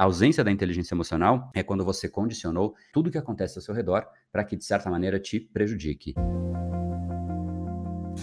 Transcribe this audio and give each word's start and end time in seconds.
A 0.00 0.04
ausência 0.04 0.44
da 0.44 0.52
inteligência 0.52 0.94
emocional 0.94 1.50
é 1.52 1.60
quando 1.60 1.84
você 1.84 2.08
condicionou 2.08 2.76
tudo 2.92 3.08
o 3.08 3.10
que 3.10 3.18
acontece 3.18 3.58
ao 3.58 3.62
seu 3.62 3.74
redor 3.74 4.06
para 4.30 4.44
que, 4.44 4.54
de 4.54 4.64
certa 4.64 4.88
maneira, 4.88 5.18
te 5.18 5.40
prejudique. 5.40 6.14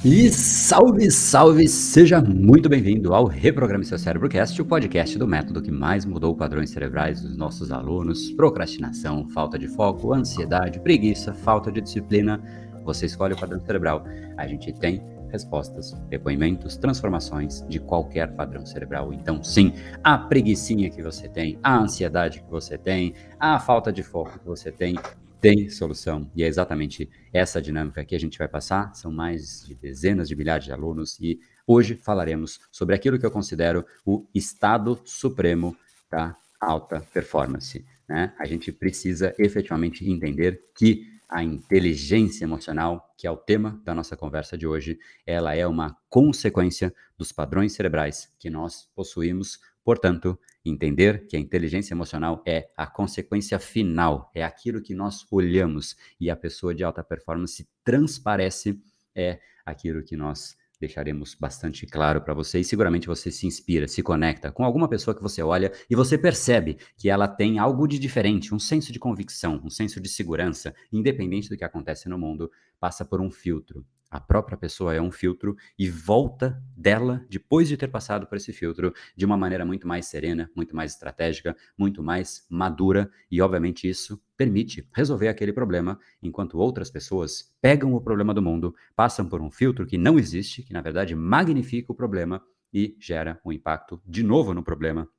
E 0.05 0.29
salve, 0.29 1.11
salve! 1.11 1.67
Seja 1.67 2.21
muito 2.21 2.69
bem-vindo 2.69 3.13
ao 3.13 3.25
Reprograme 3.25 3.83
Seu 3.83 3.99
Cérebrocast, 3.99 4.61
o 4.61 4.65
podcast 4.65 5.17
do 5.17 5.27
método 5.27 5.61
que 5.61 5.69
mais 5.69 6.05
mudou 6.05 6.33
padrões 6.33 6.69
cerebrais 6.69 7.19
dos 7.19 7.35
nossos 7.35 7.73
alunos. 7.73 8.31
Procrastinação, 8.31 9.27
falta 9.27 9.59
de 9.59 9.67
foco, 9.67 10.13
ansiedade, 10.13 10.79
preguiça, 10.79 11.33
falta 11.33 11.69
de 11.69 11.81
disciplina. 11.81 12.41
Você 12.85 13.05
escolhe 13.05 13.33
o 13.33 13.37
padrão 13.37 13.59
cerebral. 13.59 14.05
A 14.37 14.47
gente 14.47 14.71
tem 14.71 15.03
respostas, 15.35 15.91
depoimentos, 16.07 16.77
transformações 16.77 17.61
de 17.67 17.77
qualquer 17.77 18.33
padrão 18.35 18.65
cerebral. 18.65 19.13
Então, 19.13 19.43
sim, 19.43 19.73
a 20.01 20.17
preguiçinha 20.17 20.89
que 20.89 21.03
você 21.03 21.27
tem, 21.27 21.59
a 21.61 21.77
ansiedade 21.77 22.41
que 22.41 22.49
você 22.49 22.77
tem, 22.77 23.13
a 23.37 23.59
falta 23.59 23.91
de 23.91 24.01
foco 24.01 24.39
que 24.39 24.45
você 24.45 24.71
tem, 24.71 24.95
tem 25.41 25.69
solução. 25.69 26.31
E 26.33 26.41
é 26.41 26.47
exatamente 26.47 27.09
essa 27.33 27.61
dinâmica 27.61 28.05
que 28.05 28.15
a 28.15 28.19
gente 28.19 28.37
vai 28.37 28.47
passar. 28.47 28.95
São 28.95 29.11
mais 29.11 29.65
de 29.67 29.75
dezenas 29.75 30.29
de 30.29 30.37
milhares 30.37 30.63
de 30.63 30.71
alunos 30.71 31.19
e 31.19 31.37
hoje 31.67 31.95
falaremos 31.95 32.61
sobre 32.71 32.95
aquilo 32.95 33.19
que 33.19 33.25
eu 33.25 33.31
considero 33.31 33.85
o 34.05 34.25
estado 34.33 35.01
supremo 35.03 35.75
da 36.09 36.33
alta 36.61 37.01
performance. 37.13 37.85
Né? 38.07 38.33
A 38.39 38.45
gente 38.45 38.71
precisa 38.71 39.35
efetivamente 39.37 40.09
entender 40.09 40.61
que 40.73 41.14
a 41.29 41.43
inteligência 41.43 42.43
emocional, 42.43 43.13
que 43.17 43.27
é 43.27 43.31
o 43.31 43.37
tema 43.37 43.81
da 43.83 43.93
nossa 43.93 44.15
conversa 44.15 44.57
de 44.57 44.67
hoje, 44.67 44.99
ela 45.25 45.55
é 45.55 45.65
uma 45.65 45.97
consequência 46.09 46.93
dos 47.17 47.31
padrões 47.31 47.73
cerebrais 47.73 48.33
que 48.39 48.49
nós 48.49 48.89
possuímos. 48.95 49.59
Portanto, 49.83 50.37
entender 50.63 51.27
que 51.27 51.37
a 51.37 51.39
inteligência 51.39 51.93
emocional 51.93 52.41
é 52.45 52.69
a 52.75 52.87
consequência 52.87 53.59
final, 53.59 54.31
é 54.33 54.43
aquilo 54.43 54.81
que 54.81 54.95
nós 54.95 55.25
olhamos 55.31 55.95
e 56.19 56.29
a 56.29 56.35
pessoa 56.35 56.73
de 56.73 56.83
alta 56.83 57.03
performance 57.03 57.67
transparece 57.83 58.81
é 59.15 59.39
aquilo 59.65 60.03
que 60.03 60.17
nós 60.17 60.57
deixaremos 60.85 61.35
bastante 61.35 61.85
claro 61.85 62.21
para 62.21 62.33
você 62.33 62.59
e 62.59 62.63
seguramente 62.63 63.07
você 63.07 63.31
se 63.31 63.47
inspira, 63.47 63.87
se 63.87 64.03
conecta 64.03 64.51
com 64.51 64.63
alguma 64.63 64.87
pessoa 64.87 65.15
que 65.15 65.21
você 65.21 65.41
olha 65.41 65.71
e 65.89 65.95
você 65.95 66.17
percebe 66.17 66.77
que 66.97 67.09
ela 67.09 67.27
tem 67.27 67.59
algo 67.59 67.87
de 67.87 67.99
diferente, 67.99 68.53
um 68.53 68.59
senso 68.59 68.93
de 68.93 68.99
convicção, 68.99 69.61
um 69.63 69.69
senso 69.69 69.99
de 69.99 70.07
segurança, 70.07 70.73
independente 70.91 71.49
do 71.49 71.57
que 71.57 71.63
acontece 71.63 72.07
no 72.07 72.17
mundo, 72.17 72.51
passa 72.79 73.03
por 73.03 73.19
um 73.19 73.31
filtro. 73.31 73.85
A 74.09 74.19
própria 74.19 74.57
pessoa 74.57 74.93
é 74.93 75.01
um 75.01 75.11
filtro 75.11 75.55
e 75.77 75.89
volta 75.89 76.61
dela, 76.75 77.25
depois 77.29 77.67
de 77.67 77.75
ter 77.75 77.87
passado 77.87 78.27
por 78.27 78.37
esse 78.37 78.53
filtro, 78.53 78.93
de 79.15 79.25
uma 79.25 79.35
maneira 79.35 79.65
muito 79.65 79.87
mais 79.87 80.05
serena, 80.05 80.49
muito 80.55 80.75
mais 80.75 80.91
estratégica, 80.91 81.55
muito 81.77 82.03
mais 82.03 82.45
madura, 82.49 83.11
e 83.29 83.41
obviamente 83.41 83.89
isso 83.89 84.21
permite 84.37 84.87
resolver 84.93 85.27
aquele 85.27 85.51
problema, 85.51 85.99
enquanto 86.21 86.57
outras 86.57 86.89
pessoas 86.89 87.53
pegam 87.61 87.93
o 87.93 88.01
problema 88.01 88.33
do 88.33 88.41
mundo, 88.41 88.75
passam 88.95 89.27
por 89.27 89.41
um 89.41 89.51
filtro 89.51 89.85
que 89.85 89.97
não 89.97 90.19
existe, 90.19 90.63
que 90.63 90.73
na 90.73 90.81
verdade 90.81 91.15
magnifica 91.15 91.91
o 91.91 91.95
problema 91.95 92.41
e 92.71 92.95
gera 92.99 93.39
um 93.43 93.51
impacto 93.51 94.01
de 94.05 94.23
novo 94.23 94.53
no 94.53 94.63
problema 94.63 95.09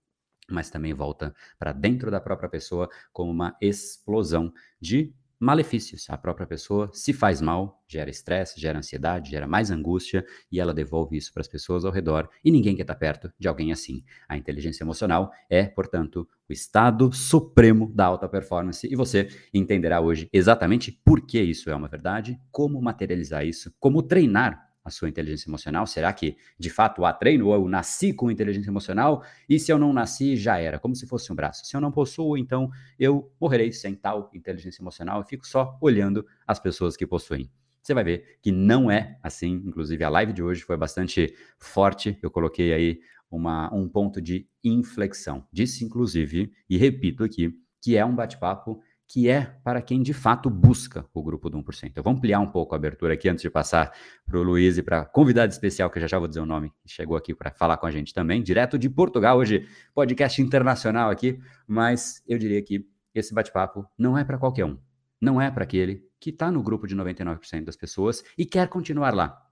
mas 0.49 0.71
também 0.71 0.95
volta 0.95 1.35
para 1.59 1.73
dentro 1.73 2.11
da 2.11 2.21
própria 2.21 2.49
pessoa 2.49 2.89
como 3.13 3.31
uma 3.31 3.57
explosão 3.61 4.53
de 4.81 5.13
malefícios. 5.39 6.09
A 6.09 6.17
própria 6.17 6.47
pessoa 6.47 6.91
se 6.93 7.13
faz 7.13 7.41
mal, 7.41 7.83
gera 7.87 8.11
estresse, 8.11 8.61
gera 8.61 8.79
ansiedade, 8.79 9.31
gera 9.31 9.47
mais 9.47 9.71
angústia 9.71 10.25
e 10.51 10.59
ela 10.59 10.75
devolve 10.75 11.17
isso 11.17 11.33
para 11.33 11.41
as 11.41 11.49
pessoas 11.49 11.85
ao 11.85 11.93
redor 11.93 12.29
e 12.45 12.51
ninguém 12.51 12.75
quer 12.75 12.83
estar 12.83 12.95
perto 12.95 13.33
de 13.39 13.49
alguém 13.49 13.73
assim. 13.73 14.03
A 14.29 14.37
inteligência 14.37 14.83
emocional 14.83 15.31
é, 15.49 15.65
portanto, 15.65 16.29
o 16.49 16.53
estado 16.53 17.13
supremo 17.13 17.93
da 17.95 18.07
alta 18.07 18.29
performance 18.29 18.87
e 18.91 18.97
você 18.97 19.29
entenderá 19.53 20.01
hoje 20.01 20.29
exatamente 20.33 20.93
por 21.05 21.27
que 21.27 21.41
isso 21.41 21.71
é 21.71 21.75
uma 21.75 21.89
verdade, 21.89 22.41
como 22.51 22.81
materializar 22.81 23.45
isso, 23.45 23.73
como 23.79 24.03
treinar 24.03 24.66
a 24.87 24.91
sua 24.91 25.09
inteligência 25.09 25.51
emocional? 25.51 25.87
Será 25.87 26.13
que 26.13 26.37
de 26.59 26.71
fato 26.71 27.05
há 27.05 27.13
treino 27.13 27.49
ou 27.49 27.55
eu 27.55 27.69
nasci 27.69 28.13
com 28.13 28.31
inteligência 28.31 28.71
emocional 28.71 29.25
e 29.49 29.59
se 29.59 29.73
eu 29.73 29.79
não 29.79 29.93
nasci 29.93 30.37
já 30.37 30.59
era, 30.59 30.79
como 30.79 30.95
se 30.95 31.07
fosse 31.07 31.33
um 31.33 31.35
braço? 31.35 31.67
Se 31.67 31.77
eu 31.77 31.81
não 31.81 31.91
possuo, 31.91 32.39
então 32.39 32.71
eu 32.99 33.33
morrerei 33.41 33.73
sem 33.73 33.95
tal 33.95 34.31
inteligência 34.33 34.81
emocional 34.81 35.21
e 35.21 35.29
fico 35.29 35.47
só 35.47 35.77
olhando 35.81 36.25
as 36.47 36.61
pessoas 36.61 36.97
que 36.97 37.07
possuem. 37.07 37.51
Você 37.83 37.95
vai 37.95 38.05
ver 38.05 38.39
que 38.41 38.53
não 38.53 38.91
é 38.91 39.19
assim, 39.23 39.63
inclusive 39.65 40.03
a 40.05 40.09
live 40.09 40.33
de 40.33 40.43
hoje 40.43 40.63
foi 40.63 40.77
bastante 40.77 41.35
forte, 41.59 42.19
eu 42.23 42.31
coloquei 42.31 42.73
aí 42.73 43.01
uma, 43.31 43.73
um 43.75 43.89
ponto 43.89 44.21
de 44.21 44.49
inflexão. 44.63 45.47
Disse 45.53 45.85
inclusive, 45.85 46.53
e 46.69 46.77
repito 46.77 47.25
aqui, 47.25 47.53
que 47.83 47.97
é 47.97 48.05
um 48.05 48.15
bate-papo 48.15 48.81
que 49.09 49.29
é 49.29 49.57
para 49.63 49.81
quem 49.81 50.03
de 50.03 50.13
fato 50.13 50.51
busca 50.51 51.07
o 51.15 51.23
grupo 51.23 51.49
do 51.49 51.59
1%. 51.59 51.93
Eu 51.95 52.03
vou 52.03 52.13
ampliar 52.13 52.41
um 52.41 52.51
pouco 52.51 52.75
a 52.75 52.79
abertura 52.79 53.15
aqui 53.15 53.29
antes 53.29 53.43
de 53.43 53.51
passar 53.51 53.93
para 54.27 54.39
o 54.39 54.43
Luiz 54.43 54.79
e 54.79 54.83
para 54.83 55.03
a 55.03 55.05
convidada 55.05 55.53
especial, 55.53 55.89
que 55.89 56.01
já 56.01 56.07
já 56.07 56.19
vou 56.19 56.27
dizer 56.27 56.41
o 56.41 56.47
nome, 56.47 56.73
que 56.83 56.89
chegou 56.89 57.17
aqui 57.17 57.35
para 57.35 57.51
falar 57.53 57.77
com 57.77 57.87
a 57.87 57.91
gente 57.91 58.13
também, 58.13 58.43
direto 58.43 58.79
de 58.79 58.91
Portugal, 58.91 59.39
hoje 59.39 59.67
podcast 59.95 60.43
internacional 60.43 61.11
aqui, 61.11 61.39
mas 61.67 62.23
eu 62.27 62.39
diria 62.39 62.63
que 62.63 62.85
esse 63.15 63.33
bate-papo 63.33 63.87
não 63.97 64.19
é 64.19 64.25
para 64.25 64.39
qualquer 64.39 64.65
um. 64.65 64.79
Não 65.21 65.41
é 65.41 65.51
para 65.51 65.65
aquele 65.65 66.05
que 66.21 66.31
está 66.31 66.51
no 66.51 66.63
grupo 66.63 66.87
de 66.87 66.95
99% 66.95 67.65
das 67.65 67.77
pessoas 67.77 68.23
e 68.37 68.45
quer 68.45 68.69
continuar 68.69 69.15
lá. 69.15 69.46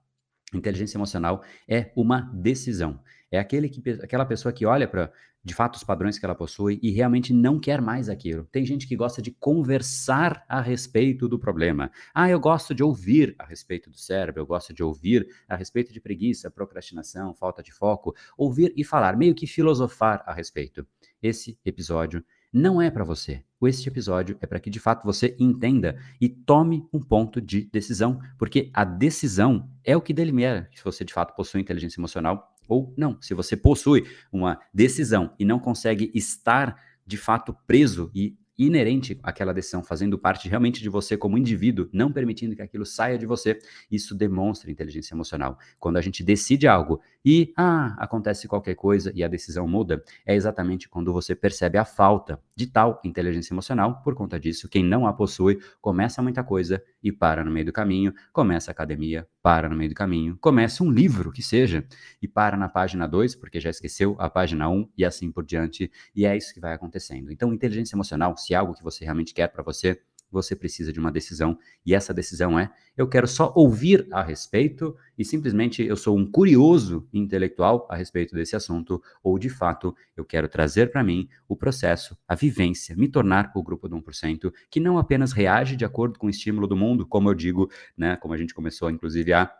Inteligência 0.53 0.97
emocional 0.97 1.43
é 1.69 1.93
uma 1.97 2.21
decisão. 2.33 3.01
É 3.31 3.39
aquele 3.39 3.69
que, 3.69 3.91
aquela 3.91 4.25
pessoa 4.25 4.53
que 4.53 4.65
olha 4.65 4.87
para, 4.87 5.13
de 5.43 5.55
fato, 5.55 5.75
os 5.75 5.83
padrões 5.83 6.19
que 6.19 6.25
ela 6.25 6.35
possui 6.35 6.79
e 6.83 6.91
realmente 6.91 7.33
não 7.33 7.59
quer 7.59 7.81
mais 7.81 8.09
aquilo. 8.09 8.45
Tem 8.45 8.65
gente 8.65 8.87
que 8.87 8.95
gosta 8.95 9.21
de 9.21 9.33
conversar 9.33 10.45
a 10.49 10.61
respeito 10.61 11.29
do 11.29 11.39
problema. 11.39 11.91
Ah, 12.15 12.31
eu 12.31 12.39
gosto 12.39 12.73
de 12.75 12.83
ouvir 12.83 13.35
a 13.39 13.45
respeito 13.45 13.91
do 13.91 13.99
cérebro, 13.99 14.41
eu 14.41 14.47
gosto 14.47 14.73
de 14.73 14.85
ouvir 14.85 15.27
a 15.49 15.57
respeito 15.57 15.93
de 15.93 16.01
preguiça, 16.01 16.51
procrastinação, 16.51 17.35
falta 17.35 17.63
de 17.63 17.73
foco. 17.73 18.15
Ouvir 18.39 18.73
e 18.77 18.85
falar, 18.85 19.17
meio 19.17 19.35
que 19.35 19.47
filosofar 19.47 20.23
a 20.27 20.33
respeito. 20.33 20.87
Esse 21.21 21.59
episódio 21.65 22.25
não 22.55 22.81
é 22.81 22.89
para 22.89 23.03
você. 23.03 23.43
Este 23.61 23.89
episódio 23.89 24.39
é 24.41 24.47
para 24.47 24.61
que 24.61 24.71
de 24.71 24.79
fato 24.79 25.05
você 25.05 25.35
entenda 25.41 25.99
e 26.21 26.29
tome 26.29 26.87
um 26.93 27.01
ponto 27.01 27.41
de 27.41 27.63
decisão, 27.73 28.21
porque 28.39 28.71
a 28.73 28.85
decisão 28.85 29.69
é 29.83 29.97
o 29.97 30.01
que 30.01 30.13
delimita 30.13 30.69
se 30.73 30.85
você 30.85 31.05
de 31.05 31.13
fato 31.13 31.35
possui 31.35 31.61
inteligência 31.61 31.99
emocional 31.99 32.55
ou 32.69 32.95
não. 32.97 33.21
Se 33.21 33.35
você 33.35 33.57
possui 33.57 34.05
uma 34.31 34.61
decisão 34.73 35.35
e 35.37 35.45
não 35.45 35.59
consegue 35.59 36.13
estar 36.15 36.77
de 37.05 37.17
fato 37.17 37.57
preso 37.67 38.11
e 38.15 38.37
inerente 38.57 39.19
àquela 39.23 39.53
decisão, 39.53 39.83
fazendo 39.83 40.19
parte 40.19 40.49
realmente 40.49 40.81
de 40.81 40.89
você 40.89 41.17
como 41.17 41.37
indivíduo, 41.37 41.89
não 41.93 42.13
permitindo 42.13 42.55
que 42.55 42.63
aquilo 42.63 42.87
saia 42.87 43.19
de 43.19 43.27
você, 43.27 43.59
isso 43.91 44.15
demonstra 44.15 44.71
inteligência 44.71 45.15
emocional. 45.15 45.59
Quando 45.79 45.97
a 45.97 46.01
gente 46.01 46.23
decide 46.23 46.69
algo 46.69 47.01
e 47.25 47.53
ah, 47.57 47.95
acontece 47.99 48.47
qualquer 48.47 48.75
coisa 48.75 49.11
e 49.15 49.25
a 49.25 49.29
decisão 49.29 49.67
muda, 49.67 50.05
é 50.27 50.35
exatamente 50.35 50.89
quando 50.89 51.13
você 51.13 51.35
percebe 51.35 51.79
a 51.79 51.85
falta 51.85 52.41
de 52.55 52.67
tal 52.67 53.01
inteligência 53.05 53.55
emocional. 53.55 54.03
Por 54.03 54.15
conta 54.15 54.39
disso, 54.39 54.69
quem 54.69 54.85
não 54.85 55.07
a 55.07 55.13
possui 55.13 55.59
começa 55.81 56.21
muita 56.23 56.45
coisa 56.45 56.83
e 57.03 57.11
para 57.11 57.45
no 57.45 57.51
meio 57.51 57.67
do 57.67 57.73
caminho, 57.73 58.13
começa 58.33 58.71
a 58.71 58.73
academia, 58.73 59.27
para 59.43 59.69
no 59.69 59.77
meio 59.77 59.91
do 59.91 59.95
caminho, 59.95 60.37
começa 60.41 60.83
um 60.83 60.91
livro 60.91 61.33
que 61.33 61.43
seja 61.43 61.85
e 62.21 62.29
para 62.29 62.57
na 62.57 62.69
página 62.69 63.07
2, 63.07 63.35
porque 63.37 63.61
já 63.61 63.71
esqueceu 63.71 64.17
a 64.19 64.29
página 64.29 64.69
1 64.69 64.75
um, 64.75 64.89
e 64.97 65.05
assim 65.05 65.31
por 65.31 65.45
diante, 65.45 65.91
e 66.15 66.27
é 66.27 66.37
isso 66.37 66.53
que 66.53 66.61
vai 66.61 66.73
acontecendo. 66.73 67.31
Então, 67.31 67.53
inteligência 67.53 67.95
emocional, 67.97 68.37
se 68.37 68.55
é 68.55 68.57
algo 68.57 68.75
que 68.75 68.83
você 68.83 69.05
realmente 69.05 69.35
quer 69.35 69.49
para 69.49 69.63
você, 69.63 70.01
você 70.35 70.55
precisa 70.55 70.93
de 70.93 71.01
uma 71.01 71.11
decisão. 71.11 71.57
E 71.87 71.95
essa 71.95 72.13
decisão 72.13 72.59
é: 72.59 72.71
eu 72.97 73.09
quero 73.09 73.27
só 73.27 73.53
ouvir 73.57 74.07
a 74.13 74.23
respeito 74.23 74.95
e 75.17 75.25
simplesmente 75.25 75.83
eu 75.83 75.97
sou 75.97 76.19
um 76.19 76.31
curioso 76.31 77.09
intelectual 77.13 77.87
a 77.89 77.97
respeito 77.97 78.35
desse 78.35 78.55
assunto, 78.55 79.03
ou 79.23 79.39
de 79.39 79.49
fato 79.49 79.95
eu 80.17 80.25
quero 80.25 80.49
trazer 80.49 80.91
para 80.91 81.03
mim 81.03 81.29
o 81.49 81.57
processo, 81.57 82.17
a 82.29 82.35
vivência, 82.35 82.95
me 82.97 83.09
tornar 83.09 83.51
o 83.55 83.63
grupo 83.63 83.89
do 83.89 83.97
1%, 83.97 84.53
que 84.71 84.81
não 84.81 84.99
apenas 84.99 85.33
reage 85.33 85.77
de 85.77 85.85
acordo 85.85 86.19
com 86.19 86.27
o 86.27 86.31
estímulo 86.31 86.67
do 86.67 86.77
mundo, 86.77 87.07
como 87.07 87.31
eu 87.31 87.35
digo, 87.35 87.71
né, 87.97 88.17
como 88.17 88.35
a 88.35 88.37
gente 88.37 88.53
começou 88.53 88.91
inclusive 88.91 89.33
a 89.33 89.51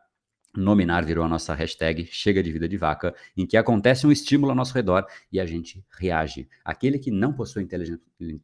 Nominar 0.57 1.05
virou 1.05 1.25
a 1.25 1.29
nossa 1.29 1.55
hashtag 1.55 2.07
Chega 2.07 2.43
de 2.43 2.53
Vida 2.53 2.69
de 2.69 2.77
Vaca, 2.77 3.15
em 3.37 3.47
que 3.47 3.57
acontece 3.57 4.07
um 4.07 4.13
estímulo 4.13 4.51
ao 4.51 4.57
nosso 4.57 4.75
redor 4.75 5.05
e 5.33 5.41
a 5.41 5.47
gente 5.47 5.85
reage. 5.91 6.49
Aquele 6.65 6.99
que 6.99 7.11
não 7.11 7.33
possui 7.33 7.67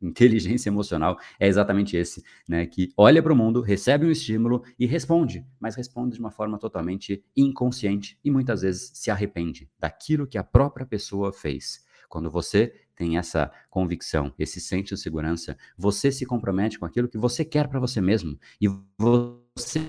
inteligência 0.03 0.69
emocional 0.69 1.19
é 1.39 1.47
exatamente 1.47 1.97
esse, 1.97 2.23
né? 2.49 2.67
Que 2.67 2.93
olha 2.97 3.23
para 3.23 3.33
o 3.33 3.37
mundo, 3.37 3.61
recebe 3.61 4.07
um 4.07 4.11
estímulo 4.11 4.63
e 4.79 4.87
responde, 4.87 5.47
mas 5.59 5.77
responde 5.77 6.15
de 6.15 6.21
uma 6.21 6.31
forma 6.31 6.59
totalmente 6.59 7.25
inconsciente 7.37 8.19
e 8.25 8.31
muitas 8.31 8.63
vezes 8.63 8.91
se 8.95 9.11
arrepende 9.11 9.69
daquilo 9.79 10.27
que 10.27 10.39
a 10.39 10.45
própria 10.45 10.87
pessoa 10.87 11.33
fez. 11.33 11.85
Quando 12.09 12.29
você 12.29 12.75
tem 12.97 13.17
essa 13.17 13.51
convicção, 13.71 14.35
esse 14.37 14.61
senso 14.61 14.95
de 14.95 15.01
segurança, 15.01 15.57
você 15.79 16.11
se 16.11 16.27
compromete 16.27 16.79
com 16.79 16.85
aquilo 16.85 17.09
que 17.09 17.17
você 17.17 17.45
quer 17.45 17.69
para 17.69 17.79
você 17.79 18.01
mesmo 18.01 18.39
e 18.61 18.69
você 18.99 19.81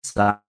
sabe 0.00 0.47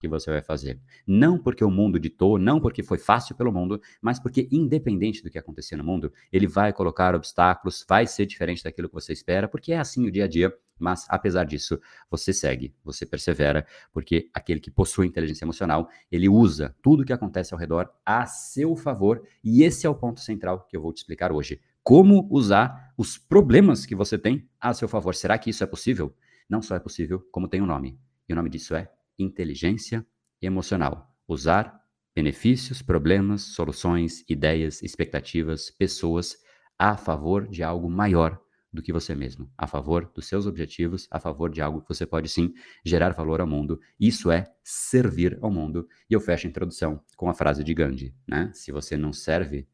que 0.00 0.08
você 0.08 0.30
vai 0.30 0.40
fazer. 0.40 0.80
Não 1.06 1.38
porque 1.38 1.62
o 1.62 1.70
mundo 1.70 2.00
ditou, 2.00 2.38
não 2.38 2.58
porque 2.58 2.82
foi 2.82 2.98
fácil 2.98 3.36
pelo 3.36 3.52
mundo, 3.52 3.80
mas 4.00 4.18
porque, 4.18 4.48
independente 4.50 5.22
do 5.22 5.30
que 5.30 5.38
acontecer 5.38 5.76
no 5.76 5.84
mundo, 5.84 6.10
ele 6.32 6.46
vai 6.46 6.72
colocar 6.72 7.14
obstáculos, 7.14 7.84
vai 7.86 8.06
ser 8.06 8.24
diferente 8.24 8.64
daquilo 8.64 8.88
que 8.88 8.94
você 8.94 9.12
espera, 9.12 9.46
porque 9.46 9.72
é 9.72 9.78
assim 9.78 10.06
o 10.06 10.10
dia 10.10 10.24
a 10.24 10.28
dia. 10.28 10.52
Mas, 10.78 11.04
apesar 11.10 11.44
disso, 11.44 11.78
você 12.10 12.32
segue, 12.32 12.74
você 12.82 13.04
persevera, 13.04 13.66
porque 13.92 14.30
aquele 14.32 14.58
que 14.58 14.70
possui 14.70 15.06
inteligência 15.06 15.44
emocional, 15.44 15.90
ele 16.10 16.26
usa 16.26 16.74
tudo 16.80 17.02
o 17.02 17.04
que 17.04 17.12
acontece 17.12 17.52
ao 17.52 17.60
redor 17.60 17.90
a 18.04 18.24
seu 18.24 18.74
favor, 18.74 19.22
e 19.44 19.62
esse 19.62 19.86
é 19.86 19.90
o 19.90 19.94
ponto 19.94 20.20
central 20.20 20.66
que 20.66 20.74
eu 20.74 20.80
vou 20.80 20.94
te 20.94 20.98
explicar 20.98 21.30
hoje. 21.30 21.60
Como 21.82 22.26
usar 22.30 22.94
os 22.96 23.18
problemas 23.18 23.84
que 23.84 23.94
você 23.94 24.16
tem 24.16 24.48
a 24.58 24.72
seu 24.72 24.88
favor. 24.88 25.14
Será 25.14 25.36
que 25.36 25.50
isso 25.50 25.62
é 25.62 25.66
possível? 25.66 26.14
Não 26.48 26.62
só 26.62 26.74
é 26.76 26.80
possível, 26.80 27.26
como 27.30 27.48
tem 27.48 27.60
um 27.60 27.66
nome. 27.66 27.98
E 28.26 28.32
o 28.32 28.36
nome 28.36 28.48
disso 28.48 28.74
é 28.74 28.90
inteligência 29.22 30.06
emocional. 30.40 31.14
Usar 31.28 31.80
benefícios, 32.14 32.82
problemas, 32.82 33.42
soluções, 33.42 34.24
ideias, 34.28 34.82
expectativas, 34.82 35.70
pessoas 35.70 36.36
a 36.78 36.96
favor 36.96 37.46
de 37.46 37.62
algo 37.62 37.88
maior 37.88 38.40
do 38.72 38.82
que 38.82 38.92
você 38.92 39.14
mesmo, 39.14 39.50
a 39.58 39.66
favor 39.66 40.10
dos 40.14 40.26
seus 40.26 40.46
objetivos, 40.46 41.08
a 41.10 41.18
favor 41.18 41.50
de 41.50 41.60
algo 41.60 41.80
que 41.82 41.88
você 41.88 42.06
pode 42.06 42.28
sim 42.28 42.54
gerar 42.84 43.10
valor 43.10 43.40
ao 43.40 43.46
mundo. 43.46 43.80
Isso 43.98 44.30
é 44.30 44.46
servir 44.62 45.38
ao 45.42 45.50
mundo. 45.50 45.88
E 46.08 46.14
eu 46.14 46.20
fecho 46.20 46.46
a 46.46 46.50
introdução 46.50 47.02
com 47.16 47.28
a 47.28 47.34
frase 47.34 47.64
de 47.64 47.74
Gandhi, 47.74 48.14
né? 48.26 48.50
Se 48.54 48.70
você 48.70 48.96
não 48.96 49.12
serve, 49.12 49.66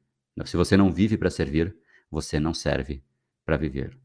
se 0.45 0.57
você 0.57 0.77
não 0.77 0.91
vive 0.91 1.19
para 1.19 1.31
servir, 1.31 1.77
você 2.11 2.41
não 2.41 2.55
serve 2.55 3.03
para 3.45 3.57
viver. 3.57 3.99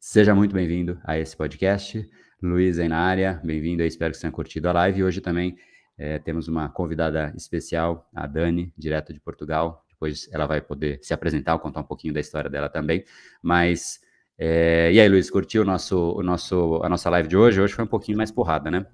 Seja 0.00 0.34
muito 0.34 0.54
bem-vindo 0.54 0.98
a 1.04 1.18
esse 1.18 1.36
podcast. 1.36 2.08
Luiz 2.40 2.78
aí 2.78 2.88
na 2.88 2.98
área, 2.98 3.40
bem-vindo 3.42 3.82
aí, 3.82 3.88
espero 3.88 4.12
que 4.14 4.20
tenha 4.20 4.30
curtido 4.30 4.68
a 4.68 4.72
live. 4.72 5.00
E 5.00 5.04
hoje 5.04 5.20
também 5.20 5.56
é, 5.98 6.20
temos 6.20 6.46
uma 6.46 6.68
convidada 6.68 7.32
especial, 7.36 8.08
a 8.14 8.28
Dani, 8.28 8.72
direto 8.78 9.12
de 9.12 9.18
Portugal. 9.18 9.84
Depois 9.90 10.28
ela 10.32 10.46
vai 10.46 10.60
poder 10.60 11.00
se 11.02 11.12
apresentar, 11.12 11.58
contar 11.58 11.80
um 11.80 11.84
pouquinho 11.84 12.14
da 12.14 12.20
história 12.20 12.48
dela 12.48 12.68
também. 12.68 13.04
Mas, 13.42 13.98
é... 14.38 14.92
e 14.92 15.00
aí, 15.00 15.08
Luiz, 15.08 15.28
curtiu 15.28 15.62
o 15.62 15.64
nosso, 15.64 16.12
o 16.16 16.22
nosso, 16.22 16.80
a 16.84 16.88
nossa 16.88 17.10
live 17.10 17.28
de 17.28 17.36
hoje? 17.36 17.60
Hoje 17.60 17.74
foi 17.74 17.84
um 17.84 17.88
pouquinho 17.88 18.16
mais 18.16 18.30
porrada, 18.30 18.70
né? 18.70 18.86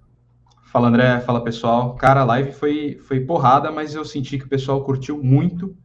Fala, 0.72 0.88
André. 0.88 1.20
Fala, 1.20 1.44
pessoal. 1.44 1.96
Cara, 1.96 2.22
a 2.22 2.24
live 2.24 2.52
foi, 2.52 2.98
foi 3.02 3.20
porrada, 3.20 3.70
mas 3.70 3.94
eu 3.94 4.06
senti 4.06 4.38
que 4.38 4.46
o 4.46 4.48
pessoal 4.48 4.82
curtiu 4.82 5.22
muito 5.22 5.76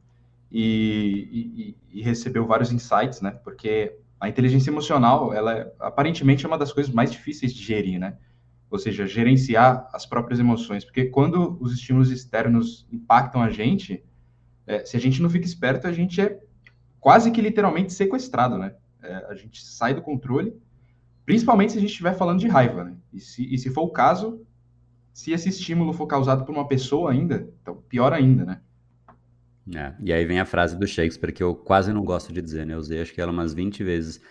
e, 0.49 1.75
e, 1.91 1.99
e 1.99 2.01
recebeu 2.01 2.47
vários 2.47 2.71
insights, 2.71 3.19
né? 3.19 3.31
Porque 3.43 3.97
a 4.19 4.27
inteligência 4.27 4.69
emocional, 4.69 5.33
ela 5.33 5.57
é, 5.57 5.73
aparentemente 5.79 6.45
é 6.45 6.47
uma 6.47 6.57
das 6.57 6.73
coisas 6.73 6.93
mais 6.93 7.11
difíceis 7.11 7.53
de 7.53 7.63
gerir, 7.63 7.99
né? 7.99 8.17
Ou 8.69 8.77
seja, 8.77 9.07
gerenciar 9.07 9.89
as 9.93 10.05
próprias 10.05 10.39
emoções, 10.39 10.83
porque 10.83 11.05
quando 11.05 11.57
os 11.59 11.73
estímulos 11.73 12.11
externos 12.11 12.85
impactam 12.91 13.41
a 13.41 13.49
gente, 13.49 14.03
é, 14.67 14.85
se 14.85 14.97
a 14.97 14.99
gente 14.99 15.21
não 15.21 15.29
fica 15.29 15.45
esperto, 15.45 15.87
a 15.87 15.91
gente 15.91 16.19
é 16.21 16.39
quase 16.99 17.31
que 17.31 17.41
literalmente 17.41 17.93
sequestrado, 17.93 18.57
né? 18.57 18.75
É, 19.01 19.25
a 19.29 19.35
gente 19.35 19.65
sai 19.65 19.93
do 19.93 20.01
controle, 20.01 20.53
principalmente 21.25 21.71
se 21.71 21.77
a 21.77 21.81
gente 21.81 21.91
estiver 21.91 22.13
falando 22.13 22.39
de 22.39 22.47
raiva, 22.47 22.83
né? 22.83 22.97
E 23.13 23.19
se, 23.19 23.53
e 23.53 23.57
se 23.57 23.69
for 23.69 23.83
o 23.83 23.89
caso, 23.89 24.45
se 25.13 25.31
esse 25.31 25.49
estímulo 25.49 25.93
for 25.93 26.07
causado 26.07 26.45
por 26.45 26.53
uma 26.53 26.67
pessoa 26.67 27.11
ainda, 27.11 27.49
então 27.61 27.81
pior 27.87 28.11
ainda, 28.13 28.43
né? 28.45 28.61
É, 29.75 29.93
e 30.03 30.11
aí 30.11 30.25
vem 30.25 30.39
a 30.39 30.45
frase 30.45 30.77
do 30.77 30.87
Shakespeare 30.87 31.31
que 31.31 31.43
eu 31.43 31.55
quase 31.55 31.93
não 31.93 32.03
gosto 32.03 32.33
de 32.33 32.41
dizer, 32.41 32.65
né? 32.65 32.73
Eu 32.73 32.79
usei 32.79 33.01
acho 33.01 33.13
que 33.13 33.21
ela 33.21 33.31
umas 33.31 33.53
20 33.53 33.83
vezes. 33.83 34.21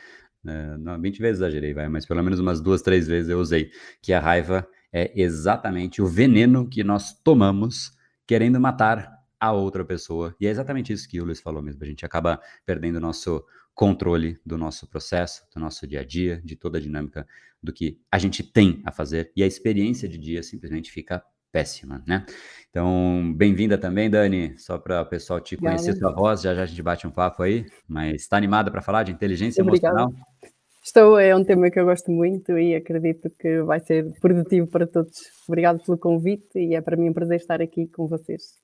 É, 0.47 0.77
não, 0.79 1.01
20 1.01 1.19
vezes 1.21 1.41
exagerei, 1.41 1.75
vai, 1.75 1.89
mas 1.89 2.07
pelo 2.07 2.23
menos 2.23 2.41
umas 2.41 2.61
duas, 2.61 2.83
três 2.83 3.07
vezes 3.07 3.31
eu 3.31 3.39
usei. 3.39 3.71
Que 4.03 4.13
a 4.13 4.21
raiva 4.21 4.67
é 4.93 5.13
exatamente 5.21 6.03
o 6.03 6.07
veneno 6.07 6.69
que 6.69 6.83
nós 6.83 7.13
tomamos 7.23 7.93
querendo 8.27 8.61
matar 8.61 9.19
a 9.39 9.53
outra 9.53 9.85
pessoa. 9.85 10.35
E 10.41 10.47
é 10.47 10.51
exatamente 10.51 10.93
isso 10.93 11.09
que 11.09 11.21
o 11.21 11.25
Luiz 11.25 11.41
falou 11.41 11.63
mesmo. 11.63 11.83
A 11.83 11.87
gente 11.87 12.05
acaba 12.05 12.41
perdendo 12.67 12.97
o 12.97 13.01
nosso 13.01 13.45
controle 13.75 14.41
do 14.45 14.59
nosso 14.59 14.89
processo, 14.89 15.43
do 15.55 15.61
nosso 15.61 15.87
dia 15.87 16.01
a 16.01 16.05
dia, 16.05 16.43
de 16.45 16.57
toda 16.57 16.79
a 16.79 16.81
dinâmica 16.81 17.27
do 17.63 17.73
que 17.73 18.01
a 18.11 18.19
gente 18.19 18.43
tem 18.43 18.83
a 18.85 18.91
fazer. 18.91 19.31
E 19.37 19.43
a 19.43 19.47
experiência 19.47 20.09
de 20.09 20.19
dia 20.19 20.43
simplesmente 20.43 20.91
fica 20.91 21.23
péssima, 21.53 22.03
né? 22.07 22.25
Então, 22.71 23.33
bem-vinda 23.37 23.79
também, 23.79 24.11
Dani, 24.11 24.55
só 24.59 24.79
para 24.79 25.03
o 25.03 25.07
pessoal 25.07 25.41
te 25.41 25.57
conhecer 25.57 25.97
sua 25.97 26.13
voz, 26.13 26.43
já 26.43 26.55
já 26.55 26.63
a 26.63 26.67
gente 26.67 26.83
bate 26.83 27.07
um 27.07 27.11
papo 27.11 27.43
aí, 27.43 27.65
mas 27.89 28.23
está 28.23 28.37
animada 28.37 28.71
para 28.71 28.83
falar 28.83 29.03
de 29.03 29.13
inteligência 29.13 29.63
Obrigada. 29.63 30.01
emocional? 30.01 30.27
Estou, 30.83 31.19
é 31.19 31.35
um 31.35 31.45
tema 31.45 31.71
que 31.71 31.79
eu 31.79 31.85
gosto 31.85 32.11
muito 32.11 32.59
e 32.59 32.75
acredito 32.75 33.31
que 33.39 33.63
vai 33.63 33.81
ser 33.81 34.11
produtivo 34.21 34.67
para 34.67 34.87
todos. 34.87 35.19
Obrigado 35.47 35.83
pelo 35.85 35.99
convite 35.99 36.59
e 36.59 36.75
é 36.75 36.81
para 36.81 36.97
mim 36.97 37.11
um 37.11 37.13
prazer 37.13 37.37
estar 37.37 37.61
aqui 37.61 37.87
com 37.89 38.07
vocês. 38.07 38.57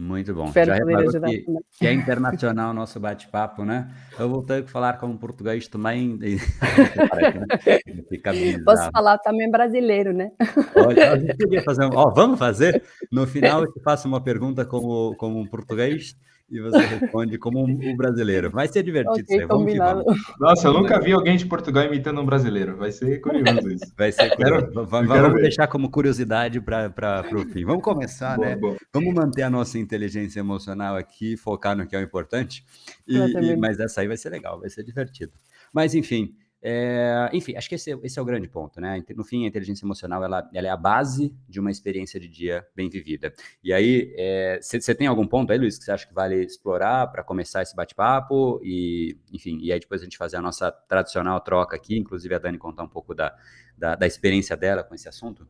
Muito 0.00 0.34
bom. 0.34 0.46
Espero 0.46 0.74
Já 0.74 0.76
reparou 0.76 1.12
que, 1.20 1.44
que, 1.78 1.86
é 1.86 1.92
internacional 1.92 2.70
o 2.70 2.74
nosso 2.74 2.98
bate-papo, 2.98 3.66
né? 3.66 3.90
Eu 4.18 4.30
vou 4.30 4.42
ter 4.42 4.64
que 4.64 4.70
falar 4.70 4.94
como 4.94 5.18
português 5.18 5.68
também. 5.68 6.18
Posso 8.64 8.90
falar 8.90 9.18
também 9.18 9.50
brasileiro, 9.50 10.14
né? 10.14 10.32
Olha, 10.74 11.12
a 11.12 11.18
gente 11.18 11.36
podia 11.36 11.62
fazer 11.62 11.84
um... 11.84 11.90
Ó, 11.94 12.08
vamos 12.14 12.38
fazer? 12.38 12.82
No 13.12 13.26
final 13.26 13.62
eu 13.62 13.70
te 13.70 13.78
faço 13.82 14.08
uma 14.08 14.22
pergunta 14.22 14.64
como, 14.64 15.14
como 15.16 15.38
um 15.38 15.46
português 15.46 16.16
e 16.50 16.60
você 16.60 16.78
responde 16.78 17.38
como 17.38 17.64
um, 17.64 17.96
brasileiro. 17.96 18.50
Vai 18.50 18.66
ser 18.66 18.82
divertido 18.82 19.22
okay, 19.22 19.46
Vamos 19.46 19.76
vamos. 19.76 20.04
Nossa, 20.38 20.68
eu 20.68 20.72
nunca 20.72 21.00
vi 21.00 21.12
alguém 21.12 21.36
de 21.36 21.46
Portugal 21.46 21.84
imitando 21.84 22.20
um 22.20 22.26
brasileiro. 22.26 22.76
Vai 22.76 22.90
ser 22.90 23.20
curioso 23.20 23.70
isso. 23.70 23.92
Vai 23.96 24.10
ser 24.10 24.34
curioso. 24.34 24.66
Quero, 24.66 24.86
vamos, 24.86 25.08
vamos 25.08 25.40
deixar 25.40 25.68
como 25.68 25.90
curiosidade 25.90 26.60
para 26.60 27.24
o 27.32 27.46
fim. 27.46 27.64
Vamos 27.64 27.82
começar, 27.82 28.36
boa, 28.36 28.48
né? 28.48 28.56
Boa. 28.56 28.76
Vamos 28.92 29.14
manter 29.14 29.42
a 29.42 29.50
nossa 29.50 29.78
inteligência 29.78 30.40
emocional 30.40 30.96
aqui, 30.96 31.36
focar 31.36 31.76
no 31.76 31.86
que 31.86 31.94
é 31.94 32.00
o 32.00 32.02
importante. 32.02 32.64
E, 33.06 33.16
e, 33.16 33.56
mas 33.56 33.78
essa 33.78 34.00
aí 34.00 34.08
vai 34.08 34.16
ser 34.16 34.30
legal, 34.30 34.58
vai 34.58 34.68
ser 34.68 34.82
divertido. 34.82 35.32
Mas, 35.72 35.94
enfim, 35.94 36.34
é, 36.62 37.30
enfim, 37.32 37.56
acho 37.56 37.68
que 37.68 37.74
esse, 37.74 37.90
esse, 38.02 38.18
é 38.18 38.22
o 38.22 38.24
grande 38.24 38.46
ponto, 38.46 38.80
né? 38.80 39.02
No 39.16 39.24
fim, 39.24 39.44
a 39.44 39.48
inteligência 39.48 39.84
emocional 39.84 40.22
ela, 40.22 40.48
ela 40.52 40.66
é 40.66 40.70
a 40.70 40.76
base 40.76 41.34
de 41.48 41.58
uma 41.58 41.70
experiência 41.70 42.20
de 42.20 42.28
dia 42.28 42.66
bem 42.76 42.90
vivida. 42.90 43.32
E 43.64 43.72
aí, 43.72 44.14
você 44.60 44.90
é, 44.90 44.94
tem 44.94 45.06
algum 45.06 45.26
ponto 45.26 45.52
aí, 45.52 45.58
Luiz, 45.58 45.78
que 45.78 45.84
você 45.84 45.92
acha 45.92 46.06
que 46.06 46.12
vale 46.12 46.36
explorar 46.44 47.06
para 47.06 47.24
começar 47.24 47.62
esse 47.62 47.74
bate-papo? 47.74 48.60
E, 48.62 49.16
enfim, 49.32 49.58
e 49.62 49.72
aí 49.72 49.80
depois 49.80 50.02
a 50.02 50.04
gente 50.04 50.18
fazer 50.18 50.36
a 50.36 50.42
nossa 50.42 50.70
tradicional 50.70 51.40
troca 51.40 51.76
aqui, 51.76 51.96
inclusive 51.96 52.34
a 52.34 52.38
Dani 52.38 52.58
contar 52.58 52.82
um 52.82 52.88
pouco 52.88 53.14
da, 53.14 53.34
da, 53.76 53.94
da 53.94 54.06
experiência 54.06 54.54
dela 54.54 54.84
com 54.84 54.94
esse 54.94 55.08
assunto? 55.08 55.48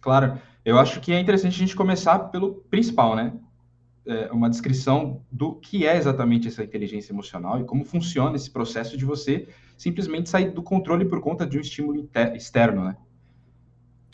Claro, 0.00 0.40
eu 0.64 0.78
acho 0.78 1.00
que 1.00 1.12
é 1.12 1.20
interessante 1.20 1.56
a 1.56 1.58
gente 1.58 1.76
começar 1.76 2.18
pelo 2.30 2.54
principal, 2.70 3.14
né? 3.14 3.34
É 4.06 4.32
uma 4.32 4.48
descrição 4.48 5.22
do 5.30 5.56
que 5.56 5.86
é 5.86 5.98
exatamente 5.98 6.48
essa 6.48 6.64
inteligência 6.64 7.12
emocional 7.12 7.60
e 7.60 7.64
como 7.64 7.84
funciona 7.84 8.36
esse 8.36 8.50
processo 8.50 8.96
de 8.96 9.04
você 9.04 9.46
simplesmente 9.78 10.28
sair 10.28 10.50
do 10.50 10.62
controle 10.62 11.04
por 11.04 11.20
conta 11.20 11.46
de 11.46 11.56
um 11.56 11.60
estímulo 11.60 12.10
externo, 12.34 12.84
né? 12.84 12.96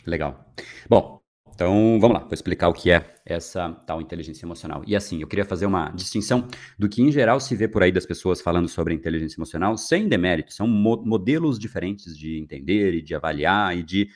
Legal. 0.07 0.53
Bom, 0.89 1.19
então 1.55 1.99
vamos 2.01 2.19
lá, 2.19 2.21
vou 2.25 2.35
explicar 2.35 2.69
o 2.69 2.75
que 2.75 2.91
é 2.91 3.15
essa 3.25 3.73
tal 3.87 4.03
inteligência 4.03 4.45
emocional. 4.45 4.83
E 4.87 4.95
assim, 4.95 5.21
eu 5.21 5.27
queria 5.27 5.45
fazer 5.45 5.65
uma 5.65 5.91
distinção 5.91 6.47
do 6.79 6.89
que 6.89 7.01
em 7.01 7.11
geral 7.11 7.41
se 7.41 7.57
vê 7.57 7.67
por 7.67 7.83
aí 7.83 7.91
das 7.91 8.05
pessoas 8.05 8.41
falando 8.41 8.69
sobre 8.69 8.93
inteligência 8.93 9.39
emocional, 9.39 9.79
sem 9.79 10.07
demérito, 10.07 10.53
são 10.53 10.69
mo 10.69 11.03
modelos 11.05 11.59
diferentes 11.59 12.17
de 12.17 12.39
entender 12.39 12.95
e 12.95 13.03
de 13.03 13.15
avaliar 13.15 13.77
e 13.77 13.83
de 13.83 14.11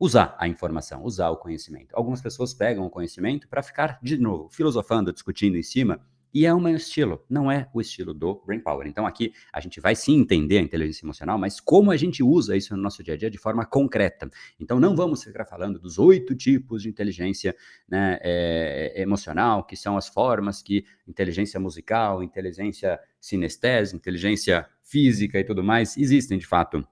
usar 0.00 0.34
a 0.36 0.48
informação, 0.48 1.04
usar 1.04 1.30
o 1.30 1.36
conhecimento. 1.36 1.94
Algumas 1.94 2.20
pessoas 2.20 2.52
pegam 2.52 2.84
o 2.84 2.90
conhecimento 2.90 3.46
para 3.48 3.62
ficar, 3.62 4.00
de 4.02 4.18
novo, 4.18 4.48
filosofando, 4.50 5.12
discutindo 5.12 5.56
em 5.56 5.62
cima 5.62 6.00
e 6.32 6.46
é 6.46 6.54
um 6.54 6.68
estilo, 6.68 7.24
não 7.28 7.50
é 7.50 7.68
o 7.74 7.80
estilo 7.80 8.14
do 8.14 8.42
Brain 8.46 8.60
Power. 8.60 8.86
Então 8.86 9.06
aqui 9.06 9.32
a 9.52 9.60
gente 9.60 9.80
vai 9.80 9.94
sim 9.94 10.18
entender 10.18 10.58
a 10.58 10.62
inteligência 10.62 11.04
emocional, 11.04 11.38
mas 11.38 11.60
como 11.60 11.90
a 11.90 11.96
gente 11.96 12.22
usa 12.22 12.56
isso 12.56 12.74
no 12.76 12.82
nosso 12.82 13.02
dia 13.02 13.14
a 13.14 13.16
dia 13.16 13.30
de 13.30 13.38
forma 13.38 13.66
concreta. 13.66 14.30
Então 14.58 14.80
não 14.80 14.96
vamos 14.96 15.22
ficar 15.22 15.44
falando 15.44 15.78
dos 15.78 15.98
oito 15.98 16.34
tipos 16.34 16.82
de 16.82 16.88
inteligência 16.88 17.54
né, 17.88 18.18
é, 18.22 19.02
emocional, 19.02 19.64
que 19.64 19.76
são 19.76 19.96
as 19.96 20.08
formas 20.08 20.62
que 20.62 20.84
inteligência 21.06 21.60
musical, 21.60 22.22
inteligência 22.22 22.98
sinestésica, 23.20 23.96
inteligência 23.96 24.66
física 24.82 25.38
e 25.38 25.44
tudo 25.44 25.62
mais 25.62 25.96
existem 25.96 26.38
de 26.38 26.46
fato 26.46 26.86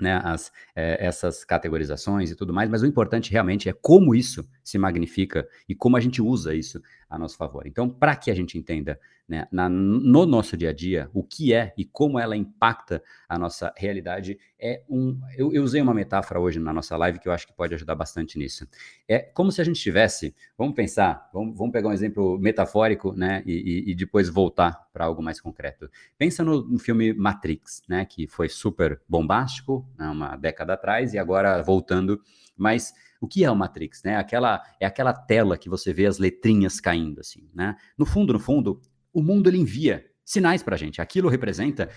né, 0.00 0.20
as, 0.24 0.52
é, 0.74 1.04
essas 1.04 1.44
categorizações 1.44 2.30
e 2.30 2.36
tudo 2.36 2.52
mais, 2.52 2.68
mas 2.68 2.82
o 2.82 2.86
importante 2.86 3.30
realmente 3.30 3.68
é 3.68 3.72
como 3.72 4.14
isso 4.14 4.48
se 4.62 4.78
magnifica 4.78 5.46
e 5.68 5.74
como 5.74 5.96
a 5.96 6.00
gente 6.00 6.20
usa 6.20 6.54
isso 6.54 6.80
a 7.08 7.18
nosso 7.18 7.36
favor. 7.36 7.66
Então, 7.66 7.88
para 7.88 8.16
que 8.16 8.30
a 8.30 8.34
gente 8.34 8.58
entenda 8.58 8.98
né, 9.26 9.48
na, 9.50 9.68
no 9.68 10.26
nosso 10.26 10.56
dia 10.56 10.70
a 10.70 10.72
dia 10.72 11.08
o 11.14 11.22
que 11.22 11.54
é 11.54 11.72
e 11.78 11.84
como 11.84 12.18
ela 12.18 12.36
impacta 12.36 13.02
a 13.28 13.38
nossa 13.38 13.72
realidade, 13.76 14.38
é 14.60 14.82
um. 14.88 15.18
Eu, 15.36 15.52
eu, 15.52 15.62
usei 15.62 15.80
uma 15.80 15.94
metáfora 15.94 16.38
hoje 16.38 16.58
na 16.58 16.72
nossa 16.72 16.96
live 16.96 17.18
que 17.18 17.28
eu 17.28 17.32
acho 17.32 17.46
que 17.46 17.52
pode 17.52 17.74
ajudar 17.74 17.94
bastante 17.94 18.38
nisso. 18.38 18.66
É 19.08 19.18
como 19.18 19.50
se 19.50 19.60
a 19.60 19.64
gente 19.64 19.80
tivesse, 19.80 20.34
vamos 20.56 20.74
pensar, 20.74 21.28
vamos, 21.32 21.56
vamos 21.56 21.72
pegar 21.72 21.88
um 21.88 21.92
exemplo 21.92 22.38
metafórico, 22.38 23.12
né, 23.14 23.42
e, 23.46 23.52
e, 23.52 23.90
e 23.92 23.94
depois 23.94 24.28
voltar 24.28 24.88
para 24.92 25.06
algo 25.06 25.22
mais 25.22 25.40
concreto. 25.40 25.90
Pensa 26.18 26.44
no, 26.44 26.62
no, 26.62 26.78
filme 26.78 27.14
Matrix, 27.14 27.82
né, 27.88 28.04
que 28.04 28.26
foi 28.26 28.48
super 28.48 29.00
bombástico, 29.08 29.88
né, 29.98 30.08
uma 30.08 30.36
década 30.36 30.74
atrás, 30.74 31.14
e 31.14 31.18
agora 31.18 31.62
voltando, 31.62 32.20
mas 32.56 32.92
O 33.20 33.26
que 33.26 33.42
é 33.42 33.50
o 33.50 33.56
Matrix, 33.56 34.02
né? 34.02 34.16
Aquela 34.16 34.62
é 34.78 34.84
aquela 34.84 35.14
tela 35.14 35.56
que 35.56 35.70
você 35.70 35.94
vê 35.94 36.04
as 36.04 36.18
letrinhas 36.18 36.78
caindo 36.78 37.20
assim, 37.20 37.48
né? 37.54 37.74
No 37.96 38.04
fundo, 38.04 38.34
no 38.34 38.38
fundo, 38.38 38.82
o 39.14 39.22
mundo 39.22 39.48
ele 39.48 39.58
envia 39.58 40.04
sinais 40.24 40.62
para 40.62 40.74
a 40.74 40.78
gente. 40.78 41.00
Aquilo 41.00 41.28
representa 41.28 41.88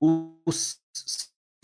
os 0.00 0.78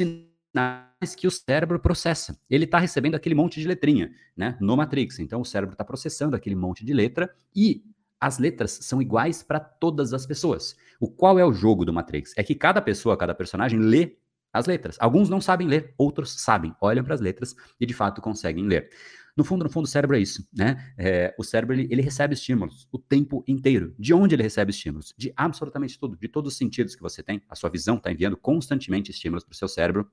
sinais 0.00 1.14
que 1.16 1.26
o 1.26 1.30
cérebro 1.30 1.78
processa. 1.78 2.36
Ele 2.48 2.64
está 2.64 2.78
recebendo 2.78 3.14
aquele 3.14 3.34
monte 3.34 3.60
de 3.60 3.68
letrinha, 3.68 4.10
né? 4.36 4.56
No 4.60 4.76
Matrix. 4.76 5.18
Então 5.18 5.40
o 5.40 5.44
cérebro 5.44 5.74
está 5.74 5.84
processando 5.84 6.34
aquele 6.34 6.56
monte 6.56 6.84
de 6.84 6.94
letra 6.94 7.32
e 7.54 7.84
as 8.20 8.38
letras 8.38 8.78
são 8.82 9.02
iguais 9.02 9.42
para 9.42 9.60
todas 9.60 10.14
as 10.14 10.24
pessoas. 10.24 10.74
O 10.98 11.10
qual 11.10 11.38
é 11.38 11.44
o 11.44 11.52
jogo 11.52 11.84
do 11.84 11.92
Matrix? 11.92 12.32
É 12.36 12.42
que 12.42 12.54
cada 12.54 12.80
pessoa, 12.80 13.16
cada 13.18 13.34
personagem 13.34 13.78
lê 13.78 14.16
as 14.50 14.66
letras. 14.66 14.96
Alguns 15.00 15.28
não 15.28 15.40
sabem 15.40 15.66
ler, 15.66 15.92
outros 15.98 16.40
sabem, 16.40 16.74
olham 16.80 17.04
para 17.04 17.14
as 17.14 17.20
letras 17.20 17.54
e 17.78 17.84
de 17.84 17.92
fato 17.92 18.22
conseguem 18.22 18.66
ler. 18.66 18.88
No 19.36 19.42
fundo, 19.42 19.64
no 19.64 19.70
fundo, 19.70 19.84
o 19.84 19.88
cérebro 19.88 20.16
é 20.16 20.20
isso, 20.20 20.46
né? 20.52 20.94
É, 20.96 21.34
o 21.36 21.42
cérebro 21.42 21.74
ele, 21.74 21.88
ele, 21.90 22.02
recebe 22.02 22.34
estímulos 22.34 22.88
o 22.92 22.98
tempo 22.98 23.42
inteiro. 23.48 23.92
De 23.98 24.14
onde 24.14 24.34
ele 24.34 24.42
recebe 24.44 24.70
estímulos? 24.70 25.12
De 25.18 25.32
absolutamente 25.36 25.98
tudo, 25.98 26.16
de 26.16 26.28
todos 26.28 26.52
os 26.52 26.58
sentidos 26.58 26.94
que 26.94 27.02
você 27.02 27.22
tem. 27.22 27.42
A 27.48 27.56
sua 27.56 27.68
visão 27.68 27.96
está 27.96 28.12
enviando 28.12 28.36
constantemente 28.36 29.10
estímulos 29.10 29.44
para 29.44 29.52
o 29.52 29.56
seu 29.56 29.66
cérebro 29.66 30.08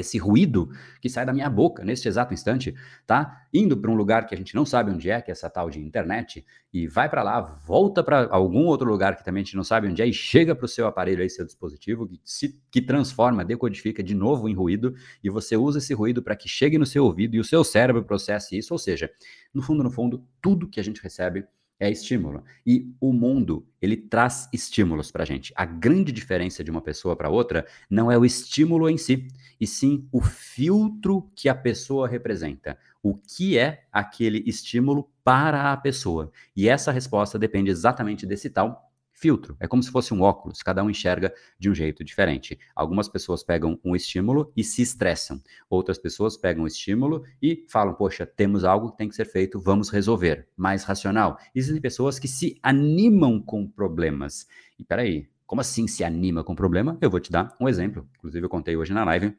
esse 0.00 0.18
ruído 0.18 0.70
que 1.00 1.08
sai 1.08 1.24
da 1.24 1.32
minha 1.32 1.48
boca 1.48 1.84
neste 1.84 2.08
exato 2.08 2.34
instante, 2.34 2.74
tá? 3.06 3.46
Indo 3.52 3.76
para 3.76 3.90
um 3.90 3.94
lugar 3.94 4.26
que 4.26 4.34
a 4.34 4.38
gente 4.38 4.54
não 4.54 4.64
sabe 4.64 4.90
onde 4.90 5.10
é, 5.10 5.20
que 5.20 5.30
é 5.30 5.32
essa 5.32 5.48
tal 5.50 5.70
de 5.70 5.80
internet, 5.80 6.44
e 6.72 6.86
vai 6.86 7.08
para 7.08 7.22
lá, 7.22 7.40
volta 7.40 8.02
para 8.02 8.28
algum 8.30 8.64
outro 8.66 8.88
lugar 8.88 9.16
que 9.16 9.24
também 9.24 9.42
a 9.42 9.44
gente 9.44 9.56
não 9.56 9.64
sabe 9.64 9.88
onde 9.88 10.02
é, 10.02 10.06
e 10.06 10.12
chega 10.12 10.54
para 10.54 10.64
o 10.64 10.68
seu 10.68 10.86
aparelho 10.86 11.22
aí, 11.22 11.30
seu 11.30 11.44
dispositivo, 11.44 12.06
que, 12.06 12.20
se, 12.24 12.60
que 12.70 12.82
transforma, 12.82 13.44
decodifica 13.44 14.02
de 14.02 14.14
novo 14.14 14.48
em 14.48 14.54
ruído, 14.54 14.94
e 15.22 15.30
você 15.30 15.56
usa 15.56 15.78
esse 15.78 15.94
ruído 15.94 16.22
para 16.22 16.36
que 16.36 16.48
chegue 16.48 16.78
no 16.78 16.86
seu 16.86 17.04
ouvido 17.04 17.36
e 17.36 17.40
o 17.40 17.44
seu 17.44 17.62
cérebro 17.62 18.04
processe 18.04 18.56
isso, 18.56 18.74
ou 18.74 18.78
seja, 18.78 19.10
no 19.52 19.62
fundo, 19.62 19.82
no 19.82 19.90
fundo, 19.90 20.24
tudo 20.40 20.68
que 20.68 20.80
a 20.80 20.84
gente 20.84 21.02
recebe 21.02 21.44
é 21.78 21.90
estímulo. 21.90 22.42
E 22.66 22.94
o 23.00 23.12
mundo, 23.12 23.66
ele 23.80 23.96
traz 23.96 24.48
estímulos 24.52 25.10
para 25.10 25.22
a 25.22 25.26
gente. 25.26 25.52
A 25.56 25.64
grande 25.64 26.12
diferença 26.12 26.62
de 26.62 26.70
uma 26.70 26.80
pessoa 26.80 27.16
para 27.16 27.28
outra 27.28 27.66
não 27.90 28.10
é 28.10 28.16
o 28.16 28.24
estímulo 28.24 28.88
em 28.88 28.96
si, 28.96 29.28
e 29.60 29.66
sim 29.66 30.08
o 30.12 30.20
filtro 30.20 31.30
que 31.34 31.48
a 31.48 31.54
pessoa 31.54 32.08
representa. 32.08 32.78
O 33.02 33.14
que 33.14 33.58
é 33.58 33.84
aquele 33.92 34.42
estímulo 34.46 35.10
para 35.22 35.72
a 35.72 35.76
pessoa? 35.76 36.30
E 36.56 36.68
essa 36.68 36.92
resposta 36.92 37.38
depende 37.38 37.70
exatamente 37.70 38.26
desse 38.26 38.50
tal 38.50 38.90
filtro. 39.24 39.56
É 39.58 39.66
como 39.66 39.82
se 39.82 39.90
fosse 39.90 40.12
um 40.12 40.20
óculos, 40.20 40.62
cada 40.62 40.84
um 40.84 40.90
enxerga 40.90 41.32
de 41.58 41.70
um 41.70 41.74
jeito 41.74 42.04
diferente. 42.04 42.58
Algumas 42.76 43.08
pessoas 43.08 43.42
pegam 43.42 43.80
um 43.82 43.96
estímulo 43.96 44.52
e 44.54 44.62
se 44.62 44.82
estressam. 44.82 45.40
Outras 45.70 45.96
pessoas 45.96 46.36
pegam 46.36 46.64
o 46.64 46.66
estímulo 46.66 47.24
e 47.40 47.64
falam: 47.70 47.94
Poxa, 47.94 48.26
temos 48.26 48.64
algo 48.64 48.90
que 48.90 48.98
tem 48.98 49.08
que 49.08 49.16
ser 49.16 49.24
feito, 49.24 49.58
vamos 49.58 49.88
resolver. 49.88 50.46
Mais 50.54 50.84
racional. 50.84 51.38
Existem 51.54 51.80
pessoas 51.80 52.18
que 52.18 52.28
se 52.28 52.58
animam 52.62 53.40
com 53.40 53.66
problemas. 53.66 54.46
E 54.78 54.84
peraí, 54.84 55.26
como 55.46 55.62
assim 55.62 55.88
se 55.88 56.04
anima 56.04 56.44
com 56.44 56.54
problema? 56.54 56.98
Eu 57.00 57.08
vou 57.08 57.18
te 57.18 57.32
dar 57.32 57.56
um 57.58 57.66
exemplo. 57.66 58.06
Inclusive, 58.18 58.44
eu 58.44 58.50
contei 58.50 58.76
hoje 58.76 58.92
na 58.92 59.06
live. 59.06 59.34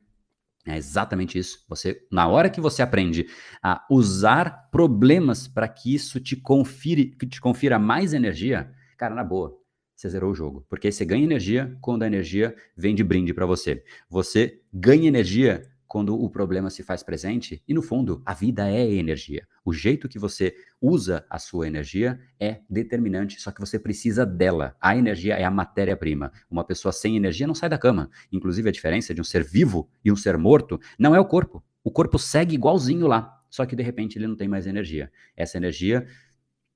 É 0.66 0.76
exatamente 0.76 1.38
isso. 1.38 1.64
Você, 1.70 2.08
na 2.12 2.28
hora 2.28 2.50
que 2.50 2.60
você 2.60 2.82
aprende 2.82 3.28
a 3.62 3.86
usar 3.88 4.68
problemas 4.72 5.48
para 5.48 5.68
que 5.68 5.94
isso 5.94 6.20
te 6.20 6.36
confire, 6.36 7.12
que 7.12 7.28
te 7.28 7.40
confira 7.40 7.78
mais 7.78 8.16
energia, 8.16 8.74
cara, 8.98 9.14
na 9.14 9.24
boa, 9.24 9.56
você 9.96 10.10
zerou 10.10 10.32
o 10.32 10.36
jogo. 10.36 10.66
Porque 10.70 10.92
você 10.92 11.06
ganha 11.06 11.24
energia 11.24 11.76
quando 11.82 12.04
a 12.04 12.08
energia 12.08 12.56
vem 12.76 12.94
de 12.94 13.04
brinde 13.04 13.34
para 13.34 13.46
você. 13.46 13.84
Você 14.10 14.62
ganha 14.74 15.08
energia 15.08 15.64
quando 15.88 16.20
o 16.20 16.30
problema 16.30 16.70
se 16.70 16.84
faz 16.84 17.04
presente 17.04 17.64
e 17.68 17.74
no 17.74 17.82
fundo 17.82 18.22
a 18.26 18.34
vida 18.34 18.70
é 18.70 18.94
energia. 18.94 19.48
O 19.64 19.72
jeito 19.72 20.10
que 20.10 20.20
você 20.20 20.54
usa 20.82 21.26
a 21.30 21.40
sua 21.40 21.68
energia 21.68 22.20
é 22.40 22.60
determinante, 22.70 23.40
só 23.40 23.52
que 23.52 23.62
você 23.62 23.80
precisa 23.80 24.26
dela. 24.26 24.76
A 24.82 24.98
energia 24.98 25.36
é 25.36 25.44
a 25.44 25.52
matéria-prima. 25.52 26.32
Uma 26.50 26.66
pessoa 26.66 26.92
sem 26.92 27.16
energia 27.16 27.48
não 27.48 27.56
sai 27.56 27.70
da 27.70 27.78
cama. 27.78 28.10
Inclusive 28.32 28.68
a 28.68 28.72
diferença 28.72 29.14
de 29.14 29.22
um 29.22 29.24
ser 29.24 29.44
vivo 29.44 29.90
e 30.04 30.12
um 30.12 30.16
ser 30.16 30.38
morto 30.38 30.80
não 31.00 31.16
é 31.16 31.20
o 31.20 31.26
corpo. 31.26 31.64
O 31.84 31.92
corpo 31.92 32.20
segue 32.20 32.56
igualzinho 32.56 33.08
lá, 33.08 33.42
só 33.50 33.66
que 33.66 33.76
de 33.76 33.84
repente 33.84 34.18
ele 34.18 34.28
não 34.28 34.36
tem 34.36 34.48
mais 34.48 34.68
energia. 34.68 35.10
Essa 35.38 35.58
energia 35.58 36.06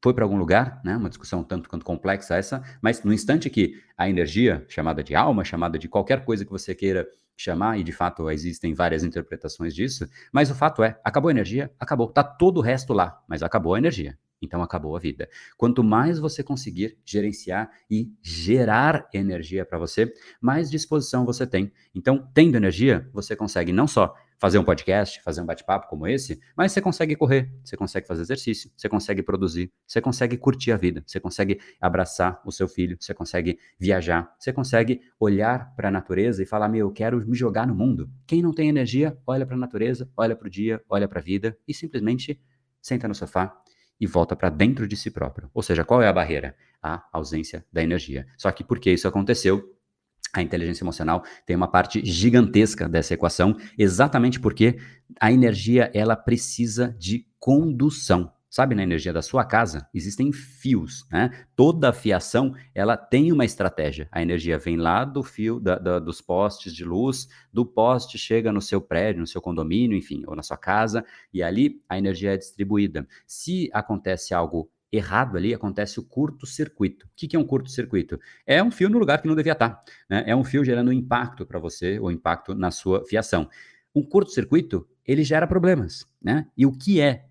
foi 0.01 0.13
para 0.13 0.23
algum 0.23 0.37
lugar, 0.37 0.81
né? 0.83 0.95
Uma 0.95 1.09
discussão 1.09 1.43
tanto 1.43 1.69
quanto 1.69 1.85
complexa 1.85 2.35
essa, 2.35 2.63
mas 2.81 3.03
no 3.03 3.13
instante 3.13 3.49
que 3.49 3.75
a 3.97 4.09
energia, 4.09 4.65
chamada 4.67 5.03
de 5.03 5.15
alma, 5.15 5.43
chamada 5.43 5.77
de 5.77 5.87
qualquer 5.87 6.23
coisa 6.23 6.45
que 6.45 6.51
você 6.51 6.73
queira 6.73 7.07
chamar, 7.35 7.79
e 7.79 7.83
de 7.83 7.91
fato 7.91 8.29
existem 8.29 8.73
várias 8.73 9.03
interpretações 9.03 9.73
disso, 9.73 10.07
mas 10.31 10.51
o 10.51 10.55
fato 10.55 10.83
é, 10.83 10.99
acabou 11.03 11.29
a 11.29 11.31
energia, 11.31 11.71
acabou, 11.79 12.07
tá 12.09 12.23
todo 12.23 12.57
o 12.57 12.61
resto 12.61 12.93
lá, 12.93 13.21
mas 13.27 13.41
acabou 13.41 13.75
a 13.75 13.77
energia. 13.77 14.17
Então 14.41 14.61
acabou 14.61 14.95
a 14.95 14.99
vida. 14.99 15.27
Quanto 15.57 15.83
mais 15.83 16.17
você 16.17 16.41
conseguir 16.43 16.97
gerenciar 17.05 17.69
e 17.89 18.09
gerar 18.21 19.07
energia 19.13 19.65
para 19.65 19.77
você, 19.77 20.13
mais 20.41 20.69
disposição 20.69 21.25
você 21.25 21.45
tem. 21.45 21.71
Então, 21.93 22.29
tendo 22.33 22.55
energia, 22.55 23.09
você 23.13 23.35
consegue 23.35 23.73
não 23.73 23.87
só 23.87 24.15
fazer 24.39 24.57
um 24.57 24.63
podcast, 24.63 25.21
fazer 25.21 25.41
um 25.41 25.45
bate-papo 25.45 25.87
como 25.87 26.07
esse, 26.07 26.39
mas 26.55 26.71
você 26.71 26.81
consegue 26.81 27.15
correr, 27.15 27.51
você 27.63 27.75
consegue 27.75 28.07
fazer 28.07 28.21
exercício, 28.21 28.71
você 28.75 28.87
consegue 28.87 29.21
produzir, 29.21 29.71
você 29.85 29.99
consegue 29.99 30.37
curtir 30.37 30.71
a 30.71 30.77
vida, 30.77 31.03
você 31.05 31.19
consegue 31.19 31.59
abraçar 31.79 32.41
o 32.45 32.51
seu 32.51 32.67
filho, 32.67 32.97
você 32.99 33.13
consegue 33.13 33.59
viajar, 33.77 34.33
você 34.39 34.53
consegue 34.53 35.01
olhar 35.19 35.75
para 35.75 35.89
a 35.89 35.91
natureza 35.91 36.41
e 36.41 36.45
falar: 36.45 36.69
Meu, 36.69 36.87
eu 36.87 36.91
quero 36.91 37.19
me 37.27 37.35
jogar 37.35 37.67
no 37.67 37.75
mundo. 37.75 38.09
Quem 38.25 38.41
não 38.41 38.53
tem 38.53 38.69
energia, 38.69 39.17
olha 39.27 39.45
para 39.45 39.55
a 39.55 39.59
natureza, 39.59 40.09
olha 40.15 40.35
para 40.35 40.47
o 40.47 40.49
dia, 40.49 40.81
olha 40.89 41.07
para 41.07 41.19
a 41.19 41.23
vida 41.23 41.57
e 41.67 41.73
simplesmente 41.73 42.41
senta 42.81 43.07
no 43.07 43.13
sofá 43.13 43.53
e 43.99 44.07
volta 44.07 44.35
para 44.35 44.49
dentro 44.49 44.87
de 44.87 44.95
si 44.95 45.11
próprio. 45.11 45.49
Ou 45.53 45.61
seja, 45.61 45.83
qual 45.83 46.01
é 46.01 46.07
a 46.07 46.13
barreira? 46.13 46.55
A 46.81 47.03
ausência 47.11 47.65
da 47.73 47.83
energia. 47.83 48.25
Só 48.37 48.49
que 48.51 48.63
por 48.63 48.79
que 48.79 48.89
isso 48.89 49.07
aconteceu? 49.07 49.78
A 50.33 50.41
inteligência 50.41 50.83
emocional 50.83 51.23
tem 51.45 51.55
uma 51.55 51.67
parte 51.67 52.05
gigantesca 52.05 52.87
dessa 52.87 53.13
equação, 53.13 53.55
exatamente 53.77 54.39
porque 54.39 54.77
a 55.19 55.31
energia 55.31 55.89
ela 55.93 56.15
precisa 56.15 56.95
de 56.99 57.25
condução. 57.39 58.31
Sabe, 58.51 58.73
na 58.73 58.81
energia 58.81 59.13
da 59.13 59.21
sua 59.21 59.45
casa 59.45 59.87
existem 59.93 60.31
fios, 60.31 61.05
né? 61.11 61.29
Toda 61.55 61.93
fiação 61.93 62.55
ela 62.73 62.97
tem 62.97 63.31
uma 63.31 63.45
estratégia. 63.45 64.07
A 64.11 64.23
energia 64.23 64.57
vem 64.57 64.75
lá 64.75 65.05
do 65.05 65.21
fio 65.21 65.59
da, 65.59 65.77
da, 65.77 65.99
dos 65.99 66.19
postes 66.19 66.73
de 66.73 66.83
luz, 66.83 67.27
do 67.53 67.63
poste 67.63 68.17
chega 68.17 68.51
no 68.51 68.59
seu 68.59 68.81
prédio, 68.81 69.21
no 69.21 69.27
seu 69.27 69.39
condomínio, 69.39 69.95
enfim, 69.95 70.23
ou 70.25 70.35
na 70.35 70.41
sua 70.41 70.57
casa, 70.57 71.05
e 71.31 71.43
ali 71.43 71.79
a 71.87 71.95
energia 71.95 72.33
é 72.33 72.37
distribuída. 72.37 73.07
Se 73.27 73.69
acontece 73.71 74.33
algo 74.33 74.67
errado 74.91 75.37
ali, 75.37 75.53
acontece 75.53 75.99
o 75.99 76.03
curto-circuito. 76.03 77.05
O 77.05 77.09
que 77.15 77.35
é 77.35 77.39
um 77.39 77.43
curto-circuito? 77.45 78.19
É 78.45 78.63
um 78.63 78.71
fio 78.71 78.89
no 78.89 78.97
lugar 78.97 79.21
que 79.21 79.27
não 79.27 79.35
devia 79.35 79.53
estar. 79.53 79.83
Né? 80.09 80.23
É 80.27 80.35
um 80.35 80.43
fio 80.43 80.63
gerando 80.63 80.91
impacto 80.91 81.45
para 81.45 81.59
você, 81.59 81.99
ou 81.99 82.11
impacto 82.11 82.55
na 82.55 82.71
sua 82.71 83.05
fiação. 83.05 83.49
Um 83.93 84.03
curto-circuito, 84.03 84.87
ele 85.05 85.23
gera 85.23 85.47
problemas. 85.47 86.05
Né? 86.21 86.47
E 86.57 86.65
o 86.65 86.71
que 86.71 86.99
é 86.99 87.25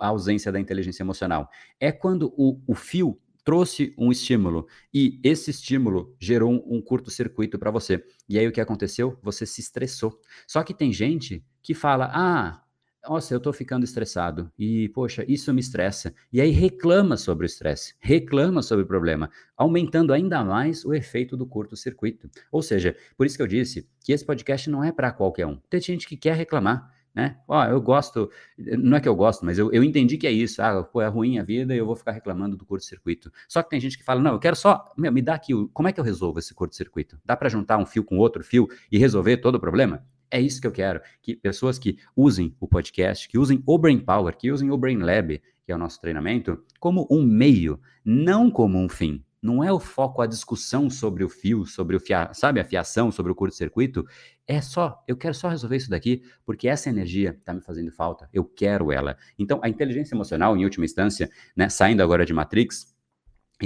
a 0.00 0.06
ausência 0.08 0.52
da 0.52 0.60
inteligência 0.60 1.02
emocional? 1.02 1.48
É 1.80 1.90
quando 1.90 2.32
o, 2.36 2.60
o 2.66 2.74
fio 2.74 3.18
trouxe 3.44 3.92
um 3.98 4.12
estímulo 4.12 4.66
e 4.94 5.20
esse 5.22 5.50
estímulo 5.50 6.14
gerou 6.20 6.52
um 6.66 6.80
curto-circuito 6.80 7.58
para 7.58 7.70
você. 7.70 8.04
E 8.28 8.38
aí 8.38 8.46
o 8.46 8.52
que 8.52 8.60
aconteceu? 8.60 9.18
Você 9.22 9.44
se 9.44 9.60
estressou. 9.60 10.18
Só 10.46 10.62
que 10.62 10.74
tem 10.74 10.92
gente 10.92 11.44
que 11.62 11.74
fala: 11.74 12.10
ah, 12.12 12.61
nossa, 13.08 13.34
eu 13.34 13.38
estou 13.38 13.52
ficando 13.52 13.84
estressado 13.84 14.50
e, 14.56 14.88
poxa, 14.90 15.24
isso 15.26 15.52
me 15.52 15.60
estressa. 15.60 16.14
E 16.32 16.40
aí 16.40 16.50
reclama 16.50 17.16
sobre 17.16 17.44
o 17.44 17.46
estresse, 17.46 17.94
reclama 17.98 18.62
sobre 18.62 18.84
o 18.84 18.86
problema, 18.86 19.28
aumentando 19.56 20.12
ainda 20.12 20.44
mais 20.44 20.84
o 20.84 20.94
efeito 20.94 21.36
do 21.36 21.44
curto-circuito. 21.44 22.30
Ou 22.50 22.62
seja, 22.62 22.96
por 23.16 23.26
isso 23.26 23.36
que 23.36 23.42
eu 23.42 23.46
disse 23.48 23.88
que 24.04 24.12
esse 24.12 24.24
podcast 24.24 24.70
não 24.70 24.84
é 24.84 24.92
para 24.92 25.10
qualquer 25.10 25.46
um. 25.46 25.58
Tem 25.68 25.80
gente 25.80 26.06
que 26.06 26.16
quer 26.16 26.36
reclamar, 26.36 26.92
né? 27.12 27.38
Ó, 27.48 27.64
eu 27.64 27.80
gosto, 27.80 28.30
não 28.56 28.96
é 28.96 29.00
que 29.00 29.08
eu 29.08 29.16
gosto, 29.16 29.44
mas 29.44 29.58
eu, 29.58 29.72
eu 29.72 29.82
entendi 29.82 30.16
que 30.16 30.26
é 30.26 30.32
isso. 30.32 30.62
Ah, 30.62 30.84
pô, 30.84 31.02
é 31.02 31.08
ruim 31.08 31.40
a 31.40 31.42
vida 31.42 31.74
e 31.74 31.78
eu 31.78 31.86
vou 31.86 31.96
ficar 31.96 32.12
reclamando 32.12 32.56
do 32.56 32.64
curto-circuito. 32.64 33.32
Só 33.48 33.64
que 33.64 33.70
tem 33.70 33.80
gente 33.80 33.98
que 33.98 34.04
fala, 34.04 34.20
não, 34.20 34.34
eu 34.34 34.38
quero 34.38 34.54
só, 34.54 34.84
meu, 34.96 35.12
me 35.12 35.20
dá 35.20 35.34
aqui, 35.34 35.52
como 35.72 35.88
é 35.88 35.92
que 35.92 35.98
eu 35.98 36.04
resolvo 36.04 36.38
esse 36.38 36.54
curto-circuito? 36.54 37.18
Dá 37.24 37.36
para 37.36 37.48
juntar 37.48 37.78
um 37.78 37.86
fio 37.86 38.04
com 38.04 38.16
outro 38.16 38.44
fio 38.44 38.68
e 38.90 38.96
resolver 38.96 39.38
todo 39.38 39.56
o 39.56 39.60
problema? 39.60 40.06
É 40.32 40.40
isso 40.40 40.62
que 40.62 40.66
eu 40.66 40.72
quero, 40.72 40.98
que 41.20 41.36
pessoas 41.36 41.78
que 41.78 41.98
usem 42.16 42.56
o 42.58 42.66
podcast, 42.66 43.28
que 43.28 43.36
usem 43.36 43.62
o 43.66 43.76
Brain 43.76 43.98
Power, 43.98 44.34
que 44.34 44.50
usem 44.50 44.70
o 44.70 44.78
Brain 44.78 44.96
Lab, 44.96 45.38
que 45.62 45.70
é 45.70 45.74
o 45.74 45.78
nosso 45.78 46.00
treinamento, 46.00 46.64
como 46.80 47.06
um 47.10 47.22
meio, 47.22 47.78
não 48.02 48.50
como 48.50 48.78
um 48.78 48.88
fim. 48.88 49.22
Não 49.42 49.62
é 49.62 49.70
o 49.70 49.78
foco 49.78 50.22
a 50.22 50.26
discussão 50.26 50.88
sobre 50.88 51.22
o 51.22 51.28
fio, 51.28 51.66
sobre 51.66 51.96
o 51.96 52.00
fia, 52.00 52.32
sabe, 52.32 52.60
a 52.60 52.64
fiação, 52.64 53.12
sobre 53.12 53.30
o 53.30 53.34
curto-circuito. 53.34 54.06
É 54.46 54.62
só, 54.62 55.04
eu 55.06 55.18
quero 55.18 55.34
só 55.34 55.48
resolver 55.48 55.76
isso 55.76 55.90
daqui, 55.90 56.22
porque 56.46 56.66
essa 56.66 56.88
energia 56.88 57.36
está 57.38 57.52
me 57.52 57.60
fazendo 57.60 57.92
falta. 57.92 58.26
Eu 58.32 58.44
quero 58.44 58.90
ela. 58.90 59.18
Então, 59.38 59.60
a 59.62 59.68
inteligência 59.68 60.14
emocional, 60.14 60.56
em 60.56 60.64
última 60.64 60.86
instância, 60.86 61.28
né, 61.54 61.68
saindo 61.68 62.02
agora 62.02 62.24
de 62.24 62.32
Matrix, 62.32 62.94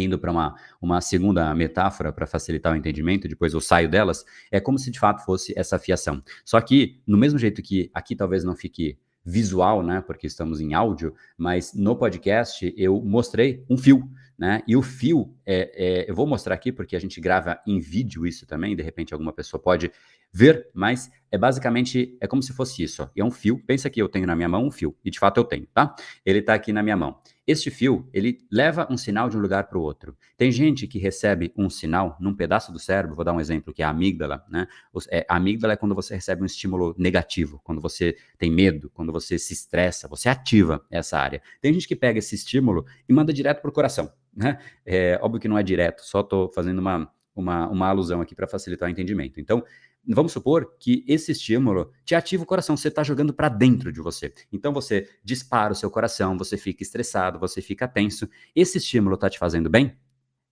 indo 0.02 0.18
para 0.18 0.30
uma, 0.30 0.54
uma 0.80 1.00
segunda 1.00 1.54
metáfora 1.54 2.12
para 2.12 2.26
facilitar 2.26 2.72
o 2.72 2.76
entendimento, 2.76 3.28
depois 3.28 3.52
eu 3.52 3.60
saio 3.60 3.88
delas, 3.88 4.24
é 4.50 4.60
como 4.60 4.78
se 4.78 4.90
de 4.90 4.98
fato 4.98 5.24
fosse 5.24 5.52
essa 5.56 5.78
fiação. 5.78 6.22
Só 6.44 6.60
que, 6.60 7.00
no 7.06 7.16
mesmo 7.16 7.38
jeito 7.38 7.62
que 7.62 7.90
aqui 7.94 8.14
talvez 8.14 8.44
não 8.44 8.54
fique 8.54 8.98
visual, 9.26 9.82
né? 9.82 10.00
Porque 10.00 10.26
estamos 10.28 10.60
em 10.60 10.72
áudio, 10.72 11.12
mas 11.36 11.74
no 11.74 11.96
podcast 11.96 12.72
eu 12.76 13.02
mostrei 13.02 13.64
um 13.68 13.76
fio, 13.76 14.08
né? 14.38 14.62
E 14.68 14.76
o 14.76 14.82
fio, 14.82 15.34
é, 15.44 16.04
é, 16.04 16.10
eu 16.10 16.14
vou 16.14 16.26
mostrar 16.26 16.54
aqui 16.54 16.70
porque 16.70 16.94
a 16.94 17.00
gente 17.00 17.20
grava 17.20 17.58
em 17.66 17.80
vídeo 17.80 18.24
isso 18.24 18.46
também, 18.46 18.76
de 18.76 18.82
repente 18.84 19.12
alguma 19.12 19.32
pessoa 19.32 19.60
pode 19.60 19.90
ver, 20.36 20.68
mas 20.74 21.10
é 21.30 21.38
basicamente, 21.38 22.14
é 22.20 22.26
como 22.26 22.42
se 22.42 22.52
fosse 22.52 22.82
isso, 22.82 23.02
ó. 23.02 23.08
é 23.16 23.24
um 23.24 23.30
fio, 23.30 23.58
pensa 23.66 23.88
que 23.88 24.00
eu 24.00 24.08
tenho 24.08 24.26
na 24.26 24.36
minha 24.36 24.48
mão 24.48 24.66
um 24.66 24.70
fio, 24.70 24.94
e 25.02 25.10
de 25.10 25.18
fato 25.18 25.38
eu 25.38 25.44
tenho, 25.44 25.66
tá? 25.72 25.94
Ele 26.24 26.42
tá 26.42 26.52
aqui 26.52 26.74
na 26.74 26.82
minha 26.82 26.96
mão. 26.96 27.18
Este 27.46 27.70
fio, 27.70 28.06
ele 28.12 28.38
leva 28.52 28.86
um 28.90 28.98
sinal 28.98 29.30
de 29.30 29.36
um 29.36 29.40
lugar 29.40 29.64
para 29.64 29.78
o 29.78 29.80
outro. 29.80 30.14
Tem 30.36 30.52
gente 30.52 30.86
que 30.86 30.98
recebe 30.98 31.54
um 31.56 31.70
sinal 31.70 32.18
num 32.20 32.34
pedaço 32.34 32.70
do 32.70 32.78
cérebro, 32.78 33.16
vou 33.16 33.24
dar 33.24 33.32
um 33.32 33.40
exemplo, 33.40 33.72
que 33.72 33.82
é 33.82 33.86
a 33.86 33.88
amígdala, 33.88 34.44
né? 34.48 34.66
É, 35.10 35.24
a 35.26 35.36
amígdala 35.36 35.72
é 35.72 35.76
quando 35.76 35.94
você 35.94 36.14
recebe 36.14 36.42
um 36.42 36.46
estímulo 36.46 36.94
negativo, 36.98 37.58
quando 37.64 37.80
você 37.80 38.16
tem 38.36 38.50
medo, 38.50 38.90
quando 38.90 39.10
você 39.10 39.38
se 39.38 39.54
estressa, 39.54 40.06
você 40.06 40.28
ativa 40.28 40.84
essa 40.90 41.18
área. 41.18 41.40
Tem 41.62 41.72
gente 41.72 41.88
que 41.88 41.96
pega 41.96 42.18
esse 42.18 42.34
estímulo 42.34 42.84
e 43.08 43.12
manda 43.12 43.32
direto 43.32 43.62
para 43.62 43.70
o 43.70 43.72
coração, 43.72 44.12
né? 44.34 44.58
É, 44.84 45.18
óbvio 45.22 45.40
que 45.40 45.48
não 45.48 45.56
é 45.56 45.62
direto, 45.62 46.02
só 46.04 46.20
estou 46.20 46.52
fazendo 46.52 46.78
uma, 46.78 47.10
uma, 47.36 47.68
uma 47.68 47.88
alusão 47.88 48.20
aqui 48.20 48.34
para 48.34 48.46
facilitar 48.46 48.88
o 48.88 48.92
entendimento. 48.92 49.38
Então, 49.38 49.62
vamos 50.14 50.32
supor 50.32 50.76
que 50.78 51.04
esse 51.08 51.32
estímulo 51.32 51.90
te 52.04 52.14
ativa 52.14 52.42
o 52.42 52.46
coração, 52.46 52.76
você 52.76 52.88
está 52.88 53.02
jogando 53.02 53.32
para 53.34 53.48
dentro 53.48 53.92
de 53.92 54.00
você. 54.00 54.32
Então 54.52 54.72
você 54.72 55.08
dispara 55.24 55.72
o 55.72 55.76
seu 55.76 55.90
coração, 55.90 56.38
você 56.38 56.56
fica 56.56 56.82
estressado, 56.82 57.38
você 57.38 57.60
fica 57.60 57.88
tenso. 57.88 58.28
Esse 58.54 58.78
estímulo 58.78 59.14
está 59.14 59.28
te 59.28 59.38
fazendo 59.38 59.68
bem? 59.68 59.96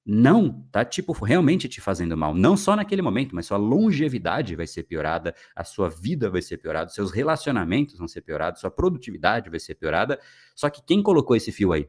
Não, 0.07 0.63
tá 0.71 0.85
tipo 0.85 1.13
realmente 1.13 1.69
te 1.69 1.81
fazendo 1.81 2.17
mal. 2.17 2.35
Não 2.35 2.57
só 2.57 2.77
naquele 2.77 3.01
momento, 3.01 3.35
mas 3.35 3.47
sua 3.47 3.57
longevidade 3.57 4.55
vai 4.55 4.67
ser 4.67 4.83
piorada, 4.83 5.35
a 5.57 5.65
sua 5.65 5.89
vida 5.89 6.29
vai 6.29 6.43
ser 6.43 6.59
piorada, 6.59 6.91
seus 6.91 7.11
relacionamentos 7.11 7.99
vão 7.99 8.07
ser 8.07 8.21
piorados, 8.21 8.61
sua 8.61 8.71
produtividade 8.71 9.49
vai 9.49 9.61
ser 9.61 9.75
piorada. 9.77 10.21
Só 10.55 10.69
que 10.69 10.83
quem 10.85 11.03
colocou 11.03 11.35
esse 11.37 11.51
fio 11.51 11.73
aí? 11.73 11.89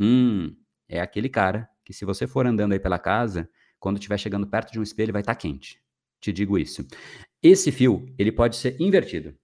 Hum, 0.00 0.56
é 0.88 1.00
aquele 1.00 1.28
cara 1.28 1.68
que 1.84 1.92
se 1.92 2.04
você 2.04 2.26
for 2.26 2.46
andando 2.46 2.72
aí 2.72 2.80
pela 2.80 2.98
casa, 2.98 3.48
quando 3.78 3.96
estiver 3.98 4.18
chegando 4.18 4.46
perto 4.46 4.72
de 4.72 4.80
um 4.80 4.82
espelho 4.82 5.12
vai 5.12 5.22
estar 5.22 5.34
tá 5.34 5.40
quente 5.40 5.80
te 6.20 6.32
digo 6.32 6.58
isso. 6.58 6.86
Esse 7.42 7.70
fio, 7.70 8.06
ele 8.18 8.32
pode 8.32 8.56
ser 8.56 8.76
invertido. 8.80 9.34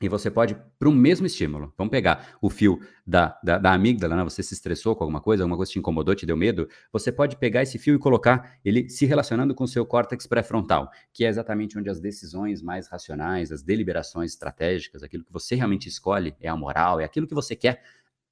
E 0.00 0.10
você 0.10 0.30
pode, 0.30 0.54
para 0.78 0.90
o 0.90 0.92
mesmo 0.92 1.26
estímulo, 1.26 1.72
vamos 1.76 1.90
pegar 1.90 2.36
o 2.42 2.50
fio 2.50 2.78
da, 3.06 3.38
da, 3.42 3.56
da 3.56 3.72
amígdala, 3.72 4.14
né? 4.14 4.24
você 4.24 4.42
se 4.42 4.52
estressou 4.52 4.94
com 4.94 5.04
alguma 5.04 5.22
coisa, 5.22 5.42
alguma 5.42 5.56
coisa 5.56 5.72
te 5.72 5.78
incomodou, 5.78 6.14
te 6.14 6.26
deu 6.26 6.36
medo, 6.36 6.68
você 6.92 7.10
pode 7.10 7.36
pegar 7.36 7.62
esse 7.62 7.78
fio 7.78 7.94
e 7.94 7.98
colocar 7.98 8.58
ele 8.62 8.90
se 8.90 9.06
relacionando 9.06 9.54
com 9.54 9.64
o 9.64 9.68
seu 9.68 9.86
córtex 9.86 10.26
pré-frontal, 10.26 10.90
que 11.14 11.24
é 11.24 11.28
exatamente 11.28 11.78
onde 11.78 11.88
as 11.88 11.98
decisões 11.98 12.60
mais 12.60 12.88
racionais, 12.88 13.50
as 13.50 13.62
deliberações 13.62 14.32
estratégicas, 14.32 15.02
aquilo 15.02 15.24
que 15.24 15.32
você 15.32 15.54
realmente 15.54 15.88
escolhe, 15.88 16.36
é 16.42 16.48
a 16.48 16.56
moral, 16.56 17.00
é 17.00 17.04
aquilo 17.04 17.26
que 17.26 17.34
você 17.34 17.56
quer, 17.56 17.82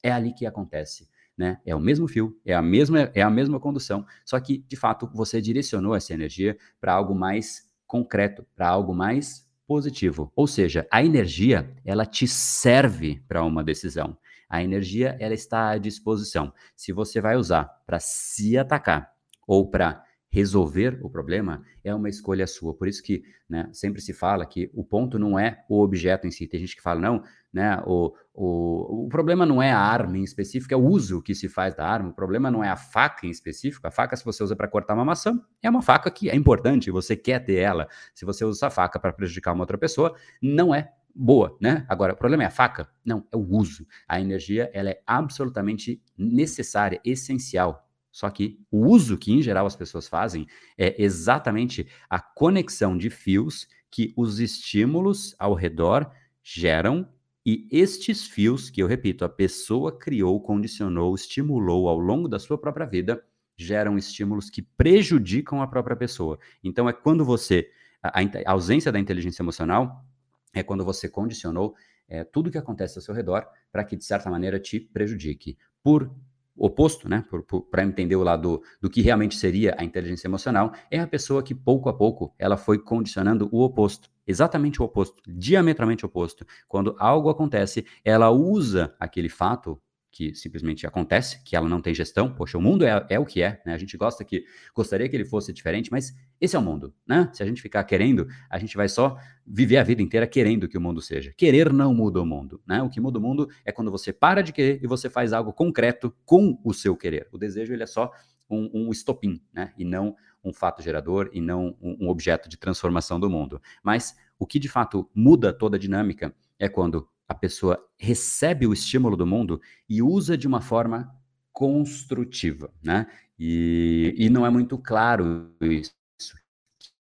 é 0.03 0.12
ali 0.12 0.35
que 0.35 0.45
acontece. 0.45 1.09
Né? 1.37 1.59
É 1.64 1.75
o 1.75 1.81
mesmo 1.81 2.07
fio, 2.07 2.38
é 2.45 2.55
a 2.55 2.61
mesma, 2.61 3.11
é 3.14 3.23
a 3.23 3.31
mesma 3.31 3.59
condução, 3.59 4.05
só 4.23 4.38
que, 4.38 4.59
de 4.59 4.76
fato, 4.76 5.11
você 5.14 5.41
direcionou 5.41 5.97
essa 5.97 6.12
energia 6.12 6.59
para 6.79 6.93
algo 6.93 7.14
mais 7.14 7.63
concreto, 7.95 8.45
para 8.57 8.69
algo 8.69 8.93
mais 8.93 9.49
positivo. 9.69 10.33
Ou 10.35 10.49
seja, 10.49 10.85
a 10.91 11.05
energia, 11.05 11.73
ela 11.85 12.05
te 12.05 12.27
serve 12.27 13.23
para 13.29 13.45
uma 13.45 13.63
decisão. 13.63 14.19
A 14.49 14.65
energia, 14.65 15.17
ela 15.21 15.33
está 15.33 15.71
à 15.71 15.79
disposição. 15.79 16.53
Se 16.75 16.93
você 16.93 17.21
vai 17.21 17.37
usar 17.37 17.67
para 17.87 18.01
se 18.01 18.59
atacar 18.59 19.13
ou 19.47 19.71
para 19.71 20.03
resolver 20.29 20.99
o 21.05 21.09
problema 21.09 21.65
é 21.85 21.95
uma 21.95 22.09
escolha 22.09 22.49
sua. 22.49 22.75
Por 22.75 22.89
isso 22.89 23.01
que 23.01 23.23
né, 23.49 23.71
sempre 23.73 24.03
se 24.03 24.13
fala 24.13 24.45
que 24.45 24.69
o 24.75 24.83
ponto 24.83 25.17
não 25.17 25.39
é 25.39 25.65
o 25.69 25.81
objeto 25.81 26.27
em 26.27 26.33
si. 26.33 26.49
Tem 26.49 26.59
gente 26.59 26.75
que 26.75 26.83
fala, 26.83 27.01
não, 27.01 27.23
né, 27.55 27.81
o, 27.87 28.13
o, 28.35 29.05
o 29.07 29.09
problema 29.09 29.47
não 29.47 29.63
é 29.63 29.71
a 29.71 29.79
arma 29.79 30.19
em 30.19 30.25
específico, 30.25 30.75
é 30.75 30.77
o 30.77 30.85
uso 30.85 31.23
que 31.23 31.35
se 31.35 31.49
faz 31.49 31.75
da 31.75 31.87
arma. 31.87 32.11
O 32.11 32.15
problema 32.15 32.51
não 32.51 32.65
é 32.65 32.69
a 32.69 32.77
faca 32.77 33.27
em 33.27 33.31
específico. 33.31 33.87
A 33.87 33.91
faca, 33.91 34.17
se 34.17 34.25
você 34.25 34.43
usa 34.43 34.57
para 34.57 34.67
cortar 34.67 34.95
uma 34.95 35.05
maçã, 35.05 35.41
é 35.63 35.71
uma 35.71 35.81
faca 35.81 36.11
que 36.11 36.29
é 36.29 36.35
importante, 36.35 36.91
você 36.91 37.17
quer 37.17 37.39
ter 37.39 37.57
ela. 37.57 37.87
Se 38.15 38.25
você 38.25 38.45
usa 38.45 38.59
essa 38.59 38.71
faca 38.71 38.99
para 38.99 39.13
prejudicar 39.13 39.53
uma 39.53 39.63
outra 39.63 39.79
pessoa, 39.79 40.15
não 40.43 40.75
é 40.75 40.91
boa, 41.15 41.57
né? 41.61 41.87
Agora, 41.89 42.13
o 42.13 42.17
problema 42.17 42.43
é 42.43 42.47
a 42.47 42.51
faca? 42.51 42.88
Não, 43.05 43.25
é 43.33 43.37
o 43.37 43.57
uso. 43.57 43.87
A 44.09 44.21
energia, 44.21 44.69
ela 44.75 44.90
é 44.90 45.01
absolutamente 45.07 46.03
necessária, 46.19 47.01
essencial 47.05 47.85
só 48.14 48.31
que 48.31 48.61
o 48.71 48.87
uso 48.87 49.19
que, 49.19 49.33
em 49.33 49.43
geral, 49.43 49.67
as 49.67 49.75
pessoas 49.75 50.07
fazem 50.07 50.47
é 50.79 51.03
exatamente 51.03 51.88
a 52.09 52.21
conexão 52.21 52.97
de 52.97 53.11
fios 53.11 53.67
que 53.90 54.14
os 54.17 54.38
estímulos 54.38 55.35
ao 55.37 55.53
redor 55.53 56.09
geram 56.40 57.09
e 57.46 57.68
estes 57.70 58.26
fios, 58.26 58.70
que 58.70 58.83
eu 58.83 58.87
repito, 58.87 59.24
a 59.24 59.28
pessoa 59.28 59.96
criou, 59.96 60.40
condicionou, 60.40 61.14
estimulou 61.14 61.88
ao 61.88 61.98
longo 61.98 62.26
da 62.26 62.38
sua 62.38 62.57
própria 62.57 62.87
vida, 62.87 63.22
geram 63.57 63.98
estímulos 63.98 64.48
que 64.48 64.62
prejudicam 64.62 65.61
a 65.61 65.66
própria 65.66 65.94
pessoa. 65.94 66.38
Então, 66.62 66.88
é 66.88 66.92
quando 66.92 67.24
você. 67.24 67.70
A, 68.02 68.20
a 68.20 68.52
ausência 68.52 68.90
da 68.90 68.98
inteligência 68.98 69.42
emocional 69.42 70.04
é 70.52 70.62
quando 70.62 70.85
você 70.85 71.09
condicionou 71.09 71.74
é, 72.09 72.24
tudo 72.24 72.50
que 72.50 72.59
acontece 72.59 72.98
ao 72.98 73.02
seu 73.02 73.14
redor 73.14 73.46
para 73.70 73.85
que, 73.85 73.96
de 73.96 74.04
certa 74.04 74.30
maneira, 74.30 74.59
te 74.59 74.80
prejudique. 74.80 75.59
Por 75.83 76.11
oposto, 76.57 77.09
né, 77.09 77.24
para 77.70 77.85
entender 77.85 78.16
o 78.16 78.22
lado 78.22 78.62
do 78.80 78.88
que 78.88 79.00
realmente 79.00 79.37
seria 79.37 79.74
a 79.78 79.85
inteligência 79.85 80.28
emocional, 80.28 80.72
é 80.90 81.00
a 81.00 81.07
pessoa 81.07 81.42
que 81.42 81.54
pouco 81.54 81.88
a 81.88 81.94
pouco 81.94 82.35
ela 82.38 82.57
foi 82.57 82.78
condicionando 82.78 83.48
o 83.50 83.62
oposto, 83.62 84.11
exatamente 84.27 84.81
o 84.81 84.85
oposto, 84.85 85.23
diametralmente 85.27 86.05
oposto. 86.05 86.47
Quando 86.69 86.95
algo 86.99 87.29
acontece, 87.29 87.85
ela 88.05 88.31
usa 88.31 88.95
aquele 88.99 89.29
fato 89.29 89.81
que 90.15 90.33
simplesmente 90.33 90.87
acontece, 90.87 91.43
que 91.43 91.57
ela 91.57 91.69
não 91.69 91.81
tem 91.81 91.93
gestão. 91.93 92.33
Poxa, 92.33 92.57
o 92.57 92.63
mundo 92.63 92.87
é, 92.87 93.05
é 93.11 93.19
o 93.19 93.27
que 93.27 93.43
é, 93.43 93.61
né? 93.67 93.75
A 93.75 93.77
gente 93.77 93.97
gosta 93.97 94.25
que 94.25 94.45
gostaria 94.73 95.09
que 95.09 95.17
ele 95.17 95.25
fosse 95.25 95.53
diferente, 95.53 95.91
mas 95.91 96.15
esse 96.41 96.55
é 96.55 96.59
o 96.59 96.63
mundo, 96.63 96.95
né? 97.05 97.29
Se 97.33 97.43
a 97.43 97.47
gente 97.47 97.61
ficar 97.61 97.83
querendo, 97.83 98.29
a 98.49 98.57
gente 98.57 98.77
vai 98.77 98.89
só 98.89 99.17
viver 99.45 99.77
a 99.77 99.83
vida 99.83 100.01
inteira 100.01 100.25
querendo 100.25 100.69
que 100.69 100.79
o 100.79 100.81
mundo 100.81 101.03
seja. 101.03 101.35
Querer 101.37 101.73
não 101.73 101.93
muda 101.93 102.23
o 102.23 102.25
mundo, 102.25 102.63
né? 102.65 102.81
O 102.81 102.89
que 102.89 103.01
muda 103.01 103.19
o 103.19 103.21
mundo 103.21 103.49
é 103.65 103.73
quando 103.73 103.91
você 103.91 104.13
para 104.13 104.41
de 104.41 104.53
querer 104.53 104.79
e 104.81 104.87
você 104.87 105.11
faz 105.11 105.33
algo 105.33 105.53
concreto 105.53 106.15
com 106.25 106.61
o 106.65 106.73
seu 106.73 106.97
querer. 106.97 107.29
O 107.33 107.37
desejo 107.37 107.73
ele 107.73 107.83
é 107.83 107.87
só 107.87 108.13
um, 108.49 108.71
um 108.73 108.91
estopim, 108.93 109.43
né? 109.53 109.73
E 109.77 109.85
não 109.85 110.15
um 110.44 110.52
fato 110.52 110.83
gerador 110.83 111.30
e 111.33 111.40
não 111.40 111.76
um, 111.80 112.09
objeto 112.09 112.48
de 112.48 112.57
transformação 112.57 113.18
do 113.18 113.30
mundo. 113.30 113.61
Mas 113.83 114.16
o 114.38 114.46
que 114.46 114.59
de 114.59 114.68
fato 114.68 115.09
muda 115.14 115.52
toda 115.52 115.76
a 115.76 115.80
dinâmica 115.80 116.35
é 116.59 116.68
quando 116.68 117.09
a 117.26 117.35
pessoa 117.35 117.83
recebe 117.98 118.66
o 118.66 118.72
estímulo 118.72 119.16
do 119.16 119.26
mundo 119.26 119.61
e 119.88 120.02
usa 120.02 120.37
de 120.37 120.46
uma 120.46 120.61
forma 120.61 121.11
construtiva, 121.52 122.70
né? 122.83 123.07
E, 123.38 124.14
e 124.16 124.28
não 124.28 124.44
é 124.44 124.50
muito 124.50 124.76
claro 124.76 125.50
isso, 125.61 125.94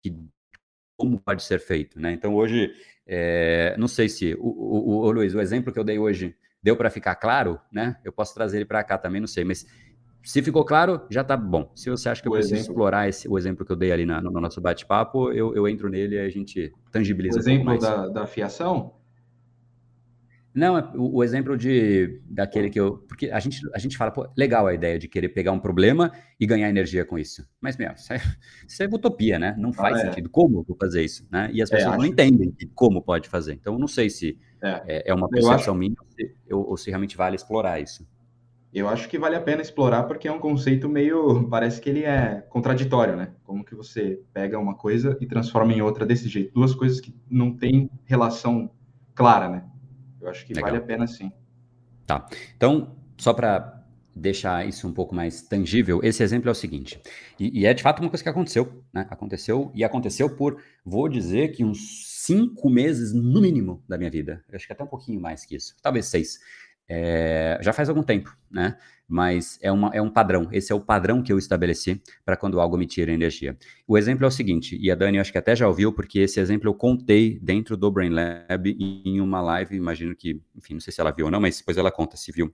que, 0.04 0.16
como 0.98 1.20
pode 1.20 1.44
ser 1.44 1.60
feito, 1.60 2.00
né? 2.00 2.12
Então 2.12 2.36
hoje, 2.36 2.74
é, 3.08 3.76
não 3.78 3.88
sei 3.88 4.10
se 4.10 4.36
o, 4.36 4.48
o, 4.48 5.08
o, 5.08 5.12
Luiz, 5.12 5.34
o 5.34 5.40
exemplo 5.40 5.72
que 5.72 5.80
eu 5.80 5.84
dei 5.84 5.98
hoje 5.98 6.36
deu 6.62 6.76
para 6.76 6.90
ficar 6.90 7.16
claro, 7.16 7.60
né? 7.72 8.00
Eu 8.04 8.12
posso 8.12 8.34
trazer 8.34 8.58
ele 8.58 8.66
para 8.66 8.84
cá 8.84 8.98
também, 8.98 9.22
não 9.22 9.28
sei, 9.28 9.44
mas 9.44 9.66
se 10.24 10.42
ficou 10.42 10.64
claro, 10.64 11.02
já 11.10 11.24
tá 11.24 11.36
bom. 11.36 11.72
Se 11.76 11.90
você 11.90 12.10
acha 12.10 12.22
que 12.22 12.28
eu 12.28 12.32
preciso 12.32 12.56
exemplo. 12.56 12.72
explorar 12.72 13.10
esse, 13.10 13.28
o 13.28 13.38
exemplo 13.38 13.66
que 13.66 13.72
eu 13.72 13.76
dei 13.76 13.92
ali 13.92 14.06
na, 14.06 14.22
no, 14.22 14.30
no, 14.30 14.40
nosso 14.40 14.62
bate-papo, 14.62 15.32
eu, 15.32 15.56
eu 15.56 15.68
entro 15.68 15.90
nele 15.90 16.16
e 16.16 16.20
a 16.20 16.30
gente 16.30 16.72
tangibiliza. 16.92 17.38
O 17.38 17.42
exemplo 17.42 17.74
um 17.74 17.78
da, 17.78 18.08
da 18.08 18.28
fiação? 18.28 18.94
Não, 20.54 20.78
é 20.78 20.92
o, 20.96 21.18
o, 21.18 21.24
exemplo 21.24 21.58
de 21.58 22.22
daquele 22.26 22.70
que 22.70 22.80
eu. 22.80 22.98
Porque 23.08 23.32
a 23.32 23.40
gente, 23.40 23.62
a 23.74 23.80
gente 23.80 23.98
fala, 23.98 24.12
pô, 24.12 24.30
legal 24.38 24.68
a 24.68 24.74
ideia 24.74 25.00
de 25.00 25.08
querer 25.08 25.30
pegar 25.30 25.54
um 25.54 25.60
problema 25.60 26.12
e 26.40 26.46
ganhar 26.46 26.70
energia 26.70 27.06
com 27.06 27.18
isso. 27.18 27.48
Mas, 27.60 27.78
meu, 27.78 27.92
isso 27.94 28.14
é, 28.14 28.22
isso 28.68 28.84
é 28.84 28.86
utopia, 28.86 29.40
né? 29.40 29.56
Não 29.58 29.72
faz 29.72 29.98
ah, 29.98 30.02
é. 30.02 30.06
sentido. 30.06 30.30
Como 30.30 30.60
eu 30.60 30.64
vou 30.64 30.78
fazer 30.78 31.04
isso? 31.04 31.26
Né? 31.32 31.50
E 31.54 31.62
as 31.62 31.72
é, 31.72 31.78
pessoas 31.78 31.96
é, 31.96 31.98
não 31.98 32.06
entendem 32.06 32.54
como 32.76 33.02
pode 33.02 33.30
fazer. 33.30 33.54
Então, 33.54 33.80
não 33.80 33.88
sei 33.88 34.10
se 34.10 34.38
é, 34.62 34.84
é, 34.88 35.04
é 35.12 35.14
uma 35.14 35.30
percepção 35.30 35.74
acho... 35.74 35.76
minha 35.76 35.96
ou 36.00 36.08
se, 36.12 36.36
ou 36.52 36.78
se 36.78 36.90
realmente 36.90 37.16
vale 37.16 37.36
explorar 37.38 37.80
isso. 37.80 38.06
Eu 38.74 38.88
acho 38.88 39.10
que 39.10 39.20
vale 39.20 39.36
a 39.36 39.42
pena 39.42 39.62
explorar 39.62 40.04
porque 40.04 40.28
é 40.28 40.32
um 40.32 40.40
conceito 40.40 40.88
meio. 40.88 41.48
Parece 41.50 41.82
que 41.82 41.90
ele 41.90 42.04
é 42.04 42.42
contraditório, 42.50 43.16
né? 43.16 43.34
Como 43.44 43.66
que 43.66 43.76
você 43.76 44.22
pega 44.34 44.58
uma 44.58 44.76
coisa 44.76 45.18
e 45.20 45.26
transforma 45.26 45.74
em 45.74 45.82
outra 45.82 46.06
desse 46.06 46.30
jeito? 46.30 46.54
Duas 46.54 46.74
coisas 46.74 47.00
que 47.02 47.14
não 47.30 47.56
têm 47.56 47.90
relação 48.06 48.72
clara, 49.14 49.50
né? 49.50 49.66
Eu 50.22 50.30
acho 50.30 50.46
que 50.46 50.54
Legal. 50.54 50.72
vale 50.72 50.84
a 50.84 50.86
pena 50.86 51.08
sim. 51.08 51.32
Tá. 52.06 52.26
Então, 52.56 52.96
só 53.18 53.34
para 53.34 53.82
deixar 54.16 54.68
isso 54.68 54.88
um 54.88 54.94
pouco 54.94 55.16
mais 55.16 55.42
tangível, 55.42 56.02
esse 56.04 56.22
exemplo 56.22 56.50
é 56.50 56.52
o 56.52 56.56
seguinte, 56.56 57.00
e, 57.40 57.62
e, 57.62 57.66
é 57.66 57.74
de 57.74 57.82
fato 57.82 58.02
uma 58.02 58.10
coisa 58.10 58.22
que 58.22 58.30
aconteceu, 58.30 58.84
né? 58.94 59.08
Aconteceu, 59.10 59.72
e 59.74 59.84
aconteceu 59.84 60.36
por, 60.36 60.62
vou 60.86 61.08
dizer 61.08 61.54
que 61.54 61.64
uns 61.64 62.20
cinco 62.26 62.70
meses 62.70 63.14
no 63.14 63.42
mínimo 63.42 63.82
da 63.88 63.98
minha 63.98 64.12
vida, 64.12 64.44
eu 64.50 64.56
acho 64.56 64.68
que 64.68 64.74
até 64.74 64.84
um 64.84 64.88
pouquinho 64.88 65.20
mais 65.20 65.46
que 65.46 65.56
isso, 65.56 65.76
talvez 65.82 66.08
seis. 66.08 66.40
É, 66.94 67.58
já 67.62 67.72
faz 67.72 67.88
algum 67.88 68.04
tempo, 68.04 68.36
né? 68.52 68.78
Mas 69.08 69.58
é, 69.62 69.72
uma, 69.72 69.92
é 69.94 70.02
um 70.02 70.10
padrão. 70.10 70.50
Esse 70.52 70.74
é 70.74 70.76
o 70.76 70.82
padrão 70.82 71.24
que 71.24 71.32
eu 71.32 71.38
estabeleci 71.38 72.02
para 72.26 72.36
quando 72.36 72.60
algo 72.60 72.78
me 72.78 72.86
tira 72.86 73.14
energia. 73.14 73.58
O 73.88 73.98
exemplo 73.98 74.26
é 74.26 74.28
o 74.28 74.32
seguinte, 74.32 74.78
e 74.78 74.92
a 74.92 74.96
Dani 74.96 75.18
acho 75.18 75.32
que 75.32 75.38
até 75.38 75.56
já 75.56 75.70
ouviu, 75.70 75.94
porque 75.94 76.20
esse 76.20 76.40
exemplo 76.42 76.68
eu 76.70 76.74
contei 76.74 77.40
dentro 77.42 77.78
do 77.78 77.90
Brain 77.90 78.10
Lab 78.10 78.70
em 78.78 79.22
uma 79.22 79.42
live, 79.42 79.74
imagino 79.74 80.14
que, 80.14 80.42
enfim, 80.54 80.74
não 80.74 80.82
sei 80.82 80.92
se 80.92 81.00
ela 81.00 81.12
viu 81.12 81.26
ou 81.26 81.32
não, 81.32 81.40
mas 81.40 81.60
depois 81.60 81.78
ela 81.78 81.92
conta 81.92 82.18
se 82.18 82.30
viu 82.30 82.54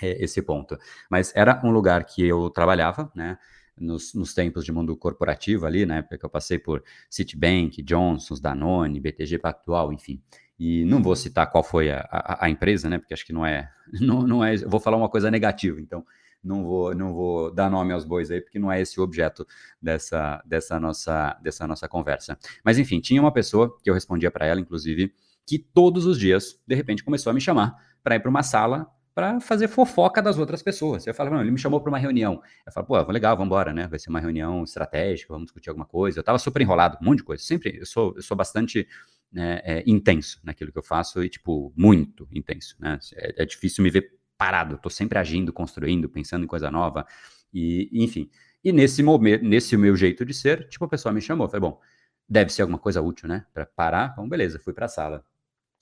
é, 0.00 0.24
esse 0.24 0.42
ponto. 0.42 0.76
Mas 1.08 1.32
era 1.36 1.60
um 1.64 1.70
lugar 1.70 2.04
que 2.04 2.26
eu 2.26 2.50
trabalhava, 2.50 3.12
né? 3.14 3.38
Nos, 3.78 4.12
nos, 4.12 4.34
tempos 4.34 4.64
de 4.64 4.72
mundo 4.72 4.94
corporativo 4.96 5.66
ali, 5.66 5.86
na 5.86 5.96
época 5.98 6.18
que 6.18 6.26
eu 6.26 6.30
passei 6.30 6.58
por 6.58 6.84
Citibank, 7.08 7.80
Johnson's, 7.82 8.38
Danone, 8.38 9.00
BTG 9.00 9.38
Pactual, 9.38 9.92
enfim. 9.92 10.20
E 10.64 10.84
não 10.84 11.02
vou 11.02 11.16
citar 11.16 11.50
qual 11.50 11.64
foi 11.64 11.90
a, 11.90 12.06
a, 12.08 12.46
a, 12.46 12.48
empresa, 12.48 12.88
né? 12.88 12.96
Porque 12.96 13.12
acho 13.12 13.26
que 13.26 13.32
não 13.32 13.44
é, 13.44 13.68
não, 14.00 14.22
não 14.22 14.44
é. 14.44 14.56
Vou 14.58 14.78
falar 14.78 14.96
uma 14.96 15.08
coisa 15.08 15.28
negativa, 15.28 15.80
então 15.80 16.06
não 16.42 16.62
vou, 16.62 16.94
não 16.94 17.12
vou 17.12 17.52
dar 17.52 17.68
nome 17.68 17.92
aos 17.92 18.04
bois 18.04 18.30
aí, 18.30 18.40
porque 18.40 18.60
não 18.60 18.70
é 18.70 18.80
esse 18.80 19.00
o 19.00 19.02
objeto 19.02 19.44
dessa, 19.82 20.40
dessa, 20.46 20.78
nossa, 20.78 21.36
dessa 21.42 21.66
nossa 21.66 21.88
conversa. 21.88 22.38
Mas 22.64 22.78
enfim, 22.78 23.00
tinha 23.00 23.20
uma 23.20 23.32
pessoa 23.32 23.76
que 23.82 23.90
eu 23.90 23.94
respondia 23.94 24.30
para 24.30 24.46
ela, 24.46 24.60
inclusive, 24.60 25.12
que 25.44 25.58
todos 25.58 26.06
os 26.06 26.16
dias, 26.16 26.56
de 26.64 26.76
repente, 26.76 27.02
começou 27.02 27.32
a 27.32 27.34
me 27.34 27.40
chamar 27.40 27.74
para 28.00 28.14
ir 28.14 28.20
para 28.20 28.30
uma 28.30 28.44
sala 28.44 28.86
para 29.12 29.40
fazer 29.40 29.66
fofoca 29.66 30.22
das 30.22 30.38
outras 30.38 30.62
pessoas. 30.62 31.04
Eu 31.08 31.12
falava, 31.12 31.40
ele 31.40 31.50
me 31.50 31.58
chamou 31.58 31.80
para 31.80 31.90
uma 31.90 31.98
reunião. 31.98 32.40
Eu 32.64 32.72
falava, 32.72 33.04
pô, 33.04 33.12
legal, 33.12 33.36
vamos 33.36 33.48
embora, 33.48 33.72
né? 33.72 33.88
Vai 33.88 33.98
ser 33.98 34.10
uma 34.10 34.20
reunião 34.20 34.62
estratégica, 34.62 35.32
vamos 35.32 35.46
discutir 35.46 35.70
alguma 35.70 35.86
coisa. 35.86 36.20
Eu 36.20 36.22
estava 36.22 36.38
super 36.38 36.62
enrolado, 36.62 36.98
um 37.02 37.06
monte 37.06 37.18
de 37.18 37.24
coisa. 37.24 37.42
Sempre, 37.42 37.78
eu 37.80 37.84
sou, 37.84 38.14
eu 38.14 38.22
sou 38.22 38.36
bastante 38.36 38.86
né, 39.32 39.60
é, 39.64 39.82
intenso 39.86 40.38
naquilo 40.44 40.70
que 40.70 40.78
eu 40.78 40.82
faço 40.82 41.22
e, 41.24 41.28
tipo, 41.28 41.72
muito 41.76 42.28
intenso, 42.30 42.76
né? 42.78 42.98
É, 43.14 43.42
é 43.42 43.46
difícil 43.46 43.82
me 43.82 43.90
ver 43.90 44.18
parado, 44.36 44.74
estou 44.74 44.90
sempre 44.90 45.18
agindo, 45.18 45.52
construindo, 45.52 46.08
pensando 46.08 46.44
em 46.44 46.48
coisa 46.48 46.70
nova, 46.70 47.06
e, 47.52 47.88
enfim. 47.92 48.28
E 48.64 48.72
nesse 48.72 49.02
momento, 49.02 49.44
nesse 49.44 49.76
meu 49.76 49.96
jeito 49.96 50.24
de 50.24 50.34
ser, 50.34 50.68
tipo, 50.68 50.84
a 50.84 50.88
pessoa 50.88 51.12
me 51.12 51.20
chamou, 51.20 51.48
falei, 51.48 51.60
bom, 51.60 51.80
deve 52.28 52.52
ser 52.52 52.62
alguma 52.62 52.78
coisa 52.78 53.00
útil, 53.00 53.28
né? 53.28 53.46
Para 53.54 53.66
parar, 53.66 54.10
então 54.12 54.28
beleza, 54.28 54.58
fui 54.58 54.72
para 54.72 54.86
a 54.86 54.88
sala. 54.88 55.24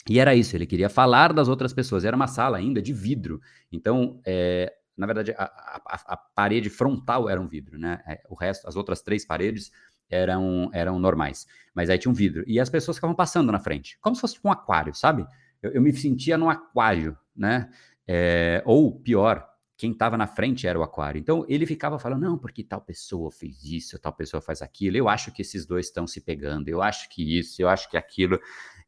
E 0.09 0.19
era 0.19 0.35
isso, 0.35 0.57
ele 0.57 0.67
queria 0.67 0.89
falar 0.89 1.33
das 1.33 1.49
outras 1.49 1.73
pessoas, 1.73 2.05
era 2.05 2.17
uma 2.17 2.27
sala 2.27 2.59
ainda 2.59 2.81
de 2.81 2.93
vidro, 2.93 3.41
então, 3.71 4.21
é, 4.25 4.73
na 4.97 5.07
verdade, 5.07 5.33
a, 5.33 5.45
a, 5.45 6.15
a, 6.15 6.17
parede 6.17 6.69
frontal 6.69 7.29
era 7.29 7.41
um 7.41 7.49
vidro, 7.49 7.79
né? 7.79 8.03
É, 8.07 8.23
o 8.29 8.35
resto, 8.35 8.69
as 8.69 8.77
outras 8.77 9.01
três 9.01 9.25
paredes 9.25 9.71
eram, 10.11 10.70
eram 10.73 10.99
normais. 10.99 11.46
Mas 11.75 11.88
aí 11.88 11.99
tinha 11.99 12.11
um 12.11 12.14
vidro. 12.14 12.44
E 12.46 12.59
as 12.59 12.68
pessoas 12.68 12.96
ficavam 12.96 13.14
passando 13.14 13.53
na 13.53 13.59
frente, 13.59 13.96
como 14.01 14.14
se 14.14 14.20
fosse 14.20 14.38
um 14.44 14.51
aquário, 14.51 14.94
sabe? 14.94 15.27
Eu, 15.62 15.73
eu 15.73 15.83
me 15.83 15.92
sentia 15.92 16.37
num 16.37 16.51
aquário, 16.51 17.16
né? 17.35 17.70
É, 18.07 18.62
ou 18.66 18.99
pior, 18.99 19.49
quem 19.81 19.92
estava 19.92 20.18
na 20.18 20.27
frente 20.27 20.66
era 20.66 20.79
o 20.79 20.83
aquário. 20.83 21.18
Então 21.18 21.46
ele 21.49 21.64
ficava 21.64 21.99
falando, 21.99 22.23
não, 22.23 22.37
porque 22.37 22.62
tal 22.62 22.83
pessoa 22.83 23.31
fez 23.31 23.64
isso, 23.64 23.99
tal 23.99 24.12
pessoa 24.12 24.40
faz 24.40 24.61
aquilo. 24.61 24.96
Eu 24.96 25.09
acho 25.09 25.33
que 25.33 25.40
esses 25.40 25.64
dois 25.64 25.87
estão 25.87 26.07
se 26.07 26.20
pegando, 26.20 26.68
eu 26.68 26.83
acho 26.83 27.09
que 27.09 27.38
isso, 27.38 27.62
eu 27.62 27.68
acho 27.68 27.88
que 27.88 27.96
aquilo. 27.96 28.38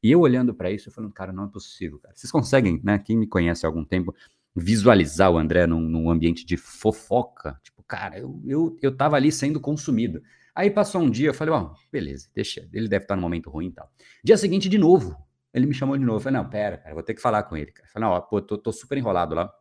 E 0.02 0.10
eu 0.10 0.20
olhando 0.20 0.52
para 0.52 0.70
isso, 0.70 0.88
eu 0.88 0.92
falando, 0.92 1.12
cara, 1.12 1.32
não 1.32 1.44
é 1.44 1.48
possível, 1.48 1.98
cara. 1.98 2.14
Vocês 2.14 2.30
conseguem, 2.30 2.78
né? 2.84 2.98
Quem 2.98 3.16
me 3.16 3.26
conhece 3.26 3.64
há 3.64 3.68
algum 3.70 3.84
tempo, 3.84 4.14
visualizar 4.54 5.30
o 5.30 5.38
André 5.38 5.66
num, 5.66 5.80
num 5.80 6.10
ambiente 6.10 6.44
de 6.44 6.58
fofoca? 6.58 7.58
Tipo, 7.62 7.82
cara, 7.84 8.18
eu, 8.18 8.42
eu, 8.44 8.76
eu 8.82 8.94
tava 8.94 9.16
ali 9.16 9.32
sendo 9.32 9.60
consumido. 9.60 10.20
Aí 10.54 10.70
passou 10.70 11.00
um 11.00 11.10
dia, 11.10 11.28
eu 11.28 11.34
falei, 11.34 11.54
ó, 11.54 11.62
oh, 11.62 11.76
beleza, 11.90 12.28
deixa, 12.34 12.68
ele 12.72 12.86
deve 12.86 13.04
estar 13.04 13.16
no 13.16 13.22
momento 13.22 13.48
ruim 13.50 13.68
e 13.68 13.72
tal. 13.72 13.90
Dia 14.22 14.36
seguinte, 14.36 14.68
de 14.68 14.76
novo, 14.76 15.16
ele 15.52 15.66
me 15.66 15.74
chamou 15.74 15.96
de 15.96 16.04
novo. 16.04 16.18
Eu 16.18 16.20
falei, 16.20 16.40
não, 16.40 16.48
pera, 16.48 16.78
cara, 16.78 16.94
vou 16.94 17.02
ter 17.02 17.14
que 17.14 17.20
falar 17.20 17.42
com 17.44 17.56
ele, 17.56 17.72
cara. 17.72 17.88
Eu 17.88 17.92
falei, 17.92 18.08
não, 18.08 18.14
ó, 18.14 18.20
pô, 18.20 18.40
tô, 18.40 18.58
tô 18.58 18.72
super 18.72 18.98
enrolado 18.98 19.34
lá. 19.34 19.52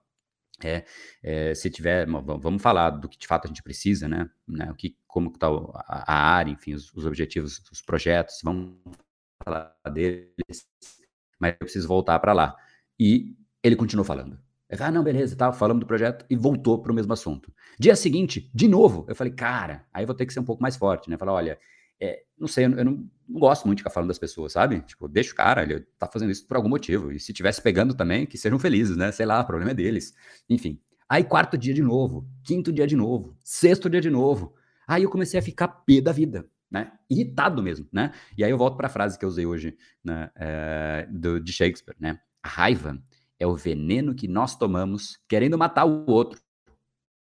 É, 0.64 0.86
é, 1.24 1.56
se 1.56 1.70
tiver, 1.70 2.06
vamos 2.06 2.62
falar 2.62 2.92
do 2.92 3.10
que 3.10 3.18
de 3.18 3.26
fato 3.26 3.46
a 3.46 3.48
gente 3.48 3.64
precisa, 3.64 4.08
né? 4.08 4.30
né 4.48 4.70
o 4.70 4.76
que, 4.76 4.96
como 5.08 5.30
está 5.30 5.48
a, 5.48 6.14
a, 6.14 6.36
área, 6.36 6.52
enfim, 6.52 6.74
os, 6.74 6.94
os, 6.94 7.06
objetivos, 7.06 7.62
os 7.72 7.82
projetos, 7.82 8.40
vamos 8.44 8.78
falar 9.44 9.76
deles, 9.92 10.68
mas 11.40 11.54
eu 11.54 11.60
preciso 11.60 11.88
voltar 11.88 12.20
para 12.20 12.34
lá. 12.34 12.56
E 13.00 13.36
ele 13.64 13.76
continuou 13.76 14.06
falando. 14.06 14.40
Ele 14.72 14.78
falou, 14.78 14.90
ah, 14.90 14.92
não, 14.94 15.04
beleza, 15.04 15.36
tal, 15.36 15.52
falamos 15.52 15.82
do 15.82 15.86
projeto 15.86 16.26
e 16.30 16.36
voltou 16.36 16.82
para 16.82 16.94
o 16.94 16.96
mesmo 16.96 17.12
assunto. 17.12 17.54
Dia 17.78 17.94
seguinte, 17.94 18.50
de 18.54 18.70
novo, 18.70 19.06
eu 19.10 19.14
falei, 19.14 19.34
cara, 19.34 19.86
aí 19.94 20.06
vou 20.06 20.16
ter 20.16 20.26
que 20.26 20.32
ser 20.32 20.40
um 20.40 20.46
pouco 20.46 20.62
mais 20.62 20.78
forte, 20.78 21.10
né? 21.10 21.18
Falar, 21.18 21.34
olha, 21.34 21.60
é, 22.00 22.24
não 22.40 22.48
sei, 22.48 22.64
eu, 22.64 22.70
não, 22.70 22.78
eu 22.78 22.86
não, 22.86 22.92
não, 23.28 23.40
gosto 23.40 23.66
muito 23.66 23.80
de 23.80 23.82
ficar 23.82 23.90
falando 23.90 24.08
das 24.08 24.18
pessoas, 24.18 24.54
sabe? 24.54 24.80
Tipo, 24.80 25.10
deixa 25.10 25.34
o 25.34 25.36
cara, 25.36 25.64
ele 25.64 25.82
tá 26.00 26.08
fazendo 26.08 26.32
isso 26.32 26.48
por 26.48 26.56
algum 26.56 26.70
motivo. 26.70 27.12
E 27.12 27.20
se 27.20 27.34
tivesse 27.34 27.62
pegando 27.62 27.94
também, 27.94 28.26
que 28.26 28.38
sejam 28.38 28.58
felizes, 28.58 28.96
né? 28.96 29.12
Sei 29.12 29.26
lá, 29.26 29.42
o 29.42 29.46
problema 29.46 29.72
é 29.72 29.74
deles. 29.74 30.14
Enfim. 30.50 30.80
Aí, 31.10 31.26
quarto 31.26 31.58
dia 31.58 31.74
de 31.74 31.84
novo, 31.84 32.26
quinto 32.42 32.72
dia 32.72 32.88
de 32.88 32.96
novo, 32.96 33.36
sexto 33.44 33.90
dia 33.90 34.00
de 34.00 34.10
novo. 34.10 34.56
Aí 34.88 35.04
eu 35.04 35.10
comecei 35.10 35.38
a 35.38 35.44
ficar 35.44 35.68
pé 35.68 36.00
da 36.00 36.14
vida, 36.14 36.48
né? 36.72 36.94
Irritado 37.10 37.62
mesmo, 37.62 37.90
né? 37.92 38.14
E 38.38 38.44
aí 38.46 38.52
eu 38.52 38.58
volto 38.58 38.78
para 38.78 38.88
a 38.88 38.90
frase 38.90 39.20
que 39.20 39.26
eu 39.26 39.30
usei 39.30 39.46
hoje 39.46 39.76
né, 40.02 40.32
é, 40.34 41.08
do, 41.12 41.42
de 41.42 41.52
Shakespeare, 41.52 41.98
né? 42.00 42.18
A 42.42 42.48
raiva 42.48 42.98
é 43.42 43.48
o 43.48 43.56
veneno 43.56 44.14
que 44.14 44.28
nós 44.28 44.56
tomamos 44.56 45.20
querendo 45.28 45.58
matar 45.58 45.84
o 45.86 46.06
outro. 46.08 46.40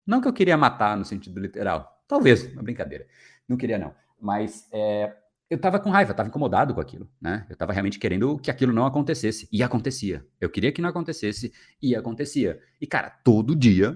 Não 0.06 0.20
que 0.20 0.28
eu 0.28 0.34
queria 0.34 0.58
matar 0.58 0.98
no 0.98 1.06
sentido 1.06 1.40
literal. 1.40 2.04
Talvez, 2.08 2.52
uma 2.54 2.64
brincadeira. 2.64 3.06
Não 3.48 3.56
queria, 3.56 3.78
não. 3.78 3.94
Mas 4.20 4.68
é, 4.74 5.16
eu 5.48 5.58
estava 5.58 5.80
com 5.80 5.92
raiva, 5.92 6.12
estava 6.12 6.28
incomodado 6.28 6.74
com 6.74 6.82
aquilo, 6.82 7.08
né? 7.22 7.46
Eu 7.48 7.54
estava 7.54 7.72
realmente 7.72 8.00
querendo 8.00 8.40
que 8.40 8.50
aquilo 8.50 8.74
não 8.74 8.88
acontecesse. 8.88 9.48
E 9.52 9.62
acontecia. 9.62 10.26
Eu 10.42 10.50
queria 10.50 10.72
que 10.72 10.82
não 10.82 10.90
acontecesse 10.90 11.54
e 11.80 11.96
acontecia. 11.96 12.60
E, 12.82 12.88
cara, 12.88 13.12
todo 13.24 13.56
dia, 13.56 13.96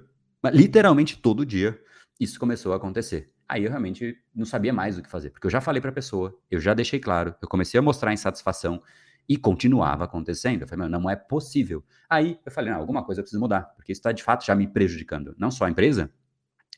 literalmente 0.54 1.18
todo 1.18 1.44
dia, 1.44 1.80
isso 2.20 2.40
começou 2.40 2.72
a 2.72 2.76
acontecer. 2.76 3.34
Aí 3.50 3.64
eu 3.64 3.70
realmente 3.70 4.16
não 4.34 4.46
sabia 4.46 4.72
mais 4.72 4.96
o 4.96 5.02
que 5.02 5.10
fazer, 5.10 5.32
porque 5.32 5.48
eu 5.48 5.52
já 5.52 5.60
falei 5.60 5.82
para 5.82 5.90
a 5.90 5.94
pessoa, 5.94 6.38
eu 6.52 6.60
já 6.60 6.74
deixei 6.74 7.00
claro, 7.00 7.36
eu 7.42 7.48
comecei 7.50 7.80
a 7.80 7.82
mostrar 7.82 8.14
insatisfação, 8.14 8.82
e 9.28 9.38
continuava 9.38 10.04
acontecendo. 10.04 10.62
Eu 10.62 10.68
falei, 10.68 10.88
não 10.88 11.10
é 11.10 11.16
possível. 11.16 11.84
Aí 12.10 12.40
eu 12.46 12.52
falei, 12.52 12.72
não, 12.72 12.80
alguma 12.80 13.04
coisa 13.04 13.22
eu 13.22 13.24
preciso 13.24 13.40
mudar, 13.40 13.64
porque 13.76 13.92
isso 13.92 14.00
está 14.00 14.12
de 14.12 14.24
fato 14.24 14.46
já 14.46 14.56
me 14.56 14.68
prejudicando. 14.68 15.36
Não 15.38 15.52
só 15.52 15.66
a 15.66 15.70
empresa, 15.70 16.12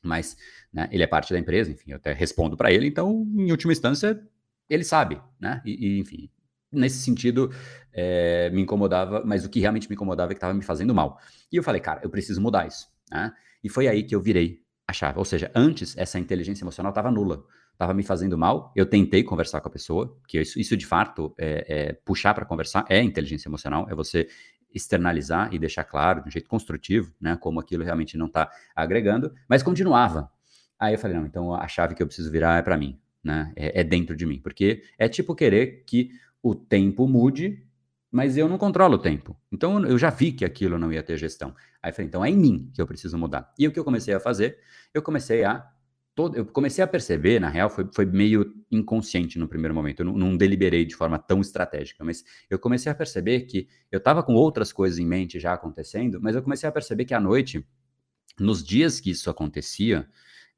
mas 0.04 0.38
né, 0.72 0.88
ele 0.92 1.04
é 1.04 1.08
parte 1.08 1.34
da 1.34 1.40
empresa, 1.40 1.72
enfim, 1.72 1.92
eu 1.92 1.98
até 1.98 2.14
respondo 2.14 2.58
para 2.58 2.72
ele, 2.72 2.88
então, 2.88 3.26
em 3.36 3.52
última 3.52 3.72
instância, 3.72 4.22
ele 4.70 4.84
sabe, 4.84 5.22
né? 5.40 5.62
E, 5.66 5.98
e 5.98 6.00
enfim, 6.00 6.30
nesse 6.72 6.98
sentido, 6.98 7.52
é, 7.94 8.50
me 8.50 8.62
incomodava, 8.62 9.24
mas 9.26 9.46
o 9.46 9.50
que 9.50 9.60
realmente 9.60 9.88
me 9.88 9.96
incomodava 9.96 10.32
é 10.32 10.36
que 10.36 10.38
estava 10.38 10.54
me 10.54 10.64
fazendo 10.64 10.94
mal. 10.94 11.20
E 11.52 11.56
eu 11.56 11.64
falei, 11.64 11.80
cara, 11.80 12.02
eu 12.04 12.10
preciso 12.10 12.42
mudar 12.42 12.68
isso. 12.68 12.88
Né? 13.12 13.32
E 13.64 13.70
foi 13.70 13.88
aí 13.88 14.04
que 14.04 14.16
eu 14.16 14.22
virei 14.22 14.62
a 14.88 14.94
chave. 14.94 15.18
Ou 15.20 15.26
seja, 15.26 15.52
antes 15.56 15.96
essa 15.98 16.20
inteligência 16.20 16.64
emocional 16.64 16.90
estava 16.90 17.12
nula 17.12 17.44
estava 17.74 17.94
me 17.94 18.04
fazendo 18.04 18.38
mal, 18.38 18.72
eu 18.76 18.86
tentei 18.86 19.24
conversar 19.24 19.60
com 19.60 19.68
a 19.68 19.72
pessoa, 19.72 20.18
que 20.28 20.40
isso, 20.40 20.60
isso 20.60 20.78
de 20.78 20.86
fato 20.86 21.34
é, 21.38 21.66
é 21.68 21.94
puxar 21.94 22.34
para 22.34 22.46
conversar, 22.46 22.86
é 22.88 23.02
inteligência 23.02 23.50
emocional, 23.50 23.88
é 23.90 23.96
você 23.96 24.28
externalizar 24.74 25.54
e 25.54 25.60
deixar 25.60 25.84
claro, 25.84 26.22
de 26.22 26.28
um 26.30 26.32
jeito 26.32 26.50
construtivo, 26.50 27.14
né, 27.22 27.36
como 27.36 27.60
aquilo 27.60 27.84
realmente 27.84 28.18
não 28.18 28.26
está 28.26 28.50
agregando, 28.76 29.34
mas 29.48 29.62
continuava. 29.62 30.32
Aí 30.80 30.96
eu 30.96 31.00
falei, 31.00 31.16
não, 31.18 31.26
então 31.26 31.54
a 31.54 31.68
chave 31.68 31.94
que 31.94 32.02
eu 32.02 32.08
preciso 32.08 32.32
virar 32.32 32.58
é 32.58 32.62
para 32.62 32.78
mim, 32.78 33.00
né, 33.24 33.54
é, 33.56 33.82
é 33.82 33.84
dentro 33.84 34.16
de 34.16 34.26
mim, 34.26 34.40
porque 34.40 34.84
é 34.98 35.08
tipo 35.08 35.36
querer 35.36 35.84
que 35.86 36.10
o 36.42 36.56
tempo 36.56 37.08
mude, 37.08 37.64
mas 38.12 38.38
eu 38.38 38.48
não 38.50 38.58
controlo 38.58 38.96
o 38.96 39.00
tempo. 39.00 39.36
Então 39.52 39.84
eu 39.86 39.98
já 39.98 40.10
vi 40.10 40.32
que 40.32 40.46
aquilo 40.46 40.78
não 40.78 40.92
ia 40.92 41.02
ter 41.02 41.18
gestão. 41.18 41.56
Aí 41.82 41.90
eu 41.90 41.96
falei, 41.96 42.08
então 42.08 42.24
é 42.24 42.30
em 42.30 42.38
mim 42.38 42.70
que 42.74 42.82
eu 42.82 42.86
preciso 42.86 43.18
mudar. 43.18 43.52
E 43.58 43.68
o 43.68 43.72
que 43.72 43.80
eu 43.80 43.84
comecei 43.84 44.14
a 44.14 44.20
fazer? 44.20 44.60
Eu 44.94 45.02
comecei 45.02 45.44
a 45.44 45.68
todo, 46.16 46.36
eu 46.36 46.46
comecei 46.46 46.84
a 46.84 46.88
perceber, 46.88 47.40
na 47.40 47.50
real, 47.50 47.70
foi, 47.70 47.88
foi 47.94 48.06
meio 48.06 48.54
inconsciente 48.72 49.40
no 49.40 49.48
primeiro 49.48 49.74
momento, 49.74 50.02
eu 50.02 50.06
não, 50.06 50.14
não, 50.14 50.38
deliberei 50.38 50.86
de 50.86 50.96
forma 50.96 51.18
tão 51.18 51.42
estratégica, 51.42 52.04
mas 52.04 52.24
eu 52.50 52.60
comecei 52.60 52.92
a 52.92 52.96
perceber 52.96 53.42
que 53.42 53.68
eu 53.92 53.98
estava 53.98 54.22
com 54.24 54.34
outras 54.34 54.72
coisas 54.72 55.00
em 55.00 55.06
mente 55.06 55.40
já 55.40 55.54
acontecendo, 55.54 56.20
mas 56.22 56.36
eu 56.36 56.44
comecei 56.44 56.68
a 56.68 56.72
perceber 56.72 57.06
que 57.06 57.14
à 57.14 57.20
noite, 57.20 57.66
nos 58.40 58.64
dias 58.64 59.00
que 59.00 59.12
isso 59.12 59.30
acontecia, 59.30 60.08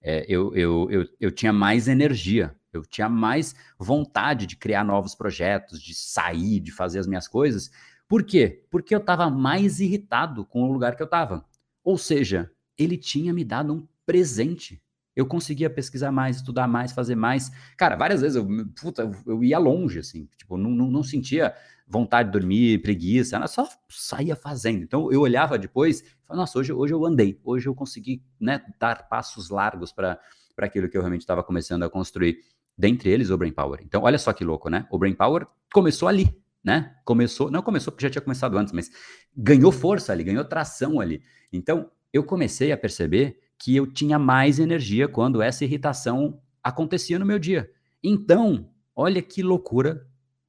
é, 0.02 0.26
eu, 0.28 0.54
eu, 0.56 0.88
eu, 0.92 1.10
eu 1.20 1.32
tinha 1.32 1.54
mais 1.54 1.88
energia, 1.88 2.56
eu 2.72 2.86
tinha 2.86 3.08
mais 3.08 3.56
vontade 3.80 4.46
de 4.46 4.56
criar 4.56 4.84
novos 4.84 5.16
projetos, 5.16 5.82
de 5.82 5.94
sair, 5.94 6.60
de 6.60 6.72
fazer 6.72 7.00
as 7.00 7.08
minhas 7.08 7.28
coisas. 7.28 7.72
Por 8.08 8.24
quê? 8.24 8.64
Porque 8.70 8.94
eu 8.94 9.00
estava 9.00 9.30
mais 9.30 9.80
irritado 9.80 10.46
com 10.46 10.64
o 10.64 10.72
lugar 10.72 10.96
que 10.96 11.02
eu 11.02 11.06
estava. 11.06 11.46
Ou 11.84 11.98
seja, 11.98 12.52
ele 12.78 12.98
tinha 12.98 13.34
me 13.34 13.44
dado 13.44 13.74
um 13.74 13.88
presente 14.06 14.82
eu 15.16 15.26
conseguia 15.26 15.70
pesquisar 15.70 16.12
mais, 16.12 16.38
estudar 16.38 16.68
mais, 16.68 16.92
fazer 16.92 17.16
mais. 17.16 17.52
Cara, 17.78 17.96
várias 17.96 18.22
vezes 18.22 18.36
eu, 18.36 18.46
puta, 18.80 19.10
eu 19.26 19.44
ia 19.44 19.58
longe, 19.58 20.00
assim, 20.00 20.28
tipo, 20.38 20.58
não, 20.58 20.72
não, 20.72 20.92
não 20.92 21.04
sentia 21.04 21.54
vontade 21.88 22.30
de 22.30 22.38
dormir, 22.38 22.82
preguiça, 22.82 23.38
eu 23.38 23.48
só 23.48 23.68
saía 23.90 24.36
fazendo. 24.36 24.84
Então 24.84 25.12
eu 25.12 25.22
olhava 25.22 25.58
depois 25.58 26.02
e 26.02 26.04
falava, 26.24 26.42
nossa, 26.42 26.60
hoje, 26.60 26.74
hoje 26.74 26.94
eu 26.94 27.06
andei, 27.06 27.40
hoje 27.44 27.68
eu 27.68 27.76
consegui 27.76 28.24
né, 28.40 28.62
dar 28.80 29.08
passos 29.08 29.50
largos 29.50 29.92
para 29.92 30.20
aquilo 30.58 30.90
que 30.90 30.98
eu 30.98 31.02
realmente 31.02 31.22
estava 31.22 31.44
começando 31.44 31.84
a 31.84 31.90
construir. 31.90 32.40
Dentre 32.78 33.10
eles, 33.10 33.30
o 33.30 33.38
Brain 33.38 33.54
Power. 33.54 33.80
Então, 33.84 34.04
olha 34.04 34.18
só 34.18 34.34
que 34.34 34.44
louco, 34.44 34.70
né? 34.70 34.86
O 34.92 34.98
Brain 34.98 35.14
Power 35.14 35.48
começou 35.72 36.10
ali, 36.10 36.36
né? 36.62 36.94
Começou, 37.06 37.50
não 37.50 37.62
começou 37.62 37.90
porque 37.90 38.06
já 38.06 38.10
tinha 38.10 38.22
começado 38.22 38.58
antes, 38.58 38.74
mas 38.74 38.92
ganhou 39.34 39.72
força 39.72 40.12
ali, 40.12 40.26
ganhou 40.26 40.44
tração 40.44 41.00
ali. 41.00 41.24
Então, 41.54 41.90
eu 42.12 42.22
comecei 42.22 42.74
a 42.74 42.78
perceber 42.78 43.40
que 43.60 43.76
eu 43.76 43.92
tinha 43.92 44.20
mais 44.20 44.60
energia 44.60 45.08
quando 45.08 45.42
essa 45.42 45.64
irritação 45.64 46.42
acontecia 46.64 47.20
no 47.20 47.26
meu 47.26 47.40
dia. 47.40 47.72
Então, 48.04 48.70
olha 48.96 49.22
que 49.22 49.42
loucura. 49.42 50.08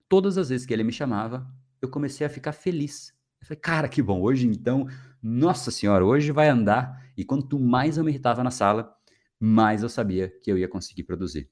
Todas 0.09 0.38
as 0.38 0.49
vezes 0.49 0.66
que 0.66 0.73
ele 0.73 0.85
me 0.85 0.92
chamava, 0.92 1.47
eu 1.81 1.88
comecei 1.88 2.27
a 2.27 2.31
ficar 2.31 2.53
feliz. 2.53 3.12
Eu 3.40 3.47
falei, 3.47 3.61
cara, 3.61 3.88
que 3.88 4.03
bom. 4.03 4.21
Hoje, 4.23 4.47
então, 4.47 4.87
nossa 5.23 5.71
senhora, 5.71 6.05
hoje 6.05 6.33
vai 6.33 6.49
andar. 6.49 7.11
E 7.16 7.25
quanto 7.25 7.59
mais 7.59 7.97
eu 7.97 8.05
me 8.05 8.11
irritava 8.11 8.42
na 8.45 8.51
sala, 8.51 8.95
mais 9.38 9.83
eu 9.83 9.88
sabia 9.88 10.33
que 10.42 10.51
eu 10.51 10.59
ia 10.59 10.69
conseguir 10.69 11.05
produzir. 11.05 11.51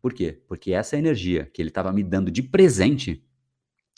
Por 0.00 0.12
quê? 0.12 0.42
Porque 0.46 0.72
essa 0.72 0.96
energia 0.96 1.50
que 1.52 1.62
ele 1.62 1.70
estava 1.70 1.92
me 1.92 2.02
dando 2.02 2.30
de 2.30 2.42
presente, 2.42 3.26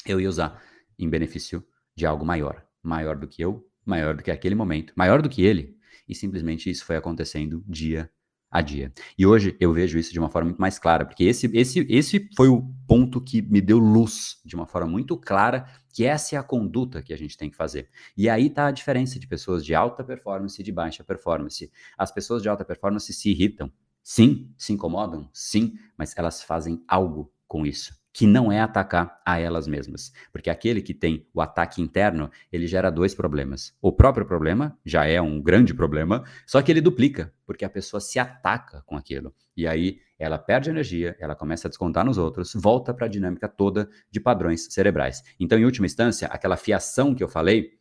eu 0.07 0.21
ia 0.21 0.29
usar 0.29 0.63
em 0.99 1.09
benefício 1.09 1.67
de 1.97 2.07
algo 2.07 2.25
maior. 2.25 2.65
Maior 2.83 3.17
do 3.17 3.27
que 3.27 3.43
eu, 3.43 3.69
maior 3.85 4.15
do 4.15 4.23
que 4.23 4.31
aquele 4.31 4.55
momento, 4.55 4.93
maior 4.97 5.21
do 5.21 5.29
que 5.29 5.43
ele. 5.43 5.76
E 6.09 6.15
simplesmente 6.15 6.71
isso 6.71 6.85
foi 6.85 6.97
acontecendo 6.97 7.63
dia 7.67 8.11
a 8.51 8.63
dia. 8.63 8.93
E 9.19 9.27
hoje 9.27 9.57
eu 9.61 9.73
vejo 9.73 9.99
isso 9.99 10.13
de 10.13 10.19
uma 10.19 10.31
forma 10.31 10.49
muito 10.49 10.61
mais 10.61 10.79
clara, 10.79 11.05
porque 11.05 11.25
esse, 11.25 11.51
esse, 11.53 11.87
esse 11.91 12.31
foi 12.37 12.49
o 12.49 12.63
ponto 12.87 13.21
que 13.21 13.43
me 13.43 13.61
deu 13.61 13.79
luz 13.79 14.41
de 14.45 14.55
uma 14.55 14.67
forma 14.67 14.89
muito 14.89 15.17
clara, 15.17 15.67
que 15.93 16.05
essa 16.05 16.37
é 16.37 16.39
a 16.39 16.43
conduta 16.43 17.03
que 17.03 17.13
a 17.13 17.17
gente 17.17 17.37
tem 17.37 17.51
que 17.51 17.57
fazer. 17.57 17.91
E 18.17 18.29
aí 18.29 18.47
está 18.47 18.69
a 18.69 18.71
diferença 18.71 19.19
de 19.19 19.27
pessoas 19.27 19.65
de 19.65 19.75
alta 19.75 20.05
performance 20.05 20.61
e 20.61 20.65
de 20.65 20.73
baixa 20.73 21.03
performance. 21.03 21.71
As 21.99 22.13
pessoas 22.13 22.43
de 22.43 22.49
alta 22.49 22.65
performance 22.65 23.13
se 23.13 23.31
irritam, 23.31 23.71
sim, 24.03 24.51
se 24.57 24.73
incomodam, 24.73 25.29
sim, 25.33 25.75
mas 25.97 26.15
elas 26.17 26.43
fazem 26.43 26.83
algo 26.89 27.33
com 27.49 27.67
isso 27.67 27.95
que 28.17 28.27
não 28.27 28.51
é 28.51 28.59
atacar 28.63 29.21
a 29.27 29.39
elas 29.39 29.69
mesmas. 29.69 30.11
Porque 30.33 30.49
aquele 30.49 30.81
que 30.81 30.95
tem 30.95 31.29
o 31.35 31.43
ataque 31.43 31.83
interno, 31.83 32.31
ele 32.51 32.67
gera 32.67 32.89
dois 32.89 33.15
problemas. 33.15 33.77
O 33.79 33.93
próprio 33.93 34.25
problema 34.25 34.75
já 34.87 35.05
é 35.05 35.21
um 35.21 35.39
grande 35.39 35.75
problema, 35.75 36.25
só 36.47 36.63
que 36.63 36.73
ele 36.73 36.81
duplica, 36.81 37.31
porque 37.45 37.63
a 37.63 37.69
pessoa 37.69 38.01
se 38.01 38.19
ataca 38.19 38.83
com 38.87 38.97
aquilo. 38.97 39.35
E 39.55 39.67
aí 39.67 39.99
ela 40.19 40.39
perde 40.39 40.71
energia, 40.71 41.15
ela 41.21 41.37
começa 41.37 41.69
a 41.69 41.71
descontar 41.71 42.07
nos 42.07 42.17
outros, 42.17 42.55
volta 42.55 42.95
para 42.95 43.05
a 43.05 43.09
dinâmica 43.11 43.51
toda 43.51 43.87
de 44.11 44.19
padrões 44.19 44.67
cerebrais. 44.71 45.23
Então, 45.39 45.59
em 45.59 45.67
última 45.67 45.85
instância, 45.85 46.27
aquela 46.29 46.57
fiação 46.57 47.15
que 47.15 47.23
eu 47.23 47.29
falei, 47.29 47.73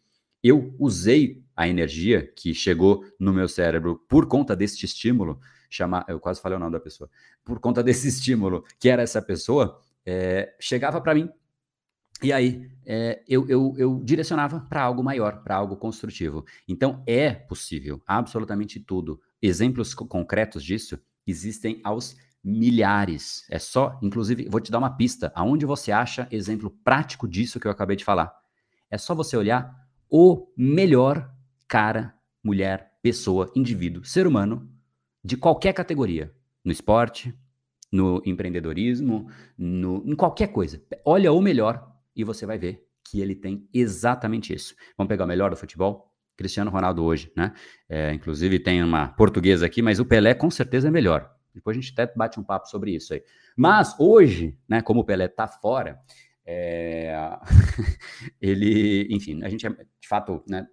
eu 0.44 0.76
usei 0.78 1.46
a 1.56 1.66
energia 1.66 2.30
que 2.36 2.54
chegou 2.54 3.06
no 3.18 3.32
meu 3.32 3.48
cérebro 3.48 4.04
por 4.10 4.28
conta 4.28 4.54
deste 4.54 4.86
estímulo, 4.86 5.40
chamar, 5.70 6.06
eu 6.10 6.20
quase 6.20 6.42
falei 6.42 6.58
o 6.58 6.60
nome 6.60 6.74
da 6.74 6.80
pessoa, 6.82 7.10
por 7.44 7.58
conta 7.62 7.82
desse 7.84 8.10
estímulo 8.10 8.66
que 8.78 8.90
era 8.90 9.02
essa 9.02 9.22
pessoa, 9.22 9.80
é, 10.06 10.56
chegava 10.60 11.02
para 11.02 11.16
mim 11.16 11.30
e 12.22 12.32
aí 12.32 12.72
é, 12.86 13.24
eu, 13.28 13.48
eu, 13.50 13.74
eu, 13.78 14.02
direcionava 14.04 14.62
para 14.62 14.82
algo 14.82 15.04
maior, 15.04 15.44
para 15.44 15.56
algo 15.56 15.76
construtivo. 15.76 16.46
Então 16.68 17.04
é 17.06 17.32
possível, 17.32 18.02
absolutamente 18.06 18.80
tudo. 18.80 19.20
Exemplos 19.42 19.94
concretos 19.94 20.64
disso 20.64 21.00
existem 21.28 21.82
aos 21.84 22.16
milhares. 22.44 23.46
É 23.50 23.60
só, 23.60 24.00
inclusive, 24.02 24.48
vou 24.50 24.62
te 24.62 24.72
dar 24.72 24.78
uma 24.78 24.96
pista. 24.96 25.32
Aonde 25.36 25.66
você 25.66 25.92
acha 25.92 26.28
exemplo 26.32 26.70
prático 26.84 27.28
disso 27.28 27.60
que 27.60 27.68
eu 27.68 27.72
acabei 27.72 27.96
de 27.96 28.06
falar? 28.06 28.34
É 28.90 28.98
só 28.98 29.14
você 29.14 29.36
olhar 29.36 29.76
o 30.10 30.48
melhor 30.56 31.30
cara, 31.68 32.14
mulher, 32.44 32.94
pessoa, 33.02 33.52
indivíduo, 33.56 34.06
ser 34.06 34.26
humano 34.26 34.72
de 35.24 35.36
qualquer 35.36 35.74
categoria, 35.74 36.34
no 36.64 36.72
esporte, 36.72 37.36
no 37.96 38.22
empreendedorismo, 38.26 39.28
no, 39.58 40.04
em 40.06 40.16
qualquer 40.16 40.48
coisa. 40.48 40.82
Olha 41.06 41.32
o 41.32 41.42
melhor 41.42 41.92
e 42.16 42.24
você 42.24 42.46
vai 42.46 42.58
ver 42.58 42.86
que 43.04 43.22
ele 43.22 43.36
tem 43.36 43.68
exatamente 43.74 44.54
isso. 44.54 44.76
Vamos 44.98 45.10
pegar 45.10 45.24
o 45.26 45.28
melhor 45.28 45.50
do 45.52 45.56
futebol? 45.56 46.12
Cristiano 46.36 46.70
Ronaldo 46.70 47.04
hoje, 47.04 47.32
né? 47.36 47.54
É, 47.88 48.12
inclusive 48.14 48.60
tem 48.60 48.84
uma 48.84 49.08
portuguesa 49.08 49.66
aqui, 49.66 49.82
mas 49.82 50.00
o 50.00 50.06
Pelé 50.06 50.34
com 50.34 50.52
certeza 50.52 50.90
é 50.90 50.92
melhor. 50.92 51.32
Depois 51.54 51.78
a 51.78 51.80
gente 51.80 51.94
até 51.94 52.12
bate 52.14 52.38
um 52.38 52.44
papo 52.44 52.68
sobre 52.68 52.94
isso 52.94 53.14
aí. 53.14 53.24
Mas 53.56 53.96
hoje, 53.98 54.58
né, 54.68 54.82
como 54.82 55.00
o 55.00 55.06
Pelé 55.06 55.30
tá 55.30 55.48
fora, 55.48 55.98
é... 56.46 57.16
ele, 58.42 59.08
enfim, 59.10 59.42
a 59.44 59.48
gente, 59.48 59.66
de 59.70 60.08
fato, 60.10 60.44
né, 60.50 60.68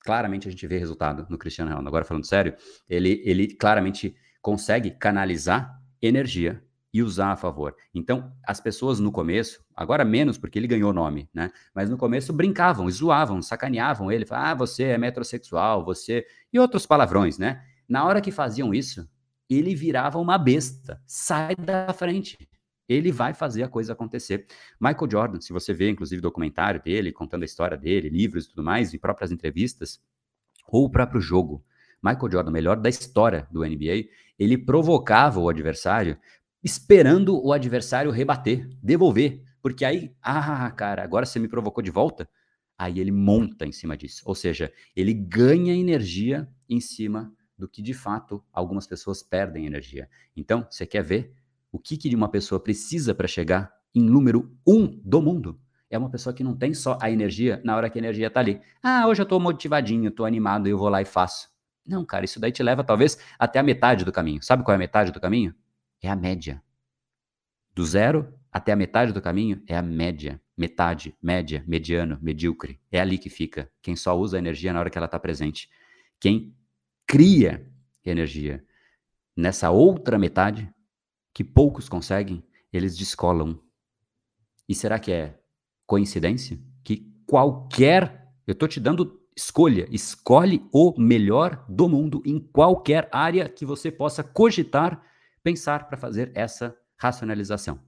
claramente 0.00 0.46
a 0.46 0.50
gente 0.50 0.66
vê 0.66 0.76
resultado 0.76 1.26
no 1.30 1.38
Cristiano 1.38 1.70
Ronaldo. 1.70 1.88
Agora 1.88 2.04
falando 2.04 2.26
sério, 2.26 2.54
ele, 2.86 3.22
ele 3.24 3.56
claramente 3.56 4.14
consegue 4.42 4.90
canalizar 4.90 5.79
energia 6.02 6.62
e 6.92 7.02
usar 7.02 7.32
a 7.32 7.36
favor. 7.36 7.74
Então, 7.94 8.32
as 8.44 8.60
pessoas 8.60 8.98
no 8.98 9.12
começo, 9.12 9.64
agora 9.76 10.04
menos 10.04 10.36
porque 10.36 10.58
ele 10.58 10.66
ganhou 10.66 10.92
nome, 10.92 11.28
né? 11.32 11.50
Mas 11.74 11.88
no 11.88 11.96
começo 11.96 12.32
brincavam, 12.32 12.90
zoavam, 12.90 13.40
sacaneavam 13.40 14.10
ele, 14.10 14.26
falavam, 14.26 14.50
ah, 14.50 14.54
você 14.54 14.84
é 14.84 14.98
metrosexual, 14.98 15.84
você 15.84 16.26
e 16.52 16.58
outros 16.58 16.86
palavrões, 16.86 17.38
né? 17.38 17.62
Na 17.88 18.04
hora 18.04 18.20
que 18.20 18.32
faziam 18.32 18.74
isso, 18.74 19.08
ele 19.48 19.74
virava 19.74 20.18
uma 20.18 20.38
besta. 20.38 21.00
Sai 21.06 21.54
da 21.56 21.92
frente. 21.92 22.48
Ele 22.88 23.12
vai 23.12 23.34
fazer 23.34 23.62
a 23.62 23.68
coisa 23.68 23.92
acontecer. 23.92 24.46
Michael 24.80 25.10
Jordan, 25.10 25.40
se 25.40 25.52
você 25.52 25.72
vê 25.72 25.90
inclusive 25.90 26.20
documentário 26.20 26.82
dele, 26.82 27.12
contando 27.12 27.42
a 27.42 27.46
história 27.46 27.76
dele, 27.76 28.08
livros 28.08 28.46
e 28.46 28.48
tudo 28.48 28.64
mais, 28.64 28.92
e 28.92 28.98
próprias 28.98 29.30
entrevistas, 29.30 30.00
ou 30.66 30.86
o 30.86 30.90
próprio 30.90 31.20
jogo, 31.20 31.64
Michael 32.02 32.30
Jordan, 32.30 32.50
melhor 32.50 32.76
da 32.76 32.88
história 32.88 33.46
do 33.50 33.60
NBA, 33.60 34.08
ele 34.38 34.56
provocava 34.56 35.38
o 35.38 35.48
adversário 35.48 36.18
esperando 36.62 37.42
o 37.44 37.52
adversário 37.52 38.10
rebater, 38.10 38.68
devolver. 38.82 39.42
Porque 39.62 39.84
aí, 39.84 40.12
ah, 40.22 40.70
cara, 40.70 41.02
agora 41.02 41.26
você 41.26 41.38
me 41.38 41.48
provocou 41.48 41.82
de 41.82 41.90
volta. 41.90 42.28
Aí 42.78 42.98
ele 42.98 43.10
monta 43.10 43.66
em 43.66 43.72
cima 43.72 43.96
disso. 43.96 44.22
Ou 44.24 44.34
seja, 44.34 44.72
ele 44.96 45.12
ganha 45.12 45.74
energia 45.74 46.48
em 46.68 46.80
cima 46.80 47.32
do 47.58 47.68
que 47.68 47.82
de 47.82 47.92
fato 47.92 48.42
algumas 48.52 48.86
pessoas 48.86 49.22
perdem 49.22 49.66
energia. 49.66 50.08
Então, 50.34 50.66
você 50.70 50.86
quer 50.86 51.02
ver 51.02 51.34
o 51.70 51.78
que, 51.78 51.96
que 51.96 52.14
uma 52.14 52.30
pessoa 52.30 52.58
precisa 52.58 53.14
para 53.14 53.28
chegar 53.28 53.70
em 53.94 54.02
número 54.02 54.56
um 54.66 54.86
do 55.04 55.20
mundo? 55.20 55.60
É 55.90 55.98
uma 55.98 56.08
pessoa 56.08 56.32
que 56.32 56.44
não 56.44 56.56
tem 56.56 56.72
só 56.72 56.96
a 57.02 57.10
energia 57.10 57.60
na 57.64 57.76
hora 57.76 57.90
que 57.90 57.98
a 57.98 58.00
energia 58.02 58.28
está 58.28 58.40
ali. 58.40 58.60
Ah, 58.82 59.06
hoje 59.06 59.20
eu 59.20 59.24
estou 59.24 59.38
motivadinho, 59.38 60.08
estou 60.08 60.24
animado, 60.24 60.66
eu 60.68 60.78
vou 60.78 60.88
lá 60.88 61.02
e 61.02 61.04
faço. 61.04 61.50
Não, 61.90 62.04
cara, 62.04 62.24
isso 62.24 62.38
daí 62.38 62.52
te 62.52 62.62
leva 62.62 62.84
talvez 62.84 63.18
até 63.36 63.58
a 63.58 63.64
metade 63.64 64.04
do 64.04 64.12
caminho. 64.12 64.40
Sabe 64.40 64.62
qual 64.62 64.72
é 64.72 64.76
a 64.76 64.78
metade 64.78 65.10
do 65.10 65.20
caminho? 65.20 65.52
É 66.00 66.08
a 66.08 66.14
média. 66.14 66.62
Do 67.74 67.84
zero 67.84 68.32
até 68.52 68.70
a 68.70 68.76
metade 68.76 69.12
do 69.12 69.20
caminho 69.20 69.60
é 69.66 69.76
a 69.76 69.82
média. 69.82 70.40
Metade, 70.56 71.16
média, 71.20 71.64
mediano, 71.66 72.16
medíocre. 72.22 72.80
É 72.92 73.00
ali 73.00 73.18
que 73.18 73.28
fica. 73.28 73.68
Quem 73.82 73.96
só 73.96 74.16
usa 74.16 74.36
a 74.36 74.38
energia 74.38 74.72
na 74.72 74.78
hora 74.78 74.88
que 74.88 74.96
ela 74.96 75.06
está 75.06 75.18
presente. 75.18 75.68
Quem 76.20 76.54
cria 77.08 77.68
energia 78.04 78.64
nessa 79.36 79.70
outra 79.70 80.16
metade, 80.16 80.72
que 81.34 81.42
poucos 81.42 81.88
conseguem, 81.88 82.44
eles 82.72 82.96
descolam. 82.96 83.60
E 84.68 84.76
será 84.76 84.96
que 85.00 85.10
é 85.10 85.40
coincidência? 85.86 86.56
Que 86.84 87.12
qualquer. 87.26 88.28
Eu 88.46 88.52
estou 88.52 88.68
te 88.68 88.78
dando 88.78 89.19
Escolha, 89.36 89.86
escolhe 89.90 90.66
o 90.72 90.98
melhor 91.00 91.64
do 91.68 91.88
mundo 91.88 92.22
em 92.26 92.38
qualquer 92.38 93.08
área 93.12 93.48
que 93.48 93.64
você 93.64 93.90
possa 93.90 94.22
cogitar, 94.22 95.02
pensar 95.42 95.88
para 95.88 95.96
fazer 95.96 96.32
essa 96.34 96.76
racionalização. 96.96 97.80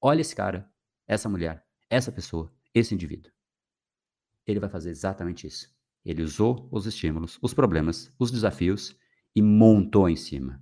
Olha 0.00 0.20
esse 0.20 0.36
cara, 0.36 0.70
essa 1.06 1.28
mulher, 1.28 1.64
essa 1.88 2.12
pessoa, 2.12 2.52
esse 2.74 2.94
indivíduo. 2.94 3.32
Ele 4.46 4.60
vai 4.60 4.68
fazer 4.68 4.90
exatamente 4.90 5.46
isso. 5.46 5.68
Ele 6.04 6.22
usou 6.22 6.68
os 6.70 6.86
estímulos, 6.86 7.38
os 7.40 7.54
problemas, 7.54 8.12
os 8.18 8.30
desafios 8.30 8.96
e 9.34 9.40
montou 9.40 10.08
em 10.08 10.16
cima. 10.16 10.60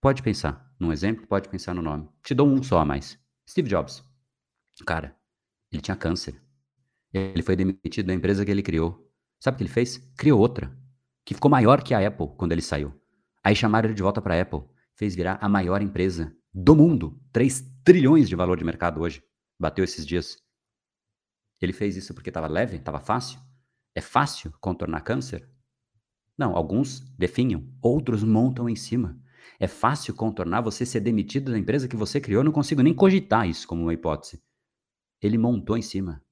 Pode 0.00 0.22
pensar 0.22 0.74
num 0.78 0.92
exemplo, 0.92 1.26
pode 1.26 1.48
pensar 1.48 1.74
no 1.74 1.82
nome. 1.82 2.08
Te 2.22 2.34
dou 2.34 2.48
um 2.48 2.62
só 2.62 2.78
a 2.78 2.84
mais. 2.84 3.18
Steve 3.48 3.68
Jobs. 3.68 4.02
Cara, 4.86 5.16
ele 5.72 5.82
tinha 5.82 5.96
câncer. 5.96 6.40
Ele 7.12 7.42
foi 7.42 7.56
demitido 7.56 8.06
da 8.06 8.14
empresa 8.14 8.44
que 8.44 8.50
ele 8.50 8.62
criou. 8.62 9.07
Sabe 9.40 9.54
o 9.54 9.58
que 9.58 9.62
ele 9.64 9.70
fez? 9.70 9.98
Criou 10.16 10.40
outra, 10.40 10.76
que 11.24 11.34
ficou 11.34 11.50
maior 11.50 11.82
que 11.82 11.94
a 11.94 12.06
Apple 12.06 12.28
quando 12.36 12.52
ele 12.52 12.62
saiu. 12.62 12.92
Aí 13.42 13.54
chamaram 13.54 13.88
ele 13.88 13.94
de 13.94 14.02
volta 14.02 14.20
para 14.20 14.34
a 14.34 14.42
Apple, 14.42 14.62
fez 14.94 15.14
virar 15.14 15.38
a 15.40 15.48
maior 15.48 15.80
empresa 15.80 16.36
do 16.52 16.74
mundo, 16.74 17.20
3 17.32 17.60
trilhões 17.84 18.28
de 18.28 18.34
valor 18.34 18.58
de 18.58 18.64
mercado 18.64 19.00
hoje. 19.00 19.22
Bateu 19.58 19.84
esses 19.84 20.06
dias. 20.06 20.38
Ele 21.60 21.72
fez 21.72 21.96
isso 21.96 22.14
porque 22.14 22.30
estava 22.30 22.46
leve, 22.46 22.76
estava 22.76 23.00
fácil? 23.00 23.40
É 23.94 24.00
fácil 24.00 24.52
contornar 24.60 25.02
câncer? 25.02 25.48
Não, 26.36 26.56
alguns 26.56 27.00
definham, 27.16 27.68
outros 27.82 28.22
montam 28.22 28.68
em 28.68 28.76
cima. 28.76 29.20
É 29.58 29.66
fácil 29.66 30.14
contornar 30.14 30.60
você 30.60 30.86
ser 30.86 31.00
demitido 31.00 31.50
da 31.50 31.58
empresa 31.58 31.88
que 31.88 31.96
você 31.96 32.20
criou? 32.20 32.44
Não 32.44 32.52
consigo 32.52 32.82
nem 32.82 32.94
cogitar 32.94 33.48
isso 33.48 33.66
como 33.66 33.82
uma 33.82 33.94
hipótese. 33.94 34.42
Ele 35.20 35.36
montou 35.36 35.76
em 35.76 35.82
cima. 35.82 36.22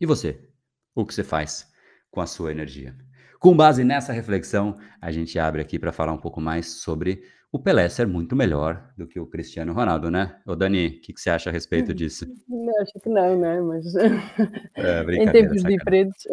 E 0.00 0.06
você? 0.06 0.48
O 0.94 1.04
que 1.04 1.12
você 1.12 1.24
faz? 1.24 1.68
Com 2.16 2.22
a 2.22 2.26
sua 2.26 2.50
energia. 2.50 2.94
Com 3.38 3.54
base 3.54 3.84
nessa 3.84 4.10
reflexão, 4.10 4.74
a 5.02 5.12
gente 5.12 5.38
abre 5.38 5.60
aqui 5.60 5.78
para 5.78 5.92
falar 5.92 6.14
um 6.14 6.18
pouco 6.18 6.40
mais 6.40 6.80
sobre 6.80 7.22
o 7.52 7.58
Pelé 7.58 7.90
ser 7.90 8.06
muito 8.06 8.34
melhor 8.34 8.90
do 8.96 9.06
que 9.06 9.20
o 9.20 9.26
Cristiano 9.26 9.74
Ronaldo, 9.74 10.10
né? 10.10 10.34
Ô 10.46 10.56
Dani, 10.56 10.86
o 10.86 11.00
que, 11.02 11.12
que, 11.12 11.20
você 11.20 11.28
acha 11.28 11.50
a 11.50 11.52
respeito 11.52 11.92
disso? 11.92 12.26
Não, 12.48 12.72
acho 12.80 12.98
que 13.02 13.10
não, 13.10 13.38
né? 13.38 13.60
Mas 13.60 13.94
é, 13.94 15.02
em 15.14 15.30
tempos 15.30 15.62
diferentes. 15.62 16.24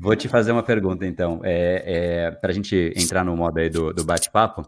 Vou 0.00 0.16
te 0.16 0.28
fazer 0.28 0.50
uma 0.50 0.62
pergunta, 0.62 1.04
então, 1.04 1.42
é, 1.44 1.82
é 1.84 2.30
para 2.30 2.50
a 2.50 2.54
gente 2.54 2.94
entrar 2.96 3.22
no 3.22 3.36
modo 3.36 3.58
aí 3.58 3.68
do, 3.68 3.92
do 3.92 4.02
bate-papo. 4.02 4.62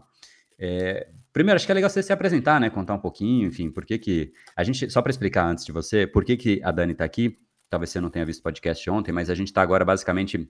É, 0.59 1.07
primeiro, 1.31 1.55
acho 1.55 1.65
que 1.65 1.71
é 1.71 1.75
legal 1.75 1.89
você 1.89 2.03
se 2.03 2.13
apresentar, 2.13 2.61
né? 2.61 2.69
Contar 2.69 2.93
um 2.93 2.99
pouquinho, 2.99 3.47
enfim, 3.47 3.71
por 3.71 3.83
que 3.83 3.97
que... 3.97 4.31
A 4.55 4.63
gente, 4.63 4.91
só 4.91 5.01
para 5.01 5.09
explicar 5.09 5.47
antes 5.47 5.65
de 5.65 5.71
você, 5.71 6.05
por 6.05 6.23
que 6.23 6.37
que 6.37 6.61
a 6.63 6.69
Dani 6.69 6.91
está 6.91 7.03
aqui, 7.03 7.39
talvez 7.73 7.89
você 7.89 7.99
não 7.99 8.11
tenha 8.11 8.23
visto 8.23 8.41
o 8.41 8.43
podcast 8.43 8.87
ontem, 8.91 9.11
mas 9.11 9.31
a 9.31 9.35
gente 9.35 9.47
está 9.47 9.63
agora 9.63 9.83
basicamente 9.83 10.47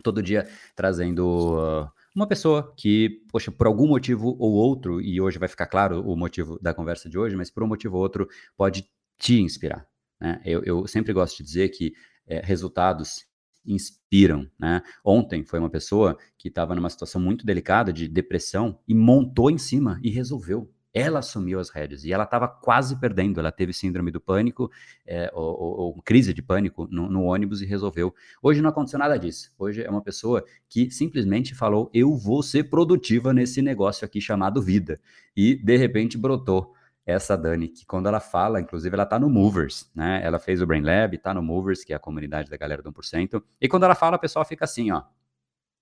todo 0.00 0.22
dia 0.22 0.48
trazendo 0.76 1.56
uh, 1.56 1.90
uma 2.14 2.24
pessoa 2.24 2.72
que, 2.76 3.20
poxa, 3.32 3.50
por 3.50 3.66
algum 3.66 3.88
motivo 3.88 4.36
ou 4.38 4.52
outro, 4.52 5.00
e 5.00 5.20
hoje 5.20 5.40
vai 5.40 5.48
ficar 5.48 5.66
claro 5.66 6.08
o 6.08 6.16
motivo 6.16 6.60
da 6.60 6.72
conversa 6.72 7.10
de 7.10 7.18
hoje, 7.18 7.34
mas 7.34 7.50
por 7.50 7.64
um 7.64 7.66
motivo 7.66 7.96
ou 7.96 8.02
outro 8.02 8.28
pode 8.56 8.88
te 9.18 9.40
inspirar. 9.40 9.84
Né? 10.20 10.40
Eu, 10.44 10.62
eu 10.62 10.86
sempre 10.86 11.12
gosto 11.12 11.38
de 11.38 11.42
dizer 11.42 11.68
que 11.70 11.94
é, 12.28 12.40
resultados 12.44 13.26
inspiram, 13.66 14.48
né? 14.58 14.82
Ontem 15.04 15.44
foi 15.44 15.58
uma 15.58 15.70
pessoa 15.70 16.16
que 16.38 16.46
estava 16.46 16.76
numa 16.76 16.90
situação 16.90 17.20
muito 17.20 17.44
delicada 17.44 17.92
de 17.92 18.06
depressão 18.06 18.78
e 18.86 18.94
montou 18.94 19.50
em 19.50 19.58
cima 19.58 19.98
e 20.00 20.10
resolveu. 20.10 20.72
Ela 20.94 21.20
assumiu 21.20 21.58
as 21.58 21.70
rédeas 21.70 22.04
e 22.04 22.12
ela 22.12 22.24
estava 22.24 22.46
quase 22.46 22.98
perdendo. 22.98 23.40
Ela 23.40 23.50
teve 23.50 23.72
síndrome 23.72 24.10
do 24.10 24.20
pânico, 24.20 24.70
é, 25.06 25.30
ou, 25.32 25.56
ou, 25.96 26.02
crise 26.02 26.34
de 26.34 26.42
pânico 26.42 26.86
no, 26.90 27.08
no, 27.08 27.22
ônibus 27.22 27.62
e 27.62 27.66
resolveu. 27.66 28.14
Hoje 28.42 28.60
não 28.60 28.70
aconteceu 28.70 28.98
nada 28.98 29.18
disso. 29.18 29.52
Hoje 29.58 29.82
é 29.82 29.90
uma 29.90 30.02
pessoa 30.02 30.44
que 30.68 30.90
simplesmente 30.90 31.54
falou: 31.54 31.90
Eu 31.94 32.16
vou 32.16 32.42
ser 32.42 32.64
produtiva 32.64 33.32
nesse 33.32 33.62
negócio 33.62 34.04
aqui 34.04 34.20
chamado 34.20 34.60
vida. 34.60 35.00
E 35.36 35.54
de 35.54 35.76
repente 35.76 36.18
brotou 36.18 36.74
essa 37.04 37.36
Dani, 37.36 37.68
que 37.68 37.84
quando 37.84 38.06
ela 38.06 38.20
fala, 38.20 38.60
inclusive 38.60 38.94
ela 38.94 39.06
tá 39.06 39.18
no 39.18 39.28
Movers, 39.28 39.90
né? 39.94 40.20
Ela 40.22 40.38
fez 40.38 40.62
o 40.62 40.66
Brain 40.66 40.82
Lab, 40.82 41.18
tá 41.18 41.34
no 41.34 41.42
Movers, 41.42 41.84
que 41.84 41.92
é 41.92 41.96
a 41.96 41.98
comunidade 41.98 42.48
da 42.48 42.56
galera 42.56 42.82
do 42.82 42.92
1%. 42.92 43.42
E 43.60 43.68
quando 43.68 43.84
ela 43.84 43.94
fala, 43.94 44.16
o 44.16 44.20
pessoal 44.20 44.44
fica 44.44 44.64
assim, 44.64 44.92
ó, 44.92 45.02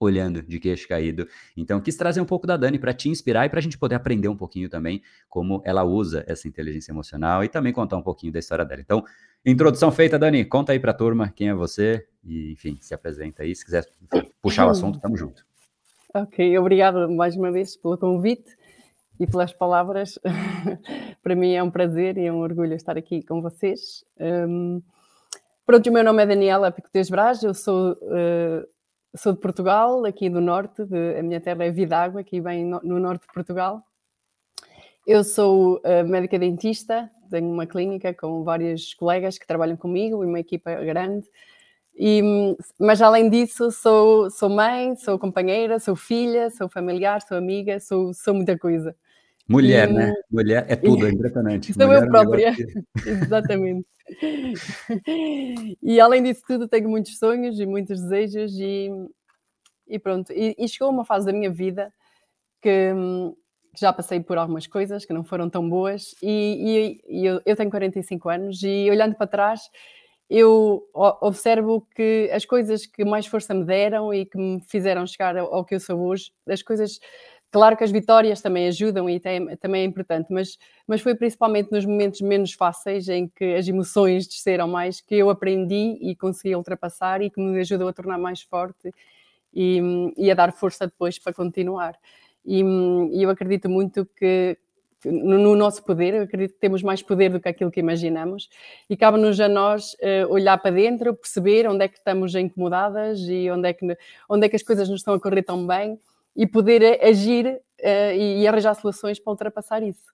olhando 0.01 0.43
de 0.43 0.59
queixo 0.59 0.89
caído. 0.89 1.29
Então, 1.57 1.81
quis 1.81 1.95
trazer 1.97 2.21
um 2.21 2.25
pouco 2.25 2.47
da 2.47 2.57
Dani 2.57 2.79
para 2.79 2.95
te 2.95 3.11
inspirar 3.11 3.45
e 3.45 3.51
para 3.51 3.59
a 3.59 3.63
gente 3.63 3.79
poder 3.79 3.95
aprender 3.95 4.29
um 4.29 4.37
pouquinho 4.37 4.69
também 4.69 5.03
como 5.29 5.63
ela 5.65 5.85
usa 5.85 6.25
essa 6.27 6.49
inteligência 6.49 6.91
emocional 6.91 7.45
e 7.45 7.49
também 7.49 7.73
contar 7.73 7.99
um 7.99 8.03
pouquinho 8.03 8.33
da 8.33 8.39
história 8.39 8.65
dela. 8.65 8.81
Então, 8.81 9.05
introdução 9.45 9.93
feita, 9.93 10.19
Dani, 10.19 10.45
conta 10.45 10.73
aí 10.73 10.81
para 10.81 10.91
a 10.91 10.95
turma 10.95 11.29
quem 11.29 11.51
é 11.51 11.55
você 11.55 12.07
e, 12.25 12.53
enfim, 12.53 12.79
se 12.81 12.95
apresenta 12.95 13.43
aí. 13.43 13.55
Se 13.55 13.65
quiser 13.65 13.87
puxar 14.41 14.67
o 14.67 14.71
assunto, 14.71 14.99
tamo 14.99 15.17
junto. 15.17 15.45
Ok, 16.13 16.59
obrigado 16.59 17.09
mais 17.09 17.37
uma 17.37 17.53
vez 17.53 17.77
pelo 17.77 17.97
convite 17.97 18.57
e 19.21 19.27
pelas 19.27 19.53
palavras. 19.53 20.19
para 21.23 21.37
mim 21.37 21.53
é 21.53 21.63
um 21.63 21.71
prazer 21.71 22.17
e 22.17 22.25
é 22.25 22.33
um 22.33 22.41
orgulho 22.41 22.75
estar 22.75 22.97
aqui 22.97 23.23
com 23.23 23.43
vocês. 23.43 24.05
Um, 24.19 24.83
pronto, 25.67 25.89
o 25.89 25.93
meu 25.93 26.03
nome 26.03 26.23
é 26.23 26.27
Daniela 26.27 26.73
Picotes 26.73 27.11
Braz, 27.11 27.43
eu 27.43 27.55
sou, 27.55 27.93
uh, 27.93 28.67
sou 29.15 29.33
de 29.33 29.41
Portugal, 29.41 30.05
aqui 30.05 30.29
do 30.29 30.41
norte, 30.41 30.85
de, 30.85 31.19
a 31.19 31.23
minha 31.23 31.41
terra 31.41 31.65
é 31.65 31.71
Vidágua, 31.71 32.21
aqui 32.21 32.41
bem 32.41 32.65
no, 32.65 32.81
no 32.83 32.99
norte 32.99 33.23
de 33.27 33.33
Portugal. 33.33 33.83
Eu 35.07 35.25
sou 35.25 35.79
uh, 35.79 36.07
médica 36.07 36.39
dentista, 36.39 37.11
tenho 37.31 37.51
uma 37.51 37.67
clínica 37.67 38.15
com 38.15 38.45
vários 38.45 38.95
colegas 38.95 39.39
que 39.39 39.47
trabalham 39.47 39.77
comigo 39.77 40.23
e 40.23 40.27
uma 40.27 40.41
equipa 40.41 40.75
grande. 40.75 41.27
E, 41.95 42.23
mas 42.79 43.03
além 43.03 43.29
disso, 43.29 43.71
sou, 43.71 44.31
sou 44.31 44.49
mãe, 44.49 44.95
sou 44.97 45.19
companheira, 45.19 45.79
sou 45.79 45.97
filha, 45.97 46.51
sou 46.51 46.69
familiar, 46.69 47.21
sou 47.23 47.37
amiga, 47.37 47.81
sou, 47.81 48.15
sou 48.15 48.35
muita 48.35 48.59
coisa. 48.59 48.95
Mulher, 49.51 49.91
e... 49.91 49.93
né? 49.93 50.15
Mulher 50.31 50.65
é 50.69 50.77
tudo, 50.77 51.07
é 51.07 51.11
impressionante. 51.11 51.75
Sou 51.75 51.87
Mulher 51.87 52.05
eu 52.05 52.09
própria, 52.09 52.55
exatamente. 53.05 53.87
e 55.83 56.01
além 56.01 56.23
disso 56.23 56.43
tudo, 56.47 56.69
tenho 56.69 56.89
muitos 56.89 57.19
sonhos 57.19 57.59
e 57.59 57.67
muitos 57.67 58.01
desejos 58.01 58.53
e, 58.61 58.91
e 59.89 59.99
pronto. 59.99 60.33
E, 60.33 60.55
e 60.57 60.69
chegou 60.69 60.89
uma 60.89 61.05
fase 61.05 61.27
da 61.27 61.33
minha 61.33 61.51
vida 61.51 61.93
que, 62.63 62.93
que, 63.75 63.81
já 63.81 63.93
passei 63.93 64.21
por 64.21 64.39
algumas 64.39 64.69
coisas 64.69 65.05
que 65.05 65.13
não 65.13 65.25
foram 65.25 65.51
tão 65.51 65.69
boas 65.69 66.15
e, 66.23 67.03
e 67.09 67.27
eu, 67.27 67.43
eu 67.45 67.57
tenho 67.57 67.71
45 67.71 68.29
anos 68.29 68.63
e 68.63 68.89
olhando 68.89 69.17
para 69.17 69.27
trás 69.27 69.63
eu 70.31 70.89
observo 70.95 71.85
que 71.93 72.31
as 72.33 72.45
coisas 72.45 72.87
que 72.87 73.05
mais 73.05 73.27
força 73.27 73.53
me 73.53 73.65
deram 73.65 74.15
e 74.15 74.25
que 74.25 74.39
me 74.39 74.61
fizeram 74.69 75.05
chegar 75.05 75.37
ao 75.37 75.65
que 75.65 75.75
eu 75.75 75.81
sou 75.81 76.01
hoje, 76.01 76.31
as 76.49 76.63
coisas 76.63 77.01
Claro 77.51 77.77
que 77.77 77.83
as 77.83 77.91
vitórias 77.91 78.41
também 78.41 78.69
ajudam 78.69 79.11
e 79.11 79.19
tem, 79.19 79.57
também 79.57 79.83
é 79.83 79.85
importante, 79.85 80.29
mas, 80.31 80.57
mas 80.87 81.01
foi 81.01 81.17
principalmente 81.17 81.73
nos 81.73 81.85
momentos 81.85 82.21
menos 82.21 82.53
fáceis 82.53 83.09
em 83.09 83.27
que 83.27 83.57
as 83.57 83.67
emoções 83.67 84.29
desceram 84.29 84.69
mais 84.69 85.01
que 85.01 85.17
eu 85.17 85.29
aprendi 85.29 85.99
e 86.01 86.15
consegui 86.15 86.55
ultrapassar 86.55 87.21
e 87.23 87.29
que 87.29 87.41
me 87.41 87.59
ajudou 87.59 87.89
a 87.89 87.93
tornar 87.93 88.19
mais 88.19 88.41
forte 88.41 88.95
e, 89.53 89.81
e 90.17 90.31
a 90.31 90.35
dar 90.35 90.53
força 90.53 90.87
depois 90.87 91.19
para 91.19 91.33
continuar. 91.33 91.97
E, 92.47 92.63
e 93.13 93.23
eu 93.23 93.31
acredito 93.31 93.69
muito 93.69 94.07
que, 94.17 94.57
no, 95.05 95.37
no, 95.37 95.57
nosso 95.57 95.83
poder, 95.83 96.15
eu 96.15 96.23
acredito 96.23 96.55
que 96.55 96.61
temos 96.61 96.85
mais 96.85 97.03
poder 97.03 97.31
do 97.31 97.41
que 97.41 97.49
aquilo 97.49 97.71
que 97.71 97.81
imaginamos 97.81 98.49
e 98.89 98.97
cabe-nos 98.97 99.41
a 99.41 99.49
nós 99.49 99.95
uh, 99.95 100.29
olhar 100.29 100.57
para 100.59 100.71
dentro, 100.71 101.15
perceber 101.17 101.69
onde 101.69 101.85
é 101.85 101.89
que 101.89 101.99
estamos 101.99 102.33
incomodadas 102.37 103.19
e 103.23 103.51
onde 103.51 103.69
é 103.69 103.73
que, 103.73 103.99
onde 104.29 104.47
é 104.47 104.49
que 104.49 104.57
as 104.57 104.63
coisas 104.63 104.89
não 104.89 104.95
estão 104.95 105.15
a 105.15 105.21
correr 105.21 105.43
tão 105.43 105.67
bem 105.67 105.99
e 106.37 106.47
poder 106.47 107.03
agir 107.03 107.47
uh, 107.47 108.13
e, 108.15 108.43
e, 108.43 108.47
arranjar 108.49 108.75
soluções 108.75 109.19
para 109.19 109.31
ultrapassar 109.31 109.83
isso. 109.83 110.05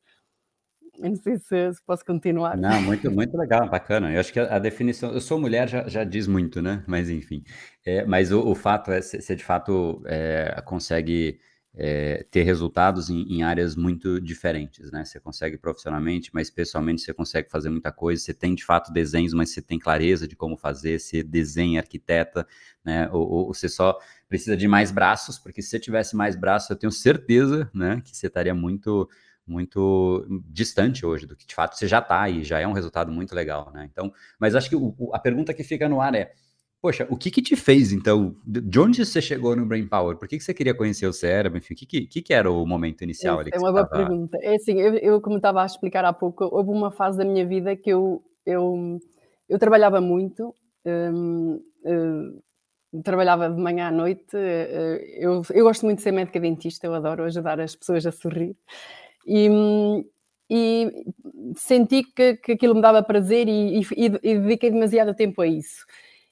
Eu 0.99 1.11
não 1.11 1.17
sei 1.17 1.37
se, 1.37 1.73
se, 1.75 1.83
posso 1.87 2.05
continuar. 2.05 2.57
Não, 2.57 2.81
muito, 2.83 3.11
muito 3.11 3.37
legal, 3.37 3.69
bacana. 3.69 4.13
Eu 4.13 4.21
acho 4.21 4.33
que 4.33 4.41
a, 4.41 4.57
a 4.57 4.59
definição, 4.59 5.13
eu 5.13 5.21
sou 5.21 5.39
mulher, 5.39 5.69
já, 5.69 5.87
já 5.89 6.05
diz 6.05 6.27
muito, 6.27 6.63
né? 6.63 6.83
Mas 6.87 7.11
enfim. 7.11 7.45
É, 7.85 8.05
mas 8.05 8.33
o, 8.33 8.41
o, 8.41 8.55
fato 8.55 8.91
é, 8.91 9.01
você 9.01 9.37
de 9.37 9.45
fato 9.45 10.03
é, 10.07 10.61
consegue 10.65 11.39
é, 11.77 12.25
ter 12.31 12.43
resultados 12.43 13.11
em, 13.11 13.23
em, 13.31 13.43
áreas 13.43 13.77
muito 13.77 14.19
diferentes, 14.19 14.91
né? 14.91 15.05
Você 15.05 15.21
consegue 15.21 15.59
profissionalmente, 15.59 16.31
mas 16.33 16.49
pessoalmente 16.49 17.03
você 17.03 17.13
consegue 17.13 17.51
fazer 17.51 17.69
muita 17.69 17.93
coisa. 17.93 18.23
Você 18.23 18.33
tem 18.33 18.55
de 18.55 18.65
fato 18.65 18.91
desenhos, 18.93 19.35
mas 19.35 19.51
você 19.51 19.61
tem 19.61 19.79
clareza 19.79 20.27
de 20.27 20.35
como 20.35 20.57
fazer. 20.57 20.99
Você 20.99 21.23
desenha, 21.23 21.81
arquiteta, 21.81 22.47
né? 22.83 23.11
Ou, 23.13 23.29
ou 23.29 23.55
você 23.55 23.69
só 23.69 23.99
precisa 24.27 24.57
de 24.57 24.67
mais 24.67 24.91
braços, 24.91 25.39
porque 25.39 25.61
se 25.61 25.69
você 25.69 25.79
tivesse 25.79 26.17
mais 26.17 26.35
braços, 26.35 26.71
eu 26.71 26.77
tenho 26.77 26.91
certeza, 26.91 27.71
né, 27.73 28.03
que 28.05 28.17
você 28.17 28.27
estaria 28.27 28.55
muito 28.55 29.09
muito 29.47 30.27
distante 30.49 31.07
hoje 31.07 31.25
do 31.25 31.37
que 31.37 31.47
de 31.47 31.55
fato 31.55 31.77
você 31.77 31.87
já 31.87 32.01
está 32.01 32.29
e 32.29 32.43
já 32.43 32.59
é 32.59 32.67
um 32.67 32.73
resultado 32.73 33.13
muito 33.13 33.33
legal, 33.33 33.71
né? 33.73 33.89
Então, 33.89 34.13
mas 34.41 34.57
acho 34.57 34.69
que 34.69 34.75
o, 34.75 34.93
a 35.13 35.21
pergunta 35.21 35.55
que 35.55 35.63
fica 35.63 35.89
no 35.89 36.01
ar 36.01 36.17
é 36.17 36.33
Poxa, 36.81 37.07
o 37.11 37.17
que 37.17 37.31
que 37.31 37.43
te 37.43 37.57
fez, 37.57 37.93
então? 37.93 38.37
De 38.47 38.79
onde 38.79 39.05
você 39.05 39.21
chegou 39.21 39.57
no 39.57 39.67
Brain 39.67 39.87
Power? 39.89 40.17
Por 40.17 40.29
que, 40.29 40.37
que 40.37 40.45
você 40.45 40.53
queria 40.53 40.75
conhecer 40.75 41.07
o 41.07 41.13
cérebro? 41.13 41.59
Enfim, 41.59 41.75
o 41.75 41.77
que, 41.77 42.07
que, 42.07 42.23
que 42.23 42.35
era 42.35 42.51
o 42.51 42.67
momento 42.67 43.03
inicial 43.03 43.41
ali? 43.41 43.51
É 43.53 43.59
uma 43.59 43.73
boa 43.73 43.87
tava... 43.87 44.07
pergunta. 44.07 44.39
É 44.43 44.55
assim, 44.55 44.79
eu, 44.79 44.95
eu, 44.95 45.21
como 45.21 45.37
estava 45.37 45.63
a 45.63 45.67
explicar 45.67 46.05
há 46.05 46.13
pouco, 46.13 46.45
houve 46.45 46.71
uma 46.71 46.91
fase 46.91 47.19
da 47.19 47.25
minha 47.25 47.47
vida 47.47 47.75
que 47.75 47.91
eu, 47.91 48.23
eu, 48.45 49.01
eu 49.49 49.59
trabalhava 49.59 50.01
muito, 50.01 50.55
hum, 50.85 51.61
hum, 51.85 52.41
trabalhava 53.03 53.49
de 53.51 53.61
manhã 53.61 53.89
à 53.89 53.91
noite. 53.91 54.35
Eh, 54.35 55.19
eu, 55.19 55.43
eu 55.53 55.65
gosto 55.65 55.85
muito 55.85 55.99
de 55.99 56.05
ser 56.05 56.13
médica 56.13 56.39
dentista, 56.39 56.87
eu 56.87 56.95
adoro 56.95 57.25
ajudar 57.25 57.59
as 57.59 57.75
pessoas 57.75 58.07
a 58.07 58.13
sorrir. 58.13 58.55
E, 59.27 59.49
e 60.49 61.05
senti 61.57 62.05
que, 62.05 62.37
que 62.37 62.53
aquilo 62.53 62.75
me 62.75 62.83
dava 62.83 63.03
prazer 63.03 63.49
e, 63.49 63.81
e, 63.81 63.87
e 64.23 64.39
dediquei 64.39 64.71
demasiado 64.71 65.15
tempo 65.15 65.43
a 65.43 65.47
isso. 65.47 65.85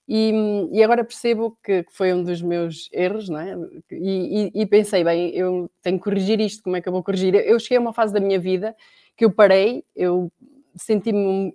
E, 0.07 0.33
e 0.71 0.83
agora 0.83 1.03
percebo 1.03 1.57
que, 1.65 1.85
foi 1.91 2.13
um 2.13 2.23
dos 2.23 2.43
meus 2.43 2.91
erros, 2.93 3.29
não 3.29 3.41
é? 3.41 3.57
E, 3.91 4.51
e, 4.55 4.63
e, 4.63 4.67
pensei, 4.67 5.03
bem, 5.03 5.31
eu 5.31 5.71
tenho 5.83 5.99
que 5.99 6.05
corrigir 6.05 6.41
isto, 6.41 6.63
como 6.63 6.77
é 6.77 6.81
que 6.83 6.89
eu 6.89 6.93
vou 6.93 7.03
corrigir? 7.03 7.35
Eu 7.35 7.59
cheguei 7.59 7.79
a 7.79 7.81
uma 7.81 7.95
fase 7.95 8.13
da 8.13 8.21
minha 8.21 8.39
vida 8.39 8.77
que 9.17 9.25
eu 9.25 9.33
parei, 9.33 9.85
eu 9.97 10.31
senti-me 10.77 11.55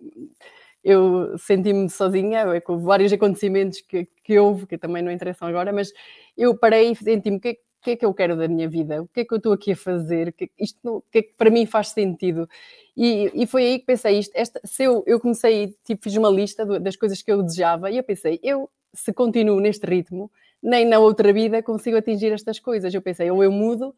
eu 0.83 1.38
senti-me 1.38 1.89
sozinha, 1.89 2.39
é 2.55 2.62
com 2.62 2.79
vários 2.79 3.12
acontecimentos 3.12 3.81
que, 3.81 4.07
que 4.23 4.39
houve, 4.39 4.65
que 4.65 4.77
também 4.77 5.03
não 5.03 5.12
interessam 5.12 5.47
agora, 5.47 5.73
mas 5.73 5.91
eu 6.38 6.57
parei 6.57 6.91
e 6.91 6.95
senti-me, 6.95 7.38
o 7.38 7.39
que, 7.39 7.59
que, 7.81 7.91
é 7.91 7.95
que 7.95 8.05
eu 8.05 8.13
quero 8.13 8.35
da 8.35 8.47
minha 8.47 8.67
vida? 8.69 9.01
O 9.01 9.07
que 9.07 9.21
é 9.21 9.25
que 9.25 9.33
eu 9.33 9.37
estou 9.37 9.53
aqui 9.53 9.71
a 9.71 9.75
fazer? 9.75 10.33
Que, 10.33 10.49
isto, 10.59 10.97
o 10.97 11.03
que 11.11 11.19
é 11.19 11.21
que 11.21 11.33
para 11.35 11.49
mim 11.49 11.65
faz 11.65 11.89
sentido? 11.89 12.47
E, 12.95 13.31
e 13.33 13.47
foi 13.47 13.63
aí 13.65 13.79
que 13.79 13.85
pensei 13.85 14.19
isto. 14.19 14.31
Esta, 14.35 14.59
se 14.63 14.83
eu, 14.83 15.03
eu 15.07 15.19
comecei, 15.19 15.75
tipo, 15.85 16.03
fiz 16.03 16.15
uma 16.15 16.29
lista 16.29 16.65
das 16.79 16.95
coisas 16.95 17.21
que 17.21 17.31
eu 17.31 17.41
desejava 17.41 17.89
e 17.89 17.97
eu 17.97 18.03
pensei, 18.03 18.39
eu, 18.43 18.69
se 18.93 19.13
continuo 19.13 19.59
neste 19.59 19.85
ritmo, 19.85 20.31
nem 20.61 20.85
na 20.85 20.99
outra 20.99 21.31
vida 21.31 21.63
consigo 21.63 21.97
atingir 21.97 22.31
estas 22.31 22.59
coisas. 22.59 22.93
Eu 22.93 23.01
pensei, 23.01 23.31
ou 23.31 23.43
eu 23.43 23.51
mudo, 23.51 23.95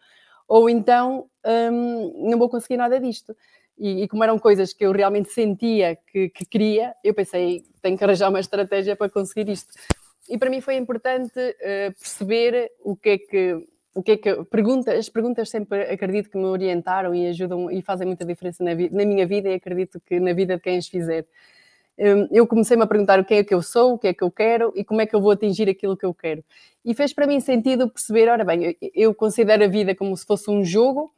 ou 0.47 0.69
então 0.69 1.27
hum, 1.71 2.29
não 2.29 2.37
vou 2.37 2.49
conseguir 2.49 2.77
nada 2.77 2.99
disto. 2.99 3.35
E, 3.77 4.03
e, 4.03 4.07
como 4.07 4.23
eram 4.23 4.37
coisas 4.37 4.73
que 4.73 4.85
eu 4.85 4.91
realmente 4.91 5.31
sentia 5.31 5.97
que, 6.11 6.29
que, 6.29 6.45
queria, 6.45 6.93
eu 7.03 7.15
pensei, 7.15 7.63
tenho 7.81 7.97
que 7.97 8.03
arranjar 8.03 8.29
uma 8.29 8.39
estratégia 8.39 8.95
para 8.95 9.09
conseguir 9.09 9.49
isto. 9.49 9.73
E 10.29 10.37
para 10.37 10.49
mim 10.49 10.61
foi 10.61 10.75
importante 10.75 11.39
uh, 11.39 11.93
perceber 11.99 12.71
o 12.83 12.95
que 12.95 13.09
é 13.09 13.17
que 13.17 13.65
o 13.93 14.01
que 14.01 14.11
é 14.13 14.17
que 14.17 14.43
pergunta, 14.45 14.93
as 14.93 15.09
perguntas 15.09 15.49
sempre 15.49 15.81
acredito 15.83 16.29
que 16.29 16.37
me 16.37 16.45
orientaram 16.45 17.13
e 17.13 17.27
ajudam 17.27 17.69
e 17.69 17.81
fazem 17.81 18.07
muita 18.07 18.23
diferença 18.23 18.63
na, 18.63 18.71
na 18.73 19.05
minha 19.05 19.27
vida 19.27 19.49
e 19.49 19.55
acredito 19.55 19.99
que 19.99 20.19
na 20.19 20.33
vida 20.33 20.55
de 20.55 20.61
quem 20.61 20.77
as 20.77 20.87
fizer. 20.87 21.25
Hum, 21.97 22.27
eu 22.31 22.47
comecei-me 22.47 22.83
a 22.83 22.87
perguntar 22.87 23.19
o 23.19 23.25
que 23.25 23.33
é 23.33 23.43
que 23.43 23.53
eu 23.53 23.61
sou, 23.61 23.93
o 23.93 23.99
que 23.99 24.07
é 24.07 24.13
que 24.13 24.23
eu 24.23 24.31
quero 24.31 24.71
e 24.75 24.83
como 24.83 25.01
é 25.01 25.05
que 25.05 25.13
eu 25.13 25.21
vou 25.21 25.31
atingir 25.31 25.69
aquilo 25.69 25.97
que 25.97 26.05
eu 26.05 26.13
quero. 26.13 26.43
E 26.85 26.93
fez 26.95 27.13
para 27.13 27.27
mim 27.27 27.39
sentido 27.39 27.89
perceber, 27.89 28.29
ora 28.29 28.45
bem, 28.45 28.77
eu 28.95 29.13
considero 29.13 29.63
a 29.63 29.67
vida 29.67 29.93
como 29.93 30.15
se 30.15 30.25
fosse 30.25 30.49
um 30.49 30.63
jogo, 30.63 31.13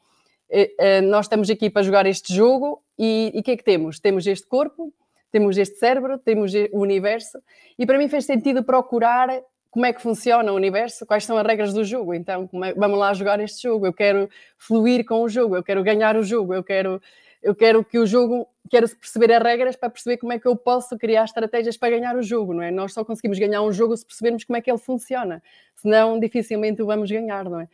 eh, 0.50 0.74
eh, 0.78 1.02
nós 1.02 1.26
estamos 1.26 1.50
aqui 1.50 1.70
para 1.70 1.84
jogar 1.84 2.06
este 2.06 2.34
jogo 2.34 2.84
e 2.98 3.32
o 3.36 3.44
que 3.44 3.52
é 3.52 3.58
que 3.58 3.64
temos? 3.64 4.00
Temos 4.00 4.28
este 4.28 4.48
corpo, 4.48 4.92
temos 5.34 5.58
este 5.58 5.78
cérebro, 5.78 6.20
temos 6.20 6.54
o 6.72 6.80
universo 6.80 7.40
e 7.78 7.88
para 7.88 7.98
mim 7.98 8.08
fez 8.08 8.24
sentido 8.24 8.64
procurar 8.64 9.28
como 9.72 9.84
é 9.84 9.92
que 9.92 10.00
funciona 10.00 10.54
o 10.54 10.56
universo, 10.56 11.08
quais 11.08 11.26
são 11.26 11.36
as 11.36 11.44
regras 11.44 11.74
do 11.74 11.84
jogo. 11.84 12.14
Então, 12.14 12.48
é, 12.64 12.76
vamos 12.76 13.00
lá 13.00 13.12
jogar 13.16 13.40
este 13.40 13.64
jogo. 13.64 13.88
Eu 13.88 13.94
quero 13.94 14.30
fluir 14.60 15.04
com 15.04 15.24
o 15.24 15.28
jogo, 15.28 15.56
eu 15.56 15.64
quero 15.64 15.82
ganhar 15.82 16.16
o 16.16 16.22
jogo, 16.22 16.54
eu 16.54 16.64
quero, 16.64 17.02
eu 17.42 17.56
quero 17.56 17.84
que 17.84 17.98
o 17.98 18.06
jogo, 18.06 18.48
quero 18.70 18.88
perceber 18.88 19.34
as 19.34 19.42
regras 19.42 19.76
para 19.76 19.90
perceber 19.90 20.18
como 20.18 20.32
é 20.32 20.38
que 20.38 20.48
eu 20.48 20.56
posso 20.56 20.96
criar 21.00 21.26
estratégias 21.26 21.76
para 21.76 21.90
ganhar 21.90 22.16
o 22.16 22.22
jogo, 22.22 22.54
não 22.54 22.62
é? 22.62 22.70
Nós 22.70 22.94
só 22.94 23.04
conseguimos 23.04 23.40
ganhar 23.40 23.64
um 23.64 23.74
jogo 23.74 23.98
se 23.98 24.06
percebermos 24.06 24.44
como 24.44 24.56
é 24.56 24.62
que 24.62 24.70
ele 24.70 24.78
funciona, 24.78 25.42
senão 25.76 26.20
dificilmente 26.20 26.80
o 26.84 26.86
vamos 26.86 27.10
ganhar, 27.10 27.46
não 27.46 27.60
é? 27.60 27.68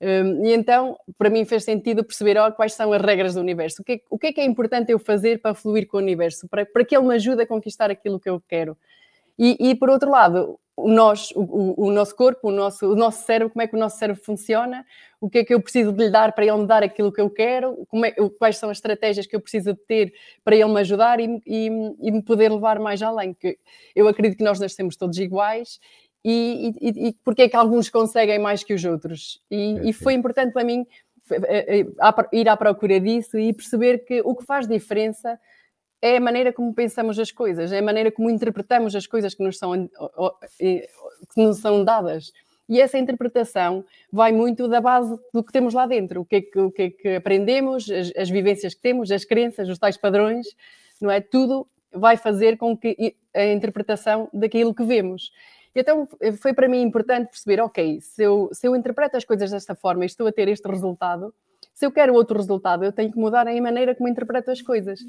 Um, 0.00 0.44
e 0.44 0.52
então, 0.52 0.98
para 1.16 1.30
mim, 1.30 1.44
fez 1.44 1.64
sentido 1.64 2.04
perceber 2.04 2.38
oh, 2.38 2.52
quais 2.52 2.74
são 2.74 2.92
as 2.92 3.00
regras 3.00 3.34
do 3.34 3.40
universo. 3.40 3.82
O 3.82 3.84
que, 3.84 3.92
é, 3.92 4.00
o 4.10 4.18
que, 4.18 4.26
é, 4.28 4.32
que 4.32 4.40
é 4.40 4.44
importante 4.44 4.92
eu 4.92 4.98
fazer 4.98 5.40
para 5.40 5.54
fluir 5.54 5.86
com 5.86 5.96
o 5.96 6.00
universo, 6.00 6.48
para, 6.48 6.66
para 6.66 6.84
que 6.84 6.96
ele 6.96 7.06
me 7.06 7.14
ajude 7.14 7.42
a 7.42 7.46
conquistar 7.46 7.90
aquilo 7.90 8.20
que 8.20 8.28
eu 8.28 8.42
quero. 8.48 8.76
E, 9.38 9.56
e 9.70 9.74
por 9.74 9.90
outro 9.90 10.10
lado, 10.10 10.58
o, 10.76 10.88
nós, 10.88 11.30
o, 11.34 11.86
o, 11.86 11.90
nosso 11.90 12.14
corpo, 12.16 12.48
o 12.48 12.52
nosso, 12.52 12.92
o 12.92 12.96
nosso 12.96 13.24
cérebro, 13.24 13.52
como 13.52 13.62
é 13.62 13.66
que 13.66 13.76
o 13.76 13.78
nosso 13.78 13.98
cérebro 13.98 14.22
funciona, 14.22 14.84
o 15.20 15.30
que 15.30 15.38
é 15.38 15.44
que 15.44 15.54
eu 15.54 15.60
preciso 15.60 15.92
de 15.92 16.04
lhe 16.04 16.10
dar 16.10 16.32
para 16.32 16.44
ele 16.44 16.56
me 16.56 16.66
dar 16.66 16.82
aquilo 16.82 17.12
que 17.12 17.20
eu 17.20 17.30
quero, 17.30 17.86
é, 18.04 18.12
quais 18.38 18.58
são 18.58 18.70
as 18.70 18.78
estratégias 18.78 19.26
que 19.26 19.34
eu 19.34 19.40
preciso 19.40 19.72
de 19.72 19.80
ter 19.86 20.12
para 20.42 20.54
ele 20.54 20.66
me 20.66 20.80
ajudar 20.80 21.20
e, 21.20 21.40
e, 21.46 21.66
e 22.00 22.10
me 22.10 22.22
poder 22.22 22.50
levar 22.50 22.78
mais 22.78 23.02
além. 23.02 23.32
Que 23.34 23.58
eu 23.94 24.08
acredito 24.08 24.38
que 24.38 24.44
nós 24.44 24.58
nascemos 24.58 24.96
todos 24.96 25.18
iguais 25.18 25.78
e, 26.24 26.74
e, 26.80 27.08
e 27.08 27.12
porque 27.24 27.42
é 27.42 27.48
que 27.48 27.56
alguns 27.56 27.90
conseguem 27.90 28.38
mais 28.38 28.64
que 28.64 28.72
os 28.72 28.84
outros. 28.84 29.42
E, 29.50 29.90
e 29.90 29.92
foi 29.92 30.14
importante 30.14 30.52
para 30.52 30.64
mim 30.64 30.86
eh, 31.30 31.80
eh, 31.80 31.86
ir 32.32 32.48
à 32.48 32.56
procura 32.56 32.98
disso 32.98 33.38
e 33.38 33.52
perceber 33.52 34.04
que 34.04 34.20
o 34.22 34.34
que 34.34 34.44
faz 34.44 34.66
diferença 34.66 35.38
é 36.00 36.16
a 36.16 36.20
maneira 36.20 36.52
como 36.52 36.74
pensamos 36.74 37.18
as 37.18 37.30
coisas, 37.30 37.72
é 37.72 37.78
a 37.78 37.82
maneira 37.82 38.12
como 38.12 38.28
interpretamos 38.28 38.94
as 38.94 39.06
coisas 39.06 39.34
que 39.34 39.42
nos 39.42 39.56
são, 39.56 39.88
que 40.58 40.88
nos 41.36 41.58
são 41.58 41.82
dadas. 41.82 42.30
E 42.68 42.80
essa 42.80 42.98
interpretação 42.98 43.84
vai 44.12 44.32
muito 44.32 44.68
da 44.68 44.80
base 44.80 45.18
do 45.32 45.42
que 45.42 45.52
temos 45.52 45.74
lá 45.74 45.86
dentro, 45.86 46.22
o 46.22 46.24
que 46.24 46.36
é 46.36 46.40
que, 46.40 46.58
o 46.58 46.70
que, 46.70 46.82
é 46.82 46.90
que 46.90 47.08
aprendemos, 47.16 47.90
as, 47.90 48.12
as, 48.16 48.30
vivências 48.30 48.74
que 48.74 48.80
temos, 48.80 49.10
as 49.10 49.24
crenças, 49.24 49.68
os 49.68 49.78
tais 49.78 49.96
padrões, 49.96 50.46
não 51.00 51.10
é? 51.10 51.20
Tudo 51.20 51.66
vai 51.92 52.16
fazer 52.16 52.56
com 52.56 52.76
que 52.76 53.14
a 53.34 53.44
interpretação 53.46 54.28
daquilo 54.32 54.74
que 54.74 54.84
vemos. 54.84 55.30
Então 55.74 56.08
foi 56.40 56.52
para 56.52 56.68
mim 56.68 56.82
importante 56.82 57.28
perceber, 57.30 57.60
ok, 57.60 58.00
se 58.00 58.22
eu, 58.22 58.48
se 58.52 58.66
eu 58.66 58.76
interpreto 58.76 59.16
as 59.16 59.24
coisas 59.24 59.50
desta 59.50 59.74
forma 59.74 60.04
e 60.04 60.06
estou 60.06 60.26
a 60.26 60.32
ter 60.32 60.48
este 60.48 60.68
resultado, 60.68 61.34
se 61.74 61.84
eu 61.84 61.90
quero 61.90 62.14
outro 62.14 62.38
resultado, 62.38 62.84
eu 62.84 62.92
tenho 62.92 63.10
que 63.10 63.18
mudar 63.18 63.48
a 63.48 63.60
maneira 63.60 63.94
como 63.94 64.08
interpreto 64.08 64.50
as 64.50 64.62
coisas 64.62 65.00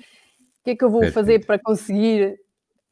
que 0.66 0.72
é 0.72 0.76
que 0.76 0.84
eu 0.84 0.90
vou 0.90 1.02
Perfeito. 1.02 1.14
fazer 1.14 1.46
para 1.46 1.60
conseguir 1.60 2.40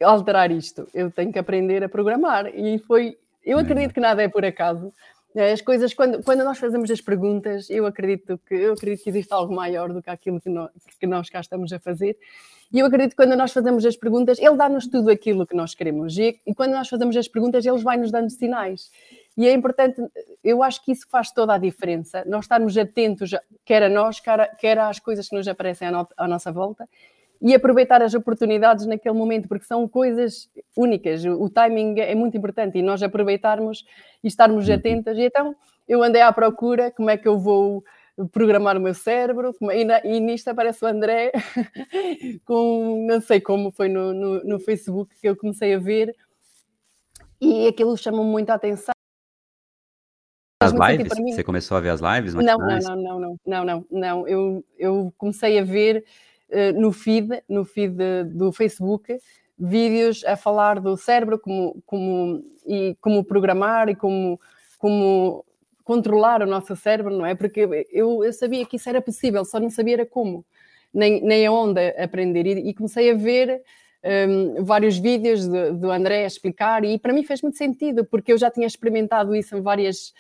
alterar 0.02 0.52
isto? 0.52 0.88
Eu 0.94 1.10
tenho 1.10 1.34
que 1.34 1.40
aprender 1.40 1.84
a 1.84 1.90
programar. 1.90 2.48
E 2.56 2.78
foi. 2.78 3.18
Eu 3.44 3.58
acredito 3.58 3.94
que 3.94 4.00
nada 4.00 4.22
é 4.22 4.30
por 4.30 4.46
acaso. 4.46 4.94
As 5.36 5.62
coisas, 5.62 5.94
quando, 5.94 6.24
quando 6.24 6.44
nós 6.44 6.60
fazemos 6.60 6.92
as 6.92 7.02
perguntas, 7.02 7.70
eu 7.70 7.86
acredito 7.86 8.40
que 8.46 8.54
eu 8.54 8.74
acredito 8.74 9.04
que 9.04 9.10
existe 9.10 9.34
algo 9.34 9.54
maior 9.54 9.92
do 9.92 10.02
que 10.02 10.10
aquilo 10.10 10.40
que 10.40 10.50
nós, 10.50 10.70
que 11.00 11.08
nós 11.08 11.30
cá 11.30 11.40
estamos 11.40 11.74
a 11.74 11.80
fazer. 11.80 12.18
E 12.72 12.80
eu 12.80 12.86
acredito 12.86 13.12
que 13.12 13.16
quando 13.18 13.36
nós 13.36 13.52
fazemos 13.52 13.86
as 13.86 13.96
perguntas, 13.96 14.40
ele 14.40 14.56
dá-nos 14.56 14.88
tudo 14.88 15.10
aquilo 15.10 15.46
que 15.46 15.56
nós 15.56 15.76
queremos. 15.76 16.18
E, 16.18 16.40
e 16.46 16.54
quando 16.56 16.72
nós 16.72 16.90
fazemos 16.90 17.16
as 17.16 17.28
perguntas, 17.28 17.66
ele 17.66 17.78
vai 17.80 17.98
nos 17.98 18.12
dando 18.12 18.30
sinais. 18.30 18.92
E 19.36 19.48
é 19.48 19.54
importante, 19.54 20.02
eu 20.44 20.62
acho 20.62 20.84
que 20.84 20.92
isso 20.92 21.08
faz 21.10 21.32
toda 21.32 21.54
a 21.54 21.58
diferença. 21.58 22.24
Nós 22.26 22.46
estarmos 22.46 22.78
atentos, 22.78 23.32
quer 23.66 23.84
a 23.84 23.90
nós, 23.90 24.20
quer, 24.20 24.56
quer 24.58 24.78
às 24.80 25.00
coisas 25.00 25.30
que 25.30 25.36
nos 25.36 25.48
aparecem 25.48 25.88
à, 25.88 25.92
no, 25.92 26.08
à 26.18 26.28
nossa 26.28 26.52
volta, 26.52 26.88
e 27.44 27.54
aproveitar 27.54 28.02
as 28.02 28.14
oportunidades 28.14 28.86
naquele 28.86 29.16
momento, 29.16 29.50
porque 29.50 29.66
são 29.66 29.86
coisas 29.86 30.50
únicas. 30.78 31.26
O 31.26 31.50
timing 31.50 32.00
é 32.00 32.16
muito 32.16 32.38
importante 32.38 32.78
e 32.78 32.82
nós 32.82 33.04
aproveitarmos 33.04 33.86
e 34.24 34.28
estarmos 34.30 34.70
uhum. 34.70 34.76
atentas. 34.76 35.18
E 35.18 35.24
então 35.24 35.54
eu 35.86 36.02
andei 36.02 36.22
à 36.22 36.32
procura 36.32 36.90
como 36.90 37.10
é 37.10 37.18
que 37.18 37.28
eu 37.28 37.38
vou 37.38 37.84
programar 38.32 38.78
o 38.78 38.80
meu 38.80 38.94
cérebro, 38.94 39.54
e, 39.74 39.84
na, 39.84 40.00
e 40.06 40.20
nisto 40.20 40.48
aparece 40.48 40.86
o 40.86 40.88
André 40.88 41.32
com, 42.46 43.08
não 43.08 43.20
sei 43.20 43.42
como, 43.42 43.72
foi 43.72 43.90
no, 43.90 44.14
no, 44.14 44.44
no 44.44 44.60
Facebook 44.60 45.14
que 45.20 45.28
eu 45.28 45.36
comecei 45.36 45.74
a 45.74 45.80
ver 45.80 46.16
e 47.42 47.68
aquilo 47.68 47.98
chamou 47.98 48.24
muito 48.24 48.52
a 48.52 48.54
atenção. 48.54 48.94
As 50.62 50.72
lives? 50.72 51.12
Você 51.36 51.44
começou 51.44 51.76
a 51.76 51.82
ver 51.82 51.90
as 51.90 52.00
lives? 52.00 52.36
Não, 52.36 52.58
não, 52.58 52.80
não, 52.80 53.20
não, 53.20 53.38
não, 53.46 53.66
não, 53.66 53.86
não. 53.92 54.28
Eu, 54.28 54.64
eu 54.78 55.14
comecei 55.18 55.60
a 55.60 55.64
ver 55.64 56.06
no 56.76 56.92
feed, 56.92 57.44
no 57.48 57.66
feed 57.66 57.96
do 58.26 58.52
Facebook, 58.52 59.18
vídeos 59.58 60.24
a 60.26 60.36
falar 60.36 60.80
do 60.80 60.98
cérebro 60.98 61.40
como, 61.40 61.82
como, 61.86 62.44
e 62.66 62.96
como 63.00 63.24
programar 63.24 63.90
e 63.90 63.96
como, 63.96 64.40
como 64.78 65.46
controlar 65.84 66.42
o 66.42 66.48
nosso 66.48 66.76
cérebro, 66.76 67.16
não 67.16 67.26
é? 67.26 67.36
Porque 67.36 67.86
eu, 67.92 68.24
eu 68.24 68.34
sabia 68.34 68.66
que 68.66 68.78
isso 68.78 68.90
era 68.90 69.02
possível, 69.02 69.46
só 69.46 69.60
não 69.60 69.70
sabia 69.70 69.94
era 69.94 70.06
como, 70.06 70.46
nem, 70.94 71.22
nem 71.22 71.46
aonde 71.46 71.90
aprender. 71.98 72.46
E, 72.46 72.70
e 72.70 72.74
comecei 72.74 73.12
a 73.12 73.16
ver 73.16 73.62
um, 74.28 74.64
vários 74.64 74.98
vídeos 74.98 75.48
do, 75.48 75.74
do 75.74 75.92
André 75.92 76.24
a 76.24 76.28
explicar, 76.28 76.84
e 76.84 76.98
para 76.98 77.14
mim 77.14 77.24
fez 77.24 77.42
muito 77.42 77.58
sentido, 77.58 78.06
porque 78.06 78.32
eu 78.32 78.38
já 78.38 78.50
tinha 78.50 78.68
experimentado 78.68 79.36
isso 79.36 79.56
em 79.56 79.62
várias 79.62 80.14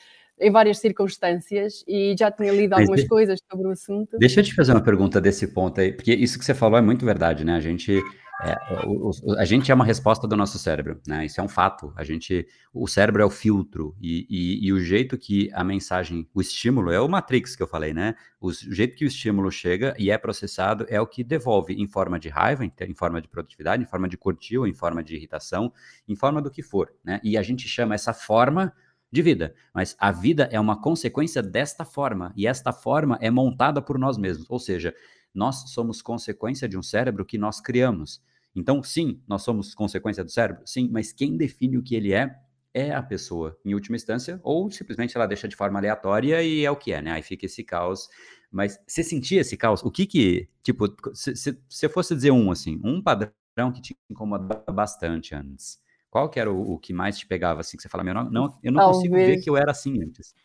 em 0.43 0.51
várias 0.51 0.79
circunstâncias 0.79 1.83
e 1.87 2.15
já 2.17 2.29
tinha 2.31 2.51
lido 2.51 2.73
algumas 2.73 3.07
coisas 3.07 3.39
sobre 3.49 3.67
o 3.67 3.71
assunto. 3.71 4.17
Deixa 4.17 4.39
eu 4.39 4.43
te 4.43 4.53
fazer 4.53 4.73
uma 4.73 4.83
pergunta 4.83 5.19
desse 5.21 5.47
ponto 5.47 5.79
aí, 5.79 5.91
porque 5.91 6.13
isso 6.13 6.37
que 6.37 6.45
você 6.45 6.53
falou 6.53 6.77
é 6.77 6.81
muito 6.81 7.05
verdade, 7.05 7.45
né? 7.45 7.55
A 7.55 7.59
gente 7.59 7.99
é, 8.43 8.57
o, 8.85 9.09
o, 9.09 9.39
a 9.39 9.45
gente 9.45 9.71
é 9.71 9.75
uma 9.75 9.85
resposta 9.85 10.27
do 10.27 10.35
nosso 10.35 10.59
cérebro, 10.59 10.99
né? 11.07 11.25
Isso 11.25 11.39
é 11.39 11.43
um 11.43 11.47
fato. 11.47 11.93
A 11.95 12.03
gente, 12.03 12.45
o 12.73 12.87
cérebro 12.87 13.21
é 13.21 13.25
o 13.25 13.29
filtro 13.29 13.95
e, 14.01 14.27
e, 14.29 14.67
e, 14.67 14.73
o 14.73 14.79
jeito 14.79 15.17
que 15.17 15.49
a 15.53 15.63
mensagem, 15.63 16.27
o 16.33 16.41
estímulo 16.41 16.91
é 16.91 16.99
o 16.99 17.07
matrix 17.07 17.55
que 17.55 17.63
eu 17.63 17.67
falei, 17.67 17.93
né? 17.93 18.15
O 18.41 18.51
jeito 18.51 18.97
que 18.97 19.05
o 19.05 19.07
estímulo 19.07 19.49
chega 19.51 19.93
e 19.97 20.11
é 20.11 20.17
processado 20.17 20.85
é 20.89 20.99
o 20.99 21.07
que 21.07 21.23
devolve 21.23 21.73
em 21.73 21.87
forma 21.87 22.19
de 22.19 22.27
raiva, 22.27 22.65
em, 22.65 22.73
em 22.81 22.93
forma 22.93 23.21
de 23.21 23.29
produtividade, 23.29 23.83
em 23.83 23.87
forma 23.87 24.09
de 24.09 24.17
curtir, 24.17 24.57
em 24.57 24.73
forma 24.73 25.03
de 25.03 25.15
irritação, 25.15 25.71
em 26.07 26.15
forma 26.15 26.41
do 26.41 26.51
que 26.51 26.61
for, 26.61 26.91
né? 27.03 27.21
E 27.23 27.37
a 27.37 27.43
gente 27.43 27.67
chama 27.67 27.95
essa 27.95 28.13
forma 28.13 28.73
de 29.13 29.21
vida. 29.21 29.53
Mas 29.73 29.95
a 29.99 30.11
vida 30.11 30.49
é 30.51 30.59
uma 30.59 30.81
consequência 30.81 31.41
desta 31.43 31.85
forma, 31.85 32.33
e 32.35 32.47
esta 32.47 32.73
forma 32.73 33.17
é 33.21 33.29
montada 33.29 33.81
por 33.81 33.99
nós 33.99 34.17
mesmos. 34.17 34.47
Ou 34.49 34.57
seja, 34.57 34.93
nós 35.33 35.71
somos 35.71 36.01
consequência 36.01 36.67
de 36.67 36.77
um 36.77 36.81
cérebro 36.81 37.23
que 37.23 37.37
nós 37.37 37.61
criamos. 37.61 38.21
Então, 38.55 38.81
sim, 38.81 39.21
nós 39.27 39.43
somos 39.43 39.75
consequência 39.75 40.23
do 40.23 40.31
cérebro, 40.31 40.63
sim, 40.65 40.89
mas 40.91 41.13
quem 41.13 41.37
define 41.37 41.77
o 41.77 41.83
que 41.83 41.95
ele 41.95 42.11
é 42.11 42.35
é 42.73 42.91
a 42.91 43.03
pessoa, 43.03 43.55
em 43.63 43.75
última 43.75 43.95
instância, 43.95 44.39
ou 44.43 44.69
simplesmente 44.71 45.15
ela 45.15 45.27
deixa 45.27 45.47
de 45.47 45.55
forma 45.55 45.77
aleatória 45.77 46.41
e 46.41 46.65
é 46.65 46.71
o 46.71 46.75
que 46.75 46.91
é, 46.91 47.03
né? 47.03 47.11
Aí 47.11 47.21
fica 47.21 47.45
esse 47.45 47.63
caos. 47.63 48.09
Mas 48.51 48.79
você 48.87 49.03
sentia 49.03 49.41
esse 49.41 49.55
caos? 49.55 49.83
O 49.83 49.91
que 49.91 50.07
que, 50.07 50.49
tipo, 50.63 50.85
se, 51.13 51.55
se 51.69 51.89
fosse 51.89 52.15
dizer 52.15 52.31
um, 52.31 52.49
assim, 52.49 52.79
um 52.83 52.99
padrão 52.99 53.31
que 53.71 53.79
te 53.79 53.95
incomodava 54.09 54.71
bastante 54.71 55.35
antes, 55.35 55.79
qual 56.13 56.29
que 56.29 56.39
era 56.39 56.53
o, 56.53 56.73
o, 56.73 56.77
que 56.77 56.93
mais 56.93 57.17
te 57.17 57.25
pegava, 57.25 57.61
assim, 57.61 57.75
que 57.75 57.81
você 57.81 57.89
fala, 57.89 58.03
meu, 58.03 58.13
não, 58.13 58.29
não 58.29 58.59
eu 58.61 58.71
não 58.71 58.81
Talvez. 58.81 58.97
consigo 58.97 59.15
ver 59.15 59.37
que 59.37 59.49
eu 59.49 59.57
era 59.57 59.71
assim 59.71 59.99
antes. 59.99 60.35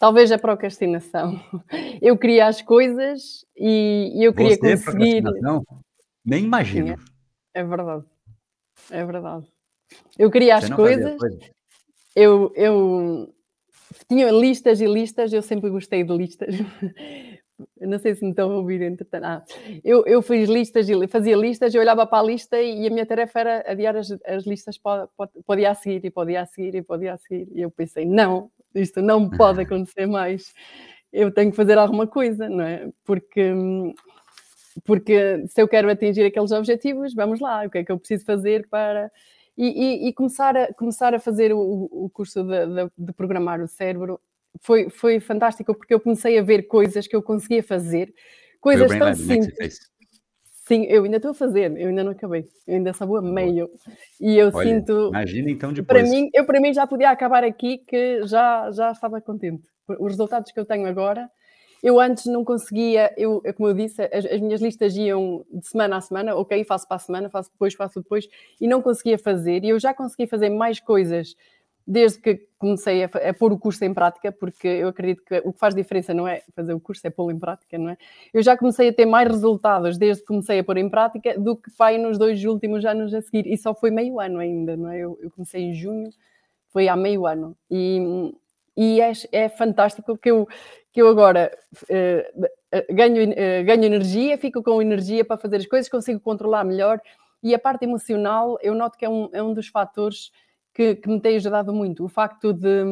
Talvez 0.00 0.32
a 0.32 0.38
procrastinação. 0.38 1.40
Eu 2.02 2.18
queria 2.18 2.48
as 2.48 2.60
coisas 2.60 3.46
e, 3.56 4.24
eu 4.24 4.34
queria 4.34 4.56
Você, 4.56 4.76
conseguir. 4.76 5.22
Nem 6.24 6.44
imagino. 6.44 6.96
É, 7.54 7.60
é, 7.60 7.64
verdade. 7.64 8.04
É 8.90 9.04
verdade. 9.04 9.46
Eu 10.18 10.30
queria 10.30 10.56
as 10.56 10.68
coisas. 10.68 11.16
Eu, 12.14 12.52
eu 12.56 13.32
tinha 14.08 14.30
listas 14.32 14.80
e 14.80 14.86
listas, 14.86 15.32
eu 15.32 15.40
sempre 15.40 15.70
gostei 15.70 16.02
de 16.02 16.14
listas. 16.14 16.56
Eu 17.80 17.88
não 17.88 17.98
sei 17.98 18.14
se 18.14 18.24
me 18.24 18.30
estão 18.30 18.50
a 18.50 18.56
ouvir, 18.56 18.82
entretanto. 18.82 19.24
Ah, 19.24 19.44
eu, 19.84 20.04
eu 20.06 20.22
fiz 20.22 20.48
listas, 20.48 20.86
fazia 21.08 21.36
listas, 21.36 21.74
eu 21.74 21.80
olhava 21.80 22.06
para 22.06 22.18
a 22.18 22.22
lista 22.22 22.60
e 22.60 22.86
a 22.86 22.90
minha 22.90 23.06
tarefa 23.06 23.40
era 23.40 23.72
adiar 23.72 23.96
as, 23.96 24.10
as 24.24 24.46
listas 24.46 24.78
para, 24.78 25.08
para, 25.16 25.30
para 25.46 25.52
o 25.54 25.56
dia 25.56 25.70
a 25.70 25.74
seguir, 25.74 26.04
e 26.04 26.10
para 26.10 26.22
o 26.22 26.26
dia 26.26 26.42
a 26.42 26.46
seguir, 26.46 26.74
e 26.74 26.82
para 26.82 26.96
o 26.96 26.98
dia 26.98 27.14
a 27.14 27.18
seguir. 27.18 27.48
E 27.52 27.60
eu 27.60 27.70
pensei, 27.70 28.04
não, 28.04 28.50
isto 28.74 29.00
não 29.02 29.28
pode 29.28 29.60
acontecer 29.62 30.06
mais. 30.06 30.52
Eu 31.12 31.32
tenho 31.32 31.50
que 31.50 31.56
fazer 31.56 31.78
alguma 31.78 32.06
coisa, 32.06 32.48
não 32.48 32.64
é? 32.64 32.88
Porque, 33.04 33.52
porque 34.84 35.46
se 35.46 35.60
eu 35.60 35.68
quero 35.68 35.90
atingir 35.90 36.24
aqueles 36.24 36.50
objetivos, 36.52 37.14
vamos 37.14 37.40
lá, 37.40 37.64
o 37.64 37.70
que 37.70 37.78
é 37.78 37.84
que 37.84 37.92
eu 37.92 37.98
preciso 37.98 38.24
fazer 38.24 38.68
para. 38.68 39.10
E, 39.56 39.66
e, 39.66 40.08
e 40.08 40.12
começar, 40.12 40.56
a, 40.56 40.74
começar 40.74 41.14
a 41.14 41.20
fazer 41.20 41.52
o, 41.52 41.88
o 41.90 42.10
curso 42.12 42.42
de, 42.42 42.66
de, 42.66 42.90
de 42.98 43.12
programar 43.12 43.60
o 43.60 43.68
cérebro 43.68 44.20
foi, 44.60 44.90
foi 44.90 45.20
fantástico 45.20 45.74
porque 45.74 45.94
eu 45.94 46.00
comecei 46.00 46.38
a 46.38 46.42
ver 46.42 46.64
coisas 46.64 47.06
que 47.06 47.14
eu 47.14 47.22
conseguia 47.22 47.62
fazer, 47.62 48.14
coisas 48.60 48.88
tão 48.88 49.08
Lab, 49.08 49.16
simples. 49.16 49.78
Sim, 50.66 50.84
eu 50.84 51.04
ainda 51.04 51.18
estou 51.18 51.32
a 51.32 51.34
fazer, 51.34 51.76
eu 51.76 51.88
ainda 51.88 52.02
não 52.02 52.12
acabei, 52.12 52.48
eu 52.66 52.76
ainda 52.76 52.92
só 52.94 53.04
vou 53.04 53.18
a 53.18 53.22
meio. 53.22 53.68
E 54.18 54.38
eu 54.38 54.50
Olha, 54.52 54.66
sinto. 54.66 55.08
Imagina 55.08 55.50
então 55.50 55.72
depois. 55.72 56.02
Para 56.02 56.10
mim, 56.10 56.30
eu 56.32 56.46
para 56.46 56.60
mim 56.60 56.72
já 56.72 56.86
podia 56.86 57.10
acabar 57.10 57.44
aqui 57.44 57.78
que 57.78 58.26
já, 58.26 58.70
já 58.72 58.90
estava 58.90 59.20
contente. 59.20 59.68
Os 59.86 60.12
resultados 60.12 60.50
que 60.50 60.58
eu 60.58 60.64
tenho 60.64 60.86
agora, 60.86 61.30
eu 61.82 62.00
antes 62.00 62.24
não 62.24 62.42
conseguia, 62.42 63.12
eu, 63.18 63.42
como 63.54 63.68
eu 63.68 63.74
disse, 63.74 64.00
as, 64.10 64.24
as 64.24 64.40
minhas 64.40 64.62
listas 64.62 64.96
iam 64.96 65.44
de 65.52 65.68
semana 65.68 65.98
a 65.98 66.00
semana, 66.00 66.34
ok, 66.34 66.64
faço 66.64 66.88
para 66.88 66.96
a 66.96 67.00
semana, 67.00 67.28
faço 67.28 67.50
depois, 67.52 67.74
faço 67.74 68.00
depois, 68.00 68.26
e 68.58 68.66
não 68.66 68.80
conseguia 68.80 69.18
fazer. 69.18 69.62
E 69.62 69.68
eu 69.68 69.78
já 69.78 69.92
consegui 69.92 70.26
fazer 70.26 70.48
mais 70.48 70.80
coisas 70.80 71.36
desde 71.86 72.18
que 72.18 72.46
comecei 72.58 73.04
a, 73.04 73.06
a, 73.06 73.34
pôr 73.34 73.52
o 73.52 73.58
curso 73.58 73.84
em 73.84 73.92
prática, 73.92 74.32
porque 74.32 74.66
eu 74.66 74.88
acredito 74.88 75.22
que 75.22 75.42
o 75.44 75.52
que 75.52 75.58
faz 75.58 75.74
diferença 75.74 76.14
não 76.14 76.26
é 76.26 76.42
fazer 76.54 76.72
o 76.72 76.80
curso, 76.80 77.06
é 77.06 77.10
pô-lo 77.10 77.30
em 77.30 77.38
prática, 77.38 77.76
não 77.76 77.90
é? 77.90 77.98
Eu 78.32 78.42
já 78.42 78.56
comecei 78.56 78.88
a 78.88 78.92
ter 78.92 79.04
mais 79.04 79.28
resultados 79.28 79.98
desde 79.98 80.22
que 80.22 80.28
comecei 80.28 80.58
a 80.58 80.64
pôr 80.64 80.78
em 80.78 80.88
prática 80.88 81.38
do 81.38 81.56
que 81.56 81.70
pai 81.76 81.98
nos 81.98 82.16
dois 82.16 82.42
últimos 82.44 82.84
anos 82.86 83.12
a 83.12 83.20
seguir, 83.20 83.46
e 83.46 83.56
só 83.58 83.74
foi 83.74 83.90
meio 83.90 84.18
ano 84.18 84.38
ainda, 84.38 84.76
não 84.76 84.90
é? 84.90 84.98
Eu, 84.98 85.18
eu 85.20 85.30
comecei 85.30 85.62
em 85.62 85.74
junho, 85.74 86.08
foi 86.70 86.88
há 86.88 86.96
meio 86.96 87.26
ano, 87.26 87.54
e, 87.70 88.32
e 88.74 89.00
é, 89.00 89.12
é 89.30 89.48
fantástico 89.50 90.16
que 90.16 90.30
eu, 90.30 90.48
que 90.90 91.02
eu 91.02 91.08
agora 91.08 91.56
uh, 91.82 92.48
ganho, 92.94 93.30
uh, 93.30 93.64
ganho 93.64 93.84
energia, 93.84 94.38
fico 94.38 94.62
com 94.62 94.80
energia 94.80 95.22
para 95.22 95.36
fazer 95.36 95.56
as 95.56 95.66
coisas, 95.66 95.88
consigo 95.88 96.18
controlar 96.18 96.64
melhor, 96.64 96.98
e 97.42 97.54
a 97.54 97.58
parte 97.58 97.84
emocional 97.84 98.58
eu 98.62 98.74
noto 98.74 98.96
que 98.96 99.04
é 99.04 99.08
um, 99.08 99.28
é 99.34 99.42
um 99.42 99.52
dos 99.52 99.68
fatores 99.68 100.32
que, 100.74 100.96
que 100.96 101.08
me 101.08 101.20
tem 101.20 101.36
ajudado 101.36 101.72
muito. 101.72 102.04
O 102.04 102.08
facto 102.08 102.52
de, 102.52 102.84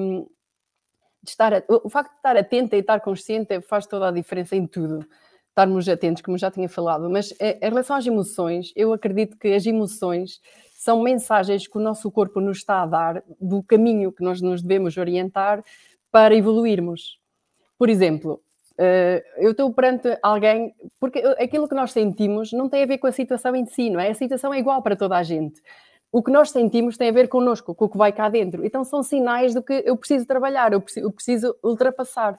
de 1.23 1.31
estar, 1.31 1.65
o 1.69 1.91
facto 1.91 2.11
de 2.11 2.17
estar 2.17 2.37
atenta 2.37 2.77
e 2.77 2.81
estar 2.81 3.01
consciente 3.01 3.61
faz 3.63 3.87
toda 3.87 4.09
a 4.09 4.13
diferença 4.13 4.55
em 4.55 4.67
tudo. 4.67 5.05
Estarmos 5.49 5.89
atentos, 5.89 6.23
como 6.23 6.39
já 6.39 6.51
tinha 6.51 6.69
falado. 6.69 7.11
Mas 7.11 7.35
eh, 7.39 7.59
em 7.61 7.69
relação 7.69 7.97
às 7.97 8.07
emoções, 8.07 8.73
eu 8.75 8.93
acredito 8.93 9.37
que 9.37 9.49
as 9.49 9.67
emoções 9.67 10.41
são 10.73 11.03
mensagens 11.03 11.67
que 11.67 11.77
o 11.77 11.81
nosso 11.81 12.11
corpo 12.11 12.41
nos 12.41 12.59
está 12.59 12.83
a 12.83 12.87
dar 12.87 13.23
do 13.41 13.63
caminho 13.63 14.13
que 14.13 14.23
nós 14.23 14.41
nos 14.41 14.63
devemos 14.63 14.97
orientar 14.97 15.63
para 16.11 16.35
evoluirmos. 16.35 17.19
Por 17.77 17.91
exemplo, 17.91 18.41
eh, 18.79 19.23
eu 19.37 19.51
estou 19.51 19.71
perante 19.75 20.17
alguém, 20.23 20.75
porque 20.99 21.19
aquilo 21.39 21.69
que 21.69 21.75
nós 21.75 21.93
sentimos 21.93 22.53
não 22.53 22.69
tem 22.69 22.85
a 22.85 22.87
ver 22.87 22.99
com 22.99 23.07
a 23.07 23.13
situação 23.13 23.55
em 23.55 23.67
si, 23.67 23.91
não 23.91 24.01
é? 24.01 24.11
A 24.11 24.15
situação 24.15 24.55
é 24.55 24.59
igual 24.59 24.83
para 24.83 24.97
toda 24.97 25.17
a 25.17 25.23
gente 25.23 25.61
o 26.13 26.23
que 26.23 26.31
nós 26.31 26.51
sentimos 26.51 26.99
tem 26.99 27.09
a 27.09 27.13
ver 27.13 27.27
connosco, 27.27 27.75
com 27.75 27.87
o 27.87 27.89
que 27.89 27.97
vai 27.97 28.13
cá 28.13 28.29
dentro. 28.29 28.65
Então 28.65 28.85
são 28.85 29.03
sinais 29.03 29.55
de 29.55 29.63
que 29.63 29.83
eu 29.87 29.97
preciso 29.97 30.27
trabalhar, 30.27 30.75
eu 30.75 30.81
preciso, 30.81 31.07
eu 31.07 31.11
preciso 31.11 31.57
ultrapassar. 31.65 32.39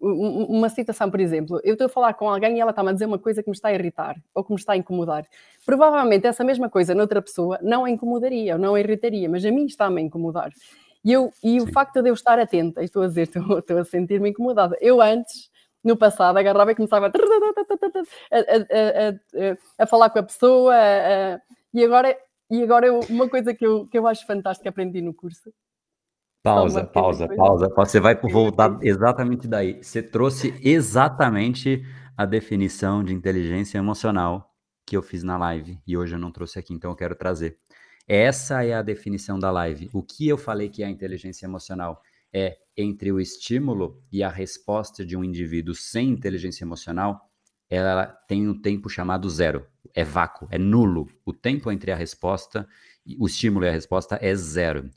Uma 0.00 0.68
situação, 0.68 1.10
por 1.10 1.18
exemplo, 1.18 1.60
eu 1.64 1.72
estou 1.72 1.86
a 1.86 1.88
falar 1.88 2.14
com 2.14 2.30
alguém 2.30 2.56
e 2.56 2.60
ela 2.60 2.70
está-me 2.70 2.90
a 2.90 2.92
dizer 2.92 3.06
uma 3.06 3.18
coisa 3.18 3.42
que 3.42 3.50
me 3.50 3.56
está 3.56 3.68
a 3.68 3.74
irritar 3.74 4.14
ou 4.32 4.44
que 4.44 4.52
me 4.52 4.56
está 4.56 4.74
a 4.74 4.76
incomodar. 4.76 5.26
Provavelmente 5.66 6.28
essa 6.28 6.44
mesma 6.44 6.70
coisa 6.70 6.94
noutra 6.94 7.20
pessoa 7.20 7.58
não 7.60 7.84
a 7.84 7.90
incomodaria 7.90 8.54
ou 8.54 8.60
não 8.60 8.76
a 8.76 8.80
irritaria, 8.80 9.28
mas 9.28 9.44
a 9.44 9.50
mim 9.50 9.66
está-me 9.66 10.00
a 10.00 10.04
incomodar. 10.04 10.52
E, 11.04 11.12
eu, 11.12 11.32
e 11.42 11.60
o 11.60 11.66
facto 11.72 12.00
de 12.00 12.10
eu 12.10 12.14
estar 12.14 12.38
atenta, 12.38 12.84
estou 12.84 13.02
a 13.02 13.08
dizer, 13.08 13.22
estou, 13.22 13.42
estou 13.58 13.78
a 13.78 13.84
sentir-me 13.84 14.30
incomodada. 14.30 14.76
Eu 14.80 15.00
antes, 15.00 15.50
no 15.82 15.96
passado, 15.96 16.36
agarrava 16.36 16.70
e 16.70 16.76
começava 16.76 17.06
a, 17.06 17.08
a, 17.08 17.12
a, 19.08 19.82
a 19.82 19.86
falar 19.86 20.10
com 20.10 20.20
a 20.20 20.22
pessoa, 20.22 20.74
e 21.74 21.84
agora 21.84 22.16
e 22.50 22.62
agora 22.62 22.86
eu, 22.86 23.00
uma 23.10 23.28
coisa 23.28 23.54
que 23.54 23.66
eu, 23.66 23.86
que 23.86 23.98
eu 23.98 24.06
acho 24.06 24.26
fantástica 24.26 24.68
aprendi 24.68 25.00
no 25.00 25.14
curso. 25.14 25.52
Pausa, 26.42 26.84
pausa, 26.84 27.28
pausa. 27.28 27.68
Você 27.76 28.00
vai 28.00 28.14
voltar 28.14 28.78
exatamente 28.82 29.46
daí. 29.46 29.82
Você 29.82 30.02
trouxe 30.02 30.54
exatamente 30.62 31.84
a 32.16 32.24
definição 32.24 33.04
de 33.04 33.12
inteligência 33.12 33.78
emocional 33.78 34.54
que 34.86 34.96
eu 34.96 35.02
fiz 35.02 35.22
na 35.22 35.36
live 35.36 35.78
e 35.86 35.96
hoje 35.96 36.14
eu 36.14 36.18
não 36.18 36.32
trouxe 36.32 36.58
aqui, 36.58 36.72
então 36.72 36.90
eu 36.90 36.96
quero 36.96 37.14
trazer. 37.14 37.58
Essa 38.06 38.64
é 38.64 38.72
a 38.72 38.80
definição 38.80 39.38
da 39.38 39.50
live. 39.50 39.90
O 39.92 40.02
que 40.02 40.26
eu 40.26 40.38
falei 40.38 40.70
que 40.70 40.82
é 40.82 40.86
a 40.86 40.90
inteligência 40.90 41.44
emocional 41.44 42.00
é 42.32 42.56
entre 42.76 43.12
o 43.12 43.20
estímulo 43.20 44.02
e 44.10 44.22
a 44.22 44.30
resposta 44.30 45.04
de 45.04 45.16
um 45.16 45.22
indivíduo 45.22 45.74
sem 45.74 46.08
inteligência 46.08 46.64
emocional, 46.64 47.27
ela 47.68 48.06
tem 48.06 48.48
um 48.48 48.58
tempo 48.58 48.88
chamado 48.88 49.28
zero 49.28 49.66
é 49.94 50.04
vácuo, 50.04 50.46
é 50.50 50.58
nulo. 50.58 51.08
O 51.24 51.32
tempo 51.32 51.70
entre 51.70 51.90
a 51.90 51.96
resposta, 51.96 52.68
o 53.18 53.26
estímulo 53.26 53.64
e 53.64 53.68
a 53.68 53.72
resposta 53.72 54.18
é 54.20 54.34
zero. 54.34 54.90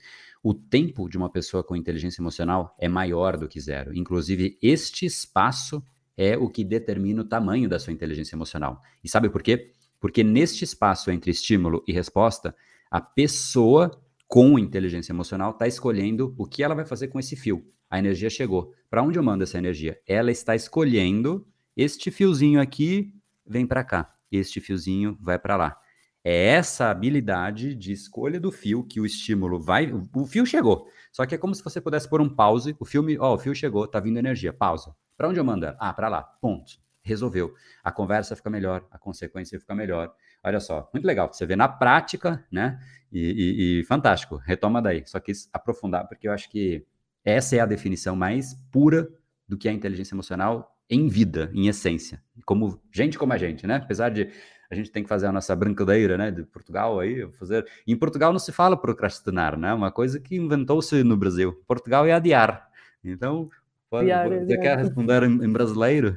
O 0.44 0.54
tempo 0.54 1.08
de 1.08 1.18
uma 1.18 1.30
pessoa 1.30 1.64
com 1.64 1.76
inteligência 1.76 2.22
emocional 2.22 2.76
é 2.80 2.88
maior 2.88 3.38
do 3.38 3.48
que 3.48 3.60
zero. 3.60 3.96
Inclusive, 3.96 4.58
este 4.62 5.06
espaço 5.06 5.84
é 6.18 6.38
o 6.38 6.50
que 6.50 6.64
determina 6.64 7.22
o 7.22 7.26
tamanho 7.26 7.70
da 7.70 7.80
sua 7.80 7.94
inteligência 7.94 8.36
emocional. 8.36 8.82
E 9.04 9.10
sabe 9.10 9.30
por 9.30 9.42
quê? 9.42 9.72
Porque 10.00 10.24
neste 10.24 10.64
espaço 10.64 11.12
entre 11.12 11.32
estímulo 11.32 11.84
e 11.88 11.92
resposta, 11.92 12.56
a 12.90 13.00
pessoa 13.00 13.92
com 14.28 14.58
inteligência 14.58 15.12
emocional 15.12 15.52
está 15.52 15.68
escolhendo 15.68 16.34
o 16.38 16.46
que 16.46 16.64
ela 16.64 16.76
vai 16.76 16.86
fazer 16.86 17.08
com 17.08 17.20
esse 17.20 17.36
fio. 17.36 17.66
A 17.90 18.00
energia 18.00 18.30
chegou. 18.30 18.74
Para 18.90 19.04
onde 19.04 19.20
eu 19.20 19.24
mando 19.24 19.44
essa 19.44 19.58
energia? 19.58 20.00
Ela 20.08 20.32
está 20.32 20.56
escolhendo 20.56 21.46
este 21.76 22.12
fiozinho 22.12 22.60
aqui, 22.60 23.14
vem 23.46 23.66
para 23.66 23.84
cá 23.84 24.14
este 24.32 24.62
fiozinho 24.62 25.18
vai 25.20 25.38
para 25.38 25.58
lá. 25.58 25.78
É 26.24 26.48
essa 26.50 26.90
habilidade 26.90 27.76
de 27.76 27.92
escolha 27.92 28.40
do 28.40 28.52
fio 28.52 28.84
que 28.84 29.00
o 29.00 29.06
estímulo 29.06 29.60
vai. 29.60 29.92
O 30.16 30.26
fio 30.26 30.46
chegou. 30.46 30.88
Só 31.12 31.26
que 31.26 31.36
é 31.36 31.38
como 31.38 31.54
se 31.54 31.64
você 31.64 31.82
pudesse 31.82 32.08
pôr 32.08 32.22
um 32.22 32.30
pause. 32.30 32.76
O 32.80 32.86
filme, 32.86 33.18
ó, 33.20 33.34
o 33.34 33.40
fio 33.40 33.54
chegou, 33.56 33.88
tá 33.88 34.00
vindo 34.00 34.18
energia. 34.18 34.54
Pausa. 34.54 34.96
Para 35.18 35.28
onde 35.28 35.40
eu 35.40 35.44
mando? 35.44 35.76
Ah, 35.80 35.94
para 35.94 36.08
lá. 36.08 36.22
Ponto. 36.22 36.80
Resolveu. 37.04 37.54
A 37.84 37.92
conversa 37.92 38.36
fica 38.36 38.50
melhor, 38.50 38.88
a 38.92 39.00
consequência 39.00 39.60
fica 39.60 39.74
melhor. 39.74 40.14
Olha 40.44 40.60
só, 40.60 40.88
muito 40.94 41.06
legal. 41.06 41.34
Você 41.34 41.46
vê 41.48 41.56
na 41.56 41.68
prática, 41.68 42.46
né? 42.52 42.80
E, 43.12 43.20
e, 43.20 43.80
e 43.80 43.84
fantástico. 43.86 44.36
Retoma 44.38 44.80
daí. 44.80 45.04
Só 45.08 45.20
quis 45.20 45.50
aprofundar, 45.52 46.08
porque 46.08 46.28
eu 46.28 46.32
acho 46.32 46.48
que 46.50 46.86
essa 47.26 47.56
é 47.56 47.60
a 47.60 47.66
definição 47.66 48.16
mais 48.16 48.54
pura 48.72 49.10
do 49.48 49.58
que 49.58 49.68
é 49.68 49.72
a 49.72 49.74
inteligência 49.74 50.14
emocional 50.14 50.71
em 50.92 51.08
vida, 51.08 51.50
em 51.54 51.70
essência, 51.70 52.22
como 52.46 52.82
gente 52.94 53.18
como 53.18 53.32
a 53.32 53.38
gente, 53.38 53.66
né? 53.66 53.78
Apesar 53.78 54.10
de 54.10 54.30
a 54.70 54.76
gente 54.76 54.92
tem 54.92 55.04
que 55.04 55.10
fazer 55.10 55.28
a 55.28 55.32
nossa 55.32 55.56
brincadeira, 55.56 56.18
né, 56.18 56.32
de 56.32 56.44
Portugal 56.44 57.00
aí, 57.00 57.30
fazer. 57.34 57.66
Em 57.88 57.96
Portugal 57.96 58.32
não 58.32 58.40
se 58.40 58.52
fala 58.52 58.80
procrastinar, 58.80 59.58
né? 59.58 59.74
Uma 59.74 59.92
coisa 59.92 60.20
que 60.20 60.36
inventou-se 60.36 61.04
no 61.04 61.18
Brasil. 61.18 61.62
Portugal 61.68 62.06
é 62.06 62.14
adiar. 62.14 62.70
Então, 63.04 63.50
pode, 63.90 64.12
adiar, 64.12 64.30
você 64.30 64.54
adiar. 64.54 64.62
quer 64.62 64.78
responder 64.78 65.24
em, 65.24 65.44
em 65.44 65.52
brasileiro? 65.52 66.16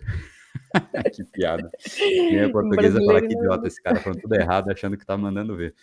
que 1.12 1.24
piada. 1.24 1.68
Quem 1.80 2.38
é 2.38 2.48
portuguesa 2.50 3.00
fala 3.04 3.20
que 3.20 3.34
idiota 3.34 3.66
esse 3.66 3.82
cara 3.82 3.98
falando 4.00 4.20
tudo 4.20 4.34
errado, 4.34 4.70
achando 4.70 4.96
que 4.96 5.06
tá 5.06 5.16
mandando 5.16 5.56
ver. 5.56 5.74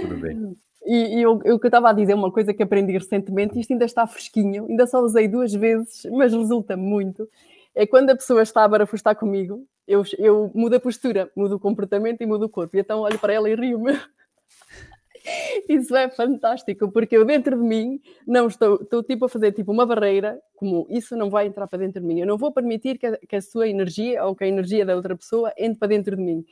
Tudo 0.00 0.16
bem. 0.18 0.56
E, 0.84 1.22
e 1.22 1.22
que 1.22 1.48
eu 1.48 1.56
estava 1.56 1.90
a 1.90 1.92
dizer, 1.92 2.14
uma 2.14 2.32
coisa 2.32 2.52
que 2.52 2.62
aprendi 2.62 2.92
recentemente, 2.92 3.58
isto 3.58 3.72
ainda 3.72 3.84
está 3.84 4.06
fresquinho, 4.06 4.66
ainda 4.68 4.86
só 4.86 5.00
usei 5.00 5.28
duas 5.28 5.52
vezes, 5.52 6.02
mas 6.10 6.32
resulta 6.32 6.76
muito, 6.76 7.28
é 7.74 7.86
quando 7.86 8.10
a 8.10 8.16
pessoa 8.16 8.42
está 8.42 8.64
a 8.64 8.68
barafustar 8.68 9.16
comigo, 9.16 9.66
eu, 9.86 10.02
eu 10.18 10.50
mudo 10.54 10.76
a 10.76 10.80
postura, 10.80 11.30
mudo 11.36 11.56
o 11.56 11.60
comportamento 11.60 12.20
e 12.20 12.26
mudo 12.26 12.46
o 12.46 12.48
corpo. 12.48 12.76
E 12.76 12.80
então 12.80 13.00
olho 13.00 13.18
para 13.18 13.32
ela 13.32 13.48
e 13.48 13.54
rio-me. 13.54 13.92
Isso 15.68 15.94
é 15.94 16.10
fantástico, 16.10 16.90
porque 16.90 17.16
eu 17.16 17.24
dentro 17.24 17.56
de 17.56 17.62
mim 17.62 18.00
não 18.26 18.48
estou, 18.48 18.74
estou 18.82 19.02
tipo 19.02 19.26
a 19.26 19.28
fazer 19.28 19.52
tipo 19.52 19.70
uma 19.70 19.86
barreira, 19.86 20.40
como 20.56 20.84
isso 20.90 21.16
não 21.16 21.30
vai 21.30 21.46
entrar 21.46 21.68
para 21.68 21.78
dentro 21.78 22.00
de 22.00 22.06
mim. 22.06 22.18
Eu 22.18 22.26
não 22.26 22.36
vou 22.36 22.52
permitir 22.52 22.98
que 22.98 23.06
a, 23.06 23.16
que 23.16 23.36
a 23.36 23.40
sua 23.40 23.68
energia 23.68 24.24
ou 24.24 24.34
que 24.34 24.42
a 24.42 24.48
energia 24.48 24.84
da 24.84 24.96
outra 24.96 25.16
pessoa 25.16 25.52
entre 25.56 25.78
para 25.78 25.88
dentro 25.88 26.16
de 26.16 26.22
mim. 26.22 26.44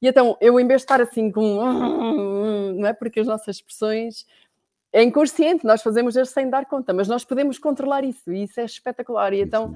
E 0.00 0.08
então, 0.08 0.36
eu 0.40 0.60
em 0.60 0.66
vez 0.66 0.82
de 0.82 0.84
estar 0.84 1.00
assim 1.00 1.30
com. 1.30 2.74
Não 2.74 2.86
é? 2.86 2.92
Porque 2.92 3.20
as 3.20 3.26
nossas 3.26 3.56
expressões 3.56 4.26
é 4.92 5.02
inconsciente, 5.02 5.64
nós 5.64 5.82
fazemos 5.82 6.14
sem 6.28 6.48
dar 6.48 6.64
conta, 6.66 6.92
mas 6.92 7.08
nós 7.08 7.24
podemos 7.24 7.58
controlar 7.58 8.04
isso 8.04 8.32
e 8.32 8.44
isso 8.44 8.58
é 8.60 8.64
espetacular. 8.64 9.32
E 9.32 9.40
então, 9.40 9.74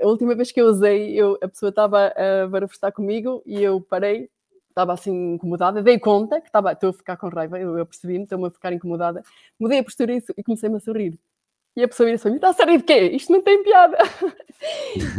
a 0.00 0.06
última 0.06 0.34
vez 0.34 0.52
que 0.52 0.60
eu 0.60 0.66
usei, 0.66 1.14
eu, 1.14 1.38
a 1.42 1.48
pessoa 1.48 1.70
estava 1.70 2.08
a 2.08 2.46
barafustar 2.46 2.92
comigo 2.92 3.42
e 3.46 3.62
eu 3.62 3.80
parei, 3.80 4.30
estava 4.68 4.92
assim 4.92 5.34
incomodada, 5.34 5.82
dei 5.82 5.98
conta 5.98 6.40
que 6.40 6.48
estava, 6.48 6.72
estou 6.72 6.90
a 6.90 6.92
ficar 6.92 7.16
com 7.16 7.28
raiva, 7.28 7.58
eu, 7.58 7.78
eu 7.78 7.86
percebi-me, 7.86 8.24
estou-me 8.24 8.46
a 8.46 8.50
ficar 8.50 8.72
incomodada, 8.72 9.22
mudei 9.58 9.78
a 9.78 9.84
postura 9.84 10.14
e 10.14 10.42
comecei-me 10.42 10.76
a 10.76 10.80
sorrir. 10.80 11.18
E 11.76 11.82
a 11.82 11.88
pessoa 11.88 12.10
disse: 12.10 12.28
está 12.28 12.50
a 12.50 12.52
sorrir 12.52 12.78
de 12.78 12.84
quê? 12.84 13.00
Isto 13.12 13.32
não 13.32 13.42
tem 13.42 13.62
piada. 13.62 13.98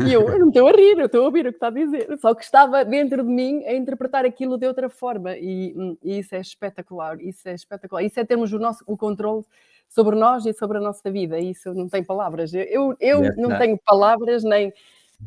e 0.07 0.13
eu, 0.13 0.21
eu 0.21 0.39
não 0.39 0.47
estou 0.47 0.67
a 0.67 0.71
rir, 0.71 0.97
eu 0.97 1.07
estou 1.07 1.21
a 1.21 1.25
ouvir 1.25 1.45
o 1.47 1.49
que 1.49 1.57
está 1.57 1.67
a 1.67 1.71
dizer. 1.71 2.17
Só 2.19 2.33
que 2.33 2.43
estava 2.43 2.85
dentro 2.85 3.23
de 3.23 3.29
mim 3.29 3.63
a 3.65 3.73
interpretar 3.73 4.25
aquilo 4.25 4.57
de 4.57 4.65
outra 4.65 4.89
forma. 4.89 5.35
E, 5.37 5.75
e 6.01 6.19
isso 6.19 6.33
é 6.33 6.39
espetacular. 6.39 7.19
Isso 7.19 7.47
é 7.49 7.53
espetacular. 7.53 8.03
Isso 8.03 8.19
é 8.19 8.25
termos 8.25 8.53
o, 8.53 8.59
nosso, 8.59 8.83
o 8.87 8.95
controle 8.95 9.43
sobre 9.89 10.15
nós 10.15 10.45
e 10.45 10.53
sobre 10.53 10.77
a 10.77 10.81
nossa 10.81 11.11
vida. 11.11 11.37
Isso 11.37 11.73
não 11.73 11.89
tem 11.89 12.03
palavras. 12.03 12.53
Eu, 12.53 12.95
eu 13.01 13.35
não 13.35 13.57
tenho 13.57 13.77
palavras 13.85 14.43
nem, 14.43 14.73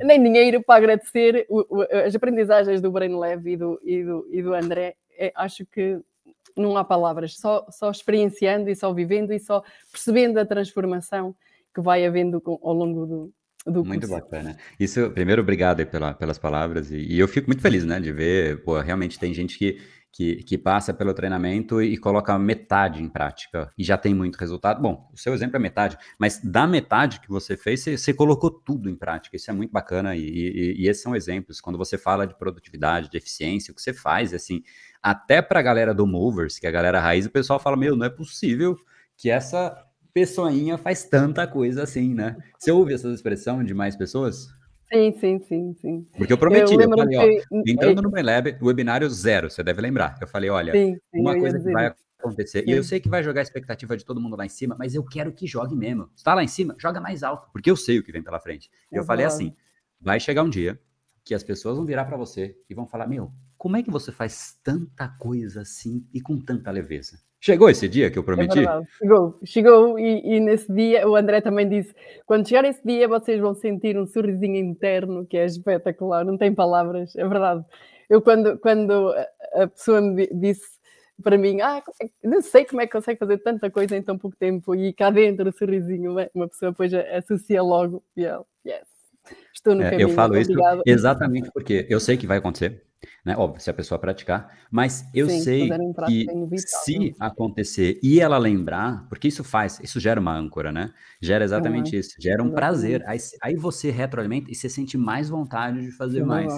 nem 0.01 0.23
dinheiro 0.23 0.63
para 0.63 0.77
agradecer 0.77 1.47
as 2.07 2.15
aprendizagens 2.15 2.81
do 2.81 2.91
Brain 2.91 3.19
Leve 3.19 3.53
e 3.53 3.57
do, 3.57 3.81
e 3.85 4.03
do, 4.03 4.29
e 4.31 4.43
do 4.43 4.55
André. 4.55 4.95
É, 5.19 5.31
acho 5.35 5.67
que 5.67 6.01
não 6.59 6.77
há 6.77 6.85
palavras, 6.85 7.37
só, 7.37 7.67
só 7.71 7.91
experienciando 7.91 8.69
e 8.69 8.77
só 8.77 8.93
vivendo 8.93 9.33
e 9.33 9.39
só 9.39 9.63
percebendo 9.91 10.39
a 10.39 10.45
transformação 10.47 11.35
que 11.75 11.81
vai 11.81 12.05
havendo 12.05 12.43
ao 12.45 12.75
longo 12.75 13.07
do, 13.07 13.33
do 13.67 13.85
muito 13.85 14.09
bacana. 14.09 14.57
Isso, 14.79 15.11
primeiro, 15.11 15.43
obrigado 15.43 15.85
pela, 15.87 16.15
pelas 16.15 16.39
palavras. 16.39 16.91
E, 16.91 16.97
e, 16.97 17.19
eu 17.19 17.29
fico 17.29 17.49
muito 17.49 17.63
feliz, 17.63 17.85
né, 17.85 18.01
de 18.01 18.13
ver, 18.13 18.63
pô, 18.63 18.79
realmente 18.81 19.19
tem 19.19 19.33
gente 19.35 19.59
que, 19.59 19.79
que, 20.13 20.37
que 20.37 20.59
passa 20.59 20.93
pelo 20.93 21.13
treinamento 21.13 21.83
e, 21.83 21.95
e 21.95 21.97
coloca 21.99 22.39
metade 22.39 23.03
em 23.03 23.09
prática 23.09 23.71
e 23.77 23.85
já 23.85 23.97
tem 23.97 24.15
muito 24.15 24.37
resultado. 24.37 24.81
Bom, 24.81 25.09
o 25.13 25.17
seu 25.17 25.35
exemplo 25.35 25.57
é 25.57 25.61
metade, 25.61 25.99
mas 26.19 26.41
da 26.43 26.67
metade 26.67 27.21
que 27.21 27.29
você 27.29 27.57
fez, 27.57 27.81
você, 27.81 27.97
você 27.97 28.15
colocou 28.15 28.51
tudo 28.51 28.89
em 28.89 28.97
prática. 28.97 29.37
Isso 29.37 29.51
é 29.51 29.55
muito 29.55 29.71
bacana 29.71 30.17
e, 30.17 30.23
e, 30.23 30.83
e 30.83 30.89
esses 30.89 31.03
são 31.03 31.15
exemplos. 31.15 31.61
Quando 31.61 31.79
você 31.79 31.99
fala 31.99 32.27
de 32.27 32.37
produtividade, 32.37 33.11
de 33.11 33.17
eficiência, 33.17 33.73
o 33.73 33.75
que 33.75 33.83
você 33.83 33.93
faz, 33.93 34.33
assim, 34.33 34.63
até 35.03 35.41
para 35.41 35.61
a 35.61 35.63
galera 35.63 35.95
do 35.95 36.07
Movers, 36.07 36.59
que 36.59 36.67
é 36.67 36.69
a 36.69 36.73
galera 36.73 37.01
raiz, 37.01 37.27
o 37.27 37.31
pessoal 37.31 37.59
fala, 37.59 37.77
meu, 37.77 37.97
não 37.97 38.07
é 38.07 38.11
possível 38.11 38.77
que 39.17 39.31
essa 39.31 39.85
pessoinha 40.13 40.77
faz 40.79 41.05
tanta 41.05 41.47
coisa 41.47 41.83
assim, 41.83 42.15
né? 42.15 42.37
Você 42.59 42.71
ouve 42.71 42.95
essa 42.95 43.09
expressão 43.09 43.63
de 43.63 43.75
mais 43.75 43.97
pessoas? 43.97 44.49
Sim, 44.93 45.13
sim, 45.19 45.41
sim, 45.41 45.77
sim. 45.81 46.07
Porque 46.17 46.33
eu 46.33 46.39
prometi, 46.39 46.75
eu, 46.75 46.81
eu 46.81 46.89
falei, 46.89 47.19
que... 47.19 47.45
ó, 47.53 47.63
entrando 47.67 48.03
no 48.03 48.11
MyLab, 48.11 48.57
webinário 48.63 49.09
zero, 49.11 49.51
você 49.51 49.63
deve 49.63 49.83
lembrar. 49.83 50.17
Eu 50.21 50.27
falei, 50.27 50.49
olha, 50.49 50.73
sim, 50.73 50.95
sim, 50.95 51.21
uma 51.21 51.39
coisa 51.39 51.59
que 51.59 51.71
vai 51.71 51.93
acontecer, 52.19 52.61
sim. 52.61 52.71
e 52.71 52.73
eu 52.73 52.83
sei 52.83 52.99
que 52.99 53.09
vai 53.09 53.23
jogar 53.23 53.41
a 53.41 53.43
expectativa 53.43 53.97
de 53.97 54.05
todo 54.05 54.21
mundo 54.21 54.35
lá 54.35 54.47
em 54.47 54.49
cima, 54.49 54.75
mas 54.79 54.95
eu 54.95 55.05
quero 55.05 55.31
que 55.33 55.47
jogue 55.47 55.77
mesmo. 55.77 56.11
Está 56.17 56.35
lá 56.35 56.43
em 56.43 56.49
cima, 56.49 56.75
joga 56.79 57.01
mais 57.01 57.23
alto, 57.23 57.49
porque 57.53 57.71
eu 57.71 57.77
sei 57.77 57.99
o 57.99 58.03
que 58.03 58.11
vem 58.11 58.23
pela 58.23 58.41
frente. 58.41 58.71
Eu 58.91 59.05
falei 59.05 59.27
assim, 59.27 59.55
vai 60.01 60.19
chegar 60.19 60.43
um 60.43 60.49
dia 60.51 60.81
que 61.23 61.35
as 61.35 61.43
pessoas 61.43 61.77
vão 61.77 61.85
virar 61.85 62.07
para 62.07 62.17
você 62.17 62.57
e 62.69 62.75
vão 62.75 62.87
falar, 62.87 63.07
meu, 63.07 63.31
como 63.59 63.77
é 63.77 63.83
que 63.83 63.91
você 63.91 64.13
faz 64.13 64.59
tanta 64.63 65.09
coisa 65.09 65.63
assim 65.63 66.07
e 66.15 66.21
com 66.21 66.41
tanta 66.41 66.71
leveza? 66.71 67.19
Chegou 67.41 67.69
esse 67.71 67.89
dia 67.89 68.11
que 68.11 68.19
eu 68.19 68.23
é 68.23 68.27
prometi? 68.27 68.61
É 68.61 68.83
chegou, 68.99 69.39
chegou 69.45 69.99
e, 69.99 70.37
e, 70.37 70.41
nesse 70.41 70.73
dia 70.73 71.09
o 71.09 71.15
André 71.15 71.41
também 71.41 71.69
disse: 71.69 71.95
quando 72.27 72.49
chegar 72.49 72.65
esse 72.65 72.85
dia 72.85 73.07
vocês 73.07 73.41
vão 73.41 73.55
sentir 73.55 73.99
um 73.99 74.07
sorrisinho 74.07 74.57
interno 74.57 75.27
que 75.27 75.37
é 75.37 75.45
espetacular, 75.45 76.25
não 76.25 76.37
tem 76.37 76.55
palavras, 76.55 77.15
é 77.15 77.27
verdade. 77.29 77.65
Eu 78.09 78.23
quando, 78.23 78.59
quando 78.59 79.15
a 79.55 79.67
pessoa 79.69 80.01
me 80.01 80.27
disse 80.29 80.79
para 81.23 81.37
mim, 81.37 81.61
ah, 81.61 81.83
é 82.01 82.29
não 82.29 82.41
sei 82.41 82.65
como 82.65 82.81
é 82.81 82.87
que 82.87 82.93
consegue 82.93 83.19
fazer 83.19 83.39
tanta 83.39 83.71
coisa 83.71 83.97
em 83.97 84.03
tão 84.03 84.17
pouco 84.17 84.37
tempo 84.37 84.75
e 84.75 84.93
cá 84.93 85.11
dentro 85.11 85.49
o 85.49 85.53
sorrisinho, 85.53 86.17
uma 86.35 86.49
pessoa 86.49 86.71
depois 86.71 86.93
associa 86.95 87.63
logo, 87.63 88.03
yeah, 88.17 88.43
yes, 88.67 88.87
estou 89.53 89.75
no 89.75 89.83
é, 89.83 89.91
caminho. 89.91 90.09
Eu 90.09 90.15
falo 90.15 90.37
Obrigada. 90.37 90.77
isso 90.77 90.83
exatamente 90.87 91.51
porque 91.53 91.87
eu 91.89 92.01
sei 92.01 92.17
que 92.17 92.27
vai 92.27 92.39
acontecer, 92.39 92.85
né? 93.25 93.37
Óbvio, 93.37 93.61
se 93.61 93.71
a 93.71 93.75
pessoa 93.75 93.99
praticar, 93.99 94.59
mas 94.71 95.09
eu 95.15 95.29
Sim, 95.29 95.41
sei 95.41 95.71
que 96.07 96.27
se 96.59 96.99
né? 96.99 97.15
acontecer 97.21 97.99
e 98.03 98.21
ela 98.21 98.39
lembrar, 98.39 99.07
porque 99.09 99.29
isso 99.29 99.45
faz, 99.45 99.79
isso 99.83 100.01
gera 100.01 100.21
uma 100.21 100.35
âncora, 100.35 100.73
né? 100.73 100.93
Gera 101.21 101.45
exatamente 101.45 101.95
uhum. 101.95 102.01
isso, 102.01 102.15
gera 102.19 102.43
um 102.43 102.47
exatamente. 102.47 102.57
prazer. 102.57 103.05
Aí, 103.07 103.19
aí 103.43 103.57
você 103.57 103.91
retroalimenta 103.91 104.51
e 104.51 104.55
você 104.55 104.69
sente 104.69 104.97
mais 104.97 105.29
vontade 105.29 105.81
de 105.81 105.93
fazer 105.93 106.25
mais. 106.25 106.53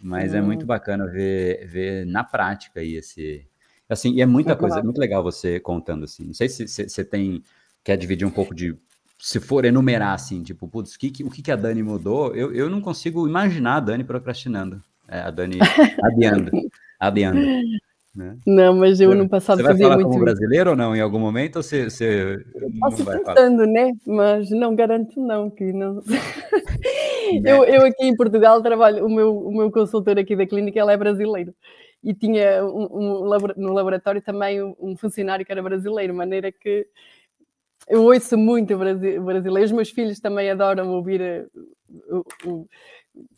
Mas 0.00 0.32
uhum. 0.32 0.38
é 0.38 0.42
muito 0.42 0.66
bacana 0.66 1.06
ver, 1.06 1.66
ver 1.66 2.06
na 2.06 2.24
prática 2.24 2.80
aí 2.80 2.96
esse. 2.96 3.46
Assim, 3.88 4.14
e 4.14 4.20
é 4.20 4.26
muita 4.26 4.54
coisa, 4.54 4.78
é 4.78 4.82
muito 4.82 4.98
legal 4.98 5.22
você 5.22 5.58
contando 5.58 6.04
assim. 6.04 6.24
Não 6.24 6.34
sei 6.34 6.48
se 6.48 6.66
você 6.66 7.04
tem. 7.04 7.42
Quer 7.82 7.96
dividir 7.96 8.26
um 8.26 8.30
pouco 8.30 8.54
de 8.54 8.76
se 9.18 9.38
for 9.38 9.64
enumerar 9.64 10.14
assim, 10.14 10.42
tipo, 10.42 10.66
putz, 10.66 10.94
o 10.94 10.98
que, 10.98 11.22
o 11.22 11.30
que 11.30 11.50
a 11.50 11.56
Dani 11.56 11.82
mudou, 11.82 12.34
eu, 12.34 12.54
eu 12.54 12.70
não 12.70 12.80
consigo 12.80 13.28
imaginar 13.28 13.76
a 13.76 13.80
Dani 13.80 14.04
procrastinando. 14.04 14.82
É, 15.10 15.20
a 15.20 15.30
Dani 15.30 15.58
adiando. 17.00 17.50
Né? 18.14 18.36
Não, 18.46 18.74
mas 18.74 19.00
eu 19.00 19.14
no 19.14 19.28
passado 19.28 19.58
você 19.58 19.62
vai 19.62 19.72
fazia 19.72 19.86
falar 19.86 19.96
muito. 19.96 20.10
como 20.10 20.24
brasileiro 20.24 20.70
ou 20.70 20.76
não? 20.76 20.94
Em 20.94 21.00
algum 21.00 21.18
momento 21.18 21.56
ou 21.56 21.62
você, 21.62 21.90
você 21.90 22.44
Posso 22.78 23.04
tentando, 23.04 23.66
né? 23.66 23.92
Mas 24.06 24.50
não 24.50 24.74
garanto 24.74 25.20
não 25.20 25.50
que 25.50 25.72
não. 25.72 26.00
eu, 27.44 27.64
eu 27.64 27.86
aqui 27.86 28.04
em 28.06 28.16
Portugal 28.16 28.62
trabalho, 28.62 29.04
o 29.04 29.08
meu, 29.08 29.36
o 29.36 29.56
meu 29.56 29.70
consultor 29.70 30.18
aqui 30.18 30.36
da 30.36 30.46
clínica 30.46 30.80
é 30.80 30.96
brasileiro 30.96 31.54
e 32.02 32.14
tinha 32.14 32.64
um, 32.64 33.20
um, 33.20 33.54
no 33.56 33.72
laboratório 33.72 34.22
também 34.22 34.62
um 34.62 34.96
funcionário 34.96 35.44
que 35.44 35.52
era 35.52 35.62
brasileiro, 35.62 36.14
maneira 36.14 36.50
que 36.50 36.86
eu 37.88 38.04
ouço 38.04 38.36
muito 38.36 38.76
brasileiro. 38.76 39.64
Os 39.64 39.72
meus 39.72 39.90
filhos 39.90 40.20
também 40.20 40.50
adoram 40.50 40.90
ouvir 40.90 41.20
eh, 41.20 41.46
o, 42.08 42.24
o, 42.46 42.68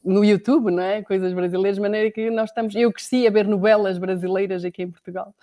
no 0.04 0.24
YouTube, 0.24 0.70
não 0.70 0.82
é? 0.82 1.02
Coisas 1.02 1.32
brasileiras, 1.32 1.76
de 1.76 1.80
maneira 1.80 2.10
que 2.10 2.30
nós 2.30 2.50
estamos. 2.50 2.74
Eu 2.74 2.92
cresci 2.92 3.26
a 3.26 3.30
ver 3.30 3.46
novelas 3.46 3.98
brasileiras 3.98 4.64
aqui 4.64 4.82
em 4.82 4.90
Portugal, 4.90 5.34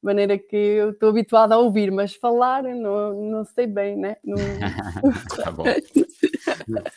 de 0.00 0.06
maneira 0.06 0.38
que 0.38 0.56
eu 0.56 0.90
estou 0.90 1.10
habituada 1.10 1.54
a 1.54 1.58
ouvir, 1.58 1.90
mas 1.90 2.14
falar 2.14 2.62
não, 2.62 3.30
não 3.30 3.44
sei 3.44 3.66
bem, 3.66 3.96
né? 3.96 4.16
Não... 4.24 4.36
tá 5.42 5.50
bom. 5.50 5.64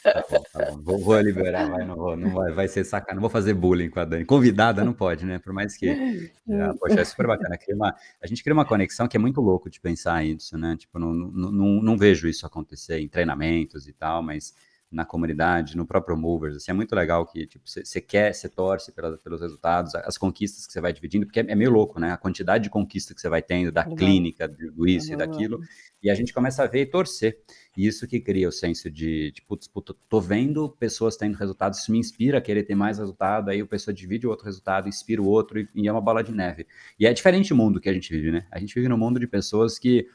Tá 0.04 0.26
bom, 0.30 0.44
tá 0.54 0.66
bom. 0.72 0.82
Vou, 0.82 0.98
vou 1.00 1.20
liberar, 1.20 1.70
vai, 1.70 1.86
não, 1.86 1.96
vou, 1.96 2.16
não 2.16 2.30
vai, 2.32 2.52
vai 2.52 2.68
ser 2.68 2.84
sacana, 2.84 3.16
não 3.16 3.22
vou 3.22 3.30
fazer 3.30 3.54
bullying 3.54 3.90
com 3.90 4.00
a 4.00 4.06
Dani. 4.06 4.26
Convidada 4.26 4.84
não 4.84 4.94
pode, 4.94 5.26
né? 5.26 5.40
Por 5.40 5.54
mais 5.54 5.78
que. 5.78 6.32
Já, 6.48 6.74
poxa, 6.76 7.02
é 7.02 7.06
super 7.06 7.28
bacana. 7.28 7.58
Cria 7.58 7.76
uma, 7.76 7.96
a 8.22 8.28
gente 8.28 8.44
cria 8.44 8.54
uma 8.54 8.66
conexão 8.66 9.08
que 9.08 9.18
é 9.18 9.20
muito 9.20 9.42
louco 9.42 9.70
de 9.70 9.80
pensar 9.80 10.24
isso, 10.24 10.58
né? 10.58 10.76
Tipo, 10.78 11.00
não, 11.00 11.14
não, 11.14 11.52
não, 11.52 11.68
não 11.82 11.98
vejo 11.98 12.28
isso 12.28 12.46
acontecer 12.46 13.00
em 13.00 13.08
treinamentos 13.08 13.88
e 13.88 13.94
tal, 13.94 14.24
mas 14.24 14.54
na 14.92 15.06
comunidade, 15.06 15.78
no 15.78 15.86
próprio 15.86 16.18
Movers. 16.18 16.58
Assim, 16.58 16.72
é 16.72 16.74
muito 16.74 16.96
legal 16.96 17.26
que 17.26 17.46
tipo 17.46 17.64
você 17.70 18.02
quer, 18.02 18.34
você 18.34 18.50
torce 18.50 18.92
pela, 18.92 19.18
pelos 19.18 19.40
resultados, 19.40 19.94
as 19.96 20.18
conquistas 20.18 20.66
que 20.66 20.74
você 20.74 20.82
vai 20.82 20.92
dividindo, 20.92 21.26
porque 21.26 21.40
é, 21.40 21.46
é, 21.48 21.56
meio 21.56 21.70
louco, 21.70 22.00
né? 22.00 22.12
A 22.12 22.18
quantidade 22.18 22.64
de 22.64 22.70
conquista 22.70 23.14
que 23.14 23.22
você 23.22 23.30
vai 23.30 23.42
tendo 23.42 23.72
da 23.72 23.84
clínica, 23.86 24.48
do 24.48 24.88
isso 24.88 25.12
é 25.12 25.14
e 25.14 25.18
daquilo, 25.18 25.60
e 26.02 26.10
a 26.10 26.16
gente 26.16 26.34
começa 26.34 26.64
a 26.64 26.68
ver 26.68 26.82
e 26.82 26.86
torcer. 26.88 27.40
E 27.78 27.86
isso 27.86 28.08
que 28.08 28.20
cria 28.20 28.50
o 28.50 28.52
senso 28.52 28.90
de, 28.90 29.32
tipo, 29.32 29.56
tô 29.56 30.20
vendo 30.20 30.70
pessoas 30.80 31.16
tendo 31.16 31.36
resultados, 31.36 31.80
isso 31.80 31.92
me 31.92 32.00
inspira 32.00 32.40
a 32.40 32.42
querer 32.42 32.64
ter 32.64 32.76
mais 32.76 32.98
resultado, 32.98 33.50
aí 33.50 33.62
o 33.62 33.68
pessoa 33.68 33.94
divide 33.94 34.26
o 34.26 34.30
outro 34.32 34.46
resultado, 34.46 34.90
inspira 34.90 35.22
o 35.22 35.28
outro, 35.28 35.60
e, 35.60 35.70
e 35.76 35.88
é 35.88 35.92
uma 35.92 36.02
bola 36.02 36.24
de 36.24 36.32
neve. 36.32 36.66
E 37.00 37.06
é 37.06 37.14
diferente 37.14 37.54
o 37.54 37.56
mundo 37.56 37.80
que 37.80 37.88
a 37.88 37.94
gente 37.94 38.12
vive, 38.12 38.32
né? 38.32 38.48
A 38.52 38.60
gente 38.60 38.74
vive 38.74 38.90
num 38.90 38.98
mundo 38.98 39.20
de 39.20 39.28
pessoas 39.28 39.78
que 39.78 40.08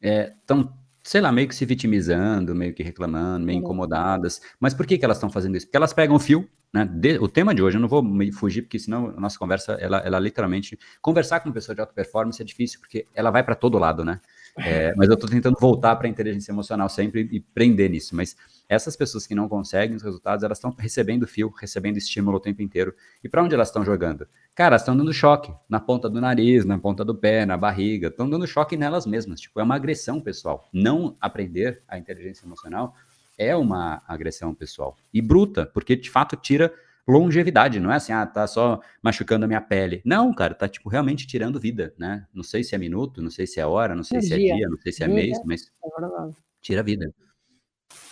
estão 0.00 0.60
é, 0.60 0.81
sei 1.02 1.20
lá, 1.20 1.32
meio 1.32 1.48
que 1.48 1.54
se 1.54 1.64
vitimizando, 1.64 2.54
meio 2.54 2.72
que 2.72 2.82
reclamando, 2.82 3.44
meio 3.44 3.58
uhum. 3.58 3.64
incomodadas. 3.64 4.40
Mas 4.60 4.72
por 4.72 4.86
que, 4.86 4.96
que 4.96 5.04
elas 5.04 5.16
estão 5.16 5.30
fazendo 5.30 5.56
isso? 5.56 5.66
Porque 5.66 5.76
elas 5.76 5.92
pegam 5.92 6.14
o 6.14 6.18
fio, 6.20 6.48
né? 6.72 6.88
De, 6.90 7.18
o 7.18 7.28
tema 7.28 7.54
de 7.54 7.62
hoje, 7.62 7.76
eu 7.76 7.80
não 7.80 7.88
vou 7.88 8.02
me 8.02 8.32
fugir, 8.32 8.62
porque 8.62 8.78
senão 8.78 9.12
a 9.16 9.20
nossa 9.20 9.38
conversa, 9.38 9.72
ela, 9.74 9.98
ela 9.98 10.18
literalmente. 10.18 10.78
Conversar 11.00 11.40
com 11.40 11.48
uma 11.48 11.54
pessoa 11.54 11.74
de 11.74 11.80
alta 11.80 11.92
performance 11.92 12.40
é 12.40 12.44
difícil, 12.44 12.80
porque 12.80 13.04
ela 13.14 13.30
vai 13.30 13.42
para 13.42 13.54
todo 13.54 13.78
lado, 13.78 14.04
né? 14.04 14.20
É, 14.58 14.94
mas 14.96 15.08
eu 15.08 15.14
estou 15.14 15.28
tentando 15.28 15.56
voltar 15.58 15.96
para 15.96 16.06
a 16.06 16.10
inteligência 16.10 16.52
emocional 16.52 16.88
sempre 16.88 17.28
e 17.32 17.40
prender 17.40 17.88
nisso. 17.88 18.14
Mas 18.14 18.36
essas 18.68 18.94
pessoas 18.96 19.26
que 19.26 19.34
não 19.34 19.48
conseguem 19.48 19.96
os 19.96 20.02
resultados, 20.02 20.44
elas 20.44 20.58
estão 20.58 20.74
recebendo 20.78 21.26
fio, 21.26 21.48
recebendo 21.58 21.96
estímulo 21.96 22.36
o 22.36 22.40
tempo 22.40 22.60
inteiro. 22.62 22.94
E 23.24 23.28
para 23.28 23.42
onde 23.42 23.54
elas 23.54 23.68
estão 23.68 23.84
jogando? 23.84 24.26
Cara, 24.54 24.76
estão 24.76 24.96
dando 24.96 25.12
choque 25.12 25.52
na 25.68 25.80
ponta 25.80 26.08
do 26.08 26.20
nariz, 26.20 26.64
na 26.64 26.78
ponta 26.78 27.04
do 27.04 27.14
pé, 27.14 27.46
na 27.46 27.56
barriga, 27.56 28.08
estão 28.08 28.28
dando 28.28 28.46
choque 28.46 28.76
nelas 28.76 29.06
mesmas. 29.06 29.40
Tipo, 29.40 29.60
é 29.60 29.62
uma 29.62 29.76
agressão 29.76 30.20
pessoal. 30.20 30.68
Não 30.72 31.16
aprender 31.20 31.82
a 31.88 31.98
inteligência 31.98 32.44
emocional 32.44 32.94
é 33.38 33.56
uma 33.56 34.02
agressão 34.06 34.54
pessoal. 34.54 34.96
E 35.12 35.22
bruta, 35.22 35.66
porque 35.66 35.96
de 35.96 36.10
fato 36.10 36.36
tira 36.36 36.72
longevidade, 37.06 37.80
não 37.80 37.92
é 37.92 37.96
assim, 37.96 38.12
ah, 38.12 38.26
tá 38.26 38.46
só 38.46 38.80
machucando 39.02 39.44
a 39.44 39.48
minha 39.48 39.60
pele. 39.60 40.00
Não, 40.04 40.32
cara, 40.32 40.54
tá 40.54 40.68
tipo 40.68 40.88
realmente 40.88 41.26
tirando 41.26 41.60
vida, 41.60 41.94
né? 41.98 42.26
Não 42.32 42.42
sei 42.42 42.62
se 42.62 42.74
é 42.74 42.78
minuto, 42.78 43.20
não 43.20 43.30
sei 43.30 43.46
se 43.46 43.60
é 43.60 43.66
hora, 43.66 43.94
não 43.94 44.04
sei 44.04 44.20
se 44.22 44.32
é 44.34 44.36
dia, 44.36 44.68
não 44.68 44.78
sei 44.78 44.92
se 44.92 45.02
é 45.02 45.08
mês, 45.08 45.38
mas 45.44 45.62
é 45.62 46.30
tira 46.60 46.82
vida. 46.82 47.12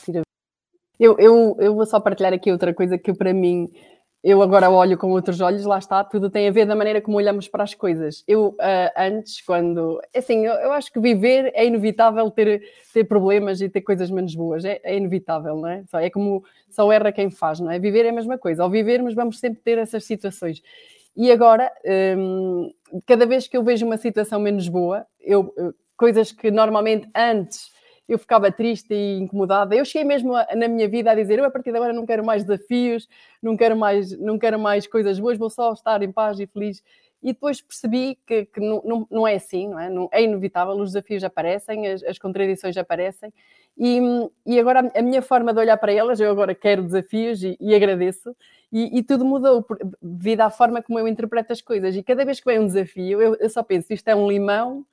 Tira. 0.05 0.23
Eu, 0.99 1.17
eu, 1.19 1.57
eu 1.59 1.75
vou 1.75 1.87
só 1.87 1.99
partilhar 1.99 2.33
aqui 2.33 2.53
outra 2.53 2.75
coisa 2.75 2.99
que 2.99 3.15
para 3.15 3.33
mim 3.33 3.73
eu 4.23 4.43
agora 4.43 4.71
olho 4.71 4.99
com 4.99 5.11
outros 5.11 5.41
olhos, 5.41 5.65
lá 5.65 5.79
está, 5.79 6.05
tudo 6.05 6.29
tem 6.29 6.47
a 6.47 6.51
ver 6.51 6.67
da 6.67 6.77
maneira 6.77 7.01
como 7.01 7.17
olhamos 7.17 7.49
para 7.49 7.65
as 7.65 7.73
coisas. 7.73 8.23
Eu, 8.29 8.49
uh, 8.49 8.93
antes, 8.95 9.41
quando. 9.41 9.99
Assim, 10.15 10.45
eu, 10.47 10.53
eu, 10.55 10.73
acho 10.73 10.93
que 10.93 11.01
viver 11.01 11.51
é 11.55 11.65
inevitável 11.65 12.31
ter, 12.31 12.63
ter 12.93 13.05
problemas 13.05 13.63
e 13.63 13.69
ter 13.71 13.81
coisas 13.81 14.11
menos 14.11 14.35
boas. 14.35 14.63
É, 14.65 14.79
é, 14.85 14.95
inevitável, 14.95 15.57
não 15.57 15.69
é? 15.69 15.85
Só, 15.91 15.99
é 15.99 16.11
como 16.11 16.45
só 16.69 16.93
erra 16.93 17.11
quem 17.11 17.31
faz, 17.31 17.61
não 17.61 17.71
é? 17.71 17.79
Viver 17.79 18.05
é 18.05 18.11
a 18.11 18.13
mesma 18.13 18.37
coisa. 18.37 18.63
Ao 18.63 18.69
vivermos, 18.69 19.15
vamos 19.15 19.39
sempre 19.39 19.63
ter 19.63 19.79
essas 19.79 20.05
situações. 20.05 20.63
E 21.17 21.33
agora, 21.33 21.73
um, 22.19 22.71
cada 23.07 23.25
vez 23.25 23.49
que 23.49 23.57
eu 23.57 23.65
vejo 23.65 23.87
uma 23.87 23.97
situação 23.97 24.39
menos 24.39 24.69
boa, 24.69 25.07
eu, 25.19 25.55
coisas 25.97 26.31
que 26.31 26.51
normalmente 26.51 27.09
antes 27.17 27.71
eu 28.11 28.19
ficava 28.19 28.51
triste 28.51 28.93
e 28.93 29.19
incomodada. 29.21 29.75
Eu 29.75 29.85
cheguei 29.85 30.05
mesmo 30.05 30.35
a, 30.35 30.49
na 30.57 30.67
minha 30.67 30.89
vida 30.89 31.13
a 31.13 31.15
dizer: 31.15 31.39
eu 31.39 31.45
a 31.45 31.51
partir 31.51 31.71
de 31.71 31.77
agora 31.77 31.93
não 31.93 32.05
quero 32.05 32.25
mais 32.25 32.43
desafios, 32.43 33.09
não 33.41 33.57
quero 33.57 33.77
mais, 33.77 34.19
não 34.19 34.37
quero 34.37 34.59
mais 34.59 34.87
coisas 34.87 35.21
boas, 35.21 35.39
vou 35.39 35.49
só 35.49 35.73
estar 35.73 36.03
em 36.03 36.11
paz 36.11 36.41
e 36.41 36.47
feliz. 36.47 36.83
E 37.23 37.33
depois 37.33 37.61
percebi 37.61 38.19
que, 38.27 38.47
que 38.47 38.61
não, 38.61 38.83
não, 38.85 39.07
não, 39.11 39.29
é 39.29 39.35
assim, 39.35 39.69
não 39.69 39.79
é? 39.79 39.91
Não, 39.91 40.09
é 40.11 40.23
inevitável, 40.23 40.75
os 40.75 40.93
desafios 40.93 41.23
aparecem, 41.23 41.87
as, 41.87 42.03
as 42.03 42.19
contradições 42.19 42.77
aparecem, 42.79 43.33
e, 43.79 44.01
e, 44.47 44.59
agora 44.59 44.91
a 44.95 45.03
minha 45.03 45.21
forma 45.21 45.53
de 45.53 45.61
olhar 45.61 45.77
para 45.77 45.93
elas, 45.93 46.19
eu 46.19 46.31
agora 46.31 46.55
quero 46.55 46.83
desafios 46.83 47.43
e, 47.43 47.59
e 47.61 47.75
agradeço, 47.75 48.35
e, 48.73 48.99
e, 48.99 49.03
tudo 49.03 49.25
mudou 49.25 49.65
devido 50.01 50.41
à 50.41 50.51
forma 50.51 50.83
como 50.83 50.99
eu 50.99 51.07
interpreto 51.07 51.53
as 51.53 51.61
coisas. 51.61 51.95
E 51.95 52.03
cada 52.03 52.25
vez 52.25 52.41
que 52.41 52.47
vem 52.47 52.59
um 52.59 52.67
desafio, 52.67 53.21
eu, 53.21 53.37
eu 53.37 53.51
só 53.51 53.63
penso: 53.63 53.93
isto 53.93 54.09
é 54.09 54.17
um 54.17 54.29
limão 54.29 54.85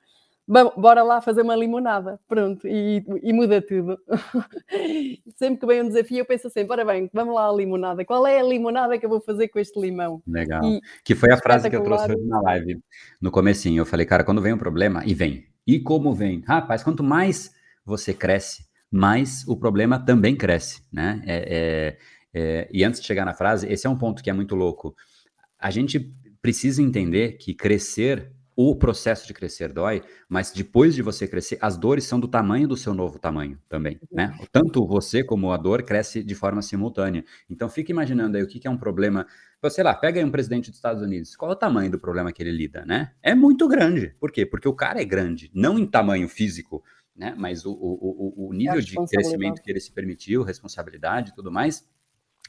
bora 0.48 1.02
lá 1.02 1.20
fazer 1.20 1.42
uma 1.42 1.54
limonada, 1.54 2.18
pronto, 2.26 2.66
e, 2.66 3.04
e 3.22 3.32
muda 3.34 3.60
tudo. 3.60 3.98
sempre 5.36 5.60
que 5.60 5.66
vem 5.66 5.82
um 5.82 5.88
desafio, 5.88 6.18
eu 6.18 6.24
penso 6.24 6.46
assim, 6.46 6.64
bora 6.64 6.84
bem, 6.84 7.10
vamos 7.12 7.34
lá 7.34 7.48
a 7.48 7.52
limonada. 7.52 8.04
Qual 8.04 8.26
é 8.26 8.40
a 8.40 8.42
limonada 8.42 8.98
que 8.98 9.04
eu 9.04 9.10
vou 9.10 9.20
fazer 9.20 9.48
com 9.48 9.58
este 9.58 9.78
limão? 9.78 10.22
Legal. 10.26 10.64
E, 10.64 10.80
que 11.04 11.14
foi 11.14 11.30
a 11.30 11.36
frase 11.36 11.68
que 11.68 11.76
eu 11.76 11.82
trouxe 11.82 12.16
na 12.26 12.40
live, 12.40 12.80
no 13.20 13.30
comecinho. 13.30 13.82
Eu 13.82 13.86
falei, 13.86 14.06
cara, 14.06 14.24
quando 14.24 14.40
vem 14.40 14.54
um 14.54 14.58
problema, 14.58 15.02
e 15.04 15.12
vem. 15.12 15.44
E 15.66 15.78
como 15.78 16.14
vem? 16.14 16.42
Rapaz, 16.46 16.82
quanto 16.82 17.02
mais 17.02 17.52
você 17.84 18.14
cresce, 18.14 18.64
mais 18.90 19.46
o 19.46 19.54
problema 19.54 19.98
também 19.98 20.34
cresce, 20.34 20.82
né? 20.90 21.22
É, 21.26 21.36
é, 21.46 21.98
é, 22.32 22.68
e 22.72 22.84
antes 22.84 23.00
de 23.00 23.06
chegar 23.06 23.26
na 23.26 23.34
frase, 23.34 23.70
esse 23.70 23.86
é 23.86 23.90
um 23.90 23.98
ponto 23.98 24.22
que 24.22 24.30
é 24.30 24.32
muito 24.32 24.54
louco. 24.54 24.94
A 25.58 25.70
gente 25.70 26.10
precisa 26.40 26.82
entender 26.82 27.32
que 27.32 27.52
crescer 27.52 28.32
o 28.60 28.74
processo 28.74 29.24
de 29.24 29.32
crescer 29.32 29.72
dói, 29.72 30.02
mas 30.28 30.50
depois 30.50 30.92
de 30.92 31.00
você 31.00 31.28
crescer, 31.28 31.58
as 31.60 31.78
dores 31.78 32.02
são 32.02 32.18
do 32.18 32.26
tamanho 32.26 32.66
do 32.66 32.76
seu 32.76 32.92
novo 32.92 33.16
tamanho 33.16 33.56
também, 33.68 34.00
né? 34.10 34.36
Uhum. 34.36 34.46
Tanto 34.50 34.84
você 34.84 35.22
como 35.22 35.52
a 35.52 35.56
dor 35.56 35.84
cresce 35.84 36.24
de 36.24 36.34
forma 36.34 36.60
simultânea. 36.60 37.24
Então 37.48 37.68
fica 37.68 37.92
imaginando 37.92 38.36
aí 38.36 38.42
o 38.42 38.48
que 38.48 38.66
é 38.66 38.70
um 38.70 38.76
problema. 38.76 39.24
Sei 39.70 39.84
lá, 39.84 39.94
pega 39.94 40.18
aí 40.18 40.24
um 40.24 40.30
presidente 40.32 40.70
dos 40.70 40.78
Estados 40.78 41.00
Unidos, 41.00 41.36
qual 41.36 41.52
é 41.52 41.54
o 41.54 41.56
tamanho 41.56 41.88
do 41.88 42.00
problema 42.00 42.32
que 42.32 42.42
ele 42.42 42.50
lida, 42.50 42.84
né? 42.84 43.12
É 43.22 43.32
muito 43.32 43.68
grande. 43.68 44.12
Por 44.18 44.32
quê? 44.32 44.44
Porque 44.44 44.66
o 44.66 44.74
cara 44.74 45.00
é 45.00 45.04
grande, 45.04 45.52
não 45.54 45.78
em 45.78 45.86
tamanho 45.86 46.28
físico, 46.28 46.82
né? 47.14 47.36
Mas 47.38 47.64
o, 47.64 47.70
o, 47.70 48.48
o 48.48 48.52
nível 48.52 48.80
de 48.80 48.96
crescimento 49.06 49.62
que 49.62 49.70
ele 49.70 49.78
se 49.78 49.92
permitiu, 49.92 50.42
responsabilidade 50.42 51.30
e 51.30 51.34
tudo 51.36 51.52
mais, 51.52 51.88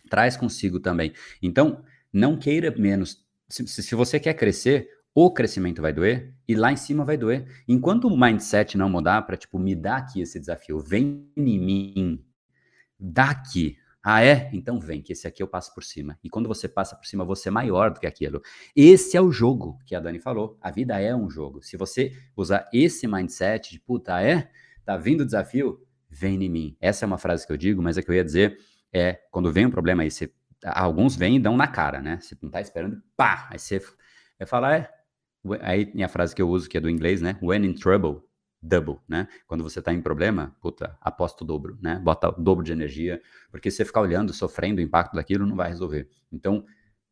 traz 0.09 0.35
consigo 0.35 0.79
também. 0.79 1.13
Então, 1.39 1.83
não 2.11 2.35
queira 2.35 2.73
menos. 2.75 3.23
Se, 3.47 3.67
se 3.67 3.93
você 3.93 4.19
quer 4.19 4.33
crescer, 4.33 4.89
o 5.13 5.31
crescimento 5.31 5.81
vai 5.81 5.91
doer 5.91 6.33
e 6.47 6.55
lá 6.55 6.71
em 6.71 6.75
cima 6.75 7.03
vai 7.03 7.17
doer. 7.17 7.47
Enquanto 7.67 8.05
o 8.05 8.17
mindset 8.17 8.77
não 8.77 8.89
mudar 8.89 9.21
para, 9.23 9.35
tipo, 9.37 9.59
me 9.59 9.75
dá 9.75 9.97
aqui 9.97 10.21
esse 10.21 10.39
desafio, 10.39 10.79
vem 10.79 11.29
em 11.35 11.59
mim, 11.59 12.25
dá 12.99 13.31
aqui. 13.31 13.77
Ah, 14.01 14.23
é? 14.23 14.49
Então 14.53 14.79
vem, 14.79 15.01
que 15.01 15.11
esse 15.11 15.27
aqui 15.27 15.43
eu 15.43 15.47
passo 15.47 15.73
por 15.73 15.83
cima. 15.83 16.17
E 16.23 16.29
quando 16.29 16.47
você 16.47 16.69
passa 16.69 16.95
por 16.95 17.05
cima, 17.05 17.25
você 17.25 17.49
é 17.49 17.51
maior 17.51 17.91
do 17.91 17.99
que 17.99 18.07
aquilo. 18.07 18.41
Esse 18.75 19.17
é 19.17 19.21
o 19.21 19.31
jogo 19.31 19.77
que 19.85 19.93
a 19.93 19.99
Dani 19.99 20.19
falou. 20.19 20.57
A 20.61 20.71
vida 20.71 20.99
é 20.99 21.13
um 21.13 21.29
jogo. 21.29 21.61
Se 21.61 21.75
você 21.75 22.13
usar 22.35 22.69
esse 22.73 23.07
mindset 23.07 23.71
de, 23.71 23.79
puta, 23.79 24.21
é? 24.21 24.49
Tá 24.85 24.95
vindo 24.95 25.21
o 25.21 25.25
desafio? 25.25 25.85
Vem 26.09 26.41
em 26.43 26.49
mim. 26.49 26.77
Essa 26.79 27.03
é 27.03 27.07
uma 27.07 27.17
frase 27.17 27.45
que 27.45 27.51
eu 27.51 27.57
digo, 27.57 27.81
mas 27.81 27.97
é 27.97 28.01
que 28.01 28.09
eu 28.09 28.15
ia 28.15 28.23
dizer 28.23 28.57
é, 28.91 29.19
quando 29.31 29.51
vem 29.51 29.65
um 29.65 29.71
problema 29.71 30.03
aí, 30.03 30.11
você, 30.11 30.31
alguns 30.63 31.15
vêm 31.15 31.35
e 31.35 31.39
dão 31.39 31.55
na 31.55 31.67
cara, 31.67 32.01
né? 32.01 32.19
Você 32.19 32.35
não 32.41 32.49
tá 32.49 32.61
esperando, 32.61 33.01
pá! 33.15 33.47
Aí 33.51 33.59
você 33.59 33.79
vai 34.37 34.47
falar, 34.47 34.77
é, 34.77 34.89
Aí 35.61 35.85
tem 35.85 36.03
a 36.03 36.09
frase 36.09 36.35
que 36.35 36.41
eu 36.41 36.49
uso, 36.49 36.69
que 36.69 36.77
é 36.77 36.81
do 36.81 36.89
inglês, 36.89 37.21
né? 37.21 37.37
When 37.41 37.65
in 37.65 37.73
trouble, 37.73 38.21
double, 38.61 38.97
né? 39.07 39.27
Quando 39.47 39.63
você 39.63 39.81
tá 39.81 39.93
em 39.93 40.01
problema, 40.01 40.55
puta, 40.61 40.97
aposta 41.01 41.43
o 41.43 41.47
dobro, 41.47 41.77
né? 41.81 41.99
Bota 42.03 42.29
o 42.29 42.41
dobro 42.41 42.63
de 42.63 42.71
energia, 42.71 43.21
porque 43.51 43.71
você 43.71 43.85
ficar 43.85 44.01
olhando, 44.01 44.33
sofrendo 44.33 44.79
o 44.79 44.81
impacto 44.83 45.15
daquilo, 45.15 45.45
não 45.45 45.55
vai 45.55 45.69
resolver. 45.69 46.07
Então, 46.31 46.65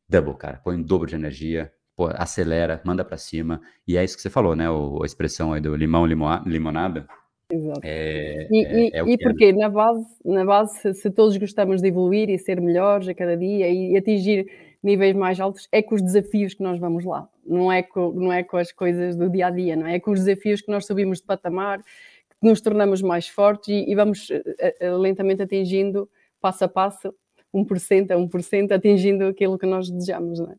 double, 0.10 0.36
cara, 0.36 0.60
põe 0.64 0.76
um 0.76 0.84
dobro 0.84 1.08
de 1.08 1.16
energia, 1.16 1.72
pô, 1.96 2.08
acelera, 2.14 2.82
manda 2.86 3.04
para 3.04 3.18
cima, 3.18 3.62
e 3.88 3.98
é 3.98 4.04
isso 4.04 4.16
que 4.16 4.22
você 4.22 4.30
falou, 4.30 4.56
né? 4.56 4.70
O, 4.70 5.02
a 5.04 5.06
expressão 5.06 5.54
aí 5.54 5.62
do 5.62 5.76
limão, 5.76 6.06
limonada. 6.06 7.08
Exato. 7.50 7.80
É, 7.82 8.46
e, 8.52 8.66
é, 8.66 9.00
é 9.00 9.06
e 9.06 9.14
é. 9.14 9.18
porque 9.18 9.46
é. 9.46 9.54
na 9.54 9.70
base, 9.70 10.06
na 10.26 10.44
base 10.44 10.80
se, 10.80 10.94
se 10.94 11.10
todos 11.10 11.38
gostamos 11.38 11.82
de 11.82 11.88
evoluir 11.88 12.30
e 12.30 12.38
ser 12.38 12.60
melhores 12.60 13.08
a 13.08 13.14
cada 13.14 13.38
dia 13.38 13.70
e 13.70 13.96
atingir 13.96 14.46
níveis 14.84 15.16
mais 15.16 15.40
altos, 15.40 15.68
é 15.72 15.82
com 15.82 15.96
os 15.96 16.02
desafios 16.02 16.54
que 16.54 16.64
nós 16.64 16.80
vamos 16.80 17.06
lá, 17.06 17.28
não 17.46 17.72
é 17.72 17.82
com, 17.82 18.12
não 18.12 18.32
é 18.32 18.44
com 18.44 18.58
as 18.58 18.72
coisas 18.72 19.16
do 19.16 19.30
dia 19.30 19.48
a 19.48 19.50
dia, 19.50 19.76
não 19.76 19.88
é? 19.88 19.96
é 19.96 20.00
com 20.00 20.12
os 20.12 20.20
desafios 20.24 20.62
que 20.62 20.72
nós 20.72 20.86
subimos 20.86 21.20
de 21.20 21.26
patamar, 21.26 21.82
que 21.82 22.48
nos 22.48 22.62
tornamos 22.62 23.02
mais 23.02 23.28
fortes 23.28 23.70
e, 23.70 23.90
e 23.90 23.96
vamos 23.96 24.30
uh, 24.30 24.36
uh, 24.36 24.98
lentamente 24.98 25.42
atingindo, 25.42 26.10
passo 26.40 26.66
a 26.66 26.68
passo, 26.68 27.14
1% 27.54 28.12
a 28.12 28.16
1%, 28.16 28.72
atingindo 28.72 29.26
aquilo 29.26 29.58
que 29.58 29.66
nós 29.66 29.90
desejamos, 29.90 30.40
não 30.40 30.52
é? 30.52 30.56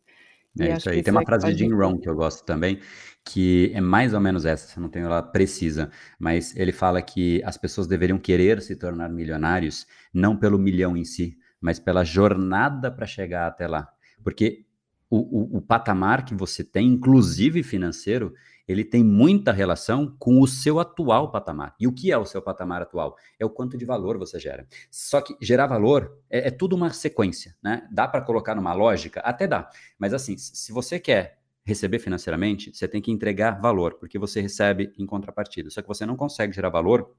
É 0.61 0.77
isso 0.77 0.91
aí. 0.91 1.03
Tem 1.03 1.12
uma 1.12 1.23
é 1.23 1.25
frase 1.25 1.53
de 1.53 1.59
Jim 1.59 1.73
Rohn 1.73 1.99
que 1.99 2.09
eu 2.09 2.16
gosto 2.16 2.45
também, 2.45 2.81
que 3.25 3.71
é 3.75 3.81
mais 3.81 4.14
ou 4.14 4.21
menos 4.21 4.45
essa, 4.45 4.81
não 4.81 4.89
tenho 4.89 5.07
ela 5.07 5.23
precisa, 5.23 5.91
mas 6.19 6.57
ele 6.57 6.73
fala 6.73 7.01
que 7.03 7.43
as 7.45 7.57
pessoas 7.57 7.87
deveriam 7.87 8.19
querer 8.19 8.61
se 8.61 8.75
tornar 8.75 9.09
milionários 9.09 9.87
não 10.12 10.37
pelo 10.37 10.59
milhão 10.59 10.97
em 10.97 11.05
si, 11.05 11.37
mas 11.61 11.79
pela 11.79 12.05
jornada 12.05 12.91
para 12.91 13.07
chegar 13.07 13.47
até 13.47 13.66
lá. 13.66 13.89
Porque 14.29 14.66
o, 15.09 15.16
o, 15.16 15.57
o, 15.57 15.62
patamar 15.62 16.22
que 16.22 16.35
você 16.35 16.62
tem, 16.62 16.89
inclusive 16.89 17.62
financeiro, 17.62 18.35
ele 18.68 18.85
tem 18.85 19.03
muita 19.03 19.53
relação 19.53 20.14
com 20.18 20.43
o 20.43 20.47
seu 20.47 20.79
atual 20.79 21.31
patamar. 21.31 21.74
E 21.81 21.89
o 21.89 21.93
que 21.95 22.12
é 22.12 22.18
o 22.18 22.26
seu 22.26 22.43
patamar 22.43 22.83
atual? 22.83 23.16
É 23.39 23.47
o 23.47 23.49
quanto 23.49 23.79
de 23.79 23.87
valor 23.87 24.18
você 24.18 24.39
gera. 24.39 24.68
Só 24.91 25.22
que 25.22 25.35
gerar 25.41 25.66
valor 25.66 26.14
é, 26.29 26.49
é 26.49 26.51
tudo 26.51 26.76
uma 26.76 26.93
sequência, 26.93 27.57
né? 27.62 27.89
Dá 27.91 28.07
para 28.07 28.20
colocar 28.20 28.55
numa 28.55 28.74
lógica? 28.74 29.20
Até 29.20 29.47
dá. 29.47 29.70
Mas 29.99 30.12
assim, 30.12 30.37
se 30.37 30.70
você 30.72 31.01
quer 31.01 31.39
receber 31.64 32.01
financeiramente, 32.01 32.70
você 32.74 32.87
tem 32.87 33.01
que 33.01 33.11
entregar 33.11 33.59
valor, 33.62 33.95
porque 33.95 34.18
você 34.18 34.43
recebe 34.43 34.93
em 34.99 35.07
contrapartida. 35.07 35.70
Só 35.70 35.81
que 35.81 35.89
você 35.89 36.05
não 36.05 36.16
consegue 36.16 36.53
gerar 36.53 36.68
valor 36.68 37.14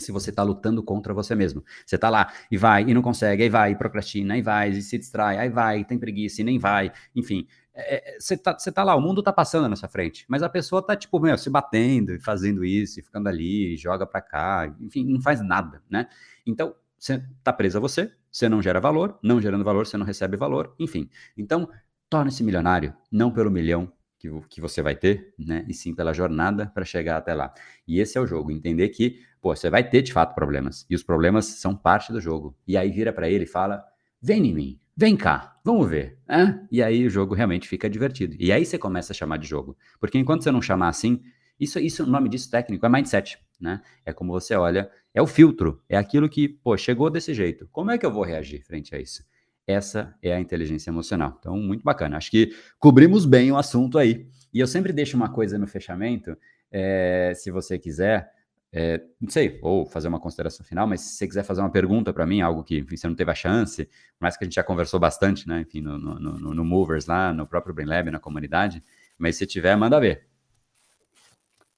se 0.00 0.12
você 0.12 0.30
está 0.30 0.44
lutando 0.44 0.82
contra 0.82 1.12
você 1.12 1.34
mesmo. 1.34 1.64
Você 1.84 1.96
está 1.96 2.08
lá 2.08 2.32
e 2.50 2.56
vai 2.56 2.82
e 2.84 2.94
não 2.94 3.02
consegue, 3.02 3.42
aí 3.42 3.48
vai, 3.48 3.72
e 3.72 3.76
procrastina, 3.76 4.34
aí 4.34 4.42
vai, 4.42 4.70
e 4.70 4.80
se 4.80 4.96
distrai, 4.96 5.38
aí 5.38 5.48
vai, 5.48 5.84
tem 5.84 5.98
preguiça 5.98 6.40
e 6.40 6.44
nem 6.44 6.58
vai, 6.58 6.92
enfim. 7.16 7.46
É, 7.74 8.14
é, 8.16 8.20
você, 8.20 8.34
está 8.34 8.54
tá 8.54 8.84
lá, 8.84 8.94
o 8.94 9.00
mundo 9.00 9.20
está 9.20 9.32
passando 9.32 9.68
na 9.68 9.76
sua 9.76 9.88
frente, 9.88 10.24
mas 10.28 10.42
a 10.42 10.48
pessoa 10.48 10.80
está, 10.80 10.96
tipo, 10.96 11.18
meu, 11.18 11.36
se 11.36 11.50
batendo 11.50 12.12
e 12.12 12.20
fazendo 12.20 12.64
isso, 12.64 13.00
e 13.00 13.02
ficando 13.02 13.28
ali, 13.28 13.76
joga 13.76 14.06
para 14.06 14.20
cá, 14.20 14.72
enfim, 14.80 15.04
não 15.04 15.20
faz 15.20 15.40
nada, 15.40 15.82
né? 15.90 16.08
Então, 16.46 16.74
você 16.98 17.22
está 17.38 17.52
preso 17.52 17.78
a 17.78 17.80
você, 17.80 18.12
você 18.30 18.48
não 18.48 18.62
gera 18.62 18.80
valor, 18.80 19.18
não 19.22 19.40
gerando 19.40 19.64
valor, 19.64 19.86
você 19.86 19.96
não 19.96 20.06
recebe 20.06 20.36
valor, 20.36 20.74
enfim. 20.78 21.08
Então, 21.36 21.68
torne-se 22.08 22.42
milionário, 22.42 22.94
não 23.10 23.30
pelo 23.32 23.50
milhão, 23.50 23.92
que, 24.18 24.28
que 24.48 24.60
você 24.60 24.82
vai 24.82 24.96
ter, 24.96 25.32
né? 25.38 25.64
E 25.68 25.74
sim 25.74 25.94
pela 25.94 26.12
jornada 26.12 26.66
para 26.66 26.84
chegar 26.84 27.16
até 27.16 27.32
lá. 27.34 27.52
E 27.86 28.00
esse 28.00 28.18
é 28.18 28.20
o 28.20 28.26
jogo, 28.26 28.50
entender 28.50 28.88
que, 28.88 29.20
pô, 29.40 29.54
você 29.54 29.70
vai 29.70 29.88
ter 29.88 30.02
de 30.02 30.12
fato 30.12 30.34
problemas, 30.34 30.84
e 30.90 30.94
os 30.94 31.02
problemas 31.02 31.46
são 31.46 31.76
parte 31.76 32.12
do 32.12 32.20
jogo. 32.20 32.56
E 32.66 32.76
aí 32.76 32.90
vira 32.90 33.12
para 33.12 33.30
ele 33.30 33.44
e 33.44 33.46
fala: 33.46 33.84
vem 34.20 34.46
em 34.46 34.54
mim, 34.54 34.80
vem 34.96 35.16
cá, 35.16 35.56
vamos 35.64 35.88
ver. 35.88 36.18
Né? 36.28 36.66
E 36.70 36.82
aí 36.82 37.06
o 37.06 37.10
jogo 37.10 37.34
realmente 37.34 37.68
fica 37.68 37.88
divertido. 37.88 38.36
E 38.38 38.50
aí 38.50 38.66
você 38.66 38.76
começa 38.76 39.12
a 39.12 39.16
chamar 39.16 39.38
de 39.38 39.46
jogo. 39.46 39.76
Porque 40.00 40.18
enquanto 40.18 40.42
você 40.42 40.50
não 40.50 40.60
chamar 40.60 40.88
assim, 40.88 41.22
isso, 41.58 41.78
isso 41.78 42.04
o 42.04 42.06
nome 42.06 42.28
disso 42.28 42.50
técnico 42.50 42.86
é 42.86 42.88
mindset, 42.88 43.38
né? 43.60 43.80
É 44.04 44.12
como 44.12 44.32
você 44.32 44.54
olha, 44.54 44.90
é 45.12 45.20
o 45.20 45.26
filtro, 45.26 45.82
é 45.88 45.96
aquilo 45.96 46.28
que, 46.28 46.48
pô, 46.48 46.76
chegou 46.76 47.10
desse 47.10 47.34
jeito. 47.34 47.68
Como 47.72 47.90
é 47.90 47.98
que 47.98 48.06
eu 48.06 48.12
vou 48.12 48.22
reagir 48.24 48.64
frente 48.64 48.94
a 48.94 49.00
isso? 49.00 49.22
Essa 49.68 50.14
é 50.22 50.32
a 50.32 50.40
inteligência 50.40 50.88
emocional. 50.88 51.36
Então, 51.38 51.54
muito 51.58 51.84
bacana. 51.84 52.16
Acho 52.16 52.30
que 52.30 52.56
cobrimos 52.78 53.26
bem 53.26 53.52
o 53.52 53.56
assunto 53.58 53.98
aí. 53.98 54.26
E 54.52 54.60
eu 54.60 54.66
sempre 54.66 54.94
deixo 54.94 55.14
uma 55.14 55.28
coisa 55.28 55.58
no 55.58 55.66
fechamento, 55.66 56.34
é, 56.72 57.34
se 57.36 57.50
você 57.50 57.78
quiser, 57.78 58.32
é, 58.72 58.98
não 59.20 59.28
sei, 59.28 59.58
ou 59.60 59.84
fazer 59.84 60.08
uma 60.08 60.18
consideração 60.18 60.64
final, 60.64 60.86
mas 60.86 61.02
se 61.02 61.16
você 61.16 61.28
quiser 61.28 61.42
fazer 61.42 61.60
uma 61.60 61.70
pergunta 61.70 62.14
para 62.14 62.24
mim, 62.24 62.40
algo 62.40 62.64
que 62.64 62.78
enfim, 62.78 62.96
você 62.96 63.06
não 63.06 63.14
teve 63.14 63.30
a 63.30 63.34
chance, 63.34 63.86
mas 64.18 64.38
que 64.38 64.44
a 64.44 64.46
gente 64.46 64.54
já 64.54 64.64
conversou 64.64 64.98
bastante, 64.98 65.46
né? 65.46 65.60
Enfim, 65.60 65.82
no, 65.82 65.98
no, 65.98 66.18
no, 66.18 66.54
no 66.54 66.64
Movers 66.64 67.04
lá, 67.04 67.30
no 67.30 67.46
próprio 67.46 67.74
Brain 67.74 67.88
Lab, 67.88 68.10
na 68.10 68.18
comunidade, 68.18 68.82
mas 69.18 69.36
se 69.36 69.46
tiver, 69.46 69.76
manda 69.76 70.00
ver. 70.00 70.26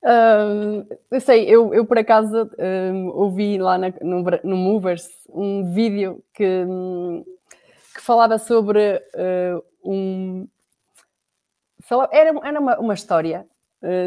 Uh, 0.00 0.86
eu 1.10 1.20
sei, 1.20 1.44
eu, 1.44 1.74
eu 1.74 1.84
por 1.84 1.98
acaso 1.98 2.48
ouvi 3.14 3.58
lá 3.58 3.76
na, 3.76 3.92
no, 4.00 4.24
no 4.44 4.56
Movers 4.56 5.08
um 5.28 5.74
vídeo 5.74 6.22
que. 6.32 6.64
Que 8.00 8.06
falava 8.06 8.38
sobre 8.38 8.96
uh, 8.96 9.62
um. 9.84 10.48
Falava, 11.82 12.08
era 12.14 12.30
era 12.42 12.58
uma, 12.58 12.78
uma 12.78 12.94
história 12.94 13.46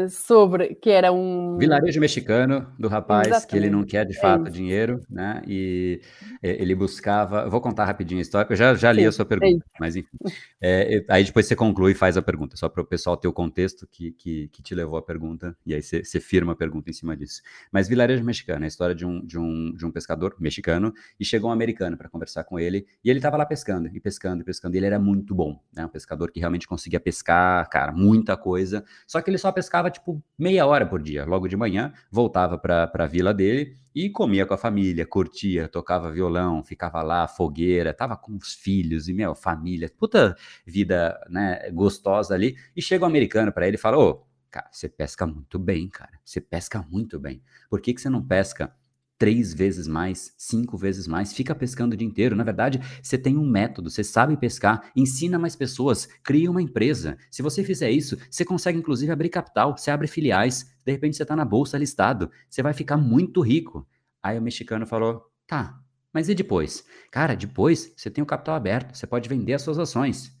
sobre 0.08 0.74
que 0.76 0.90
era 0.90 1.12
um 1.12 1.56
vilarejo 1.58 2.00
mexicano 2.00 2.72
do 2.78 2.86
rapaz 2.86 3.26
Exatamente. 3.26 3.50
que 3.50 3.56
ele 3.56 3.70
não 3.70 3.84
quer 3.84 4.06
de 4.06 4.16
fato 4.18 4.46
é 4.46 4.50
dinheiro, 4.50 5.00
né? 5.10 5.42
E 5.48 6.00
ele 6.42 6.74
buscava. 6.74 7.48
Vou 7.48 7.60
contar 7.60 7.84
rapidinho 7.84 8.20
a 8.20 8.22
história, 8.22 8.46
eu 8.50 8.56
já, 8.56 8.74
já 8.74 8.92
li 8.92 9.02
Sim, 9.02 9.08
a 9.08 9.12
sua 9.12 9.24
pergunta, 9.24 9.64
é 9.74 9.76
mas 9.80 9.96
enfim. 9.96 10.16
É, 10.62 11.04
aí 11.08 11.24
depois 11.24 11.46
você 11.46 11.56
conclui 11.56 11.92
e 11.92 11.94
faz 11.94 12.16
a 12.16 12.22
pergunta, 12.22 12.56
só 12.56 12.68
para 12.68 12.82
o 12.82 12.86
pessoal 12.86 13.16
ter 13.16 13.26
o 13.26 13.32
contexto 13.32 13.86
que, 13.90 14.12
que, 14.12 14.48
que, 14.48 14.62
te 14.62 14.74
levou 14.74 14.96
à 14.96 15.02
pergunta, 15.02 15.56
e 15.66 15.74
aí 15.74 15.82
você, 15.82 16.04
você 16.04 16.20
firma 16.20 16.52
a 16.52 16.56
pergunta 16.56 16.88
em 16.88 16.92
cima 16.92 17.16
disso. 17.16 17.42
Mas 17.72 17.88
vilarejo 17.88 18.22
mexicano, 18.22 18.64
é 18.64 18.66
a 18.66 18.68
história 18.68 18.94
de 18.94 19.04
um, 19.04 19.24
de 19.24 19.38
um, 19.38 19.74
de 19.74 19.84
um 19.84 19.90
pescador 19.90 20.36
mexicano, 20.38 20.94
e 21.18 21.24
chegou 21.24 21.50
um 21.50 21.52
americano 21.52 21.96
para 21.96 22.08
conversar 22.08 22.44
com 22.44 22.60
ele, 22.60 22.86
e 23.04 23.10
ele 23.10 23.18
estava 23.18 23.36
lá 23.36 23.44
pescando, 23.44 23.88
e 23.88 24.00
pescando, 24.00 24.42
e 24.42 24.44
pescando, 24.44 24.76
e 24.76 24.78
ele 24.78 24.86
era 24.86 24.98
muito 24.98 25.34
bom, 25.34 25.60
né? 25.74 25.84
Um 25.84 25.88
pescador 25.88 26.30
que 26.30 26.38
realmente 26.38 26.68
conseguia 26.68 27.00
pescar, 27.00 27.68
cara, 27.68 27.90
muita 27.90 28.36
coisa, 28.36 28.84
só 29.06 29.20
que 29.20 29.30
ele 29.30 29.38
só 29.38 29.50
pescava 29.50 29.63
pescava 29.64 29.90
tipo 29.90 30.22
meia 30.38 30.66
hora 30.66 30.84
por 30.84 31.02
dia, 31.02 31.24
logo 31.24 31.48
de 31.48 31.56
manhã, 31.56 31.92
voltava 32.10 32.58
para 32.58 32.90
a 32.92 33.06
vila 33.06 33.32
dele 33.32 33.78
e 33.94 34.10
comia 34.10 34.44
com 34.44 34.52
a 34.52 34.58
família, 34.58 35.06
curtia, 35.06 35.68
tocava 35.68 36.12
violão, 36.12 36.62
ficava 36.62 37.02
lá, 37.02 37.26
fogueira, 37.26 37.94
tava 37.94 38.16
com 38.16 38.36
os 38.36 38.52
filhos 38.52 39.08
e, 39.08 39.14
meu, 39.14 39.34
família, 39.34 39.90
puta 39.98 40.36
vida, 40.66 41.18
né, 41.30 41.70
gostosa 41.70 42.34
ali. 42.34 42.56
E 42.76 42.82
chega 42.82 43.04
um 43.04 43.08
americano 43.08 43.52
para 43.52 43.66
ele 43.66 43.76
e 43.76 43.80
fala: 43.80 43.98
Ô, 43.98 44.24
Cara, 44.50 44.68
você 44.70 44.88
pesca 44.88 45.26
muito 45.26 45.58
bem, 45.58 45.88
cara. 45.88 46.12
Você 46.24 46.40
pesca 46.40 46.80
muito 46.88 47.18
bem. 47.18 47.42
Por 47.68 47.80
que, 47.80 47.92
que 47.92 48.00
você 48.00 48.08
não 48.08 48.22
pesca 48.24 48.72
três 49.18 49.54
vezes 49.54 49.86
mais, 49.86 50.34
cinco 50.36 50.76
vezes 50.76 51.06
mais, 51.06 51.32
fica 51.32 51.54
pescando 51.54 51.94
o 51.94 51.96
dia 51.96 52.06
inteiro. 52.06 52.36
Na 52.36 52.44
verdade, 52.44 52.80
você 53.02 53.16
tem 53.16 53.36
um 53.36 53.46
método, 53.46 53.90
você 53.90 54.02
sabe 54.02 54.36
pescar, 54.36 54.90
ensina 54.94 55.38
mais 55.38 55.54
pessoas, 55.54 56.06
cria 56.22 56.50
uma 56.50 56.62
empresa. 56.62 57.16
Se 57.30 57.42
você 57.42 57.62
fizer 57.62 57.90
isso, 57.90 58.18
você 58.30 58.44
consegue 58.44 58.78
inclusive 58.78 59.12
abrir 59.12 59.28
capital, 59.28 59.76
você 59.76 59.90
abre 59.90 60.06
filiais, 60.06 60.70
de 60.84 60.92
repente 60.92 61.16
você 61.16 61.22
está 61.22 61.36
na 61.36 61.44
bolsa 61.44 61.78
listado, 61.78 62.30
você 62.48 62.62
vai 62.62 62.72
ficar 62.72 62.96
muito 62.96 63.40
rico. 63.40 63.86
Aí 64.22 64.38
o 64.38 64.42
mexicano 64.42 64.86
falou: 64.86 65.30
tá, 65.46 65.80
mas 66.12 66.28
e 66.28 66.34
depois? 66.34 66.84
Cara, 67.10 67.34
depois 67.34 67.92
você 67.96 68.10
tem 68.10 68.22
o 68.22 68.26
capital 68.26 68.54
aberto, 68.54 68.96
você 68.96 69.06
pode 69.06 69.28
vender 69.28 69.54
as 69.54 69.62
suas 69.62 69.78
ações. 69.78 70.32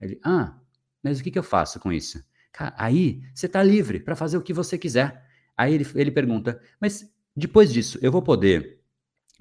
Ele, 0.00 0.20
ah, 0.24 0.58
mas 1.02 1.20
o 1.20 1.22
que, 1.22 1.30
que 1.30 1.38
eu 1.38 1.42
faço 1.42 1.80
com 1.80 1.92
isso? 1.92 2.22
Cara, 2.52 2.74
aí 2.76 3.22
você 3.34 3.46
está 3.46 3.62
livre 3.62 3.98
para 3.98 4.14
fazer 4.14 4.36
o 4.36 4.42
que 4.42 4.52
você 4.52 4.76
quiser. 4.76 5.24
Aí 5.56 5.74
ele, 5.74 5.86
ele 5.94 6.10
pergunta, 6.10 6.60
mas 6.80 7.11
depois 7.34 7.72
disso, 7.72 7.98
eu 8.02 8.12
vou 8.12 8.22
poder 8.22 8.80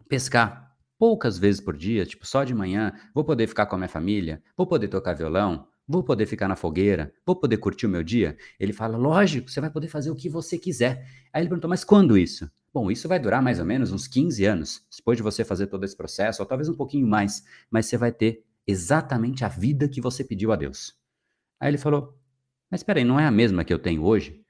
pescar 0.08 0.76
poucas 0.98 1.38
vezes 1.38 1.60
por 1.60 1.76
dia, 1.76 2.06
tipo 2.06 2.26
só 2.28 2.44
de 2.44 2.54
manhã, 2.54 2.94
vou 3.14 3.24
poder 3.24 3.48
ficar 3.48 3.66
com 3.66 3.76
a 3.76 3.78
minha 3.78 3.90
família, 3.90 4.42
vou 4.56 4.68
poder 4.68 4.88
tocar 4.88 5.14
violão, 5.14 5.68
vou 5.88 6.04
poder 6.04 6.26
ficar 6.26 6.48
na 6.48 6.56
fogueira, 6.56 7.14
vou 7.26 7.36
poder 7.36 7.58
curtir 7.58 7.86
o 7.86 7.90
meu 7.90 8.04
dia? 8.04 8.38
Ele 8.60 8.72
fala, 8.72 8.98
lógico, 8.98 9.50
você 9.50 9.60
vai 9.60 9.70
poder 9.70 9.88
fazer 9.88 10.12
o 10.12 10.16
que 10.16 10.30
você 10.30 10.58
quiser. 10.58 11.06
Aí 11.34 11.42
ele 11.42 11.50
perguntou, 11.50 11.70
mas 11.70 11.84
quando 11.84 12.18
isso? 12.18 12.50
Bom, 12.74 12.90
isso 12.90 13.08
vai 13.08 13.20
durar 13.20 13.42
mais 13.42 13.60
ou 13.60 13.66
menos 13.66 13.92
uns 13.92 14.08
15 14.08 14.46
anos, 14.46 14.86
depois 14.96 15.18
de 15.18 15.24
você 15.24 15.44
fazer 15.44 15.68
todo 15.68 15.84
esse 15.84 15.98
processo, 15.98 16.42
ou 16.42 16.48
talvez 16.48 16.70
um 16.70 16.76
pouquinho 16.76 17.06
mais, 17.06 17.44
mas 17.70 17.88
você 17.88 17.98
vai 17.98 18.12
ter 18.12 18.46
exatamente 18.66 19.44
a 19.44 19.50
vida 19.50 19.90
que 19.90 20.00
você 20.00 20.24
pediu 20.24 20.52
a 20.54 20.56
Deus. 20.56 20.96
Aí 21.60 21.70
ele 21.70 21.78
falou, 21.78 22.18
mas 22.70 22.80
espera 22.80 23.00
aí, 23.00 23.06
não 23.06 23.20
é 23.20 23.26
a 23.26 23.32
mesma 23.32 23.66
que 23.66 23.74
eu 23.74 23.80
tenho 23.80 24.04
hoje? 24.04 24.42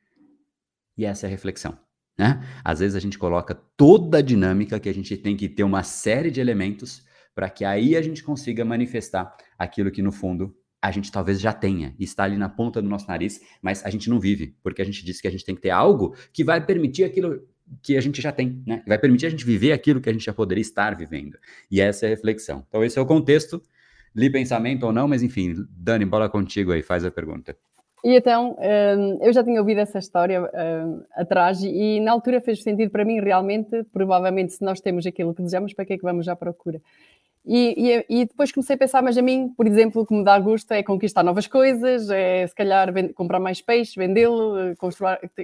E 0.96 1.06
essa 1.06 1.26
é 1.26 1.28
a 1.28 1.32
reflexão. 1.32 1.80
Né? 2.18 2.42
Às 2.64 2.80
vezes 2.80 2.96
a 2.96 3.00
gente 3.00 3.18
coloca 3.18 3.56
toda 3.76 4.20
a 4.20 4.22
dinâmica 4.22 4.80
que 4.80 4.90
a 4.90 4.94
gente 4.94 5.16
tem 5.18 5.36
que 5.36 5.50
ter 5.50 5.64
uma 5.64 5.84
série 5.84 6.30
de 6.30 6.40
elementos 6.40 7.04
para 7.34 7.50
que 7.50 7.64
aí 7.64 7.96
a 7.96 8.02
gente 8.02 8.24
consiga 8.24 8.64
manifestar 8.66 9.36
aquilo 9.58 9.92
que 9.92 10.02
no 10.02 10.12
fundo 10.12 10.56
a 10.82 10.92
gente 10.92 11.12
talvez 11.12 11.40
já 11.40 11.54
tenha, 11.54 11.96
está 12.00 12.24
ali 12.24 12.38
na 12.38 12.50
ponta 12.50 12.82
do 12.82 12.90
nosso 12.90 13.08
nariz, 13.08 13.40
mas 13.62 13.86
a 13.86 13.90
gente 13.90 14.10
não 14.10 14.20
vive, 14.20 14.56
porque 14.64 14.82
a 14.82 14.86
gente 14.86 15.06
disse 15.06 15.22
que 15.22 15.28
a 15.28 15.32
gente 15.32 15.46
tem 15.46 15.54
que 15.54 15.62
ter 15.62 15.70
algo 15.70 16.16
que 16.34 16.44
vai 16.44 16.66
permitir 16.66 17.04
aquilo 17.04 17.48
que 17.84 17.96
a 17.96 18.02
gente 18.02 18.20
já 18.20 18.32
tem, 18.32 18.62
né? 18.66 18.84
Vai 18.88 18.98
permitir 18.98 19.28
a 19.28 19.30
gente 19.30 19.46
viver 19.46 19.72
aquilo 19.72 20.02
que 20.02 20.10
a 20.10 20.12
gente 20.12 20.26
já 20.26 20.34
poderia 20.34 20.62
estar 20.62 20.96
vivendo. 20.98 21.38
E 21.70 21.80
essa 21.80 22.06
é 22.06 22.08
a 22.08 22.10
reflexão. 22.10 22.66
Então 22.68 22.84
esse 22.84 22.98
é 22.98 23.02
o 23.02 23.06
contexto, 23.06 23.62
li 24.16 24.30
pensamento 24.30 24.84
ou 24.84 24.92
não, 24.92 25.08
mas 25.08 25.22
enfim, 25.22 25.56
Dani, 25.70 26.04
bola 26.04 26.28
contigo 26.28 26.72
aí, 26.72 26.82
faz 26.82 27.06
a 27.06 27.12
pergunta. 27.12 27.56
E 28.04 28.16
então, 28.16 28.58
hum, 28.60 29.20
eu 29.22 29.32
já 29.32 29.44
tinha 29.44 29.60
ouvido 29.60 29.80
essa 29.80 30.00
história 30.00 30.42
hum, 30.42 31.04
atrás 31.16 31.62
e 31.62 32.00
na 32.00 32.12
altura 32.12 32.42
fez 32.42 32.64
sentido 32.64 32.90
para 32.90 33.06
mim 33.06 33.20
realmente, 33.20 33.84
provavelmente 33.94 34.54
se 34.54 34.64
nós 34.64 34.82
temos 34.82 35.06
aquilo 35.06 35.36
que 35.36 35.44
desejamos, 35.44 35.74
para 35.74 35.86
que 35.86 35.94
é 35.94 35.98
que 35.98 36.04
vamos 36.04 36.28
à 36.28 36.36
procura? 36.36 36.82
E, 37.46 37.76
e, 37.78 38.06
e, 38.22 38.26
depois 38.26 38.52
comecei 38.52 38.76
a 38.76 38.80
pensar, 38.80 39.02
mas 39.02 39.18
a 39.18 39.22
mim, 39.22 39.52
por 39.58 39.66
exemplo, 39.66 40.02
o 40.02 40.06
que 40.06 40.14
me 40.14 40.24
dá 40.24 40.38
gosto 40.40 40.72
é 40.72 40.84
conquistar 40.84 41.24
novas 41.24 41.48
coisas, 41.48 42.10
é 42.10 42.46
se 42.46 42.54
calhar 42.54 42.94
comprar 43.16 43.40
mais 43.40 43.62
peixe, 43.62 44.00
vendê-lo, 44.00 44.76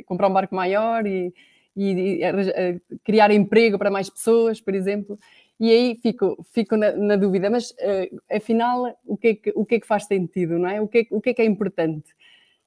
comprar 0.05 0.27
um 0.27 0.33
barco 0.33 0.53
maior 0.55 1.07
e, 1.07 1.33
e, 1.75 2.21
e, 2.23 2.81
criar 3.03 3.31
emprego 3.31 3.79
para 3.79 3.89
mais 3.89 4.09
pessoas, 4.09 4.61
por 4.61 4.75
exemplo. 4.75 5.17
E 5.59 5.71
aí 5.71 5.95
fico, 6.01 6.37
fico 6.51 6.77
na, 6.77 6.91
na 6.91 7.15
dúvida, 7.15 7.49
mas 7.49 7.71
uh, 7.71 8.21
afinal, 8.31 8.95
o 9.05 9.17
que, 9.17 9.27
é 9.29 9.33
que, 9.35 9.51
o 9.55 9.65
que 9.65 9.75
é 9.75 9.79
que 9.79 9.87
faz 9.87 10.05
sentido, 10.05 10.59
não 10.59 10.69
é? 10.69 10.79
O 10.79 10.87
que, 10.87 10.99
é, 10.99 11.07
o 11.09 11.19
que 11.19 11.31
é 11.31 11.33
que 11.33 11.41
é 11.41 11.45
importante? 11.45 12.13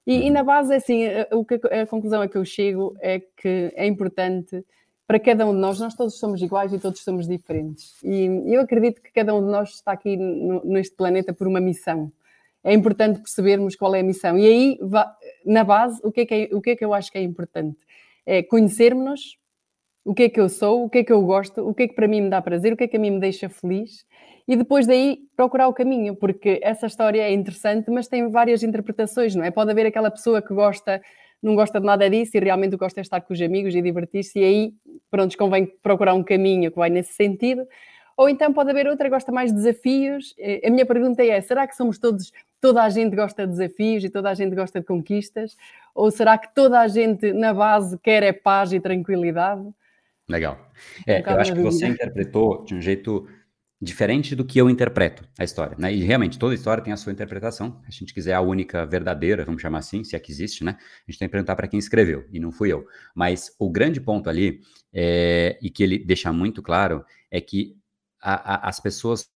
E, 0.07 0.27
e 0.27 0.31
na 0.31 0.43
base, 0.43 0.75
assim, 0.75 1.07
a, 1.07 1.23
a, 1.23 1.83
a 1.83 1.87
conclusão 1.87 2.23
a 2.23 2.29
que 2.29 2.37
eu 2.37 2.45
chego 2.45 2.97
é 3.01 3.21
que 3.21 3.73
é 3.75 3.87
importante 3.87 4.65
para 5.11 5.19
cada 5.19 5.45
um 5.45 5.53
de 5.53 5.59
nós, 5.59 5.81
nós 5.81 5.97
todos 5.97 6.21
somos 6.21 6.41
iguais 6.41 6.73
e 6.73 6.79
todos 6.79 7.03
somos 7.03 7.27
diferentes. 7.27 7.97
E 8.05 8.27
eu 8.47 8.61
acredito 8.61 9.03
que 9.03 9.11
cada 9.11 9.35
um 9.35 9.45
de 9.45 9.51
nós 9.51 9.71
está 9.71 9.91
aqui 9.91 10.17
no, 10.17 10.65
neste 10.65 10.95
planeta 10.95 11.33
por 11.33 11.49
uma 11.49 11.61
missão. 11.61 12.13
É 12.63 12.73
importante 12.73 13.19
percebermos 13.19 13.75
qual 13.75 13.93
é 13.97 14.01
a 14.01 14.05
missão. 14.05 14.39
E 14.39 14.47
aí, 14.47 14.79
na 15.45 15.65
base, 15.65 16.01
o 16.05 16.13
que 16.13 16.21
é 16.21 16.27
que, 16.27 16.35
é, 16.35 16.49
o 16.55 16.61
que, 16.61 16.71
é 16.71 16.77
que 16.77 16.85
eu 16.85 16.95
acho 16.95 17.11
que 17.11 17.19
é 17.19 17.23
importante? 17.23 17.79
É 18.25 18.41
conhecermos-nos, 18.41 19.37
o 20.05 20.15
que 20.15 20.25
é 20.25 20.29
que 20.29 20.41
eu 20.41 20.49
sou, 20.49 20.85
o 20.85 20.91
que 20.91 20.99
é 20.99 21.05
que 21.05 21.13
eu 21.13 21.23
gosto, 21.23 21.67
o 21.67 21.75
que 21.75 21.85
é 21.85 21.89
que 21.89 21.95
para 21.95 22.09
mim 22.09 22.23
me 22.23 22.31
dá 22.31 22.41
prazer, 22.41 22.73
o 22.73 22.77
que 22.77 22.85
é 22.85 22.89
que 22.89 22.97
a 22.97 23.01
mim 23.01 23.11
me 23.11 23.21
deixa 23.21 23.49
feliz 23.49 24.05
e 24.51 24.57
depois 24.57 24.85
daí 24.85 25.21
procurar 25.37 25.69
o 25.69 25.73
caminho, 25.73 26.17
porque 26.17 26.59
essa 26.61 26.87
história 26.87 27.23
é 27.23 27.33
interessante, 27.33 27.89
mas 27.89 28.09
tem 28.09 28.29
várias 28.29 28.65
interpretações, 28.65 29.33
não 29.35 29.45
é? 29.45 29.51
Pode 29.53 29.71
haver 29.71 29.87
aquela 29.87 30.11
pessoa 30.11 30.43
que 30.43 30.53
gosta, 30.53 31.01
não 31.41 31.55
gosta 31.55 31.79
de 31.79 31.87
nada 31.87 32.11
disso 32.11 32.37
e 32.37 32.41
realmente 32.41 32.77
gosta 32.77 33.01
de 33.01 33.07
estar 33.07 33.21
com 33.21 33.33
os 33.33 33.41
amigos 33.41 33.77
e 33.77 33.81
divertir-se, 33.81 34.41
e 34.41 34.45
aí, 34.45 34.75
pronto, 35.09 35.37
convém 35.39 35.67
procurar 35.81 36.15
um 36.15 36.25
caminho 36.25 36.69
que 36.71 36.77
vai 36.77 36.91
nesse 36.91 37.13
sentido. 37.13 37.65
Ou 38.17 38.29
então 38.29 38.53
pode 38.53 38.71
haver 38.71 38.89
outra 38.89 39.07
que 39.07 39.11
gosta 39.15 39.31
mais 39.31 39.51
de 39.53 39.57
desafios. 39.57 40.35
Eh, 40.37 40.67
a 40.67 40.71
minha 40.71 40.85
pergunta 40.85 41.25
é: 41.25 41.41
será 41.41 41.65
que 41.67 41.77
somos 41.77 41.99
todos, 41.99 42.33
toda 42.61 42.83
a 42.83 42.91
gente 42.91 43.15
gosta 43.15 43.47
de 43.47 43.53
desafios 43.53 44.05
e 44.05 44.11
toda 44.11 44.31
a 44.31 44.35
gente 44.35 44.55
gosta 44.57 44.81
de 44.81 44.85
conquistas? 44.85 45.57
Ou 45.95 46.11
será 46.11 46.37
que 46.37 46.53
toda 46.55 46.81
a 46.81 46.89
gente 46.89 47.33
na 47.33 47.55
base 47.55 47.97
quer 47.99 48.23
é 48.25 48.33
paz 48.33 48.73
e 48.73 48.81
tranquilidade? 48.81 49.63
Legal. 50.31 50.71
É, 51.07 51.21
eu 51.21 51.41
acho 51.41 51.53
que 51.53 51.61
você 51.61 51.89
interpretou 51.89 52.65
de 52.65 52.75
um 52.75 52.81
jeito 52.81 53.27
diferente 53.83 54.37
do 54.37 54.45
que 54.45 54.61
eu 54.61 54.69
interpreto 54.69 55.27
a 55.39 55.43
história, 55.43 55.75
né? 55.79 55.93
E 55.93 56.05
realmente 56.05 56.39
toda 56.39 56.55
história 56.55 56.85
tem 56.85 56.93
a 56.93 56.97
sua 56.97 57.13
interpretação. 57.13 57.81
Se 57.83 57.89
a 57.89 57.91
gente 57.91 58.15
quiser 58.15 58.35
a 58.35 58.41
única 58.41 58.87
verdadeira, 58.87 59.45
vamos 59.45 59.63
chamar 59.63 59.79
assim, 59.79 60.05
se 60.05 60.15
é 60.15 60.21
que 60.21 60.31
existe, 60.31 60.63
né? 60.63 60.77
A 60.79 61.11
gente 61.11 61.19
tem 61.19 61.27
que 61.27 61.33
perguntar 61.33 61.57
para 61.57 61.67
quem 61.67 61.79
escreveu 61.79 62.27
e 62.31 62.39
não 62.39 62.53
fui 62.53 62.71
eu. 62.71 62.87
Mas 63.15 63.55
o 63.59 63.71
grande 63.71 64.01
ponto 64.01 64.29
ali 64.29 64.61
é, 64.93 65.59
e 65.63 65.71
que 65.71 65.83
ele 65.83 65.99
deixa 65.99 66.33
muito 66.33 66.63
claro 66.63 67.05
é 67.31 67.41
que 67.41 67.77
a, 68.21 68.67
a, 68.67 68.69
as 68.69 68.79
pessoas 68.79 69.31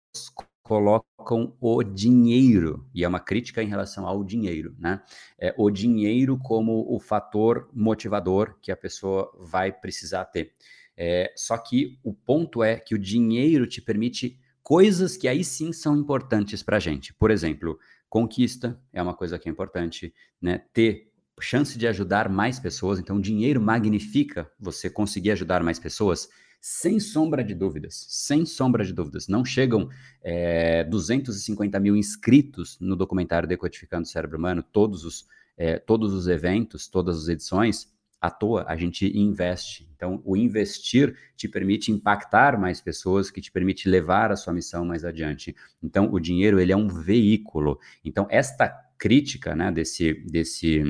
colocam 0.63 1.55
o 1.61 1.83
dinheiro, 1.83 2.89
e 2.95 3.05
é 3.05 3.09
uma 3.09 3.21
crítica 3.21 3.63
em 3.63 3.69
relação 3.69 4.07
ao 4.07 4.25
dinheiro, 4.25 4.75
né? 4.79 5.03
É, 5.39 5.55
o 5.59 5.71
dinheiro 5.71 6.39
como 6.39 6.87
o 6.89 6.99
fator 6.99 7.69
motivador 7.73 8.57
que 8.63 8.73
a 8.73 8.77
pessoa 8.77 9.31
vai 9.39 9.71
precisar 9.71 10.25
ter. 10.27 10.53
É, 10.97 11.33
só 11.37 11.57
que 11.59 11.99
o 12.03 12.13
ponto 12.13 12.63
é 12.63 12.77
que 12.77 12.95
o 12.95 12.99
dinheiro 12.99 13.67
te 13.67 13.81
permite 13.81 14.39
coisas 14.63 15.17
que 15.17 15.29
aí 15.29 15.45
sim 15.45 15.73
são 15.73 15.97
importantes 15.97 16.63
para 16.63 16.77
a 16.77 16.81
gente. 16.81 17.13
Por 17.15 17.31
exemplo, 17.31 17.79
conquista 18.09 18.81
é 18.93 19.03
uma 19.03 19.15
coisa 19.15 19.39
que 19.39 19.49
é 19.49 19.53
importante, 19.53 20.15
né? 20.41 20.63
Ter 20.73 21.11
chance 21.41 21.77
de 21.77 21.87
ajudar 21.87 22.29
mais 22.29 22.59
pessoas. 22.59 22.99
Então, 22.99 23.17
o 23.17 23.21
dinheiro 23.21 23.61
magnifica 23.61 24.51
você 24.59 24.89
conseguir 24.89 25.33
ajudar 25.33 25.63
mais 25.63 25.79
pessoas. 25.79 26.29
Sem 26.61 26.99
sombra 26.99 27.45
de 27.45 27.55
dúvidas, 27.55 28.07
sem 28.09 28.47
sombra 28.47 28.85
de 28.85 28.93
dúvidas. 28.93 29.29
Não 29.29 29.45
chegam 29.45 29.91
é, 30.23 30.83
250 30.85 31.79
mil 31.79 31.95
inscritos 31.95 32.79
no 32.81 32.97
documentário 32.97 33.47
Decodificando 33.47 34.05
o 34.05 34.07
Cérebro 34.07 34.39
Humano, 34.39 34.63
todos 34.63 35.05
os, 35.05 35.27
é, 35.59 35.79
todos 35.79 36.15
os 36.15 36.27
eventos, 36.27 36.89
todas 36.89 37.19
as 37.19 37.29
edições, 37.29 37.93
à 38.25 38.31
toa, 38.31 38.65
a 38.67 38.75
gente 38.75 39.07
investe. 39.15 39.87
Então, 39.95 40.23
o 40.25 40.35
investir 40.35 41.15
te 41.37 41.47
permite 41.47 41.93
impactar 41.93 42.59
mais 42.59 42.81
pessoas, 42.81 43.31
que 43.31 43.39
te 43.39 43.53
permite 43.53 43.87
levar 43.87 44.33
a 44.33 44.37
sua 44.37 44.55
missão 44.55 44.83
mais 44.83 45.05
adiante. 45.05 45.55
Então, 45.83 46.09
o 46.11 46.19
dinheiro, 46.19 46.59
ele 46.59 46.73
é 46.73 46.77
um 46.77 46.89
veículo. 46.89 47.79
Então, 48.03 48.27
esta 48.31 48.67
crítica, 48.97 49.55
né, 49.55 49.71
desse, 49.71 50.15
desse, 50.25 50.83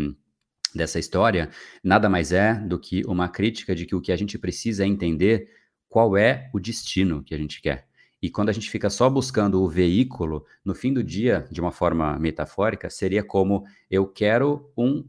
dessa 0.72 1.00
história, 1.00 1.50
nada 1.82 2.08
mais 2.08 2.30
é 2.30 2.54
do 2.54 2.78
que 2.78 3.02
uma 3.04 3.28
crítica 3.28 3.74
de 3.74 3.84
que 3.84 3.96
o 3.96 4.00
que 4.00 4.12
a 4.12 4.16
gente 4.16 4.38
precisa 4.38 4.84
é 4.84 4.86
entender 4.86 5.48
qual 5.88 6.16
é 6.16 6.48
o 6.54 6.60
destino 6.60 7.20
que 7.24 7.34
a 7.34 7.38
gente 7.38 7.60
quer. 7.60 7.88
E 8.22 8.30
quando 8.30 8.48
a 8.48 8.52
gente 8.52 8.70
fica 8.70 8.88
só 8.88 9.10
buscando 9.10 9.60
o 9.60 9.68
veículo, 9.68 10.46
no 10.64 10.72
fim 10.72 10.92
do 10.92 11.02
dia, 11.02 11.48
de 11.50 11.60
uma 11.60 11.72
forma 11.72 12.16
metafórica, 12.16 12.88
seria 12.88 13.24
como 13.24 13.64
eu 13.90 14.06
quero 14.06 14.70
um, 14.76 15.04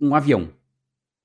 um 0.00 0.14
avião 0.14 0.50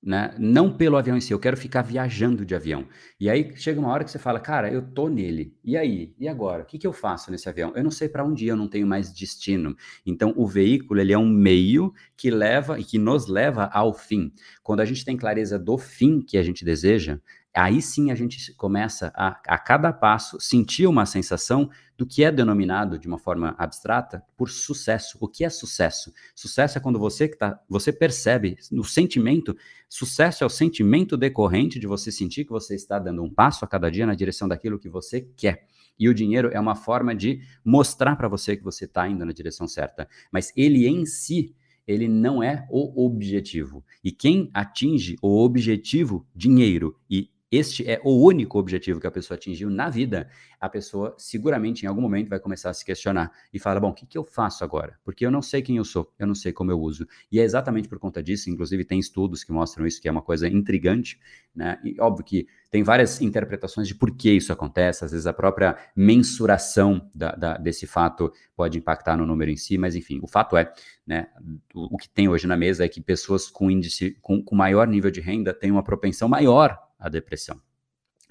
né? 0.01 0.33
Não 0.39 0.75
pelo 0.75 0.97
avião 0.97 1.15
em 1.15 1.21
si, 1.21 1.31
eu 1.31 1.39
quero 1.39 1.55
ficar 1.55 1.83
viajando 1.83 2.43
de 2.43 2.55
avião. 2.55 2.87
E 3.19 3.29
aí 3.29 3.55
chega 3.55 3.79
uma 3.79 3.89
hora 3.89 4.03
que 4.03 4.09
você 4.09 4.17
fala, 4.17 4.39
cara, 4.39 4.71
eu 4.71 4.81
tô 4.81 5.07
nele. 5.07 5.55
E 5.63 5.77
aí? 5.77 6.15
E 6.17 6.27
agora? 6.27 6.63
O 6.63 6.65
que, 6.65 6.79
que 6.79 6.87
eu 6.87 6.93
faço 6.93 7.29
nesse 7.29 7.47
avião? 7.47 7.71
Eu 7.75 7.83
não 7.83 7.91
sei 7.91 8.09
para 8.09 8.25
onde 8.25 8.45
ir, 8.45 8.49
eu 8.49 8.55
não 8.55 8.67
tenho 8.67 8.87
mais 8.87 9.13
destino. 9.13 9.75
Então, 10.05 10.33
o 10.35 10.47
veículo, 10.47 10.99
ele 10.99 11.13
é 11.13 11.17
um 11.17 11.29
meio 11.29 11.93
que 12.17 12.31
leva 12.31 12.79
e 12.79 12.83
que 12.83 12.97
nos 12.97 13.27
leva 13.27 13.65
ao 13.65 13.93
fim. 13.93 14.33
Quando 14.63 14.79
a 14.79 14.85
gente 14.85 15.05
tem 15.05 15.15
clareza 15.15 15.59
do 15.59 15.77
fim 15.77 16.19
que 16.19 16.37
a 16.37 16.43
gente 16.43 16.65
deseja, 16.65 17.19
aí 17.53 17.81
sim 17.81 18.09
a 18.09 18.15
gente 18.15 18.53
começa 18.55 19.11
a, 19.15 19.39
a 19.47 19.57
cada 19.57 19.93
passo, 19.93 20.39
sentir 20.39 20.87
uma 20.87 21.05
sensação 21.05 21.69
do 22.01 22.05
que 22.07 22.23
é 22.23 22.31
denominado 22.31 22.97
de 22.97 23.07
uma 23.07 23.19
forma 23.19 23.53
abstrata 23.59 24.23
por 24.35 24.49
sucesso. 24.49 25.19
O 25.21 25.27
que 25.27 25.45
é 25.45 25.51
sucesso? 25.51 26.11
Sucesso 26.33 26.79
é 26.79 26.81
quando 26.81 26.97
você 26.97 27.27
que 27.27 27.37
tá, 27.37 27.61
você 27.69 27.93
percebe 27.93 28.57
no 28.71 28.83
sentimento, 28.83 29.55
sucesso 29.87 30.43
é 30.43 30.47
o 30.47 30.49
sentimento 30.49 31.15
decorrente 31.15 31.77
de 31.77 31.85
você 31.85 32.11
sentir 32.11 32.43
que 32.43 32.49
você 32.49 32.73
está 32.73 32.97
dando 32.97 33.21
um 33.21 33.31
passo 33.31 33.63
a 33.63 33.67
cada 33.67 33.91
dia 33.91 34.07
na 34.07 34.15
direção 34.15 34.47
daquilo 34.47 34.79
que 34.79 34.89
você 34.89 35.21
quer. 35.37 35.67
E 35.99 36.09
o 36.09 36.13
dinheiro 36.15 36.49
é 36.51 36.59
uma 36.59 36.73
forma 36.73 37.13
de 37.13 37.41
mostrar 37.63 38.15
para 38.15 38.27
você 38.27 38.57
que 38.57 38.63
você 38.63 38.85
está 38.85 39.07
indo 39.07 39.23
na 39.23 39.31
direção 39.31 39.67
certa. 39.67 40.09
Mas 40.31 40.51
ele 40.57 40.87
em 40.87 41.05
si, 41.05 41.53
ele 41.85 42.07
não 42.07 42.41
é 42.41 42.65
o 42.71 43.05
objetivo. 43.05 43.85
E 44.03 44.11
quem 44.11 44.49
atinge 44.55 45.17
o 45.21 45.39
objetivo, 45.43 46.25
dinheiro, 46.35 46.99
e 47.07 47.29
este 47.51 47.85
é 47.89 47.99
o 48.01 48.25
único 48.25 48.57
objetivo 48.57 48.99
que 48.99 49.05
a 49.05 49.11
pessoa 49.11 49.35
atingiu 49.35 49.69
na 49.69 49.89
vida, 49.89 50.29
a 50.59 50.69
pessoa 50.69 51.13
seguramente 51.17 51.83
em 51.83 51.87
algum 51.87 52.01
momento 52.01 52.29
vai 52.29 52.39
começar 52.39 52.69
a 52.69 52.73
se 52.73 52.85
questionar 52.85 53.29
e 53.53 53.59
fala: 53.59 53.77
bom, 53.77 53.89
o 53.89 53.93
que, 53.93 54.05
que 54.05 54.17
eu 54.17 54.23
faço 54.23 54.63
agora? 54.63 54.97
Porque 55.03 55.25
eu 55.25 55.31
não 55.31 55.41
sei 55.41 55.61
quem 55.61 55.75
eu 55.75 55.83
sou, 55.83 56.09
eu 56.17 56.25
não 56.25 56.33
sei 56.33 56.53
como 56.53 56.71
eu 56.71 56.79
uso. 56.79 57.05
E 57.29 57.41
é 57.41 57.43
exatamente 57.43 57.89
por 57.89 57.99
conta 57.99 58.23
disso, 58.23 58.49
inclusive 58.49 58.85
tem 58.85 58.99
estudos 58.99 59.43
que 59.43 59.51
mostram 59.51 59.85
isso, 59.85 60.01
que 60.01 60.07
é 60.07 60.11
uma 60.11 60.21
coisa 60.21 60.47
intrigante, 60.47 61.19
né? 61.53 61.77
E 61.83 61.99
óbvio 61.99 62.23
que 62.23 62.47
tem 62.69 62.83
várias 62.83 63.19
interpretações 63.19 63.85
de 63.85 63.95
por 63.95 64.15
que 64.15 64.31
isso 64.31 64.53
acontece, 64.53 65.03
às 65.03 65.11
vezes 65.11 65.27
a 65.27 65.33
própria 65.33 65.77
mensuração 65.93 67.09
da, 67.13 67.33
da, 67.33 67.57
desse 67.57 67.85
fato 67.85 68.31
pode 68.55 68.77
impactar 68.77 69.17
no 69.17 69.25
número 69.25 69.51
em 69.51 69.57
si, 69.57 69.77
mas 69.77 69.93
enfim, 69.93 70.21
o 70.23 70.27
fato 70.27 70.55
é, 70.55 70.71
né, 71.05 71.27
o, 71.75 71.95
o 71.95 71.97
que 71.97 72.07
tem 72.07 72.29
hoje 72.29 72.47
na 72.47 72.55
mesa 72.55 72.85
é 72.85 72.87
que 72.87 73.01
pessoas 73.01 73.49
com 73.49 73.69
índice, 73.69 74.17
com, 74.21 74.41
com 74.41 74.55
maior 74.55 74.87
nível 74.87 75.11
de 75.11 75.19
renda 75.19 75.53
têm 75.53 75.69
uma 75.69 75.83
propensão 75.83 76.29
maior 76.29 76.80
a 77.01 77.09
depressão. 77.09 77.59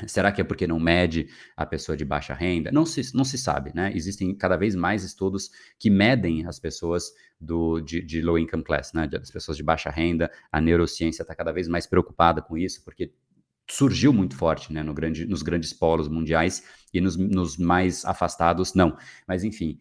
Será 0.07 0.33
que 0.33 0.41
é 0.41 0.45
porque 0.45 0.67
não 0.67 0.81
mede 0.81 1.29
a 1.57 1.67
pessoa 1.67 1.97
de 1.97 2.05
baixa 2.05 2.33
renda? 2.33 2.71
Não 2.73 2.87
se, 2.87 3.15
não 3.15 3.25
se 3.25 3.37
sabe, 3.37 3.73
né? 3.75 3.93
Existem 3.95 4.35
cada 4.35 4.57
vez 4.57 4.75
mais 4.75 5.05
estudos 5.05 5.51
que 5.79 5.91
medem 5.91 6.47
as 6.47 6.59
pessoas 6.59 7.13
do, 7.39 7.81
de, 7.81 8.01
de 8.01 8.23
low 8.23 8.39
income 8.39 8.65
class, 8.65 8.93
né? 8.93 9.09
As 9.21 9.31
pessoas 9.31 9.57
de 9.57 9.63
baixa 9.63 9.91
renda. 9.91 10.31
A 10.51 10.61
neurociência 10.61 11.23
está 11.23 11.35
cada 11.35 11.53
vez 11.53 11.69
mais 11.69 11.87
preocupada 11.87 12.41
com 12.41 12.57
isso, 12.57 12.83
porque 12.85 13.13
surgiu 13.69 14.13
muito 14.13 14.37
forte, 14.37 14.73
né? 14.73 14.83
No 14.83 14.95
grande, 14.95 15.27
nos 15.27 15.43
grandes 15.43 15.73
polos 15.73 16.09
mundiais 16.09 16.65
e 16.93 17.01
nos, 17.01 17.17
nos 17.17 17.57
mais 17.57 18.05
afastados, 18.05 18.75
não. 18.75 18.97
Mas, 19.27 19.45
enfim, 19.45 19.79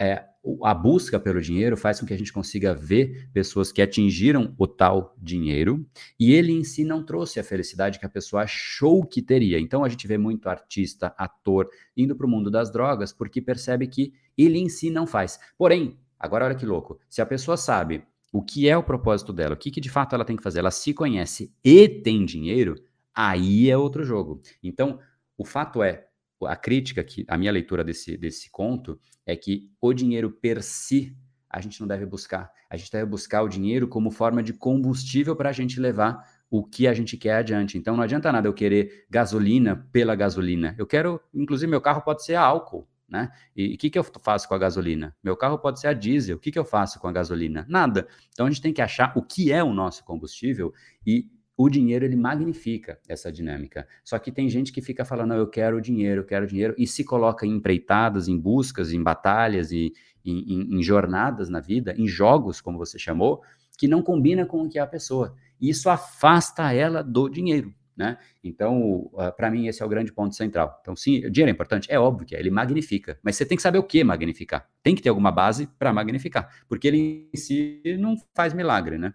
é, 0.00 0.24
a 0.64 0.72
busca 0.72 1.20
pelo 1.20 1.42
dinheiro 1.42 1.76
faz 1.76 2.00
com 2.00 2.06
que 2.06 2.14
a 2.14 2.16
gente 2.16 2.32
consiga 2.32 2.74
ver 2.74 3.28
pessoas 3.34 3.70
que 3.70 3.82
atingiram 3.82 4.54
o 4.58 4.66
tal 4.66 5.14
dinheiro 5.18 5.86
e 6.18 6.32
ele 6.32 6.52
em 6.52 6.64
si 6.64 6.82
não 6.82 7.04
trouxe 7.04 7.38
a 7.38 7.44
felicidade 7.44 7.98
que 7.98 8.06
a 8.06 8.08
pessoa 8.08 8.42
achou 8.42 9.04
que 9.04 9.20
teria. 9.20 9.60
Então 9.60 9.84
a 9.84 9.88
gente 9.90 10.06
vê 10.08 10.16
muito 10.16 10.48
artista, 10.48 11.14
ator 11.18 11.68
indo 11.94 12.16
para 12.16 12.26
o 12.26 12.30
mundo 12.30 12.50
das 12.50 12.72
drogas 12.72 13.12
porque 13.12 13.42
percebe 13.42 13.86
que 13.86 14.14
ele 14.38 14.58
em 14.58 14.70
si 14.70 14.88
não 14.88 15.06
faz. 15.06 15.38
Porém, 15.58 15.98
agora 16.18 16.46
olha 16.46 16.54
que 16.54 16.64
louco, 16.64 16.98
se 17.06 17.20
a 17.20 17.26
pessoa 17.26 17.58
sabe 17.58 18.02
o 18.32 18.42
que 18.42 18.68
é 18.68 18.76
o 18.76 18.82
propósito 18.82 19.34
dela, 19.34 19.54
o 19.54 19.58
que, 19.58 19.70
que 19.70 19.80
de 19.80 19.90
fato 19.90 20.14
ela 20.14 20.24
tem 20.24 20.36
que 20.36 20.42
fazer, 20.42 20.60
ela 20.60 20.70
se 20.70 20.94
conhece 20.94 21.52
e 21.62 21.86
tem 21.86 22.24
dinheiro, 22.24 22.76
aí 23.14 23.68
é 23.68 23.76
outro 23.76 24.02
jogo. 24.02 24.40
Então, 24.62 24.98
o 25.36 25.44
fato 25.44 25.82
é, 25.82 26.06
a 26.46 26.56
crítica, 26.56 27.02
que 27.04 27.24
a 27.28 27.36
minha 27.36 27.52
leitura 27.52 27.84
desse, 27.84 28.16
desse 28.16 28.50
conto, 28.50 28.98
é 29.26 29.36
que 29.36 29.70
o 29.80 29.92
dinheiro 29.92 30.30
per 30.30 30.62
si 30.62 31.16
a 31.48 31.60
gente 31.60 31.80
não 31.80 31.88
deve 31.88 32.06
buscar. 32.06 32.52
A 32.70 32.76
gente 32.76 32.92
deve 32.92 33.06
buscar 33.06 33.42
o 33.42 33.48
dinheiro 33.48 33.88
como 33.88 34.10
forma 34.10 34.42
de 34.42 34.52
combustível 34.52 35.34
para 35.34 35.50
a 35.50 35.52
gente 35.52 35.80
levar 35.80 36.24
o 36.48 36.64
que 36.64 36.86
a 36.86 36.94
gente 36.94 37.16
quer 37.16 37.34
adiante. 37.34 37.76
Então 37.76 37.96
não 37.96 38.04
adianta 38.04 38.30
nada 38.30 38.46
eu 38.46 38.54
querer 38.54 39.06
gasolina 39.10 39.88
pela 39.90 40.14
gasolina. 40.14 40.74
Eu 40.78 40.86
quero, 40.86 41.20
inclusive, 41.34 41.68
meu 41.68 41.80
carro 41.80 42.02
pode 42.02 42.24
ser 42.24 42.36
álcool. 42.36 42.88
Né? 43.08 43.28
E 43.56 43.74
o 43.74 43.78
que, 43.78 43.90
que 43.90 43.98
eu 43.98 44.04
faço 44.04 44.46
com 44.46 44.54
a 44.54 44.58
gasolina? 44.58 45.16
Meu 45.20 45.36
carro 45.36 45.58
pode 45.58 45.80
ser 45.80 45.88
a 45.88 45.92
diesel. 45.92 46.36
O 46.36 46.38
que, 46.38 46.52
que 46.52 46.58
eu 46.58 46.64
faço 46.64 47.00
com 47.00 47.08
a 47.08 47.12
gasolina? 47.12 47.66
Nada. 47.68 48.06
Então 48.32 48.46
a 48.46 48.50
gente 48.50 48.62
tem 48.62 48.72
que 48.72 48.80
achar 48.80 49.12
o 49.16 49.22
que 49.22 49.50
é 49.50 49.64
o 49.64 49.74
nosso 49.74 50.04
combustível 50.04 50.72
e 51.04 51.28
o 51.62 51.68
dinheiro 51.68 52.06
ele 52.06 52.16
magnifica 52.16 52.98
essa 53.06 53.30
dinâmica. 53.30 53.86
Só 54.02 54.18
que 54.18 54.32
tem 54.32 54.48
gente 54.48 54.72
que 54.72 54.80
fica 54.80 55.04
falando, 55.04 55.34
eu 55.34 55.46
quero 55.46 55.78
dinheiro, 55.78 56.22
eu 56.22 56.24
quero 56.24 56.46
dinheiro, 56.46 56.74
e 56.78 56.86
se 56.86 57.04
coloca 57.04 57.44
em 57.44 57.50
empreitadas, 57.50 58.28
em 58.28 58.38
buscas, 58.38 58.94
em 58.94 59.02
batalhas 59.02 59.70
e 59.70 59.92
em, 60.24 60.38
em, 60.38 60.78
em 60.78 60.82
jornadas 60.82 61.50
na 61.50 61.60
vida, 61.60 61.94
em 61.98 62.08
jogos, 62.08 62.62
como 62.62 62.78
você 62.78 62.98
chamou, 62.98 63.42
que 63.76 63.86
não 63.86 64.00
combina 64.00 64.46
com 64.46 64.62
o 64.62 64.70
que 64.70 64.78
é 64.78 64.80
a 64.80 64.86
pessoa. 64.86 65.36
E 65.60 65.68
isso 65.68 65.90
afasta 65.90 66.72
ela 66.72 67.02
do 67.02 67.28
dinheiro. 67.28 67.74
Né? 67.94 68.16
Então, 68.42 69.10
uh, 69.12 69.30
para 69.36 69.50
mim, 69.50 69.66
esse 69.66 69.82
é 69.82 69.84
o 69.84 69.88
grande 69.88 70.10
ponto 70.10 70.34
central. 70.34 70.78
Então, 70.80 70.96
sim, 70.96 71.26
o 71.26 71.30
dinheiro 71.30 71.50
é 71.50 71.52
importante? 71.52 71.92
É 71.92 72.00
óbvio 72.00 72.26
que 72.26 72.34
é, 72.34 72.40
ele 72.40 72.50
magnifica, 72.50 73.18
mas 73.22 73.36
você 73.36 73.44
tem 73.44 73.56
que 73.56 73.62
saber 73.62 73.78
o 73.78 73.82
que 73.82 74.02
magnificar. 74.02 74.66
Tem 74.82 74.94
que 74.94 75.02
ter 75.02 75.10
alguma 75.10 75.30
base 75.30 75.66
para 75.78 75.92
magnificar, 75.92 76.48
porque 76.66 76.88
ele 76.88 77.28
em 77.30 77.36
si 77.36 77.82
não 77.98 78.16
faz 78.34 78.54
milagre, 78.54 78.96
né? 78.96 79.12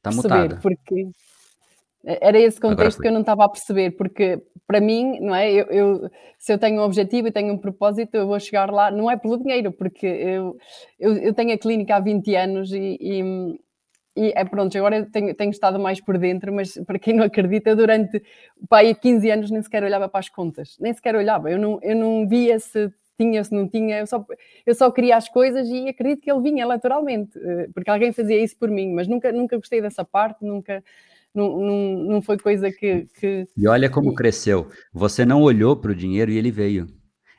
Está 0.00 0.10
mutada. 0.10 0.58
Porque 0.62 1.10
era 2.04 2.38
esse 2.38 2.58
contexto 2.58 3.00
que 3.00 3.08
eu 3.08 3.12
não 3.12 3.20
estava 3.20 3.44
a 3.44 3.48
perceber, 3.48 3.90
porque 3.92 4.42
para 4.66 4.80
mim, 4.80 5.18
não 5.20 5.34
é? 5.34 5.50
Eu, 5.52 5.66
eu, 5.66 6.10
se 6.38 6.52
eu 6.52 6.58
tenho 6.58 6.80
um 6.80 6.84
objetivo 6.84 7.28
e 7.28 7.32
tenho 7.32 7.52
um 7.52 7.58
propósito, 7.58 8.14
eu 8.14 8.26
vou 8.26 8.40
chegar 8.40 8.70
lá, 8.70 8.90
não 8.90 9.10
é 9.10 9.16
pelo 9.16 9.36
dinheiro, 9.36 9.72
porque 9.72 10.06
eu, 10.06 10.56
eu, 10.98 11.16
eu 11.18 11.34
tenho 11.34 11.52
a 11.52 11.58
clínica 11.58 11.96
há 11.96 12.00
20 12.00 12.34
anos 12.36 12.72
e, 12.72 12.96
e, 13.00 13.60
e 14.16 14.32
é 14.34 14.44
pronto, 14.44 14.76
agora 14.78 14.98
eu 14.98 15.10
tenho, 15.10 15.34
tenho, 15.34 15.50
estado 15.50 15.78
mais 15.78 16.00
por 16.00 16.16
dentro, 16.16 16.52
mas 16.52 16.72
para 16.86 16.98
quem 16.98 17.14
não 17.14 17.24
acredita, 17.24 17.76
durante 17.76 18.22
pai, 18.68 18.94
15 18.94 19.30
anos 19.30 19.50
nem 19.50 19.62
sequer 19.62 19.84
olhava 19.84 20.08
para 20.08 20.20
as 20.20 20.28
contas, 20.28 20.76
nem 20.80 20.94
sequer 20.94 21.14
olhava, 21.16 21.50
eu 21.50 21.58
não, 21.58 21.78
eu 21.82 21.96
não 21.96 22.26
via 22.26 22.58
se 22.58 22.90
tinha, 23.20 23.44
se 23.44 23.52
não 23.52 23.68
tinha, 23.68 23.98
eu 23.98 24.06
só, 24.06 24.24
eu 24.64 24.74
só 24.74 24.90
queria 24.90 25.16
as 25.16 25.28
coisas 25.28 25.68
e 25.68 25.88
acredito 25.88 26.22
que 26.22 26.30
ele 26.30 26.40
vinha 26.40 26.66
naturalmente, 26.66 27.38
eh, 27.38 27.68
porque 27.74 27.90
alguém 27.90 28.12
fazia 28.12 28.42
isso 28.42 28.56
por 28.56 28.70
mim, 28.70 28.94
mas 28.94 29.06
nunca, 29.06 29.30
nunca 29.30 29.58
gostei 29.58 29.82
dessa 29.82 30.04
parte, 30.04 30.42
nunca. 30.42 30.82
Não, 31.34 31.60
não, 31.60 32.04
não 32.04 32.22
foi 32.22 32.36
coisa 32.38 32.72
que, 32.72 33.06
que... 33.20 33.46
E 33.56 33.68
olha 33.68 33.88
como 33.88 34.14
cresceu. 34.14 34.68
Você 34.92 35.24
não 35.24 35.42
olhou 35.42 35.76
para 35.76 35.92
o 35.92 35.94
dinheiro 35.94 36.32
e 36.32 36.36
ele 36.36 36.50
veio. 36.50 36.88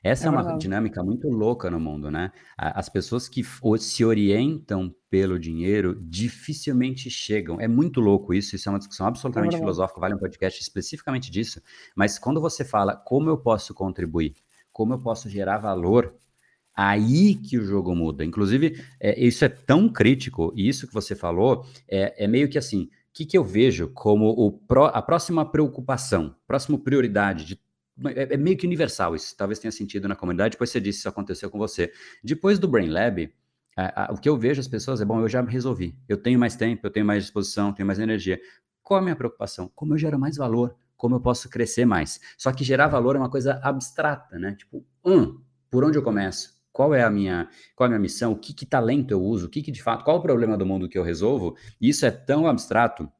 Essa 0.03 0.25
é, 0.25 0.27
é 0.27 0.31
uma 0.31 0.57
dinâmica 0.57 1.03
muito 1.03 1.27
louca 1.27 1.69
no 1.69 1.79
mundo, 1.79 2.09
né? 2.09 2.31
As 2.57 2.87
pessoas 2.87 3.27
que 3.27 3.43
se 3.79 4.05
orientam 4.05 4.95
pelo 5.09 5.37
dinheiro 5.37 5.95
dificilmente 6.01 7.09
chegam. 7.09 7.59
É 7.59 7.67
muito 7.67 7.99
louco 7.99 8.33
isso, 8.33 8.55
isso 8.55 8.69
é 8.69 8.71
uma 8.71 8.79
discussão 8.79 9.07
absolutamente 9.07 9.55
é 9.55 9.59
filosófica, 9.59 9.99
vale 9.99 10.15
um 10.15 10.19
podcast 10.19 10.61
especificamente 10.61 11.29
disso. 11.29 11.61
Mas 11.95 12.17
quando 12.17 12.39
você 12.39 12.63
fala 12.63 12.95
como 12.95 13.29
eu 13.29 13.37
posso 13.37 13.73
contribuir, 13.73 14.33
como 14.71 14.93
eu 14.93 14.99
posso 14.99 15.29
gerar 15.29 15.57
valor, 15.57 16.15
aí 16.75 17.35
que 17.35 17.57
o 17.57 17.63
jogo 17.63 17.95
muda. 17.95 18.23
Inclusive, 18.23 18.81
é, 18.99 19.19
isso 19.19 19.43
é 19.45 19.49
tão 19.49 19.89
crítico, 19.89 20.53
e 20.55 20.67
isso 20.67 20.87
que 20.87 20.93
você 20.93 21.15
falou 21.15 21.65
é, 21.87 22.23
é 22.23 22.27
meio 22.27 22.49
que 22.49 22.57
assim, 22.57 22.83
o 22.83 22.89
que, 23.13 23.25
que 23.25 23.37
eu 23.37 23.43
vejo 23.43 23.89
como 23.89 24.29
o 24.29 24.51
pro, 24.51 24.85
a 24.85 25.01
próxima 25.01 25.45
preocupação, 25.45 26.35
próxima 26.47 26.77
prioridade 26.77 27.45
de 27.45 27.59
é, 28.15 28.33
é, 28.33 28.37
meio 28.37 28.57
que 28.57 28.65
universal 28.65 29.15
isso, 29.15 29.35
talvez 29.37 29.59
tenha 29.59 29.71
sentido 29.71 30.07
na 30.07 30.15
comunidade, 30.15 30.53
depois 30.53 30.69
você 30.69 30.79
disse 30.79 30.99
isso 30.99 31.09
aconteceu 31.09 31.49
com 31.49 31.57
você. 31.57 31.91
Depois 32.23 32.57
do 32.57 32.67
Brain 32.67 32.89
Lab, 32.89 33.31
a, 33.75 34.11
o 34.11 34.17
que 34.17 34.27
eu 34.27 34.37
vejo 34.37 34.59
as 34.59 34.67
pessoas 34.67 35.01
é, 35.01 35.05
bom, 35.05 35.19
eu 35.19 35.29
já 35.29 35.41
resolvi, 35.41 35.95
eu 36.07 36.17
tenho 36.17 36.39
mais 36.39 36.55
tempo, 36.55 36.87
eu 36.87 36.91
tenho 36.91 37.05
mais 37.05 37.23
disposição, 37.23 37.73
tenho 37.73 37.85
mais 37.85 37.99
energia. 37.99 38.39
Qual 38.81 38.99
a 38.99 39.03
minha 39.03 39.15
preocupação? 39.15 39.71
Como 39.75 39.93
eu 39.93 39.97
gero 39.97 40.17
mais 40.17 40.37
valor? 40.37 40.75
Como 41.01 41.15
eu 41.15 41.19
posso 41.19 41.49
crescer 41.49 41.83
mais. 41.83 42.19
Só 42.37 42.51
que 42.51 42.63
gerar 42.63 42.87
valor 42.87 43.15
é 43.15 43.17
uma 43.17 43.29
coisa 43.29 43.59
abstrata, 43.63 44.37
né? 44.37 44.53
Tipo, 44.53 44.85
um, 45.03 45.41
por 45.67 45.83
onde 45.83 45.97
eu 45.97 46.03
começo? 46.03 46.53
Qual 46.71 46.93
é 46.93 47.01
a 47.01 47.09
minha, 47.09 47.49
qual 47.75 47.85
é 47.85 47.87
a 47.87 47.89
minha 47.89 47.99
missão? 47.99 48.35
Que, 48.35 48.53
que 48.53 48.67
talento 48.67 49.09
eu 49.09 49.19
uso? 49.19 49.47
O 49.47 49.49
que, 49.49 49.63
que 49.63 49.71
de 49.71 49.81
fato, 49.81 50.05
qual 50.05 50.17
o 50.17 50.21
problema 50.21 50.55
do 50.55 50.63
mundo 50.63 50.87
que 50.87 50.95
eu 50.95 51.01
resolvo? 51.01 51.55
Isso 51.81 52.05
é 52.05 52.11
tão 52.11 52.45
abstrato 52.45 53.11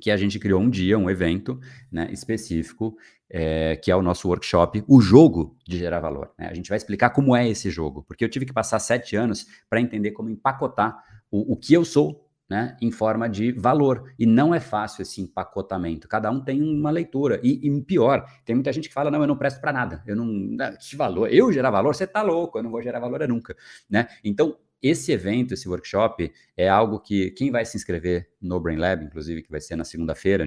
que 0.00 0.10
a 0.10 0.16
gente 0.16 0.40
criou 0.40 0.60
um 0.60 0.68
dia, 0.68 0.98
um 0.98 1.08
evento 1.08 1.60
né, 1.90 2.08
específico, 2.10 2.96
é, 3.30 3.76
que 3.76 3.92
é 3.92 3.96
o 3.96 4.02
nosso 4.02 4.26
workshop, 4.26 4.82
o 4.88 5.00
jogo 5.00 5.56
de 5.64 5.78
gerar 5.78 6.00
valor. 6.00 6.32
Né? 6.36 6.48
A 6.48 6.54
gente 6.54 6.68
vai 6.68 6.76
explicar 6.76 7.10
como 7.10 7.36
é 7.36 7.48
esse 7.48 7.70
jogo, 7.70 8.02
porque 8.08 8.24
eu 8.24 8.28
tive 8.28 8.44
que 8.44 8.52
passar 8.52 8.80
sete 8.80 9.14
anos 9.14 9.46
para 9.70 9.80
entender 9.80 10.10
como 10.10 10.30
empacotar 10.30 11.00
o, 11.30 11.52
o 11.52 11.56
que 11.56 11.74
eu 11.74 11.84
sou 11.84 12.23
né, 12.48 12.76
em 12.80 12.90
forma 12.90 13.28
de 13.28 13.52
valor. 13.52 14.12
E 14.18 14.26
não 14.26 14.54
é 14.54 14.60
fácil 14.60 15.02
esse 15.02 15.20
empacotamento. 15.20 16.08
Cada 16.08 16.30
um 16.30 16.40
tem 16.40 16.62
uma 16.62 16.90
leitura. 16.90 17.40
E, 17.42 17.66
e 17.66 17.82
pior, 17.82 18.24
tem 18.44 18.54
muita 18.54 18.72
gente 18.72 18.88
que 18.88 18.94
fala: 18.94 19.10
não, 19.10 19.20
eu 19.20 19.26
não 19.26 19.36
presto 19.36 19.60
para 19.60 19.72
nada. 19.72 20.02
Eu 20.06 20.16
não. 20.16 20.56
Que 20.78 20.96
valor? 20.96 21.32
Eu 21.32 21.52
gerar 21.52 21.70
valor? 21.70 21.94
Você 21.94 22.06
tá 22.06 22.22
louco, 22.22 22.58
eu 22.58 22.62
não 22.62 22.70
vou 22.70 22.82
gerar 22.82 23.00
valor 23.00 23.26
nunca. 23.26 23.56
Né? 23.88 24.06
Então, 24.22 24.56
esse 24.84 25.12
evento, 25.12 25.54
esse 25.54 25.66
workshop, 25.66 26.30
é 26.54 26.68
algo 26.68 27.00
que 27.00 27.30
quem 27.30 27.50
vai 27.50 27.64
se 27.64 27.74
inscrever 27.74 28.28
no 28.38 28.60
Brain 28.60 28.76
Lab, 28.76 29.02
inclusive, 29.02 29.42
que 29.42 29.50
vai 29.50 29.60
ser 29.60 29.76
na 29.76 29.84
segunda-feira, 29.84 30.46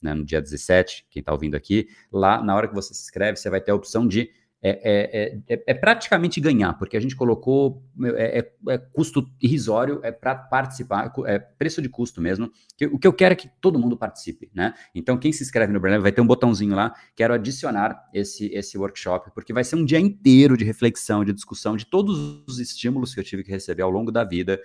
né, 0.00 0.14
no 0.14 0.24
dia 0.24 0.40
17, 0.40 1.06
quem 1.10 1.20
está 1.20 1.30
ouvindo 1.30 1.54
aqui, 1.54 1.86
lá 2.10 2.42
na 2.42 2.56
hora 2.56 2.68
que 2.68 2.74
você 2.74 2.94
se 2.94 3.02
inscreve, 3.02 3.36
você 3.36 3.50
vai 3.50 3.60
ter 3.60 3.72
a 3.72 3.74
opção 3.74 4.08
de 4.08 4.30
é, 4.68 5.38
é, 5.48 5.54
é, 5.54 5.62
é, 5.66 5.74
praticamente 5.74 6.40
ganhar, 6.40 6.72
porque 6.74 6.96
a 6.96 7.00
gente 7.00 7.14
colocou 7.14 7.84
é, 8.02 8.40
é, 8.40 8.72
é 8.72 8.78
custo 8.78 9.28
irrisório, 9.40 10.00
é 10.02 10.10
para 10.10 10.34
participar, 10.34 11.12
é 11.26 11.38
preço 11.38 11.80
de 11.80 11.88
custo 11.88 12.20
mesmo. 12.20 12.50
O 12.90 12.98
que 12.98 13.06
eu 13.06 13.12
quero 13.12 13.32
é 13.32 13.36
que 13.36 13.48
todo 13.60 13.78
mundo 13.78 13.96
participe, 13.96 14.50
né? 14.52 14.74
Então, 14.94 15.16
quem 15.16 15.32
se 15.32 15.44
inscreve 15.44 15.72
no 15.72 15.78
Brain 15.78 16.00
vai 16.00 16.10
ter 16.10 16.20
um 16.20 16.26
botãozinho 16.26 16.74
lá, 16.74 16.94
quero 17.14 17.32
adicionar 17.34 18.08
esse, 18.12 18.46
esse 18.52 18.76
workshop, 18.76 19.30
porque 19.32 19.52
vai 19.52 19.62
ser 19.62 19.76
um 19.76 19.84
dia 19.84 20.00
inteiro 20.00 20.56
de 20.56 20.64
reflexão, 20.64 21.24
de 21.24 21.32
discussão 21.32 21.76
de 21.76 21.86
todos 21.86 22.44
os 22.48 22.58
estímulos 22.58 23.14
que 23.14 23.20
eu 23.20 23.24
tive 23.24 23.44
que 23.44 23.50
receber 23.50 23.82
ao 23.82 23.90
longo 23.90 24.10
da 24.10 24.24
vida, 24.24 24.60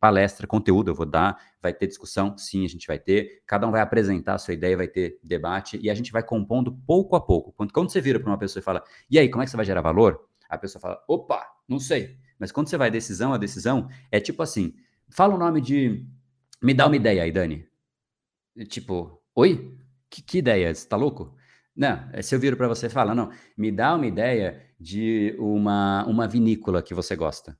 palestra, 0.00 0.46
conteúdo 0.46 0.90
eu 0.90 0.94
vou 0.94 1.06
dar, 1.06 1.40
vai 1.60 1.72
ter 1.72 1.86
discussão, 1.86 2.36
sim, 2.36 2.64
a 2.64 2.68
gente 2.68 2.86
vai 2.86 2.98
ter, 2.98 3.42
cada 3.46 3.66
um 3.66 3.70
vai 3.70 3.80
apresentar 3.80 4.34
a 4.34 4.38
sua 4.38 4.54
ideia, 4.54 4.76
vai 4.76 4.88
ter 4.88 5.18
debate, 5.22 5.78
e 5.82 5.90
a 5.90 5.94
gente 5.94 6.12
vai 6.12 6.22
compondo 6.22 6.72
pouco 6.86 7.16
a 7.16 7.20
pouco. 7.20 7.52
Quando, 7.52 7.72
quando 7.72 7.90
você 7.90 8.00
vira 8.00 8.20
para 8.20 8.30
uma 8.30 8.38
pessoa 8.38 8.60
e 8.60 8.64
fala, 8.64 8.82
e 9.10 9.18
aí, 9.18 9.28
como 9.28 9.42
é 9.42 9.44
que 9.44 9.50
você 9.50 9.56
vai 9.56 9.66
gerar 9.66 9.80
valor? 9.80 10.28
A 10.48 10.56
pessoa 10.58 10.80
fala, 10.80 11.02
opa, 11.08 11.44
não 11.68 11.78
sei. 11.78 12.18
Mas 12.38 12.52
quando 12.52 12.68
você 12.68 12.76
vai 12.76 12.90
decisão 12.90 13.32
a 13.32 13.38
decisão, 13.38 13.88
é 14.10 14.20
tipo 14.20 14.42
assim: 14.42 14.74
fala 15.08 15.34
o 15.34 15.38
nome 15.38 15.60
de. 15.60 16.06
Me 16.62 16.74
dá 16.74 16.86
uma 16.86 16.96
ideia 16.96 17.22
aí, 17.22 17.32
Dani. 17.32 17.66
Tipo, 18.68 19.22
oi? 19.34 19.76
Que, 20.08 20.22
que 20.22 20.38
ideia? 20.38 20.74
Você 20.74 20.88
tá 20.88 20.96
louco? 20.96 21.34
Não, 21.74 22.08
se 22.22 22.34
eu 22.34 22.40
viro 22.40 22.56
para 22.56 22.68
você 22.68 22.88
fala, 22.88 23.14
não, 23.14 23.30
me 23.56 23.70
dá 23.70 23.94
uma 23.94 24.06
ideia 24.06 24.62
de 24.80 25.36
uma, 25.38 26.06
uma 26.06 26.26
vinícola 26.26 26.82
que 26.82 26.94
você 26.94 27.14
gosta. 27.14 27.58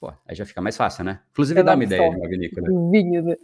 Pô, 0.00 0.10
aí 0.26 0.34
já 0.34 0.46
fica 0.46 0.62
mais 0.62 0.78
fácil, 0.78 1.04
né? 1.04 1.20
Inclusive, 1.30 1.62
dá 1.62 1.74
uma 1.74 1.84
ideia 1.84 2.10
de 2.10 2.16
uma 2.16 2.28
vinícola. 2.28 2.68
Um 2.70 2.90
vinho, 2.90 3.36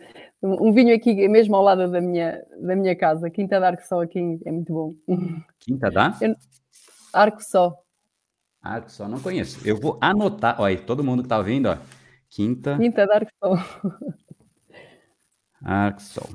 um 0.43 0.73
vinho 0.73 0.95
aqui 0.95 1.29
mesmo 1.29 1.55
ao 1.55 1.63
lado 1.63 1.91
da 1.91 2.01
minha, 2.01 2.43
da 2.59 2.75
minha 2.75 2.97
casa, 2.97 3.29
Quinta 3.29 3.61
da 3.61 3.69
Arco 3.69 3.87
Só 3.87 4.03
aqui 4.03 4.41
é 4.45 4.51
muito 4.51 4.73
bom. 4.73 4.95
Quinta 5.61 5.91
da? 5.91 6.17
Eu, 6.19 6.35
Arco 7.13 7.43
Só. 7.43 7.77
Arco 8.63 8.91
Só, 8.91 9.07
não 9.07 9.21
conheço. 9.21 9.69
Eu 9.69 9.77
vou 9.77 9.99
anotar, 10.01 10.59
olha, 10.59 10.79
todo 10.79 11.05
mundo 11.05 11.23
que 11.23 11.29
tá 11.29 11.37
ouvindo, 11.37 11.69
ó. 11.69 11.77
Quinta. 12.31 12.79
Quinta 12.79 13.07
da 13.07 13.17
Arco 13.17 13.33
Só. 13.39 13.55
Arco 15.63 16.01
Sol. 16.01 16.29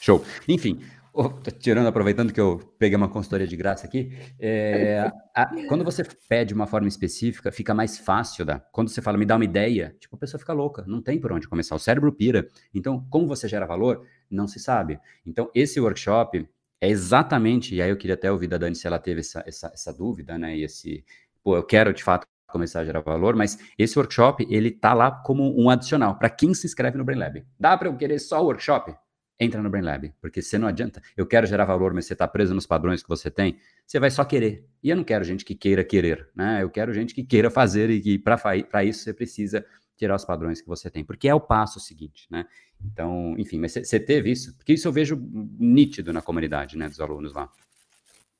Show. 0.00 0.24
Enfim, 0.48 0.80
Oh, 1.14 1.28
tirando, 1.58 1.86
aproveitando 1.86 2.32
que 2.32 2.40
eu 2.40 2.58
peguei 2.78 2.96
uma 2.96 3.08
consultoria 3.08 3.46
de 3.46 3.54
graça 3.54 3.86
aqui, 3.86 4.16
é, 4.40 5.12
a, 5.34 5.46
quando 5.68 5.84
você 5.84 6.02
pede 6.26 6.54
uma 6.54 6.66
forma 6.66 6.88
específica, 6.88 7.52
fica 7.52 7.74
mais 7.74 7.98
fácil, 7.98 8.46
da. 8.46 8.58
Quando 8.58 8.88
você 8.88 9.02
fala, 9.02 9.18
me 9.18 9.26
dá 9.26 9.36
uma 9.36 9.44
ideia, 9.44 9.94
tipo, 10.00 10.16
a 10.16 10.18
pessoa 10.18 10.38
fica 10.38 10.54
louca, 10.54 10.82
não 10.86 11.02
tem 11.02 11.20
por 11.20 11.30
onde 11.30 11.46
começar, 11.46 11.74
o 11.74 11.78
cérebro 11.78 12.10
pira. 12.12 12.48
Então, 12.74 13.06
como 13.10 13.26
você 13.26 13.46
gera 13.46 13.66
valor, 13.66 14.06
não 14.30 14.48
se 14.48 14.58
sabe. 14.58 14.98
Então, 15.26 15.50
esse 15.54 15.78
workshop 15.78 16.48
é 16.80 16.88
exatamente, 16.88 17.74
e 17.74 17.82
aí 17.82 17.90
eu 17.90 17.96
queria 17.96 18.14
até 18.14 18.32
ouvir 18.32 18.46
da 18.46 18.56
Dani 18.56 18.74
se 18.74 18.86
ela 18.86 18.98
teve 18.98 19.20
essa, 19.20 19.44
essa, 19.46 19.70
essa 19.74 19.92
dúvida, 19.92 20.38
né, 20.38 20.56
e 20.56 20.64
esse, 20.64 21.04
pô, 21.44 21.56
eu 21.56 21.62
quero 21.62 21.92
de 21.92 22.02
fato 22.02 22.26
começar 22.48 22.80
a 22.80 22.84
gerar 22.84 23.00
valor, 23.00 23.36
mas 23.36 23.58
esse 23.78 23.98
workshop, 23.98 24.46
ele 24.50 24.70
tá 24.70 24.94
lá 24.94 25.10
como 25.10 25.54
um 25.60 25.68
adicional, 25.68 26.18
para 26.18 26.30
quem 26.30 26.54
se 26.54 26.66
inscreve 26.66 26.96
no 26.96 27.04
Brain 27.04 27.18
Lab. 27.18 27.44
Dá 27.60 27.76
para 27.76 27.88
eu 27.88 27.96
querer 27.96 28.18
só 28.18 28.42
o 28.42 28.46
workshop? 28.46 28.94
Entra 29.42 29.62
no 29.62 29.68
Brain 29.70 29.82
Lab, 29.82 30.12
porque 30.20 30.40
você 30.40 30.58
não 30.58 30.68
adianta. 30.68 31.02
Eu 31.16 31.26
quero 31.26 31.46
gerar 31.46 31.64
valor, 31.64 31.92
mas 31.92 32.06
você 32.06 32.12
está 32.12 32.26
preso 32.28 32.54
nos 32.54 32.66
padrões 32.66 33.02
que 33.02 33.08
você 33.08 33.30
tem, 33.30 33.56
você 33.86 33.98
vai 33.98 34.10
só 34.10 34.24
querer. 34.24 34.64
E 34.82 34.90
eu 34.90 34.96
não 34.96 35.04
quero 35.04 35.24
gente 35.24 35.44
que 35.44 35.54
queira 35.54 35.84
querer, 35.84 36.28
né? 36.34 36.62
Eu 36.62 36.70
quero 36.70 36.92
gente 36.92 37.14
que 37.14 37.22
queira 37.22 37.50
fazer 37.50 37.90
e 37.90 38.00
que 38.00 38.18
para 38.18 38.84
isso 38.84 39.02
você 39.04 39.12
precisa 39.12 39.64
tirar 39.96 40.16
os 40.16 40.24
padrões 40.24 40.60
que 40.60 40.68
você 40.68 40.90
tem, 40.90 41.04
porque 41.04 41.28
é 41.28 41.34
o 41.34 41.40
passo 41.40 41.78
seguinte, 41.78 42.26
né? 42.30 42.44
Então, 42.84 43.34
enfim, 43.38 43.58
mas 43.58 43.72
você 43.72 44.00
teve 44.00 44.30
isso? 44.30 44.56
Porque 44.56 44.72
isso 44.72 44.88
eu 44.88 44.92
vejo 44.92 45.16
nítido 45.58 46.12
na 46.12 46.20
comunidade, 46.20 46.76
né, 46.76 46.88
dos 46.88 47.00
alunos 47.00 47.32
lá. 47.32 47.48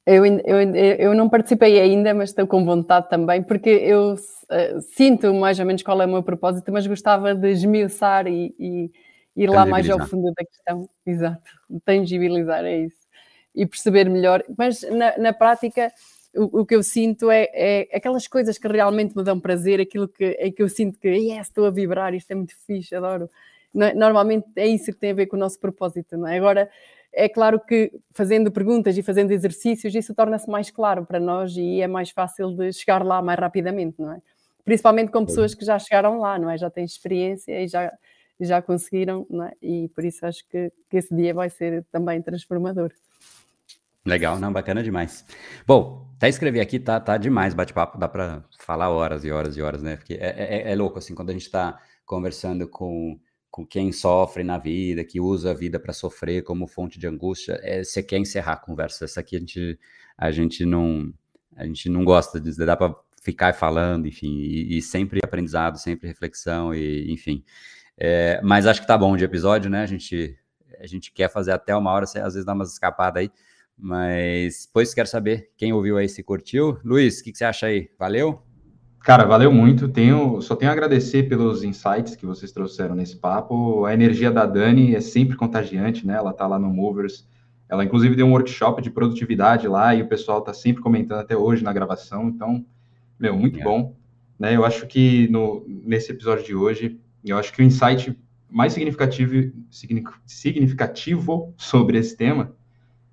Eu, 0.04 0.26
eu, 0.26 0.74
eu 0.74 1.14
não 1.14 1.28
participei 1.28 1.80
ainda, 1.80 2.12
mas 2.12 2.30
estou 2.30 2.44
com 2.46 2.64
vontade 2.64 3.08
também, 3.08 3.40
porque 3.40 3.70
eu 3.70 4.14
uh, 4.14 4.80
sinto 4.96 5.32
mais 5.32 5.60
ou 5.60 5.64
menos 5.64 5.82
qual 5.84 6.02
é 6.02 6.06
o 6.06 6.08
meu 6.08 6.22
propósito, 6.24 6.72
mas 6.72 6.88
gostava 6.88 7.32
de 7.36 7.48
esmiuçar 7.48 8.26
e, 8.26 8.52
e 8.58 8.90
ir 9.36 9.48
lá 9.48 9.64
mais 9.64 9.88
ao 9.88 10.06
fundo 10.06 10.32
da 10.32 10.44
questão, 10.44 10.88
exato, 11.06 11.50
tangibilizar, 11.84 12.64
é 12.64 12.80
isso, 12.80 13.06
e 13.54 13.66
perceber 13.66 14.08
melhor, 14.08 14.42
mas 14.56 14.82
na, 14.82 15.16
na 15.18 15.32
prática 15.32 15.92
o, 16.34 16.60
o, 16.60 16.66
que 16.66 16.74
eu 16.74 16.82
sinto 16.82 17.30
é, 17.30 17.48
é, 17.52 17.88
aquelas 17.96 18.26
coisas 18.26 18.58
que 18.58 18.66
realmente 18.66 19.16
me 19.16 19.22
dão 19.22 19.38
prazer, 19.38 19.80
aquilo 19.80 20.08
que, 20.08 20.36
é 20.38 20.50
que 20.50 20.62
eu 20.62 20.68
sinto 20.68 20.98
que 20.98 21.08
yes, 21.08 21.48
estou 21.48 21.66
a 21.66 21.70
vibrar, 21.70 22.14
isto 22.14 22.30
é 22.30 22.34
muito 22.34 22.54
fixe, 22.66 22.94
adoro. 22.94 23.28
É, 23.74 23.94
normalmente 23.94 24.46
é 24.56 24.66
isso 24.66 24.86
que 24.86 24.98
tem 24.98 25.10
a 25.10 25.14
ver 25.14 25.26
com 25.26 25.36
o 25.36 25.38
nosso 25.38 25.58
propósito, 25.58 26.16
não 26.16 26.26
é? 26.26 26.36
Agora, 26.36 26.70
é 27.12 27.28
claro 27.28 27.60
que 27.60 27.92
fazendo 28.12 28.50
perguntas 28.50 28.96
e 28.96 29.02
fazendo 29.02 29.30
exercícios, 29.32 29.94
isso 29.94 30.14
torna-se 30.14 30.48
mais 30.48 30.70
claro 30.70 31.04
para 31.04 31.20
nós 31.20 31.54
e 31.56 31.82
é 31.82 31.86
mais 31.86 32.10
fácil 32.10 32.50
de 32.56 32.72
chegar 32.72 33.04
lá 33.04 33.20
mais 33.20 33.38
rapidamente, 33.38 34.00
não 34.00 34.12
é? 34.12 34.22
Principalmente 34.64 35.10
com 35.10 35.26
pessoas 35.26 35.54
que 35.54 35.64
já 35.64 35.78
chegaram 35.78 36.20
lá, 36.20 36.38
não 36.38 36.48
é? 36.48 36.56
Já 36.56 36.70
têm 36.70 36.84
experiência 36.84 37.60
e 37.60 37.68
já, 37.68 37.92
já 38.44 38.60
conseguiram, 38.62 39.26
é? 39.44 39.52
e 39.62 39.88
por 39.88 40.04
isso 40.04 40.24
acho 40.26 40.46
que, 40.48 40.72
que 40.90 40.96
esse 40.96 41.14
dia 41.14 41.32
vai 41.34 41.50
ser 41.50 41.84
também 41.90 42.20
transformador. 42.22 42.92
Legal, 44.04 44.38
não, 44.38 44.52
bacana 44.52 44.82
demais. 44.82 45.24
Bom, 45.66 46.08
até 46.16 46.28
escrever 46.28 46.60
aqui 46.60 46.80
tá, 46.80 46.98
tá 46.98 47.16
demais 47.16 47.54
bate-papo, 47.54 47.98
dá 47.98 48.08
para 48.08 48.42
falar 48.58 48.90
horas 48.90 49.24
e 49.24 49.30
horas 49.30 49.56
e 49.56 49.62
horas, 49.62 49.82
né? 49.82 49.96
Porque 49.96 50.14
é, 50.14 50.62
é, 50.66 50.72
é 50.72 50.74
louco, 50.74 50.98
assim, 50.98 51.14
quando 51.14 51.30
a 51.30 51.32
gente 51.32 51.42
está 51.42 51.78
conversando 52.04 52.68
com, 52.68 53.18
com 53.48 53.64
quem 53.64 53.92
sofre 53.92 54.42
na 54.42 54.58
vida, 54.58 55.04
que 55.04 55.20
usa 55.20 55.52
a 55.52 55.54
vida 55.54 55.78
para 55.78 55.92
sofrer 55.92 56.42
como 56.42 56.66
fonte 56.66 56.98
de 56.98 57.06
angústia, 57.06 57.60
é, 57.62 57.84
você 57.84 58.02
quer 58.02 58.18
encerrar 58.18 58.54
a 58.54 58.56
conversa. 58.56 59.04
Essa 59.04 59.20
aqui 59.20 59.36
a 59.36 59.38
gente, 59.38 59.78
a 60.18 60.32
gente 60.32 60.64
não 60.64 61.12
a 61.56 61.66
gente 61.66 61.88
não 61.88 62.04
gosta 62.04 62.40
de 62.40 62.56
dá 62.56 62.76
para 62.76 62.94
ficar 63.22 63.54
falando, 63.54 64.06
enfim, 64.06 64.38
e, 64.38 64.78
e 64.78 64.82
sempre 64.82 65.20
aprendizado, 65.22 65.78
sempre 65.78 66.08
reflexão, 66.08 66.74
e 66.74 67.12
enfim. 67.12 67.44
É, 67.98 68.40
mas 68.42 68.66
acho 68.66 68.80
que 68.80 68.86
tá 68.86 68.96
bom 68.96 69.16
de 69.16 69.24
episódio, 69.24 69.70
né? 69.70 69.82
A 69.82 69.86
gente, 69.86 70.36
a 70.80 70.86
gente 70.86 71.12
quer 71.12 71.30
fazer 71.30 71.52
até 71.52 71.74
uma 71.76 71.90
hora, 71.90 72.04
às 72.04 72.12
vezes 72.34 72.44
dá 72.44 72.52
umas 72.52 72.72
escapadas 72.72 73.22
aí. 73.22 73.30
Mas 73.76 74.66
depois 74.66 74.94
quero 74.94 75.08
saber 75.08 75.50
quem 75.56 75.72
ouviu 75.72 75.96
aí 75.96 76.08
se 76.08 76.22
curtiu. 76.22 76.78
Luiz, 76.84 77.20
o 77.20 77.24
que, 77.24 77.32
que, 77.32 77.38
você 77.38 77.44
acha 77.44 77.66
aí? 77.66 77.90
Valeu? 77.98 78.42
Cara, 79.00 79.24
valeu 79.24 79.52
muito. 79.52 79.88
Tenho, 79.88 80.40
só 80.40 80.54
tenho 80.54 80.70
a 80.70 80.72
agradecer 80.72 81.24
pelos 81.24 81.64
insights 81.64 82.14
que 82.14 82.24
vocês 82.24 82.52
trouxeram 82.52 82.94
nesse 82.94 83.16
papo. 83.16 83.84
A 83.84 83.92
energia 83.92 84.30
da 84.30 84.46
Dani 84.46 84.94
é 84.94 85.00
sempre 85.00 85.36
contagiante, 85.36 86.06
né? 86.06 86.14
Ela 86.14 86.32
tá 86.32 86.46
lá 86.46 86.58
no 86.58 86.68
Movers. 86.68 87.28
Ela, 87.68 87.84
inclusive, 87.84 88.14
deu 88.14 88.26
um 88.26 88.32
workshop 88.32 88.80
de 88.82 88.90
produtividade 88.90 89.66
lá 89.66 89.94
e 89.94 90.02
o 90.02 90.08
pessoal 90.08 90.42
tá 90.42 90.54
sempre 90.54 90.82
comentando 90.82 91.20
até 91.20 91.36
hoje 91.36 91.64
na 91.64 91.72
gravação. 91.72 92.28
Então, 92.28 92.64
meu, 93.18 93.36
muito 93.36 93.58
é. 93.58 93.64
bom. 93.64 93.96
Né? 94.38 94.54
Eu 94.54 94.64
acho 94.64 94.86
que 94.86 95.26
no, 95.28 95.64
nesse 95.66 96.12
episódio 96.12 96.44
de 96.44 96.54
hoje 96.54 97.00
eu 97.30 97.38
acho 97.38 97.52
que 97.52 97.62
o 97.62 97.64
insight 97.64 98.16
mais 98.52 98.74
significativo, 98.74 99.52
significativo 100.26 101.54
sobre 101.56 101.98
esse 101.98 102.16
tema 102.16 102.54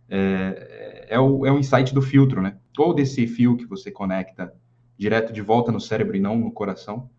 é, 0.10 1.08
é, 1.10 1.20
o, 1.20 1.46
é 1.46 1.52
o 1.52 1.58
insight 1.58 1.94
do 1.94 2.02
filtro, 2.02 2.42
né? 2.42 2.58
Todo 2.74 3.00
esse 3.00 3.26
fio 3.26 3.56
que 3.56 3.66
você 3.66 3.90
conecta 3.90 4.54
direto 4.98 5.32
de 5.32 5.42
volta 5.42 5.72
no 5.72 5.80
cérebro 5.80 6.18
e 6.18 6.20
não 6.20 6.38
no 6.38 6.52
coração, 6.52 7.10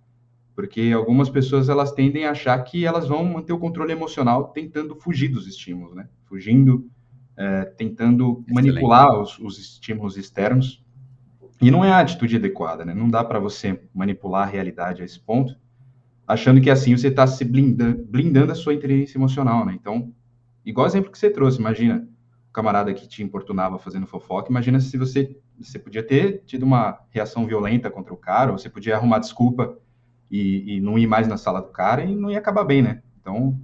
porque 0.55 0.93
algumas 0.95 1.30
pessoas 1.30 1.68
elas 1.70 1.93
tendem 1.93 2.26
a 2.26 2.32
achar 2.32 2.59
que 2.62 2.84
elas 2.84 3.09
vão 3.09 3.24
manter 3.24 3.55
o 3.55 3.59
controle 3.59 3.93
emocional 3.93 4.49
tentando 4.49 4.95
fugir 4.95 5.28
dos 5.28 5.47
estímulos, 5.47 5.95
né? 5.95 6.09
Fugindo, 6.26 6.91
é, 7.36 7.64
tentando 7.64 8.45
Excelente. 8.47 8.53
manipular 8.53 9.18
os, 9.18 9.38
os 9.38 9.59
estímulos 9.59 10.18
externos. 10.18 10.84
E 11.62 11.70
não 11.70 11.84
é 11.84 11.91
a 11.91 12.01
atitude 12.01 12.36
adequada, 12.36 12.84
né? 12.84 12.93
Não 12.93 13.09
dá 13.09 13.24
para 13.24 13.38
você 13.38 13.82
manipular 13.95 14.47
a 14.47 14.51
realidade 14.51 15.01
a 15.01 15.05
esse 15.05 15.20
ponto 15.20 15.57
achando 16.33 16.61
que 16.61 16.70
assim 16.70 16.97
você 16.97 17.09
está 17.09 17.26
se 17.26 17.45
blindando, 17.45 18.05
blindando 18.05 18.53
a 18.53 18.55
sua 18.55 18.72
inteligência 18.72 19.18
emocional, 19.18 19.66
né? 19.66 19.76
Então, 19.78 20.12
igual 20.64 20.87
exemplo 20.87 21.11
que 21.11 21.18
você 21.18 21.31
trouxe, 21.31 21.59
imagina 21.59 22.09
o 22.49 22.53
camarada 22.53 22.95
que 22.95 23.09
te 23.09 23.22
importunava 23.22 23.78
fazendo 23.78 24.07
fofoca, 24.07 24.51
imagina 24.51 24.81
se 24.81 24.97
você 24.97 25.37
você 25.59 25.78
podia 25.78 26.03
ter 26.03 26.43
tido 26.47 26.62
uma 26.62 27.01
reação 27.11 27.47
violenta 27.47 27.91
contra 27.91 28.14
o 28.14 28.16
cara, 28.16 28.53
ou 28.53 28.59
você 28.59 28.70
podia 28.70 28.97
arrumar 28.97 29.18
desculpa 29.18 29.76
e, 30.31 30.76
e 30.76 30.81
não 30.81 30.99
ir 30.99 31.07
mais 31.07 31.28
na 31.28 31.37
sala 31.37 31.61
do 31.61 31.68
cara 31.68 32.03
e 32.03 32.16
não 32.16 32.31
ia 32.31 32.39
acabar 32.39 32.64
bem, 32.64 32.81
né? 32.81 33.03
Então, 33.20 33.61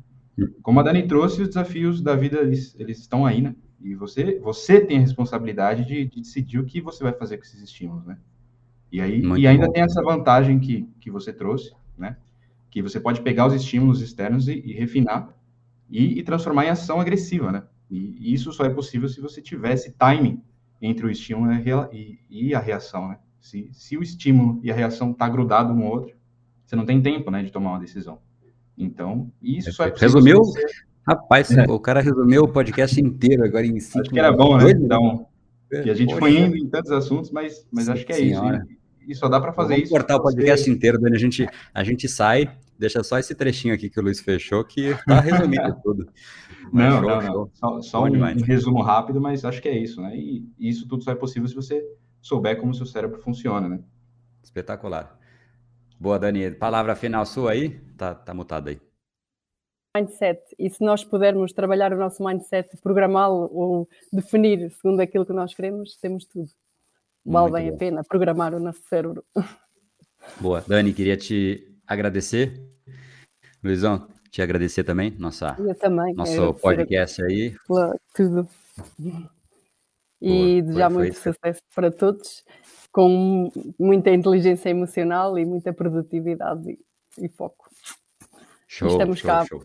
como 0.62 0.80
a 0.80 0.82
Dani 0.82 1.06
trouxe, 1.06 1.40
os 1.40 1.48
desafios 1.48 2.02
da 2.02 2.14
vida 2.14 2.40
eles, 2.40 2.76
eles 2.78 2.98
estão 2.98 3.24
aí, 3.24 3.40
né? 3.40 3.54
E 3.80 3.94
você 3.94 4.38
você 4.40 4.80
tem 4.80 4.98
a 4.98 5.00
responsabilidade 5.00 5.86
de, 5.86 6.04
de 6.06 6.20
decidir 6.20 6.58
o 6.58 6.66
que 6.66 6.80
você 6.80 7.02
vai 7.02 7.12
fazer 7.12 7.38
com 7.38 7.44
esses 7.44 7.62
estímulos, 7.62 8.04
né? 8.04 8.18
E 8.92 9.00
aí 9.00 9.22
Muito 9.22 9.40
e 9.40 9.46
ainda 9.46 9.66
bom. 9.66 9.72
tem 9.72 9.82
essa 9.82 10.02
vantagem 10.02 10.58
que, 10.58 10.88
que 11.00 11.10
você 11.10 11.32
trouxe, 11.32 11.72
né? 11.96 12.16
Que 12.76 12.82
você 12.82 13.00
pode 13.00 13.22
pegar 13.22 13.46
os 13.46 13.54
estímulos 13.54 14.02
externos 14.02 14.48
e, 14.48 14.60
e 14.62 14.74
refinar 14.74 15.34
e, 15.88 16.18
e, 16.18 16.22
transformar 16.22 16.66
em 16.66 16.68
ação 16.68 17.00
agressiva, 17.00 17.50
né? 17.50 17.62
E, 17.90 18.14
e, 18.20 18.34
isso 18.34 18.52
só 18.52 18.66
é 18.66 18.68
possível 18.68 19.08
se 19.08 19.18
você 19.18 19.40
tivesse 19.40 19.92
timing 19.92 20.42
entre 20.82 21.06
o 21.06 21.10
estímulo 21.10 21.50
e, 22.28 22.54
a 22.54 22.60
reação, 22.60 23.08
né? 23.08 23.18
Se, 23.40 23.70
se 23.72 23.96
o 23.96 24.02
estímulo 24.02 24.60
e 24.62 24.70
a 24.70 24.74
reação 24.74 25.10
tá 25.14 25.26
grudado 25.26 25.72
um 25.72 25.76
no 25.76 25.86
outro, 25.86 26.14
você 26.66 26.76
não 26.76 26.84
tem 26.84 27.00
tempo, 27.00 27.30
né, 27.30 27.42
de 27.42 27.50
tomar 27.50 27.70
uma 27.70 27.80
decisão. 27.80 28.18
Então, 28.76 29.32
isso 29.40 29.72
só 29.72 29.86
é 29.86 29.90
possível. 29.90 30.12
Resumiu? 30.12 30.44
Você... 30.44 30.66
Rapaz, 31.08 31.50
é. 31.56 31.64
o 31.70 31.80
cara 31.80 32.02
resumiu 32.02 32.42
o 32.42 32.48
podcast 32.48 33.00
inteiro 33.00 33.42
agora 33.42 33.64
em 33.64 33.80
cinco 33.80 34.00
Acho 34.00 34.10
que 34.10 34.18
era 34.18 34.32
bom, 34.32 34.58
né? 34.58 34.72
Então, 34.72 35.26
que 35.70 35.88
a 35.88 35.94
gente 35.94 36.08
Poxa. 36.08 36.20
foi 36.20 36.38
indo 36.38 36.58
em 36.58 36.68
tantos 36.68 36.90
assuntos, 36.92 37.30
mas, 37.30 37.66
mas 37.72 37.88
acho 37.88 38.04
que 38.04 38.12
é 38.12 38.16
senhora. 38.16 38.58
isso. 38.68 38.78
E, 39.06 39.12
e 39.12 39.14
só 39.14 39.30
dá 39.30 39.40
para 39.40 39.54
fazer 39.54 39.76
Vamos 39.76 39.84
isso. 39.84 39.92
cortar 39.94 40.16
o 40.16 40.22
podcast 40.22 40.70
inteiro, 40.70 41.00
Dani. 41.00 41.16
A 41.16 41.18
gente, 41.18 41.48
a 41.72 41.82
gente 41.82 42.06
sai, 42.06 42.50
Deixa 42.78 43.02
só 43.02 43.18
esse 43.18 43.34
trechinho 43.34 43.74
aqui 43.74 43.88
que 43.88 43.98
o 43.98 44.02
Luiz 44.02 44.20
fechou, 44.20 44.64
que 44.64 44.94
tá 45.06 45.20
resumindo 45.20 45.76
tudo. 45.82 46.06
não, 46.72 47.00
show, 47.00 47.08
não, 47.08 47.22
não. 47.22 47.50
Só, 47.54 47.80
só 47.80 48.04
um, 48.04 48.22
um, 48.22 48.42
resumo 48.44 48.82
rápido, 48.82 49.20
mas 49.20 49.44
acho 49.44 49.62
que 49.62 49.68
é 49.68 49.78
isso, 49.78 50.00
né? 50.00 50.16
E, 50.16 50.46
isso 50.58 50.86
tudo 50.86 51.02
só 51.02 51.12
é 51.12 51.14
possível 51.14 51.48
se 51.48 51.54
você 51.54 51.82
souber 52.20 52.58
como 52.58 52.72
o 52.72 52.74
seu 52.74 52.86
cérebro 52.86 53.18
funciona, 53.20 53.68
né? 53.68 53.80
Espetacular. 54.42 55.18
Boa, 55.98 56.18
Dani. 56.18 56.50
Palavra 56.50 56.94
final 56.94 57.24
sua 57.24 57.52
aí? 57.52 57.80
Tá, 57.96 58.14
tá 58.14 58.34
mutado 58.34 58.68
aí. 58.68 58.80
Mindset. 59.96 60.40
E 60.58 60.68
se 60.68 60.84
nós 60.84 61.02
pudermos 61.02 61.54
trabalhar 61.54 61.92
o 61.92 61.96
nosso 61.96 62.22
mindset, 62.22 62.76
programá-lo 62.82 63.48
ou 63.50 63.88
definir 64.12 64.70
segundo 64.72 65.00
aquilo 65.00 65.24
que 65.24 65.32
nós 65.32 65.54
queremos, 65.54 65.96
temos 65.96 66.26
tudo. 66.26 66.50
Vale 67.24 67.50
bem 67.50 67.68
a 67.70 67.76
pena 67.76 68.04
programar 68.04 68.54
o 68.54 68.60
nosso 68.60 68.82
cérebro. 68.88 69.24
Boa. 70.40 70.62
Dani, 70.66 70.92
queria 70.92 71.16
te 71.16 71.75
agradecer. 71.86 72.60
Luizão, 73.62 74.08
te 74.30 74.42
agradecer 74.42 74.84
também, 74.84 75.14
nossa, 75.18 75.56
Eu 75.58 75.74
também. 75.74 76.14
nosso 76.14 76.54
podcast 76.54 77.22
aí. 77.24 77.54
Tudo. 78.14 78.48
E 80.20 80.62
desejar 80.62 80.90
muito 80.90 81.14
foi. 81.14 81.32
sucesso 81.32 81.62
para 81.74 81.90
todos, 81.90 82.44
com 82.92 83.50
muita 83.78 84.10
inteligência 84.10 84.70
emocional 84.70 85.38
e 85.38 85.44
muita 85.44 85.72
produtividade 85.72 86.70
e, 87.18 87.24
e 87.24 87.28
foco. 87.28 87.70
Show, 88.66 88.88
Estamos 88.88 89.18
show, 89.20 89.30
cá 89.30 89.44
show. 89.46 89.62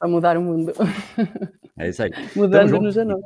a 0.00 0.08
mudar 0.08 0.36
o 0.36 0.42
mundo. 0.42 0.72
É 1.76 1.88
isso 1.88 2.04
aí. 2.04 2.10
Mudando-nos 2.36 2.96
a 2.96 3.04
nós. 3.04 3.20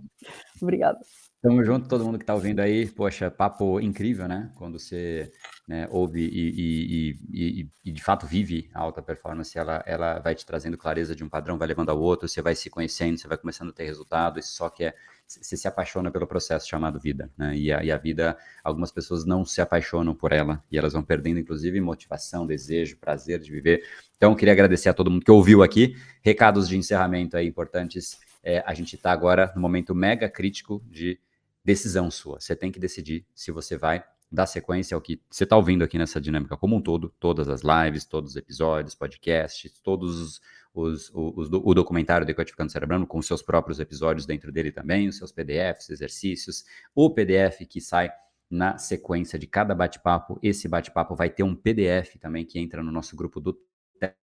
Obrigada. 0.63 0.99
Tamo 1.43 1.63
junto, 1.63 1.87
todo 1.87 2.03
mundo 2.03 2.17
que 2.17 2.23
está 2.23 2.35
ouvindo 2.35 2.61
aí. 2.61 2.87
Poxa, 2.87 3.31
papo 3.31 3.79
incrível, 3.79 4.27
né? 4.27 4.51
Quando 4.57 4.79
você 4.79 5.31
né, 5.69 5.87
ouve 5.91 6.21
e, 6.21 6.49
e, 6.49 7.19
e, 7.31 7.69
e, 7.85 7.93
de 7.93 8.03
fato 8.03 8.27
vive 8.27 8.71
a 8.73 8.81
alta 8.81 9.03
performance, 9.03 9.57
ela, 9.59 9.85
ela 9.87 10.19
vai 10.19 10.35
te 10.35 10.47
trazendo 10.47 10.79
clareza 10.79 11.15
de 11.15 11.23
um 11.23 11.29
padrão, 11.29 11.59
vai 11.59 11.69
levando 11.69 11.91
ao 11.91 12.01
outro, 12.01 12.27
você 12.27 12.41
vai 12.41 12.55
se 12.55 12.71
conhecendo, 12.71 13.19
você 13.19 13.29
vai 13.29 13.37
começando 13.37 13.69
a 13.69 13.73
ter 13.73 13.85
resultado. 13.85 14.39
Isso 14.39 14.55
só 14.55 14.71
que 14.71 14.85
é. 14.85 14.95
Você 15.27 15.59
se 15.59 15.69
apaixona 15.69 16.11
pelo 16.11 16.27
processo 16.27 16.67
chamado 16.67 16.99
vida, 16.99 17.31
né? 17.37 17.55
E 17.55 17.71
a, 17.71 17.85
e 17.85 17.93
a 17.93 17.99
vida, 17.99 18.35
algumas 18.65 18.91
pessoas 18.91 19.27
não 19.27 19.45
se 19.45 19.61
apaixonam 19.61 20.15
por 20.15 20.33
ela 20.33 20.65
e 20.73 20.79
elas 20.79 20.95
vão 20.95 21.03
perdendo, 21.03 21.39
inclusive, 21.39 21.79
motivação, 21.83 22.47
desejo, 22.47 22.97
prazer 22.97 23.39
de 23.39 23.53
viver. 23.53 23.85
Então, 24.17 24.35
queria 24.35 24.55
agradecer 24.55 24.89
a 24.89 24.95
todo 24.95 25.11
mundo 25.11 25.27
que 25.27 25.31
ouviu 25.31 25.63
aqui. 25.63 25.95
Recados 26.23 26.67
de 26.67 26.79
encerramento 26.79 27.37
aí 27.37 27.47
importantes. 27.47 28.19
É, 28.43 28.65
a 28.67 28.73
gente 28.73 28.97
está 28.97 29.13
agora 29.13 29.53
no 29.55 29.61
momento 29.61 29.95
mega 29.95 30.31
crítico 30.31 30.83
de 30.87 31.21
decisão 31.63 32.11
sua. 32.11 32.41
Você 32.41 32.57
tem 32.57 32.73
que 32.73 32.81
decidir 32.81 33.27
se 33.35 33.53
você 33.53 33.77
vai 33.77 34.03
dar 34.31 34.47
sequência 34.47 34.95
ao 34.95 35.01
que 35.01 35.21
você 35.31 35.45
está 35.45 35.57
ouvindo 35.57 35.83
aqui 35.83 35.97
nessa 35.97 36.21
dinâmica 36.21 36.57
como 36.57 36.77
um 36.77 36.83
todo, 36.83 37.15
todas 37.19 37.49
as 37.49 37.63
lives, 37.63 38.05
todos 38.05 38.33
os 38.33 38.37
episódios, 38.37 38.95
podcasts, 38.95 39.81
todos 39.81 40.21
os, 40.21 40.41
os, 40.75 41.11
os, 41.15 41.49
o 41.51 41.75
documentário 41.75 42.27
Decodificando 42.27 42.71
Cerebrando, 42.71 43.07
com 43.07 43.21
seus 43.23 43.43
próprios 43.43 43.81
episódios 43.81 44.27
dentro 44.27 44.53
dele 44.53 44.71
também, 44.71 45.09
os 45.09 45.17
seus 45.17 45.33
PDFs, 45.33 45.91
exercícios, 45.91 46.65
o 46.95 47.11
PDF 47.11 47.67
que 47.69 47.81
sai 47.81 48.11
na 48.51 48.79
sequência 48.79 49.39
de 49.39 49.47
cada 49.47 49.75
bate-papo. 49.75 50.39
Esse 50.43 50.69
bate-papo 50.69 51.15
vai 51.15 51.31
ter 51.31 51.43
um 51.43 51.55
PDF 51.55 52.17
também 52.21 52.45
que 52.45 52.59
entra 52.59 52.83
no 52.83 52.93
nosso 52.93 53.17
grupo 53.17 53.41
do 53.41 53.59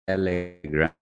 Telegram 0.06 0.92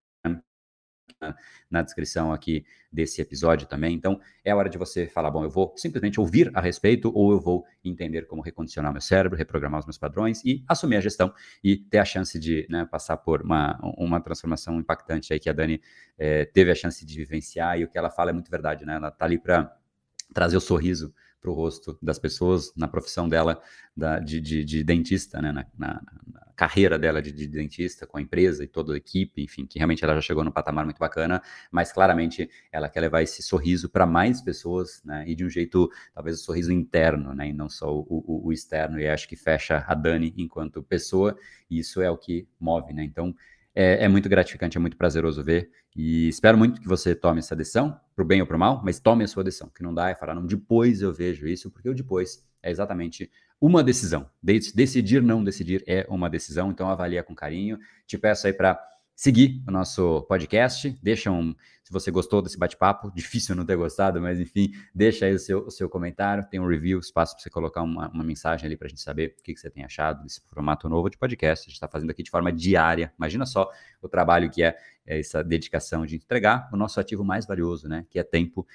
na, 1.69 1.81
descrição 1.81 2.31
aqui 2.31 2.65
desse 2.91 3.21
episódio 3.21 3.67
também. 3.67 3.95
Então, 3.95 4.19
é 4.43 4.53
hora 4.53 4.69
de 4.69 4.77
você 4.77 5.07
falar, 5.07 5.31
bom, 5.31 5.43
eu 5.43 5.49
vou 5.49 5.73
simplesmente 5.77 6.19
ouvir 6.19 6.51
a 6.53 6.61
respeito 6.61 7.11
ou 7.13 7.31
eu 7.31 7.39
vou 7.39 7.65
entender 7.83 8.23
como 8.27 8.41
recondicionar 8.41 8.91
meu 8.91 9.01
cérebro, 9.01 9.37
reprogramar 9.37 9.79
os 9.79 9.85
meus 9.85 9.97
padrões 9.97 10.43
e 10.43 10.63
assumir 10.67 10.97
a 10.97 11.01
gestão 11.01 11.33
e 11.63 11.77
ter 11.77 11.99
a 11.99 12.05
chance 12.05 12.39
de 12.39 12.65
né, 12.69 12.85
passar 12.89 13.17
por 13.17 13.41
uma, 13.41 13.79
uma 13.97 14.19
transformação 14.19 14.79
impactante 14.79 15.33
aí 15.33 15.39
que 15.39 15.49
a 15.49 15.53
Dani 15.53 15.81
é, 16.17 16.45
teve 16.45 16.71
a 16.71 16.75
chance 16.75 17.05
de 17.05 17.17
vivenciar 17.17 17.79
e 17.79 17.83
o 17.83 17.89
que 17.89 17.97
ela 17.97 18.09
fala 18.09 18.29
é 18.29 18.33
muito 18.33 18.49
verdade, 18.49 18.85
né? 18.85 18.95
Ela 18.95 19.11
tá 19.11 19.25
ali 19.25 19.37
para 19.37 19.75
trazer 20.33 20.57
o 20.57 20.61
sorriso 20.61 21.13
para 21.45 21.51
o 21.51 21.53
rosto 21.53 21.95
das 22.01 22.17
pessoas 22.17 22.73
na 22.75 22.87
profissão 22.87 23.29
dela 23.29 23.61
da, 23.95 24.17
de, 24.17 24.41
de, 24.41 24.65
de, 24.65 24.83
dentista, 24.83 25.39
né? 25.39 25.51
Na, 25.51 25.65
na, 25.77 26.01
na 26.33 26.45
carreira 26.55 26.97
dela 26.97 27.21
de, 27.21 27.31
de, 27.31 27.47
dentista, 27.47 28.07
com 28.07 28.17
a 28.17 28.21
empresa 28.21 28.63
e 28.63 28.67
toda 28.67 28.93
a 28.93 28.97
equipe, 28.97 29.43
enfim, 29.43 29.65
que 29.65 29.77
realmente 29.77 30.03
ela 30.03 30.15
já 30.15 30.21
chegou 30.21 30.43
num 30.43 30.51
patamar 30.51 30.85
muito 30.85 30.97
bacana, 30.97 31.41
mas 31.69 31.91
claramente 31.91 32.49
ela 32.71 32.89
quer 32.89 33.01
levar 33.01 33.21
esse 33.21 33.43
sorriso 33.43 33.89
para 33.89 34.07
mais 34.07 34.41
pessoas, 34.41 35.03
né? 35.05 35.23
E 35.27 35.35
de 35.35 35.45
um 35.45 35.49
jeito, 35.49 35.89
talvez, 36.13 36.37
o 36.37 36.41
um 36.41 36.45
sorriso 36.45 36.71
interno, 36.71 37.35
né? 37.35 37.49
E 37.49 37.53
não 37.53 37.69
só 37.69 37.93
o, 37.93 38.05
o, 38.09 38.47
o 38.47 38.53
externo, 38.53 38.99
e 38.99 39.07
acho 39.07 39.27
que 39.27 39.35
fecha 39.35 39.85
a 39.87 39.93
Dani 39.93 40.33
enquanto 40.37 40.81
pessoa, 40.81 41.37
e 41.69 41.77
isso 41.79 42.01
é 42.01 42.09
o 42.09 42.17
que 42.17 42.47
move, 42.59 42.91
né? 42.91 43.03
Então, 43.03 43.35
é, 43.75 44.05
é, 44.05 44.07
muito 44.07 44.29
gratificante, 44.29 44.77
é 44.77 44.79
muito 44.79 44.95
prazeroso 44.95 45.43
ver. 45.43 45.69
E 45.95 46.29
espero 46.29 46.57
muito 46.57 46.79
que 46.79 46.87
você 46.87 47.13
tome 47.13 47.39
essa 47.39 47.55
decisão, 47.55 47.99
para 48.15 48.23
o 48.23 48.25
bem 48.25 48.39
ou 48.39 48.47
para 48.47 48.55
o 48.55 48.59
mal, 48.59 48.81
mas 48.83 48.99
tome 48.99 49.23
a 49.23 49.27
sua 49.27 49.43
decisão. 49.43 49.69
que 49.69 49.83
não 49.83 49.93
dá 49.93 50.09
é 50.09 50.15
falar, 50.15 50.33
não, 50.33 50.45
depois 50.45 51.01
eu 51.01 51.13
vejo 51.13 51.45
isso, 51.45 51.69
porque 51.69 51.89
o 51.89 51.93
depois 51.93 52.43
é 52.63 52.71
exatamente 52.71 53.29
uma 53.59 53.83
decisão. 53.83 54.29
Decidir, 54.41 55.21
não 55.21 55.43
decidir 55.43 55.83
é 55.85 56.05
uma 56.09 56.29
decisão, 56.29 56.71
então 56.71 56.89
avalia 56.89 57.23
com 57.23 57.35
carinho. 57.35 57.77
Te 58.07 58.17
peço 58.17 58.47
aí 58.47 58.53
para 58.53 58.79
seguir 59.15 59.63
o 59.67 59.71
nosso 59.71 60.23
podcast. 60.23 60.89
Deixa 61.01 61.31
um. 61.31 61.55
Se 61.83 61.93
você 61.93 62.09
gostou 62.09 62.41
desse 62.41 62.57
bate-papo, 62.57 63.11
difícil 63.13 63.55
não 63.55 63.63
ter 63.63 63.75
gostado, 63.75 64.19
mas 64.19 64.39
enfim, 64.39 64.73
deixa 64.93 65.27
aí 65.27 65.35
o 65.35 65.39
seu, 65.39 65.65
o 65.67 65.71
seu 65.71 65.87
comentário. 65.87 66.43
Tem 66.49 66.59
um 66.59 66.67
review, 66.67 66.99
espaço 66.99 67.35
para 67.35 67.43
você 67.43 67.49
colocar 67.49 67.83
uma, 67.83 68.09
uma 68.09 68.23
mensagem 68.23 68.65
ali 68.65 68.75
para 68.75 68.87
a 68.87 68.89
gente 68.89 69.01
saber 69.01 69.35
o 69.39 69.43
que, 69.43 69.53
que 69.53 69.59
você 69.59 69.69
tem 69.69 69.85
achado 69.85 70.23
desse 70.23 70.41
formato 70.49 70.89
novo 70.89 71.09
de 71.09 71.17
podcast. 71.17 71.63
A 71.63 71.69
gente 71.69 71.75
está 71.75 71.87
fazendo 71.87 72.09
aqui 72.09 72.23
de 72.23 72.31
forma 72.31 72.51
diária. 72.51 73.13
Imagina 73.17 73.45
só 73.45 73.69
o 74.01 74.09
trabalho 74.09 74.49
que 74.49 74.63
é, 74.63 74.75
é 75.05 75.19
essa 75.19 75.43
dedicação 75.43 76.05
de 76.05 76.15
entregar 76.15 76.67
o 76.73 76.75
nosso 76.75 76.99
ativo 76.99 77.23
mais 77.23 77.45
valioso, 77.45 77.87
né? 77.87 78.05
Que 78.09 78.17
é 78.17 78.23
tempo. 78.23 78.67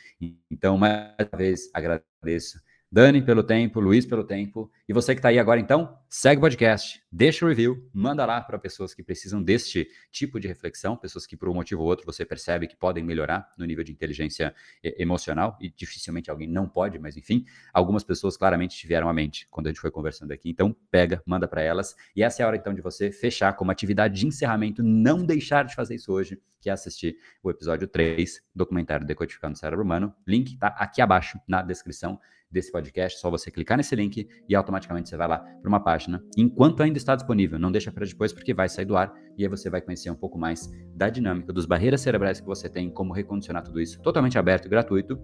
Então, 0.49 0.79
mais 0.79 1.29
uma 1.33 1.39
vez, 1.39 1.69
agradeço 1.75 2.61
Dani 2.93 3.23
pelo 3.23 3.45
tempo, 3.45 3.79
Luiz 3.79 4.05
pelo 4.05 4.25
tempo. 4.25 4.69
E 4.89 4.93
você 4.93 5.15
que 5.15 5.21
está 5.21 5.29
aí 5.29 5.39
agora, 5.39 5.61
então, 5.61 5.97
segue 6.09 6.39
o 6.39 6.41
podcast, 6.41 7.01
deixa 7.11 7.45
o 7.45 7.49
review, 7.49 7.89
manda 7.93 8.25
lá 8.25 8.41
para 8.41 8.59
pessoas 8.59 8.95
que 8.95 9.03
precisam 9.03 9.43
deste 9.43 9.89
tipo 10.11 10.39
de 10.39 10.47
reflexão, 10.47 10.97
pessoas 10.97 11.27
que 11.27 11.37
por 11.37 11.49
um 11.49 11.55
motivo 11.55 11.83
ou 11.83 11.89
outro 11.89 12.07
você 12.07 12.25
percebe 12.25 12.67
que 12.67 12.77
podem 12.77 13.03
melhorar 13.03 13.51
no 13.59 13.65
nível 13.65 13.83
de 13.83 13.93
inteligência 13.93 14.55
emocional, 14.83 15.59
e 15.61 15.71
dificilmente 15.71 16.31
alguém 16.31 16.49
não 16.49 16.69
pode, 16.69 16.99
mas 16.99 17.17
enfim, 17.17 17.45
algumas 17.73 18.05
pessoas 18.05 18.37
claramente 18.37 18.77
tiveram 18.77 19.09
a 19.09 19.13
mente 19.13 19.47
quando 19.51 19.67
a 19.67 19.71
gente 19.71 19.81
foi 19.81 19.91
conversando 19.91 20.33
aqui. 20.33 20.49
Então, 20.51 20.75
pega, 20.91 21.23
manda 21.27 21.49
para 21.49 21.63
elas. 21.63 21.95
E 22.15 22.23
essa 22.23 22.43
é 22.43 22.45
a 22.45 22.47
hora 22.47 22.57
então 22.57 22.75
de 22.75 22.81
você 22.81 23.11
fechar 23.11 23.55
como 23.55 23.71
atividade 23.71 24.21
de 24.21 24.27
encerramento, 24.27 24.83
não 24.83 25.25
deixar 25.25 25.65
de 25.65 25.75
fazer 25.75 25.97
isso 25.97 26.13
hoje, 26.13 26.41
que 26.61 26.69
é 26.69 26.73
assistir 26.73 27.17
o 27.43 27.51
episódio 27.51 27.89
3, 27.89 28.43
documentário 28.55 29.07
Decodificando 29.07 29.55
o 29.55 29.59
Cérebro 29.59 29.85
Humano. 29.85 30.15
Link 30.27 30.53
está 30.53 30.69
aqui 30.69 31.01
abaixo 31.01 31.41
na 31.49 31.63
descrição 31.63 32.21
desse 32.51 32.73
podcast, 32.73 33.21
só 33.21 33.31
você 33.31 33.51
clicar 33.51 33.79
nesse 33.79 33.95
link 33.95 34.29
e 34.49 34.55
automaticamente 34.57 35.09
você 35.09 35.17
vai 35.17 35.29
lá 35.29 35.39
para 35.39 35.69
uma 35.69 35.79
página. 35.83 36.23
Enquanto 36.37 36.83
ainda 36.83 36.99
está 37.01 37.17
disponível, 37.17 37.59
não 37.59 37.73
deixa 37.73 37.91
para 37.91 38.07
depois 38.07 38.33
porque 38.33 38.55
vai 38.55 38.69
sair 38.69 38.85
do 38.85 38.97
ar 38.97 39.13
e 39.37 39.43
aí 39.43 39.49
você 39.49 39.69
vai 39.69 39.81
conhecer 39.81 40.11
um 40.11 40.15
pouco 40.15 40.39
mais 40.39 40.71
da 40.95 41.09
dinâmica, 41.09 41.53
dos 41.53 41.67
barreiras 41.67 42.01
cerebrais 42.01 42.41
que 42.41 42.47
você 42.47 42.69
tem, 42.69 42.91
como 42.91 43.13
recondicionar 43.13 43.63
tudo 43.63 43.81
isso 43.81 44.01
totalmente 44.01 44.39
aberto 44.39 44.67
e 44.67 44.69
gratuito. 44.69 45.19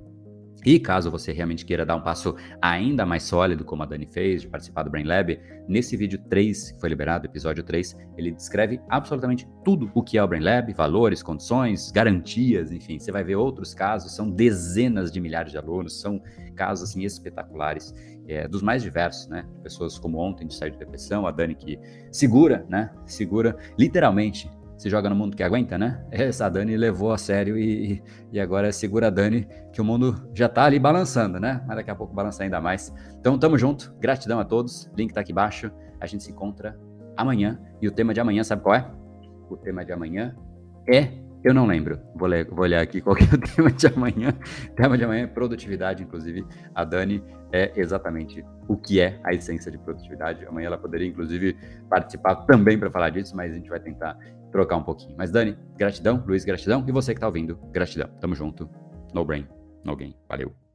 E 0.64 0.80
caso 0.80 1.10
você 1.10 1.32
realmente 1.32 1.64
queira 1.64 1.86
dar 1.86 1.94
um 1.94 2.00
passo 2.00 2.34
ainda 2.60 3.06
mais 3.06 3.22
sólido, 3.22 3.64
como 3.64 3.82
a 3.82 3.86
Dani 3.86 4.06
fez, 4.06 4.42
de 4.42 4.48
participar 4.48 4.82
do 4.82 4.90
Brain 4.90 5.04
Lab, 5.04 5.38
nesse 5.68 5.96
vídeo 5.96 6.18
3, 6.28 6.72
que 6.72 6.80
foi 6.80 6.88
liberado, 6.88 7.26
episódio 7.26 7.62
3, 7.62 7.96
ele 8.16 8.32
descreve 8.32 8.80
absolutamente 8.88 9.46
tudo 9.64 9.90
o 9.94 10.02
que 10.02 10.18
é 10.18 10.22
o 10.22 10.26
Brain 10.26 10.42
Lab, 10.42 10.72
valores, 10.72 11.22
condições, 11.22 11.92
garantias, 11.92 12.72
enfim. 12.72 12.98
Você 12.98 13.12
vai 13.12 13.22
ver 13.22 13.36
outros 13.36 13.74
casos, 13.74 14.16
são 14.16 14.28
dezenas 14.28 15.12
de 15.12 15.20
milhares 15.20 15.52
de 15.52 15.58
alunos, 15.58 16.00
são 16.00 16.20
casos 16.56 16.90
assim 16.90 17.04
espetaculares, 17.04 17.94
é, 18.28 18.48
dos 18.48 18.62
mais 18.62 18.82
diversos, 18.82 19.28
né? 19.28 19.44
Pessoas 19.62 19.98
como 19.98 20.18
ontem 20.18 20.46
de 20.46 20.54
sair 20.54 20.70
de 20.70 20.78
depressão, 20.78 21.26
a 21.26 21.30
Dani 21.30 21.54
que 21.54 21.78
segura, 22.10 22.66
né? 22.68 22.90
Segura 23.04 23.56
literalmente 23.78 24.50
se 24.76 24.90
joga 24.90 25.08
no 25.08 25.16
mundo 25.16 25.36
que 25.36 25.42
aguenta, 25.42 25.78
né? 25.78 26.04
Essa 26.10 26.48
Dani 26.48 26.76
levou 26.76 27.12
a 27.12 27.18
sério 27.18 27.58
e, 27.58 28.02
e 28.32 28.38
agora 28.38 28.70
segura 28.72 29.06
a 29.06 29.10
Dani, 29.10 29.48
que 29.72 29.80
o 29.80 29.84
mundo 29.84 30.28
já 30.34 30.48
tá 30.48 30.64
ali 30.64 30.78
balançando, 30.78 31.40
né? 31.40 31.62
Mas 31.66 31.76
daqui 31.76 31.90
a 31.90 31.94
pouco 31.94 32.14
balança 32.14 32.42
ainda 32.42 32.60
mais. 32.60 32.92
Então, 33.18 33.38
tamo 33.38 33.56
junto, 33.56 33.94
gratidão 33.98 34.38
a 34.38 34.44
todos, 34.44 34.90
link 34.96 35.12
tá 35.12 35.20
aqui 35.20 35.32
embaixo, 35.32 35.70
a 36.00 36.06
gente 36.06 36.24
se 36.24 36.30
encontra 36.30 36.78
amanhã. 37.16 37.58
E 37.80 37.88
o 37.88 37.92
tema 37.92 38.12
de 38.12 38.20
amanhã, 38.20 38.44
sabe 38.44 38.62
qual 38.62 38.74
é? 38.74 38.90
O 39.48 39.56
tema 39.56 39.84
de 39.84 39.92
amanhã 39.92 40.36
é 40.88 41.25
eu 41.44 41.54
não 41.54 41.66
lembro. 41.66 41.98
Vou, 42.14 42.28
ler, 42.28 42.48
vou 42.48 42.60
olhar 42.60 42.80
aqui 42.80 43.00
qual 43.02 43.16
é 43.16 43.22
o 43.22 43.38
tema 43.38 43.70
de 43.70 43.86
amanhã. 43.86 44.34
O 44.70 44.74
tema 44.74 44.96
de 44.96 45.04
amanhã 45.04 45.24
é 45.24 45.26
produtividade, 45.26 46.02
inclusive. 46.02 46.44
A 46.74 46.84
Dani 46.84 47.22
é 47.52 47.72
exatamente 47.76 48.44
o 48.68 48.76
que 48.76 49.00
é 49.00 49.20
a 49.24 49.32
essência 49.32 49.70
de 49.70 49.78
produtividade. 49.78 50.44
Amanhã 50.46 50.66
ela 50.66 50.78
poderia, 50.78 51.06
inclusive, 51.06 51.56
participar 51.88 52.36
também 52.46 52.78
para 52.78 52.90
falar 52.90 53.10
disso, 53.10 53.36
mas 53.36 53.52
a 53.52 53.54
gente 53.54 53.68
vai 53.68 53.80
tentar 53.80 54.18
trocar 54.50 54.76
um 54.76 54.82
pouquinho. 54.82 55.14
Mas, 55.16 55.30
Dani, 55.30 55.56
gratidão. 55.76 56.22
Luiz, 56.26 56.44
gratidão. 56.44 56.84
E 56.86 56.92
você 56.92 57.12
que 57.12 57.18
está 57.18 57.26
ouvindo, 57.26 57.58
gratidão. 57.70 58.08
Tamo 58.20 58.34
junto. 58.34 58.68
No 59.14 59.24
brain, 59.24 59.46
no 59.84 59.96
gain. 59.96 60.14
Valeu. 60.28 60.65